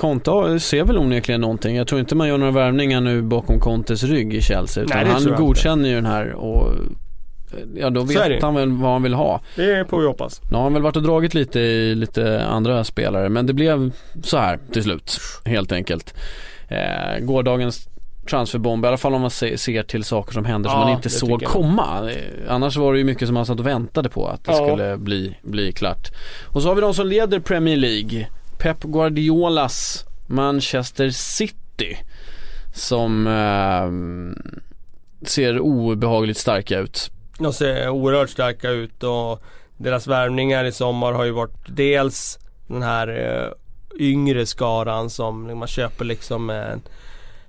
Conte 0.00 0.60
ser 0.60 0.84
väl 0.84 0.98
onekligen 0.98 1.40
någonting. 1.40 1.76
Jag 1.76 1.86
tror 1.86 2.00
inte 2.00 2.14
man 2.14 2.28
gör 2.28 2.38
några 2.38 2.52
värvningar 2.52 3.00
nu 3.00 3.22
bakom 3.22 3.60
Contes 3.60 4.02
rygg 4.02 4.34
i 4.34 4.42
Chelsea. 4.42 4.84
Utan 4.84 5.04
Nej, 5.04 5.12
han 5.12 5.34
godkänner 5.36 5.88
ju 5.88 5.94
den 5.94 6.06
här 6.06 6.32
och 6.32 6.74
ja 7.74 7.90
då 7.90 8.02
vet 8.02 8.42
han 8.42 8.54
väl 8.54 8.70
vad 8.70 8.92
han 8.92 9.02
vill 9.02 9.14
ha. 9.14 9.40
Det 9.56 9.88
får 9.90 10.00
vi 10.00 10.06
hoppas. 10.06 10.40
Nu 10.50 10.56
har 10.56 10.62
han 10.62 10.72
väl 10.72 10.82
varit 10.82 10.96
och 10.96 11.02
dragit 11.02 11.34
lite 11.34 11.60
i 11.60 11.94
lite 11.94 12.44
andra 12.44 12.84
spelare 12.84 13.28
men 13.28 13.46
det 13.46 13.52
blev 13.52 13.90
så 14.22 14.38
här 14.38 14.58
till 14.72 14.82
slut 14.82 15.20
helt 15.44 15.72
enkelt. 15.72 16.14
Eh, 16.68 17.24
gårdagens 17.24 17.88
transferbomb, 18.30 18.84
i 18.84 18.88
alla 18.88 18.96
fall 18.96 19.14
om 19.14 19.20
man 19.20 19.30
se, 19.30 19.58
ser 19.58 19.82
till 19.82 20.04
saker 20.04 20.32
som 20.32 20.44
händer 20.44 20.70
som 20.70 20.78
Ja, 20.78 20.84
man 20.84 20.94
inte 20.96 21.10
såg 21.10 21.44
komma. 21.44 22.10
Eh, 22.10 22.54
annars 22.54 22.76
var 22.76 22.92
det 22.92 22.98
ju 22.98 23.04
mycket 23.04 23.28
som 23.28 23.34
man 23.34 23.46
satt 23.46 23.60
och 23.60 23.66
väntade 23.66 24.08
på 24.08 24.28
att 24.28 24.44
det 24.44 24.52
Ja. 24.52 24.66
skulle 24.66 24.96
bli, 24.96 25.38
bli 25.42 25.72
klart. 25.72 26.08
Och 26.48 26.62
så 26.62 26.68
har 26.68 26.74
vi 26.74 26.80
de 26.80 26.94
som 26.94 27.06
leder 27.06 27.40
Premier 27.40 27.76
League. 27.76 28.26
Pep 28.58 28.82
Guardiolas 28.82 30.04
Manchester 30.26 31.10
City. 31.10 31.96
Som 32.74 33.26
eh, 33.26 33.90
ser 35.28 35.58
obehagligt 35.60 36.36
starka 36.38 36.78
ut. 36.78 37.10
De 37.38 37.52
ser 37.52 37.88
oerhört 37.88 38.30
starka 38.30 38.70
ut 38.70 39.02
och 39.02 39.42
deras 39.76 40.06
värvningar 40.06 40.64
i 40.64 40.72
sommar 40.72 41.12
har 41.12 41.24
ju 41.24 41.30
varit 41.30 41.56
dels 41.66 42.38
den 42.66 42.82
här 42.82 43.08
eh, 43.08 43.52
yngre 44.06 44.46
skaran 44.46 45.10
som 45.10 45.58
man 45.58 45.68
köper 45.68 46.04
liksom 46.04 46.50
en 46.50 46.80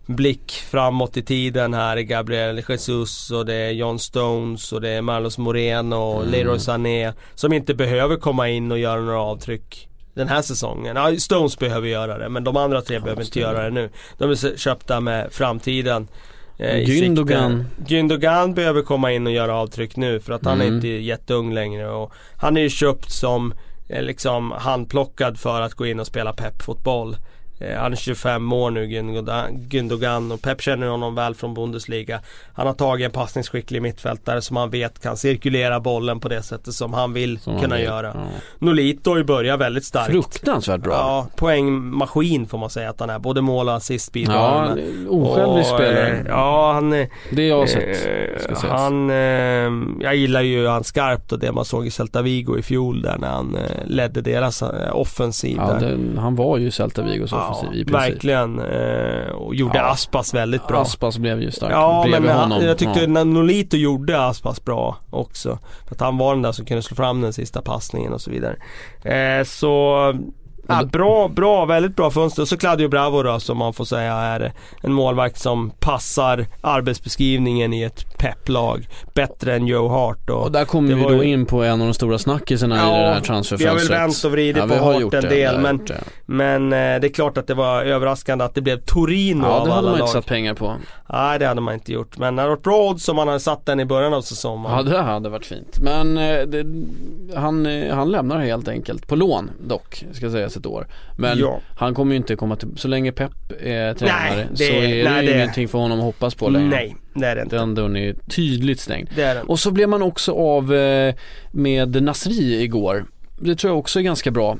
blick 0.05 0.51
framåt 0.51 1.17
i 1.17 1.21
tiden 1.23 1.73
här 1.73 1.97
i 1.97 2.03
Gabriel 2.03 2.61
Jesus 2.69 3.31
och 3.31 3.45
det 3.45 3.53
är 3.55 3.71
John 3.71 3.99
Stones 3.99 4.71
och 4.71 4.81
det 4.81 4.89
är 4.89 5.01
Marlos 5.01 5.37
Moreno 5.37 5.95
och 5.95 6.21
Mm. 6.21 6.31
Leroy 6.31 6.59
Sané 6.59 7.13
som 7.35 7.53
inte 7.53 7.73
behöver 7.73 8.15
komma 8.17 8.49
in 8.49 8.71
och 8.71 8.79
göra 8.79 9.01
några 9.01 9.19
avtryck 9.21 9.87
den 10.13 10.27
här 10.27 10.41
säsongen. 10.41 10.95
Ja, 10.95 11.15
Stones 11.17 11.59
behöver 11.59 11.87
göra 11.87 12.17
det 12.17 12.29
men 12.29 12.43
de 12.43 12.57
andra 12.57 12.81
tre 12.81 12.99
behöver 12.99 13.21
inte 13.23 13.39
göra 13.39 13.63
det 13.63 13.69
nu. 13.69 13.89
De 14.17 14.29
är 14.31 14.57
köpta 14.57 14.99
med 14.99 15.27
framtiden. 15.31 16.07
eh. 16.57 16.77
Gündogan. 16.87 17.65
Gündogan 17.87 18.53
behöver 18.53 18.81
komma 18.81 19.11
in 19.11 19.27
och 19.27 19.33
göra 19.33 19.55
avtryck 19.55 19.95
nu 19.95 20.19
för 20.19 20.33
att 20.33 20.45
han 20.45 20.61
är 20.61 20.65
Mm. 20.65 20.75
inte 20.75 20.87
jätteung 20.87 21.53
längre 21.53 21.89
och 21.89 22.11
han 22.37 22.57
är 22.57 22.61
ju 22.61 22.69
köpt 22.69 23.11
som 23.11 23.53
eh, 23.89 24.01
liksom 24.03 24.51
handplockad 24.51 25.39
för 25.39 25.61
att 25.61 25.73
gå 25.73 25.85
in 25.85 25.99
och 25.99 26.07
spela 26.07 26.33
peppfotboll. 26.33 27.15
Eh, 27.63 27.77
Han 27.79 27.91
är 27.91 27.95
25 27.95 28.53
år 28.53 28.71
nu 28.71 28.85
Gündogan- 29.69 30.33
och 30.33 30.41
Pep 30.41 30.61
känner 30.61 30.87
honom 30.87 31.15
väl 31.15 31.35
från 31.35 31.53
Bundesliga. 31.53 32.19
Han 32.53 32.67
har 32.67 32.73
tagit 32.73 33.05
en 33.05 33.11
passningsskicklig 33.11 33.81
mittfältare 33.81 34.41
som 34.41 34.57
han 34.57 34.69
vet 34.69 34.99
kan 35.03 35.17
cirkulera 35.17 35.79
bollen 35.79 36.19
på 36.19 36.29
det 36.29 36.41
sättet 36.43 36.73
som 36.73 36.93
han 36.93 37.13
vill 37.13 37.39
som 37.39 37.59
kunna 37.59 37.75
vet. 37.75 37.83
göra. 37.83 38.11
Ja. 38.15 38.21
Nolito 38.59 39.23
börjat 39.23 39.59
väldigt 39.59 39.85
starkt. 39.85 40.11
Fruktansvärt 40.11 40.81
bra. 40.81 40.93
Ja, 40.93 41.27
poängmaskin 41.35 42.47
får 42.47 42.57
man 42.57 42.69
säga 42.69 42.89
att 42.89 42.99
han 42.99 43.09
är. 43.09 43.19
Både 43.19 43.41
mål 43.41 43.67
och 43.69 43.75
assist 43.75 44.11
bidrar 44.11 44.33
Ja, 44.35 44.57
han 44.59 44.67
han 44.67 45.07
osjälvisk 45.09 45.69
spelare. 45.69 46.07
eh, 46.17 46.25
Ja, 46.27 46.71
han 46.73 46.93
är 46.93 47.07
Det 47.31 47.47
jag 47.47 47.57
har 47.59 47.65
sett. 47.65 48.07
Eh, 48.63 48.69
han, 48.69 49.09
eh, 49.09 49.15
jag 50.05 50.15
gillar 50.15 50.41
ju 50.41 50.67
han 50.67 50.83
skarpt 50.83 51.31
och 51.31 51.39
det 51.39 51.51
man 51.51 51.65
såg 51.65 51.87
i 51.87 51.91
Celta 51.91 52.21
Vigo 52.21 52.57
i 52.57 52.61
fjol 52.61 53.01
där 53.01 53.17
när 53.17 53.27
han 53.27 53.55
eh, 53.55 53.61
ledde 53.85 54.21
deras 54.21 54.61
eh, 54.61 54.95
offensiv 54.95 55.57
Ja, 55.57 55.73
det, 55.79 55.99
han 56.21 56.35
var 56.35 56.57
ju 56.57 56.71
Celta 56.71 57.01
Vigos 57.01 57.33
offensiv 57.33 57.52
i 57.52 57.52
princip. 57.61 57.89
verkligen. 57.89 58.59
Eh, 58.59 59.31
och 59.31 59.55
gjorde 59.55 59.77
Ja. 59.77 59.83
Aspas 59.83 60.33
väldigt 60.33 60.67
bra. 60.67 60.81
Aspas 60.81 61.17
blev 61.17 61.41
ju 61.41 61.51
stark 61.51 61.71
Ja 61.71 62.01
bredvid 62.05 62.29
men 62.29 62.39
honom. 62.39 62.63
jag 62.65 62.77
tyckte 62.77 62.99
ja. 63.01 63.23
Nolito 63.23 63.77
gjorde 63.77 64.25
Aspas 64.25 64.65
bra 64.65 64.97
också. 65.09 65.59
För 65.87 65.95
att 65.95 66.01
han 66.01 66.17
var 66.17 66.33
den 66.33 66.41
där 66.41 66.51
som 66.51 66.65
kunde 66.65 66.81
slå 66.83 66.95
fram 66.95 67.21
den 67.21 67.33
sista 67.33 67.61
passningen 67.61 68.13
och 68.13 68.21
så 68.21 68.31
vidare. 68.31 68.55
Eh, 69.03 69.43
så 69.43 70.13
Ja, 70.67 70.83
bra, 70.85 71.27
bra, 71.27 71.65
väldigt 71.65 71.95
bra 71.95 72.11
fönster. 72.11 72.41
Och 72.41 72.47
så 72.47 72.57
Claudio 72.57 72.87
Bravo 72.87 73.23
då 73.23 73.39
som 73.39 73.57
man 73.57 73.73
får 73.73 73.85
säga 73.85 74.13
är 74.13 74.53
en 74.81 74.93
målvakt 74.93 75.39
som 75.39 75.69
passar 75.79 76.45
arbetsbeskrivningen 76.61 77.73
i 77.73 77.81
ett 77.83 78.17
pepplag 78.17 78.87
bättre 79.13 79.55
än 79.55 79.67
Joe 79.67 79.87
Hart. 79.87 80.29
Och, 80.29 80.43
Och 80.43 80.51
där 80.51 80.65
kommer 80.65 80.95
vi 80.95 81.03
då 81.03 81.23
ju- 81.23 81.29
in 81.31 81.45
på 81.45 81.63
en 81.63 81.81
av 81.81 81.87
de 81.87 81.93
stora 81.93 82.17
snackisarna 82.17 82.75
i 82.75 82.77
det 82.77 82.83
här 82.85 82.91
vi 82.99 83.05
har 83.05 83.13
väl 83.13 83.23
transferfönstret. 83.23 83.99
vänt 83.99 84.23
och 84.25 84.31
vridit 84.31 84.57
Ja, 84.57 84.67
på 84.67 84.73
har 84.75 84.93
Hart 84.93 85.01
gjort 85.01 85.13
en 85.13 85.21
det, 85.23 85.29
vi 85.29 85.35
del 85.35 85.59
men, 85.59 85.85
det. 85.85 86.03
men 86.25 86.63
eh, 86.73 86.77
det 87.01 87.07
är 87.07 87.13
klart 87.13 87.37
att 87.37 87.47
det 87.47 87.53
var 87.53 87.83
överraskande 87.83 88.45
att 88.45 88.55
det 88.55 88.61
blev 88.61 88.77
Torino 88.77 89.45
Ja, 89.47 89.51
av 89.51 89.67
det 89.67 89.73
hade 89.73 89.77
alla 89.79 89.89
man 89.89 89.99
lag. 89.99 90.05
inte 90.07 90.13
satt 90.13 90.25
pengar 90.25 90.53
på. 90.53 90.75
Nej 91.13 91.39
det 91.39 91.45
hade 91.47 91.61
man 91.61 91.73
inte 91.73 91.91
gjort. 91.93 92.17
Men 92.17 92.35
det 92.35 92.41
hade 92.41 92.49
varit 92.55 92.63
bra 92.63 92.89
odds 92.89 93.09
om 93.09 93.15
man 93.15 93.27
hade 93.27 93.39
satt 93.39 93.65
den 93.65 93.79
i 93.79 93.85
början 93.85 94.13
av 94.13 94.21
säsongen. 94.21 94.71
Ja, 94.71 94.83
det 94.83 95.01
hade 95.01 95.29
varit 95.29 95.45
fint. 95.45 95.79
Men 95.79 96.17
eh, 96.17 96.41
det, 96.41 96.65
han, 97.35 97.65
eh, 97.65 97.95
han 97.95 98.11
lämnar 98.11 98.39
helt 98.39 98.67
enkelt. 98.67 99.07
På 99.07 99.15
lån 99.15 99.51
dock, 99.67 100.03
ska 100.11 100.31
sägas 100.31 100.57
ett 100.57 100.65
år. 100.65 100.87
Men 101.17 101.37
Ja. 101.39 101.59
han 101.77 101.93
kommer 101.95 102.11
ju 102.11 102.17
inte 102.17 102.35
komma 102.35 102.55
till, 102.55 102.67
så 102.75 102.87
länge 102.87 103.11
Pep 103.11 103.31
är 103.61 103.93
tränare 103.93 104.35
Nej, 104.35 104.47
det- 104.51 104.57
så 104.57 104.63
är 104.73 104.79
nej, 105.03 105.25
det, 105.25 105.31
det- 105.31 105.35
ingenting 105.37 105.67
för 105.67 105.77
honom 105.79 105.97
att 105.99 106.05
hoppas 106.05 106.35
på 106.35 106.49
längre. 106.49 106.69
Nej, 106.69 106.95
det 107.13 107.27
är 107.27 107.35
det 107.35 107.41
inte. 107.41 107.55
Den 107.55 107.75
dörren 107.75 107.95
är 107.95 108.13
tydligt 108.13 108.79
stängd. 108.79 109.09
Det 109.15 109.23
är 109.23 109.35
den. 109.35 109.45
Och 109.47 109.59
så 109.59 109.71
blev 109.71 109.89
man 109.89 110.01
också 110.01 110.31
av 110.31 110.73
eh, 110.73 111.15
med 111.51 112.03
Nasri 112.03 112.61
igår. 112.63 113.05
Det 113.39 113.55
tror 113.55 113.71
jag 113.71 113.79
också 113.79 113.99
är 113.99 114.03
ganska 114.03 114.31
bra. 114.31 114.57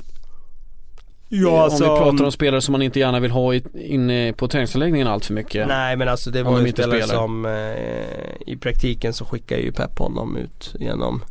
Ja, 1.42 1.64
alltså, 1.64 1.88
om 1.88 1.94
vi 1.94 2.00
pratar 2.00 2.24
om 2.24 2.32
spelare 2.32 2.60
som 2.60 2.72
man 2.72 2.82
inte 2.82 2.98
gärna 2.98 3.20
vill 3.20 3.30
ha 3.30 3.54
inne 3.74 4.32
på 4.32 4.48
träningsanläggningen 4.48 5.08
allt 5.08 5.24
för 5.24 5.34
mycket. 5.34 5.68
Nej 5.68 5.96
men 5.96 6.08
alltså 6.08 6.30
det 6.30 6.42
var 6.42 6.60
ju 6.60 6.72
spelare 6.72 7.02
spelar. 7.02 7.20
som 7.20 7.46
eh, 7.46 8.52
i 8.52 8.56
praktiken 8.60 9.12
så 9.12 9.24
skickade 9.24 9.60
ju 9.60 9.72
Pep 9.72 9.98
honom 9.98 10.36
ut 10.36 10.74
genom 10.78 11.22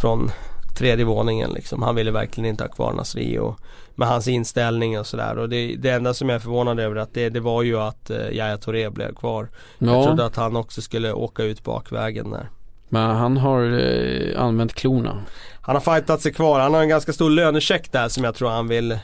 från 0.00 0.30
tredje 0.78 1.04
våningen 1.04 1.50
liksom. 1.50 1.82
Han 1.82 1.94
ville 1.94 2.10
verkligen 2.10 2.50
inte 2.50 2.64
ha 2.64 2.68
kvar 2.68 2.92
Nasri 2.92 3.38
och 3.38 3.60
med 3.94 4.08
hans 4.08 4.28
inställning 4.28 4.98
och 4.98 5.06
sådär. 5.06 5.38
Och 5.38 5.48
det, 5.48 5.76
det 5.76 5.90
enda 5.90 6.14
som 6.14 6.28
jag 6.28 6.36
är 6.36 6.40
förvånad 6.40 6.80
över 6.80 6.96
att 6.96 7.14
det, 7.14 7.28
det 7.28 7.40
var 7.40 7.62
ju 7.62 7.78
att 7.78 8.10
eh, 8.10 8.30
Yahya 8.30 8.56
Touré 8.56 8.90
blev 8.90 9.14
kvar. 9.14 9.48
Ja. 9.78 9.94
Jag 9.94 10.04
trodde 10.04 10.24
att 10.24 10.36
han 10.36 10.56
också 10.56 10.82
skulle 10.82 11.12
åka 11.12 11.42
ut 11.42 11.64
bakvägen 11.64 12.30
där. 12.30 12.48
Men 12.88 13.16
han 13.16 13.36
har 13.36 13.62
eh, 13.62 14.42
använt 14.42 14.74
klorna. 14.74 15.22
Han 15.60 15.76
har 15.76 15.80
fightat 15.80 16.20
sig 16.20 16.32
kvar. 16.32 16.60
Han 16.60 16.74
har 16.74 16.82
en 16.82 16.88
ganska 16.88 17.12
stor 17.12 17.30
lönecheck 17.30 17.92
där 17.92 18.08
som 18.08 18.24
jag 18.24 18.34
tror 18.34 18.48
han 18.48 18.68
vill 18.68 18.92
eh, 18.92 18.98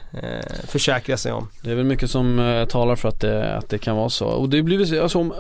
försäkra 0.69 1.17
sig 1.17 1.33
om. 1.33 1.49
Det 1.63 1.71
är 1.71 1.75
väl 1.75 1.85
mycket 1.85 2.11
som 2.11 2.39
eh, 2.39 2.65
talar 2.65 2.97
för 2.97 3.09
att 3.09 3.21
det, 3.21 3.57
att 3.57 3.69
det 3.69 3.79
kan 3.79 3.97
vara 3.97 4.09
så. 4.09 4.27
Och 4.27 4.49
det 4.49 4.63
blir 4.63 5.03
alltså, 5.03 5.19
om, 5.19 5.33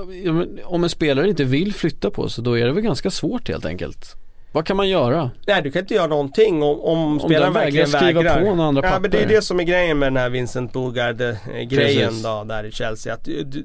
om 0.64 0.84
en 0.84 0.90
spelare 0.90 1.28
inte 1.28 1.44
vill 1.44 1.74
flytta 1.74 2.10
på 2.10 2.28
sig 2.28 2.44
då 2.44 2.58
är 2.58 2.66
det 2.66 2.72
väl 2.72 2.82
ganska 2.82 3.10
svårt 3.10 3.48
helt 3.48 3.64
enkelt. 3.64 4.16
Vad 4.52 4.66
kan 4.66 4.76
man 4.76 4.88
göra? 4.88 5.30
Nej 5.46 5.62
du 5.62 5.70
kan 5.70 5.80
inte 5.80 5.94
göra 5.94 6.06
någonting 6.06 6.62
om, 6.62 6.80
om, 6.80 6.98
om 6.98 7.20
spelaren 7.20 7.52
verkligen 7.52 7.90
vägrar. 7.90 8.20
skriva 8.20 8.34
på 8.34 8.54
några 8.54 8.68
andra 8.68 8.82
papper. 8.82 8.96
Ja, 8.96 9.00
men 9.00 9.10
det 9.10 9.22
är 9.22 9.28
det 9.28 9.42
som 9.42 9.60
är 9.60 9.64
grejen 9.64 9.98
med 9.98 10.06
den 10.06 10.16
här 10.16 10.30
Vincent 10.30 10.72
Bogard 10.72 11.22
grejen 11.68 12.22
då 12.22 12.44
där 12.44 12.64
i 12.64 12.72
Chelsea. 12.72 13.14
Att 13.14 13.24
du, 13.24 13.64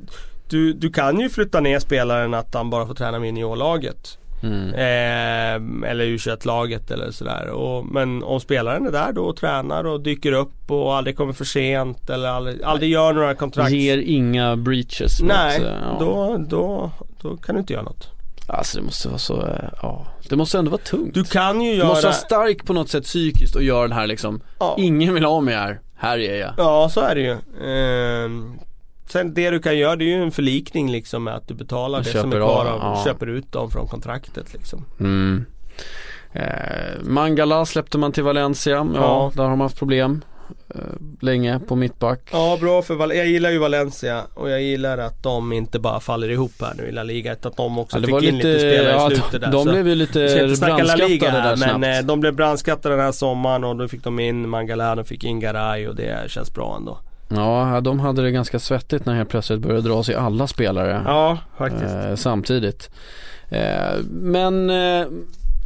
du, 0.50 0.74
du 0.74 0.92
kan 0.92 1.20
ju 1.20 1.30
flytta 1.30 1.60
ner 1.60 1.80
spelaren 1.80 2.34
att 2.34 2.54
han 2.54 2.70
bara 2.70 2.88
får 2.88 2.94
träna 2.94 3.20
med 3.20 3.28
juniorlaget. 3.28 4.19
Mm. 4.42 4.74
Eh, 4.74 5.90
eller 5.90 6.06
u 6.06 6.18
laget 6.44 6.92
eller 6.92 7.12
sådär. 7.12 7.50
Och, 7.50 7.86
men 7.86 8.24
om 8.24 8.40
spelaren 8.40 8.88
är 8.88 8.92
där 8.92 9.12
då 9.12 9.26
och 9.26 9.36
tränar 9.36 9.84
och 9.84 10.02
dyker 10.02 10.32
upp 10.32 10.72
och 10.72 10.96
aldrig 10.96 11.18
kommer 11.18 11.34
för 11.34 11.46
sent 11.46 12.10
eller 12.10 12.30
aldrig, 12.30 12.64
aldrig 12.64 12.92
gör 12.92 13.14
några 13.14 13.36
kontrakt. 13.36 13.72
Ger 13.72 13.98
inga 13.98 14.56
breaches. 14.56 15.22
Nej, 15.22 15.60
mot, 15.60 15.70
ja. 15.70 15.98
då, 16.00 16.38
då, 16.50 16.92
då 17.22 17.38
kan 17.38 17.56
du 17.56 17.60
inte 17.62 17.74
göra 17.74 17.84
något. 17.84 18.10
Alltså 18.48 18.78
det 18.78 18.84
måste 18.84 19.08
vara 19.08 19.18
så, 19.18 19.42
eh, 19.42 19.70
ja. 19.82 20.06
Det 20.30 20.36
måste 20.36 20.58
ändå 20.58 20.72
vara 20.72 20.82
tungt. 20.82 21.14
Du 21.14 21.24
kan 21.24 21.62
ju 21.62 21.74
göra... 21.74 21.84
Du 21.84 21.90
måste 21.90 22.06
vara 22.06 22.14
stark 22.14 22.66
på 22.66 22.74
något 22.74 22.90
sätt 22.90 23.04
psykiskt 23.04 23.56
och 23.56 23.64
göra 23.64 23.82
den 23.82 23.92
här 23.98 24.08
liksom, 24.08 24.42
ja. 24.60 24.76
ingen 24.80 25.14
vill 25.14 25.26
ha 25.26 25.42
mig 25.42 25.56
här, 25.56 25.80
här 25.98 26.20
är 26.20 26.40
jag. 26.40 26.54
Ja 26.58 26.90
så 26.90 27.02
är 27.02 27.16
det 27.16 27.22
ju. 27.22 27.38
Ehm, 27.68 28.60
sen 29.12 29.34
det 29.34 29.50
du 29.50 29.60
kan 29.60 29.78
göra 29.78 29.96
det 29.96 30.04
är 30.04 30.18
ju 30.18 30.24
en 30.24 30.32
förlikning 30.32 30.92
liksom 30.92 31.24
med 31.24 31.36
att 31.36 31.48
du 31.48 31.54
betalar 31.54 32.04
det 32.04 32.10
som 32.10 32.32
är 32.34 32.38
kvar 32.38 32.66
av, 32.66 32.76
och 32.76 32.98
ja. 32.98 33.04
köper 33.06 33.28
ut 33.28 33.52
dem 33.52 33.72
från 33.72 33.88
kontraktet 33.88 34.54
liksom. 34.54 34.86
Mm. 35.00 35.46
Eh, 36.34 37.02
Mangala 37.04 37.66
släppte 37.66 37.98
man 37.98 38.12
till 38.12 38.24
Valencia, 38.24 38.76
ja, 38.76 38.90
ja. 38.96 39.32
där 39.36 39.44
har 39.44 39.50
man 39.50 39.62
haft 39.62 39.80
problem. 39.80 40.22
Eh, 40.76 40.82
länge 41.22 41.60
på 41.60 41.76
mittback. 41.76 42.30
Ja 42.32 42.58
bra 42.62 42.82
för 42.82 42.96
Val 42.96 43.16
jag 43.16 43.28
gillar 43.28 43.50
ju 43.50 43.58
Valencia 43.58 44.24
och 44.34 44.50
jag 44.50 44.62
gillar 44.62 44.98
att 44.98 45.24
de 45.24 45.54
inte 45.54 45.80
bara 45.80 46.00
faller 46.00 46.30
ihop 46.30 46.52
här 46.62 46.74
nu 46.78 46.84
i 46.84 46.92
La 46.92 47.04
Liga 47.04 47.34
utan 47.34 47.52
att 47.52 47.58
de 47.58 47.80
också 47.80 48.00
ja, 48.00 48.04
fick 48.04 48.30
in 48.30 48.36
lite, 48.36 48.48
lite 48.48 48.60
spelare 48.60 48.94
ja, 48.94 49.12
i 49.12 49.16
slutet 49.16 49.42
där. 49.42 49.52
De 49.52 49.68
blev 49.68 49.88
ju 49.88 49.96
lite 49.96 50.20
brandskattade 50.60 51.42
där 51.42 51.56
snabbt. 51.56 51.80
Men 51.80 52.00
eh, 52.00 52.06
de 52.06 52.20
blev 52.20 52.36
brandskattade 52.36 52.96
den 52.96 53.06
här 53.06 53.12
sommaren 53.12 53.64
och 53.64 53.76
då 53.76 53.88
fick 53.88 54.04
de 54.04 54.20
in 54.20 54.56
Mangalán 54.56 55.00
och 55.00 55.08
fick 55.08 55.24
in 55.24 55.40
Garay 55.40 55.88
och 55.88 55.96
det 55.96 56.32
känns 56.32 56.54
bra 56.54 56.76
ändå. 56.76 57.00
Ja, 57.30 57.82
de 57.82 58.00
hade 58.00 58.22
det 58.22 58.32
ganska 58.32 58.60
svettigt 58.60 59.06
när 59.06 59.16
helt 59.16 59.30
plötsligt 59.30 59.60
började 59.60 59.90
dra 59.90 60.04
sig 60.04 60.16
alla 60.16 60.48
spelare. 60.48 61.02
Ja, 61.06 61.38
faktiskt. 61.58 61.96
Eh, 61.96 62.16
Samtidigt. 62.16 62.90
Eh, 63.50 63.98
Men 64.10 64.70
eh, 64.70 65.08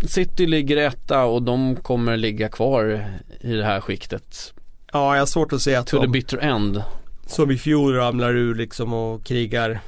City 0.08 0.46
ligger 0.46 0.78
etta 0.78 1.24
och 1.24 1.44
de 1.44 1.76
kommer 1.76 2.18
ligga 2.18 2.50
kvar 2.50 3.06
i 3.42 3.54
det 3.54 3.66
här 3.66 3.82
skiktet. 3.82 4.54
Ja, 4.94 5.14
jag 5.14 5.22
har 5.22 5.26
svårt 5.26 5.54
att 5.54 5.62
se 5.62 5.76
att 5.76 5.88
To 5.88 5.98
de, 5.98 6.06
the 6.06 6.12
bitter 6.12 6.38
end. 6.38 6.84
Som 7.28 7.52
i 7.52 7.58
fjol 7.58 7.96
ramlar 7.96 8.36
ur 8.36 8.56
liksom 8.56 8.94
och 8.94 9.24
krigar 9.24 9.80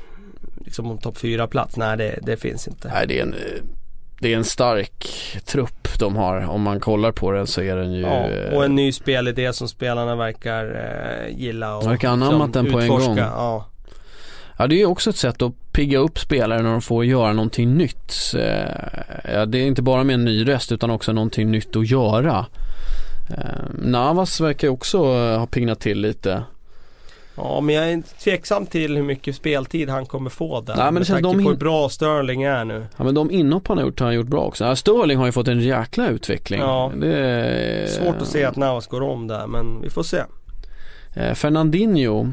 Liksom 0.66 0.92
om 0.92 0.98
topp 0.98 1.18
fyra 1.18 1.48
plats. 1.48 1.78
Nej 1.78 1.98
det, 1.98 2.20
det 2.22 2.38
finns 2.38 2.68
inte. 2.68 2.88
Nej 2.88 3.08
det 3.08 3.20
är 3.20 3.24
en 3.24 3.36
det 4.20 4.34
är 4.34 4.38
en 4.38 4.44
stark 4.44 5.08
trupp 5.46 6.00
de 6.00 6.16
har. 6.16 6.46
Om 6.46 6.62
man 6.62 6.80
kollar 6.80 7.12
på 7.12 7.32
den 7.32 7.48
så 7.48 7.62
är 7.62 7.76
den 7.76 7.94
ju 7.94 8.02
ja, 8.02 8.28
Och 8.56 8.66
en 8.66 8.76
ny 8.76 8.92
spelidé 8.92 9.54
som 9.54 9.68
spelarna 9.68 10.16
verkar 10.16 10.66
eh, 10.66 11.38
gilla 11.38 11.76
och 11.78 11.88
Verkar 11.88 12.10
anammat 12.10 12.54
den 12.54 12.72
på 12.72 12.82
utforska. 12.82 13.10
en 13.10 13.16
gång 13.16 13.18
ja. 13.18 13.66
ja 14.58 14.68
det 14.68 14.82
är 14.82 14.86
också 14.86 15.10
ett 15.10 15.16
sätt 15.16 15.42
att 15.42 15.54
pigga 15.72 15.98
upp 15.98 16.20
spelare 16.20 16.62
när 16.62 16.72
de 16.72 16.82
får 16.82 17.06
göra 17.06 17.34
någonting 17.34 17.74
nytt. 17.78 18.14
Eh, 18.38 19.34
ja, 19.34 19.46
det 19.46 19.58
är 19.58 19.66
inte 19.66 19.82
bara 19.82 20.04
med 20.04 20.14
en 20.14 20.26
ny 20.26 20.48
röst 20.48 20.72
utan 20.72 20.90
också 20.90 21.12
någonting 21.14 21.52
nytt 21.52 21.76
att 21.76 21.90
göra. 21.90 22.46
Eh, 23.30 23.44
Navas 23.74 24.42
verkar 24.42 24.68
ju 24.68 24.72
också 24.72 24.98
ha 25.38 25.46
pignat 25.46 25.80
till 25.80 26.02
lite. 26.02 26.44
Ja 27.38 27.62
men 27.62 27.76
jag 27.76 27.91
är 27.91 28.02
tveksam 28.24 28.66
till 28.66 28.95
hur 28.95 29.03
mycket 29.03 29.36
speltid 29.36 29.90
han 29.90 30.06
kommer 30.06 30.30
få 30.30 30.62
där. 30.62 30.76
Nej, 30.76 30.86
men 30.86 30.95
det 30.95 31.06
känns 31.06 31.22
de 31.22 31.44
på 31.44 31.49
hur 31.49 31.57
bra 31.57 31.90
Sterling 31.90 32.44
är 32.44 32.66
nu. 32.66 32.86
Ja 32.98 33.03
men 33.03 33.16
de 33.16 33.32
inhopp 33.32 33.68
han 33.68 33.78
har 33.78 33.86
gjort 33.86 33.99
har 33.99 34.07
han 34.07 34.16
gjort 34.16 34.28
bra 34.28 34.41
också. 34.41 34.66
Ja, 34.66 34.76
Sterling 34.76 35.18
har 35.18 35.26
ju 35.26 35.32
fått 35.32 35.48
en 35.48 35.60
jäkla 35.60 36.10
utveckling. 36.10 36.60
Ja. 36.60 36.91
Det 37.02 37.18
är... 37.18 37.88
Svårt 37.88 38.22
att 38.22 38.28
se 38.28 38.44
att 38.44 38.56
Navas 38.56 38.88
går 38.88 39.02
om 39.02 39.28
där 39.28 39.48
men 39.48 39.82
vi 39.82 39.90
får 39.90 40.03
se. 40.03 40.22
Eh, 41.16 41.34
Fernandinho 41.34 42.28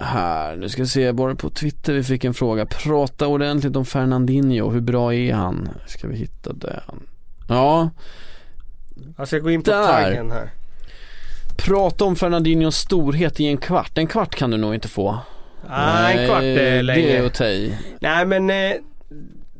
här, 0.00 0.56
nu 0.56 0.68
ska 0.68 0.82
vi 0.82 0.88
se, 0.88 1.12
bara 1.12 1.34
på 1.34 1.50
Twitter 1.50 1.92
vi 1.92 2.02
fick 2.02 2.24
en 2.24 2.34
fråga. 2.34 2.66
Prata 2.66 3.26
ordentligt 3.26 3.76
om 3.76 3.84
Fernandinho, 3.84 4.70
hur 4.70 4.80
bra 4.80 5.14
är 5.14 5.34
han? 5.34 5.68
Ska 5.86 6.08
vi 6.08 6.16
hitta 6.16 6.52
den? 6.52 7.06
Ja. 7.48 7.90
Jag 9.16 9.28
ska 9.28 9.38
gå 9.38 9.50
in 9.50 9.62
på 9.62 9.70
taggen 9.70 10.30
här. 10.30 10.50
Prata 11.58 12.04
om 12.04 12.16
Fernandinhos 12.16 12.76
storhet 12.76 13.40
i 13.40 13.46
en 13.46 13.56
kvart. 13.56 13.98
En 13.98 14.06
kvart 14.06 14.34
kan 14.34 14.50
du 14.50 14.56
nog 14.56 14.74
inte 14.74 14.88
få. 14.88 15.18
Nej, 15.68 16.18
en 16.18 16.28
kvart 16.28 16.42
är 16.42 16.82
länge. 16.82 17.06
Det 17.06 17.16
är 17.16 17.26
att 17.26 17.34
ta 17.34 17.44
i. 17.44 17.74
Nej 18.00 18.26
men 18.26 18.50
eh, 18.50 18.76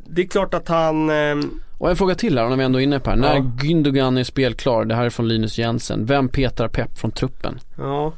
det 0.06 0.22
är 0.22 0.26
klart 0.26 0.54
att 0.54 0.68
han 0.68 1.10
eh, 1.10 1.36
och 1.78 1.90
en 1.90 1.96
fråga 1.96 2.14
till 2.14 2.38
här, 2.38 2.44
om 2.44 2.58
vi 2.58 2.64
ändå 2.64 2.78
är 2.78 2.82
inne 2.82 3.00
på 3.00 3.10
här. 3.10 3.16
Ja. 3.16 3.22
När 3.22 3.40
Gündogan 3.40 4.20
är 4.20 4.24
spelklar, 4.24 4.84
det 4.84 4.94
här 4.94 5.04
är 5.04 5.10
från 5.10 5.28
Linus 5.28 5.58
Jensen. 5.58 6.06
Vem 6.06 6.28
petar 6.28 6.68
pepp 6.68 6.98
från 6.98 7.10
truppen? 7.10 7.60
Ja. 7.78 8.12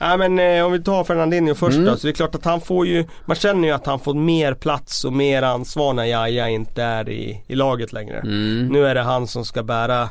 Nej 0.00 0.18
men 0.18 0.38
eh, 0.38 0.64
om 0.64 0.72
vi 0.72 0.82
tar 0.82 1.04
Fernandinho 1.04 1.54
först 1.54 1.76
mm. 1.76 1.86
då, 1.86 1.96
så 1.96 2.06
det 2.06 2.10
är 2.10 2.14
klart 2.14 2.34
att 2.34 2.44
han 2.44 2.60
får 2.60 2.86
ju 2.86 3.04
Man 3.24 3.36
känner 3.36 3.68
ju 3.68 3.74
att 3.74 3.86
han 3.86 4.00
får 4.00 4.14
mer 4.14 4.54
plats 4.54 5.04
och 5.04 5.12
mer 5.12 5.42
ansvar 5.42 5.92
när 5.92 6.04
Jaja 6.04 6.48
inte 6.48 6.82
är 6.82 7.08
i, 7.08 7.42
i 7.46 7.54
laget 7.54 7.92
längre. 7.92 8.18
Mm. 8.18 8.68
Nu 8.68 8.86
är 8.86 8.94
det 8.94 9.02
han 9.02 9.26
som 9.26 9.44
ska 9.44 9.62
bära 9.62 10.08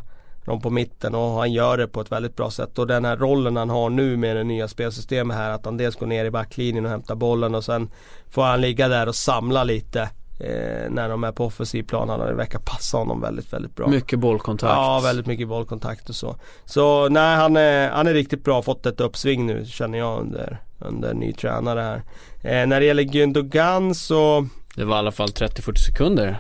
dem 0.50 0.62
på 0.62 0.70
mitten 0.70 1.16
och 1.16 1.32
han 1.32 1.54
gör 1.54 1.78
det 1.78 1.88
på 1.88 2.02
ett 2.02 2.12
väldigt 2.12 2.36
bra 2.36 2.52
sätt. 2.52 2.80
Och 2.80 2.88
den 2.88 3.06
här 3.06 3.18
rollen 3.18 3.56
han 3.56 3.70
har 3.70 3.90
nu 3.90 4.18
med 4.18 4.36
det 4.36 4.44
nya 4.44 4.68
spelsystemet 4.68 5.38
här 5.38 5.52
att 5.52 5.66
han 5.66 5.78
dels 5.78 5.96
går 5.96 6.08
ner 6.08 6.26
i 6.26 6.32
backlinjen 6.32 6.86
och 6.86 6.92
hämtar 6.92 7.16
bollen 7.16 7.56
och 7.56 7.64
sen 7.64 7.90
får 8.30 8.44
han 8.44 8.62
ligga 8.62 8.88
där 8.88 9.08
och 9.08 9.16
samla 9.16 9.64
lite 9.64 10.02
eh, 10.40 10.90
när 10.90 11.10
de 11.10 11.24
är 11.24 11.32
på 11.32 11.46
offensiv 11.46 11.84
plan. 11.84 12.10
Han 12.10 12.38
verkar 12.38 12.60
passa 12.60 12.98
honom 12.98 13.22
väldigt, 13.22 13.54
väldigt 13.54 13.76
bra. 13.76 13.88
Mycket 13.88 14.20
bollkontakt. 14.20 14.74
Ja, 14.76 15.02
väldigt 15.04 15.26
mycket 15.26 15.48
bollkontakt 15.48 16.10
och 16.10 16.16
så. 16.16 16.36
Så 16.66 17.10
nej, 17.10 17.36
han 17.36 17.58
är, 17.58 17.90
han 17.90 18.08
är 18.08 18.14
riktigt 18.14 18.44
bra. 18.44 18.62
Fått 18.62 18.86
ett 18.86 19.02
uppsving 19.02 19.46
nu 19.46 19.66
känner 19.66 19.98
jag 19.98 20.20
under, 20.20 20.62
under 20.80 21.14
ny 21.14 21.34
tränare 21.34 21.82
här. 21.82 22.04
Eh, 22.42 22.68
när 22.68 22.80
det 22.80 22.86
gäller 22.86 23.04
Gündogan 23.04 23.94
så 23.94 24.48
Det 24.76 24.86
var 24.86 24.96
i 24.96 25.00
alla 25.00 25.12
fall 25.12 25.30
30-40 25.30 25.76
sekunder. 25.76 26.40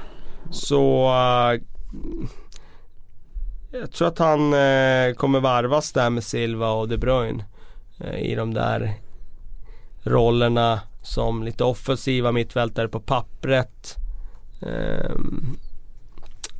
Så 0.51 1.07
uh, 1.07 1.61
jag 3.71 3.91
tror 3.91 4.07
att 4.07 4.19
han 4.19 4.53
eh, 4.53 5.13
kommer 5.13 5.39
varvas 5.39 5.91
där 5.91 6.09
med 6.09 6.23
Silva 6.23 6.69
och 6.71 6.87
De 6.87 6.97
Bruyne. 6.97 7.45
Eh, 7.99 8.19
I 8.19 8.35
de 8.35 8.53
där 8.53 8.93
rollerna 10.03 10.79
som 11.01 11.43
lite 11.43 11.63
offensiva 11.63 12.31
mittfältare 12.31 12.87
på 12.87 12.99
pappret. 12.99 13.95
Eh, 14.61 15.15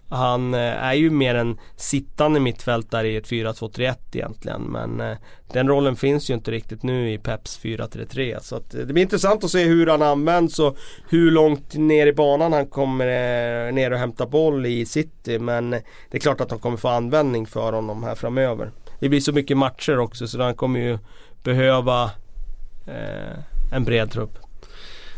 han 0.10 0.54
eh, 0.54 0.84
är 0.84 0.94
ju 0.94 1.10
mer 1.10 1.36
en 1.36 1.58
sittande 1.76 2.40
mittfältare 2.40 3.08
i 3.08 3.16
ett 3.16 3.28
4-2-3-1 3.28 3.96
egentligen. 4.12 4.62
Men 4.62 5.02
eh, 5.02 5.18
den 5.54 5.68
rollen 5.68 5.96
finns 5.96 6.30
ju 6.30 6.34
inte 6.34 6.52
riktigt 6.52 6.84
nu 6.84 7.12
i 7.12 7.18
Peps 7.18 7.60
4-3-3. 7.64 8.40
Så 8.42 8.56
att, 8.56 8.74
eh, 8.74 8.82
det 8.82 8.94
blir 8.94 9.04
intressant 9.04 9.44
att 9.44 9.52
se 9.52 9.64
hur 9.64 9.88
han 9.88 10.02
används 10.02 10.60
och 10.60 10.78
hur 11.10 11.32
långt 11.32 11.76
ner 11.76 12.08
i 12.08 12.14
banan 12.14 12.54
han 12.54 12.68
kommer 12.68 13.72
ner 13.72 13.92
och 13.92 14.00
hämta 14.00 14.26
boll 14.26 14.66
i 14.66 14.86
city. 14.86 15.40
Men 15.40 15.70
det 15.70 15.82
är 16.12 16.20
klart 16.20 16.42
att 16.42 16.50
de 16.50 16.60
kommer 16.60 16.78
få 16.78 16.88
användning 16.88 17.46
för 17.46 17.74
honom 17.74 18.04
här 18.04 18.16
framöver. 18.16 18.72
Det 19.00 19.10
blir 19.10 19.20
så 19.20 19.32
mycket 19.32 19.58
matcher 19.58 20.00
också 20.00 20.28
så 20.28 20.42
han 20.42 20.56
kommer 20.56 20.80
ju 20.80 20.98
behöva 21.44 22.04
eh, 22.88 23.40
en 23.72 23.84
bred 23.84 24.12
trupp. 24.12 24.49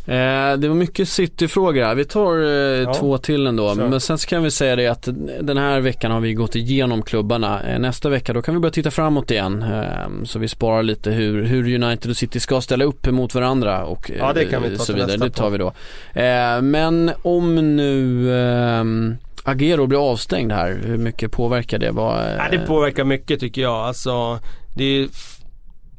Eh, 0.05 0.57
det 0.57 0.67
var 0.67 0.75
mycket 0.75 1.09
City-frågor 1.09 1.83
här. 1.83 1.95
Vi 1.95 2.05
tar 2.05 2.43
eh, 2.43 2.49
ja. 2.49 2.93
två 2.93 3.17
till 3.17 3.47
ändå. 3.47 3.75
Sure. 3.75 3.89
Men 3.89 4.01
sen 4.01 4.17
så 4.17 4.27
kan 4.27 4.43
vi 4.43 4.51
säga 4.51 4.75
det 4.75 4.87
att 4.87 5.09
den 5.41 5.57
här 5.57 5.79
veckan 5.79 6.11
har 6.11 6.19
vi 6.19 6.33
gått 6.33 6.55
igenom 6.55 7.01
klubbarna. 7.01 7.63
Eh, 7.63 7.79
nästa 7.79 8.09
vecka 8.09 8.33
då 8.33 8.41
kan 8.41 8.53
vi 8.53 8.59
börja 8.59 8.71
titta 8.71 8.91
framåt 8.91 9.31
igen. 9.31 9.61
Eh, 9.61 10.23
så 10.23 10.39
vi 10.39 10.47
sparar 10.47 10.83
lite 10.83 11.11
hur, 11.11 11.43
hur 11.43 11.83
United 11.83 12.11
och 12.11 12.17
City 12.17 12.39
ska 12.39 12.61
ställa 12.61 12.85
upp 12.85 13.07
mot 13.11 13.35
varandra 13.35 13.85
och 13.85 14.11
ja, 14.17 14.33
det 14.33 14.45
kan 14.45 14.63
vi 14.63 14.77
ta 14.77 14.83
så 14.83 14.93
vidare. 14.93 15.17
Det 15.17 15.29
tar 15.29 15.49
vi 15.49 15.57
då. 15.57 15.73
Eh, 16.13 16.61
men 16.61 17.11
om 17.21 17.75
nu 17.75 18.33
ehm, 18.39 19.17
Agero 19.43 19.87
blir 19.87 20.11
avstängd 20.11 20.51
här, 20.51 20.79
hur 20.83 20.97
mycket 20.97 21.31
påverkar 21.31 21.79
det? 21.79 21.91
Vad, 21.91 22.23
ja, 22.37 22.43
det 22.51 22.59
påverkar 22.59 23.03
mycket 23.03 23.39
tycker 23.39 23.61
jag. 23.61 23.75
Alltså, 23.75 24.39
det 24.75 24.83
är 24.83 25.07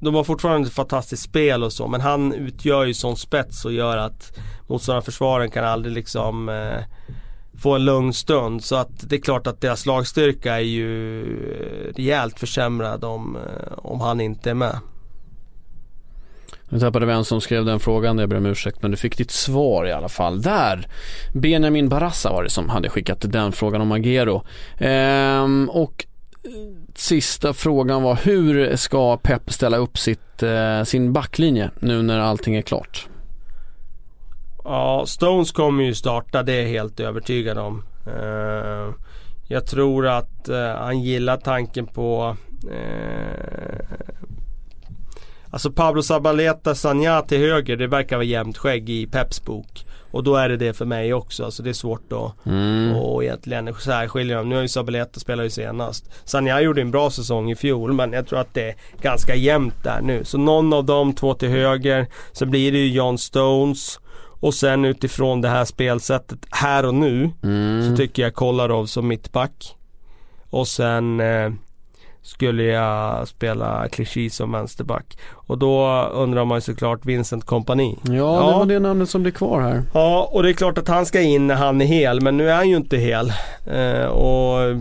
de 0.02 0.14
har 0.14 0.24
fortfarande 0.24 0.68
ett 0.68 0.74
fantastiskt 0.74 1.22
spel 1.22 1.64
och 1.64 1.72
så 1.72 1.88
men 1.88 2.00
han 2.00 2.32
utgör 2.32 2.84
ju 2.84 2.94
sån 2.94 3.16
spets 3.16 3.64
och 3.64 3.72
gör 3.72 3.96
att 3.96 4.38
motståndarförsvaren 4.66 5.50
kan 5.50 5.64
aldrig 5.64 5.94
liksom 5.94 6.48
eh, 6.48 6.84
få 7.62 7.74
en 7.74 7.84
lugn 7.84 8.12
stund. 8.12 8.64
Så 8.64 8.76
att 8.76 9.10
det 9.10 9.16
är 9.16 9.20
klart 9.20 9.46
att 9.46 9.60
deras 9.60 9.86
lagstyrka 9.86 10.54
är 10.54 10.64
ju 10.64 11.22
eh, 11.22 11.94
rejält 11.96 12.38
försämrad 12.38 13.04
om, 13.04 13.36
eh, 13.36 13.72
om 13.78 14.00
han 14.00 14.20
inte 14.20 14.50
är 14.50 14.54
med. 14.54 14.78
Nu 16.68 16.80
tappade 16.80 17.06
vem 17.06 17.24
som 17.24 17.40
skrev 17.40 17.64
den 17.64 17.80
frågan, 17.80 18.18
jag 18.18 18.28
ber 18.28 18.36
om 18.36 18.46
ursäkt 18.46 18.82
men 18.82 18.90
du 18.90 18.96
fick 18.96 19.18
ditt 19.18 19.30
svar 19.30 19.86
i 19.86 19.92
alla 19.92 20.08
fall. 20.08 20.42
Där! 20.42 20.86
Benjamin 21.32 21.88
Barassa 21.88 22.32
var 22.32 22.42
det 22.42 22.50
som 22.50 22.68
hade 22.68 22.88
skickat 22.88 23.32
den 23.32 23.52
frågan 23.52 23.80
om 23.80 23.92
Agero. 23.92 24.42
Ehm, 24.78 25.70
och 25.72 26.06
sista 26.94 27.52
frågan 27.52 28.02
var 28.02 28.14
hur 28.14 28.76
ska 28.76 29.16
Pep 29.16 29.52
ställa 29.52 29.76
upp 29.76 29.98
sitt, 29.98 30.42
eh, 30.42 30.82
sin 30.82 31.12
backlinje 31.12 31.70
nu 31.80 32.02
när 32.02 32.18
allting 32.18 32.56
är 32.56 32.62
klart? 32.62 33.08
Ja, 34.64 35.04
Stones 35.06 35.52
kommer 35.52 35.84
ju 35.84 35.94
starta, 35.94 36.42
det 36.42 36.52
är 36.52 36.62
jag 36.62 36.68
helt 36.68 37.00
övertygad 37.00 37.58
om. 37.58 37.84
Eh, 38.06 38.94
jag 39.48 39.66
tror 39.66 40.06
att 40.06 40.48
eh, 40.48 40.74
han 40.76 41.00
gillar 41.00 41.36
tanken 41.36 41.86
på 41.86 42.36
eh, 42.70 43.86
Alltså 45.50 45.72
Pablo 45.72 46.02
Zabaleta, 46.02 46.74
Sanja 46.74 47.22
till 47.22 47.38
höger, 47.38 47.76
det 47.76 47.86
verkar 47.86 48.16
vara 48.16 48.24
jämnt 48.24 48.58
skägg 48.58 48.90
i 48.90 49.06
Peps 49.06 49.44
bok. 49.44 49.86
Och 50.12 50.24
då 50.24 50.36
är 50.36 50.48
det 50.48 50.56
det 50.56 50.72
för 50.72 50.84
mig 50.84 51.14
också. 51.14 51.44
Alltså 51.44 51.62
det 51.62 51.70
är 51.70 51.74
svårt 51.74 52.12
att 52.12 52.46
mm. 52.46 52.96
och 52.96 53.24
egentligen 53.24 53.74
särskilja 53.74 54.36
dem. 54.36 54.48
Nu 54.48 54.54
har 54.54 54.62
ju 54.62 54.68
Sabaleta 54.68 55.20
spelat 55.20 55.46
ju 55.46 55.50
senast. 55.50 56.10
Sanja 56.24 56.60
gjorde 56.60 56.80
en 56.80 56.90
bra 56.90 57.10
säsong 57.10 57.50
i 57.50 57.56
fjol 57.56 57.92
men 57.92 58.12
jag 58.12 58.26
tror 58.26 58.38
att 58.38 58.54
det 58.54 58.68
är 58.68 58.74
ganska 59.02 59.34
jämnt 59.34 59.84
där 59.84 60.00
nu. 60.02 60.24
Så 60.24 60.38
någon 60.38 60.72
av 60.72 60.84
dem 60.84 61.12
två 61.12 61.34
till 61.34 61.48
höger. 61.48 62.06
Så 62.32 62.46
blir 62.46 62.72
det 62.72 62.78
ju 62.78 62.92
John 62.92 63.18
Stones. 63.18 63.98
Och 64.40 64.54
sen 64.54 64.84
utifrån 64.84 65.40
det 65.40 65.48
här 65.48 65.64
spelsättet 65.64 66.38
här 66.50 66.86
och 66.86 66.94
nu 66.94 67.30
mm. 67.42 67.90
så 67.90 67.96
tycker 67.96 68.22
jag 68.22 68.34
Kolarov 68.34 68.86
som 68.86 69.08
mittback. 69.08 69.76
Och 70.50 70.68
sen 70.68 71.20
eh, 71.20 71.50
skulle 72.22 72.64
jag 72.64 73.28
spela 73.28 73.88
Clichy 73.88 74.30
som 74.30 74.52
vänsterback. 74.52 75.18
Och 75.30 75.58
då 75.58 76.02
undrar 76.12 76.44
man 76.44 76.56
ju 76.56 76.60
såklart 76.60 77.04
Vincent 77.04 77.44
Kompani. 77.44 77.98
Ja, 78.02 78.12
ja, 78.12 78.50
det 78.50 78.58
var 78.58 78.66
det 78.66 78.78
namnet 78.78 79.10
som 79.10 79.22
blir 79.22 79.32
kvar 79.32 79.60
här. 79.60 79.82
Ja, 79.94 80.28
och 80.32 80.42
det 80.42 80.48
är 80.48 80.52
klart 80.52 80.78
att 80.78 80.88
han 80.88 81.06
ska 81.06 81.20
in 81.20 81.46
när 81.46 81.54
han 81.54 81.80
är 81.80 81.86
hel, 81.86 82.20
men 82.20 82.36
nu 82.36 82.50
är 82.50 82.54
han 82.54 82.68
ju 82.68 82.76
inte 82.76 82.96
hel. 82.96 83.32
Eh, 83.66 84.06
och 84.06 84.76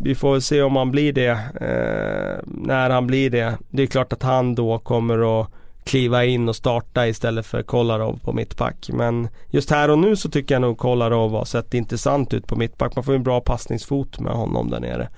vi 0.00 0.14
får 0.14 0.40
se 0.40 0.62
om 0.62 0.76
han 0.76 0.90
blir 0.90 1.12
det, 1.12 1.30
eh, 1.54 2.44
när 2.46 2.90
han 2.90 3.06
blir 3.06 3.30
det. 3.30 3.54
Det 3.70 3.82
är 3.82 3.86
klart 3.86 4.12
att 4.12 4.22
han 4.22 4.54
då 4.54 4.78
kommer 4.78 5.40
att 5.40 5.48
kliva 5.84 6.24
in 6.24 6.48
och 6.48 6.56
starta 6.56 7.08
istället 7.08 7.46
för 7.46 7.62
Kolarov 7.62 8.20
på 8.24 8.32
mittback. 8.32 8.90
Men 8.92 9.28
just 9.50 9.70
här 9.70 9.90
och 9.90 9.98
nu 9.98 10.16
så 10.16 10.30
tycker 10.30 10.54
jag 10.54 10.62
nog 10.62 10.78
Kolarov 10.78 11.32
har 11.32 11.44
sett 11.44 11.74
intressant 11.74 12.34
ut 12.34 12.46
på 12.46 12.56
mittback. 12.56 12.96
Man 12.96 13.04
får 13.04 13.14
en 13.14 13.22
bra 13.22 13.40
passningsfot 13.40 14.20
med 14.20 14.32
honom 14.32 14.70
där 14.70 14.80
nere. 14.80 15.08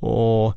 Och 0.00 0.54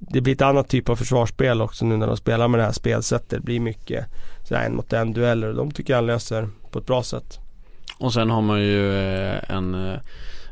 det 0.00 0.20
blir 0.20 0.34
ett 0.34 0.42
annat 0.42 0.68
typ 0.68 0.88
av 0.88 0.96
försvarsspel 0.96 1.62
också 1.62 1.84
nu 1.84 1.96
när 1.96 2.06
de 2.06 2.16
spelar 2.16 2.48
med 2.48 2.60
det 2.60 2.64
här 2.64 2.72
spelsättet. 2.72 3.30
Det 3.30 3.40
blir 3.40 3.60
mycket 3.60 4.06
sådär 4.48 4.62
en 4.62 4.76
mot 4.76 4.92
en 4.92 5.12
dueller 5.12 5.48
och 5.48 5.54
de 5.54 5.70
tycker 5.70 5.92
jag 5.92 5.98
han 5.98 6.06
löser 6.06 6.48
på 6.70 6.78
ett 6.78 6.86
bra 6.86 7.02
sätt. 7.02 7.38
Och 7.98 8.12
sen 8.12 8.30
har 8.30 8.42
man 8.42 8.60
ju 8.60 8.94
eh, 8.94 9.50
en 9.50 9.90
eh, 9.92 10.00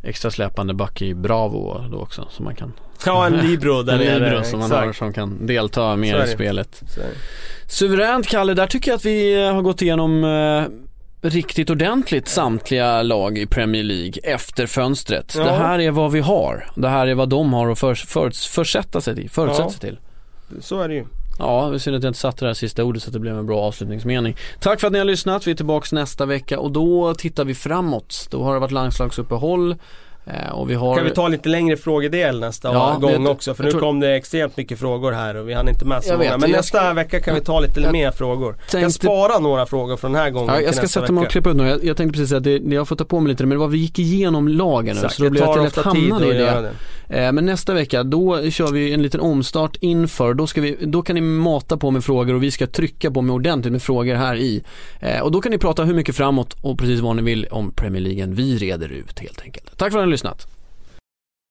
extra 0.02 0.30
släpande 0.30 0.74
back 0.74 1.02
i 1.02 1.14
Bravo 1.14 1.84
då 1.90 1.98
också 1.98 2.28
som 2.30 2.44
man 2.44 2.54
kan 2.54 2.72
Ja 3.06 3.26
en 3.26 3.36
Libro 3.36 3.82
där 3.82 3.92
En 4.00 4.22
Libro 4.22 4.44
som 4.44 4.60
man 4.60 4.70
har 4.70 4.92
som 4.92 5.12
kan 5.12 5.46
delta 5.46 5.96
mer 5.96 6.24
i 6.24 6.28
spelet 6.28 6.82
Suveränt 7.66 8.26
Kalle, 8.26 8.54
där 8.54 8.66
tycker 8.66 8.90
jag 8.90 8.96
att 8.96 9.04
vi 9.04 9.46
har 9.46 9.62
gått 9.62 9.82
igenom 9.82 10.24
eh, 10.24 10.88
riktigt 11.20 11.70
ordentligt 11.70 12.28
samtliga 12.28 13.02
lag 13.02 13.38
i 13.38 13.46
Premier 13.46 13.82
League 13.82 14.12
efter 14.22 14.66
fönstret. 14.66 15.34
Ja. 15.36 15.44
Det 15.44 15.52
här 15.52 15.78
är 15.78 15.90
vad 15.90 16.12
vi 16.12 16.20
har. 16.20 16.70
Det 16.74 16.88
här 16.88 17.06
är 17.06 17.14
vad 17.14 17.28
de 17.28 17.52
har 17.52 17.70
att 17.70 17.78
för, 17.78 17.94
för, 17.94 18.30
försätta 18.30 19.00
sig 19.00 19.14
till, 19.14 19.30
förutsätta 19.30 19.64
ja. 19.64 19.70
sig 19.70 19.80
till. 19.80 19.98
Så 20.60 20.80
är 20.80 20.88
det 20.88 20.94
ju. 20.94 21.04
Ja, 21.38 21.68
vi 21.68 21.78
synd 21.78 21.96
att 21.96 22.02
jag 22.02 22.10
inte 22.10 22.20
satte 22.20 22.44
det 22.44 22.48
här 22.48 22.54
sista 22.54 22.84
ordet 22.84 23.02
så 23.02 23.08
att 23.08 23.12
det 23.12 23.18
blev 23.18 23.38
en 23.38 23.46
bra 23.46 23.60
avslutningsmening. 23.60 24.36
Tack 24.60 24.80
för 24.80 24.86
att 24.86 24.92
ni 24.92 24.98
har 24.98 25.06
lyssnat. 25.06 25.46
Vi 25.46 25.50
är 25.50 25.54
tillbaka 25.54 25.86
nästa 25.92 26.26
vecka 26.26 26.58
och 26.58 26.70
då 26.72 27.14
tittar 27.14 27.44
vi 27.44 27.54
framåt. 27.54 28.28
Då 28.30 28.42
har 28.42 28.54
det 28.54 28.60
varit 28.60 28.70
landslagsuppehåll. 28.70 29.76
Eh, 30.30 30.52
och 30.52 30.70
vi 30.70 30.74
har... 30.74 30.96
Kan 30.96 31.05
vi 31.05 31.10
ta 31.10 31.28
lite 31.28 31.48
längre 31.48 31.76
frågedel 31.76 32.40
nästa 32.40 32.72
ja, 32.72 32.98
gång 33.00 33.24
vet, 33.24 33.30
också? 33.30 33.55
För 33.55 33.64
nu 33.64 33.70
tror... 33.70 33.80
kom 33.80 34.00
det 34.00 34.16
extremt 34.16 34.56
mycket 34.56 34.78
frågor 34.78 35.12
här 35.12 35.34
och 35.34 35.48
vi 35.48 35.55
hann 35.55 35.68
inte 35.68 35.84
med 35.84 36.05
så 36.05 36.12
många. 36.12 36.38
Men 36.38 36.50
nästa 36.50 36.78
ska... 36.78 36.92
vecka 36.92 37.20
kan 37.20 37.34
vi 37.34 37.40
ta 37.40 37.60
lite 37.60 37.80
jag... 37.80 37.92
mer 37.92 38.10
frågor. 38.10 38.52
Tänkte... 38.52 38.78
Jag 38.78 38.92
spara 38.92 39.38
några 39.38 39.66
frågor 39.66 39.96
från 39.96 40.12
den 40.12 40.22
här 40.22 40.30
gången 40.30 40.55
ja, 40.55 40.60
Jag 40.60 40.74
ska 40.74 40.88
sätta 40.88 41.12
mig 41.12 41.24
och 41.24 41.30
klippa 41.30 41.50
ut 41.50 41.56
några. 41.56 41.70
Jag, 41.70 41.84
jag 41.84 41.96
tänkte 41.96 42.18
precis 42.18 42.32
att 42.32 42.44
det, 42.44 42.56
jag 42.56 42.88
får 42.88 42.96
ta 42.96 43.05
på 43.05 43.20
mig 43.20 43.30
lite 43.30 43.46
men 43.46 43.50
det 43.50 43.56
var 43.56 43.68
vi 43.68 43.78
gick 43.78 43.98
igenom 43.98 44.48
lagen 44.48 44.96
nu. 45.02 45.09
Så 45.09 45.22
då 45.22 45.30
blev 45.30 45.42
jag 45.42 45.62
lätt 45.62 45.76
hamnade 45.76 46.26
i 46.26 46.32
det. 46.32 46.60
det. 46.60 46.72
Eh, 47.09 47.32
men 47.32 47.46
nästa 47.46 47.74
vecka 47.74 48.02
då 48.02 48.50
kör 48.50 48.72
vi 48.72 48.92
en 48.92 49.02
liten 49.02 49.20
omstart 49.20 49.76
inför. 49.80 50.34
Då, 50.34 50.46
ska 50.46 50.60
vi, 50.60 50.76
då 50.80 51.02
kan 51.02 51.14
ni 51.14 51.20
mata 51.20 51.76
på 51.76 51.90
med 51.90 52.05
frågor 52.05 52.34
och 52.34 52.42
vi 52.42 52.50
ska 52.50 52.66
trycka 52.66 53.10
på 53.10 53.22
med 53.22 53.34
ordentligt 53.34 53.72
med 53.72 53.82
frågor 53.82 54.14
här 54.14 54.36
i. 54.36 54.62
Eh, 55.00 55.20
och 55.20 55.32
då 55.32 55.40
kan 55.40 55.52
ni 55.52 55.59
prata 55.59 55.84
hur 55.84 55.94
mycket 55.94 56.16
framåt 56.16 56.56
och 56.62 56.78
precis 56.78 57.00
vad 57.00 57.16
ni 57.16 57.22
vill 57.22 57.46
om 57.50 57.70
Premier 57.72 58.02
League. 58.02 58.26
Vi 58.26 58.59
reder 58.59 58.88
ut 58.88 59.18
helt 59.18 59.40
enkelt. 59.42 59.78
Tack 59.78 59.92
för 59.92 59.98
att 59.98 60.05
ni 60.05 60.06
har 60.06 60.10
lyssnat. 60.18 60.46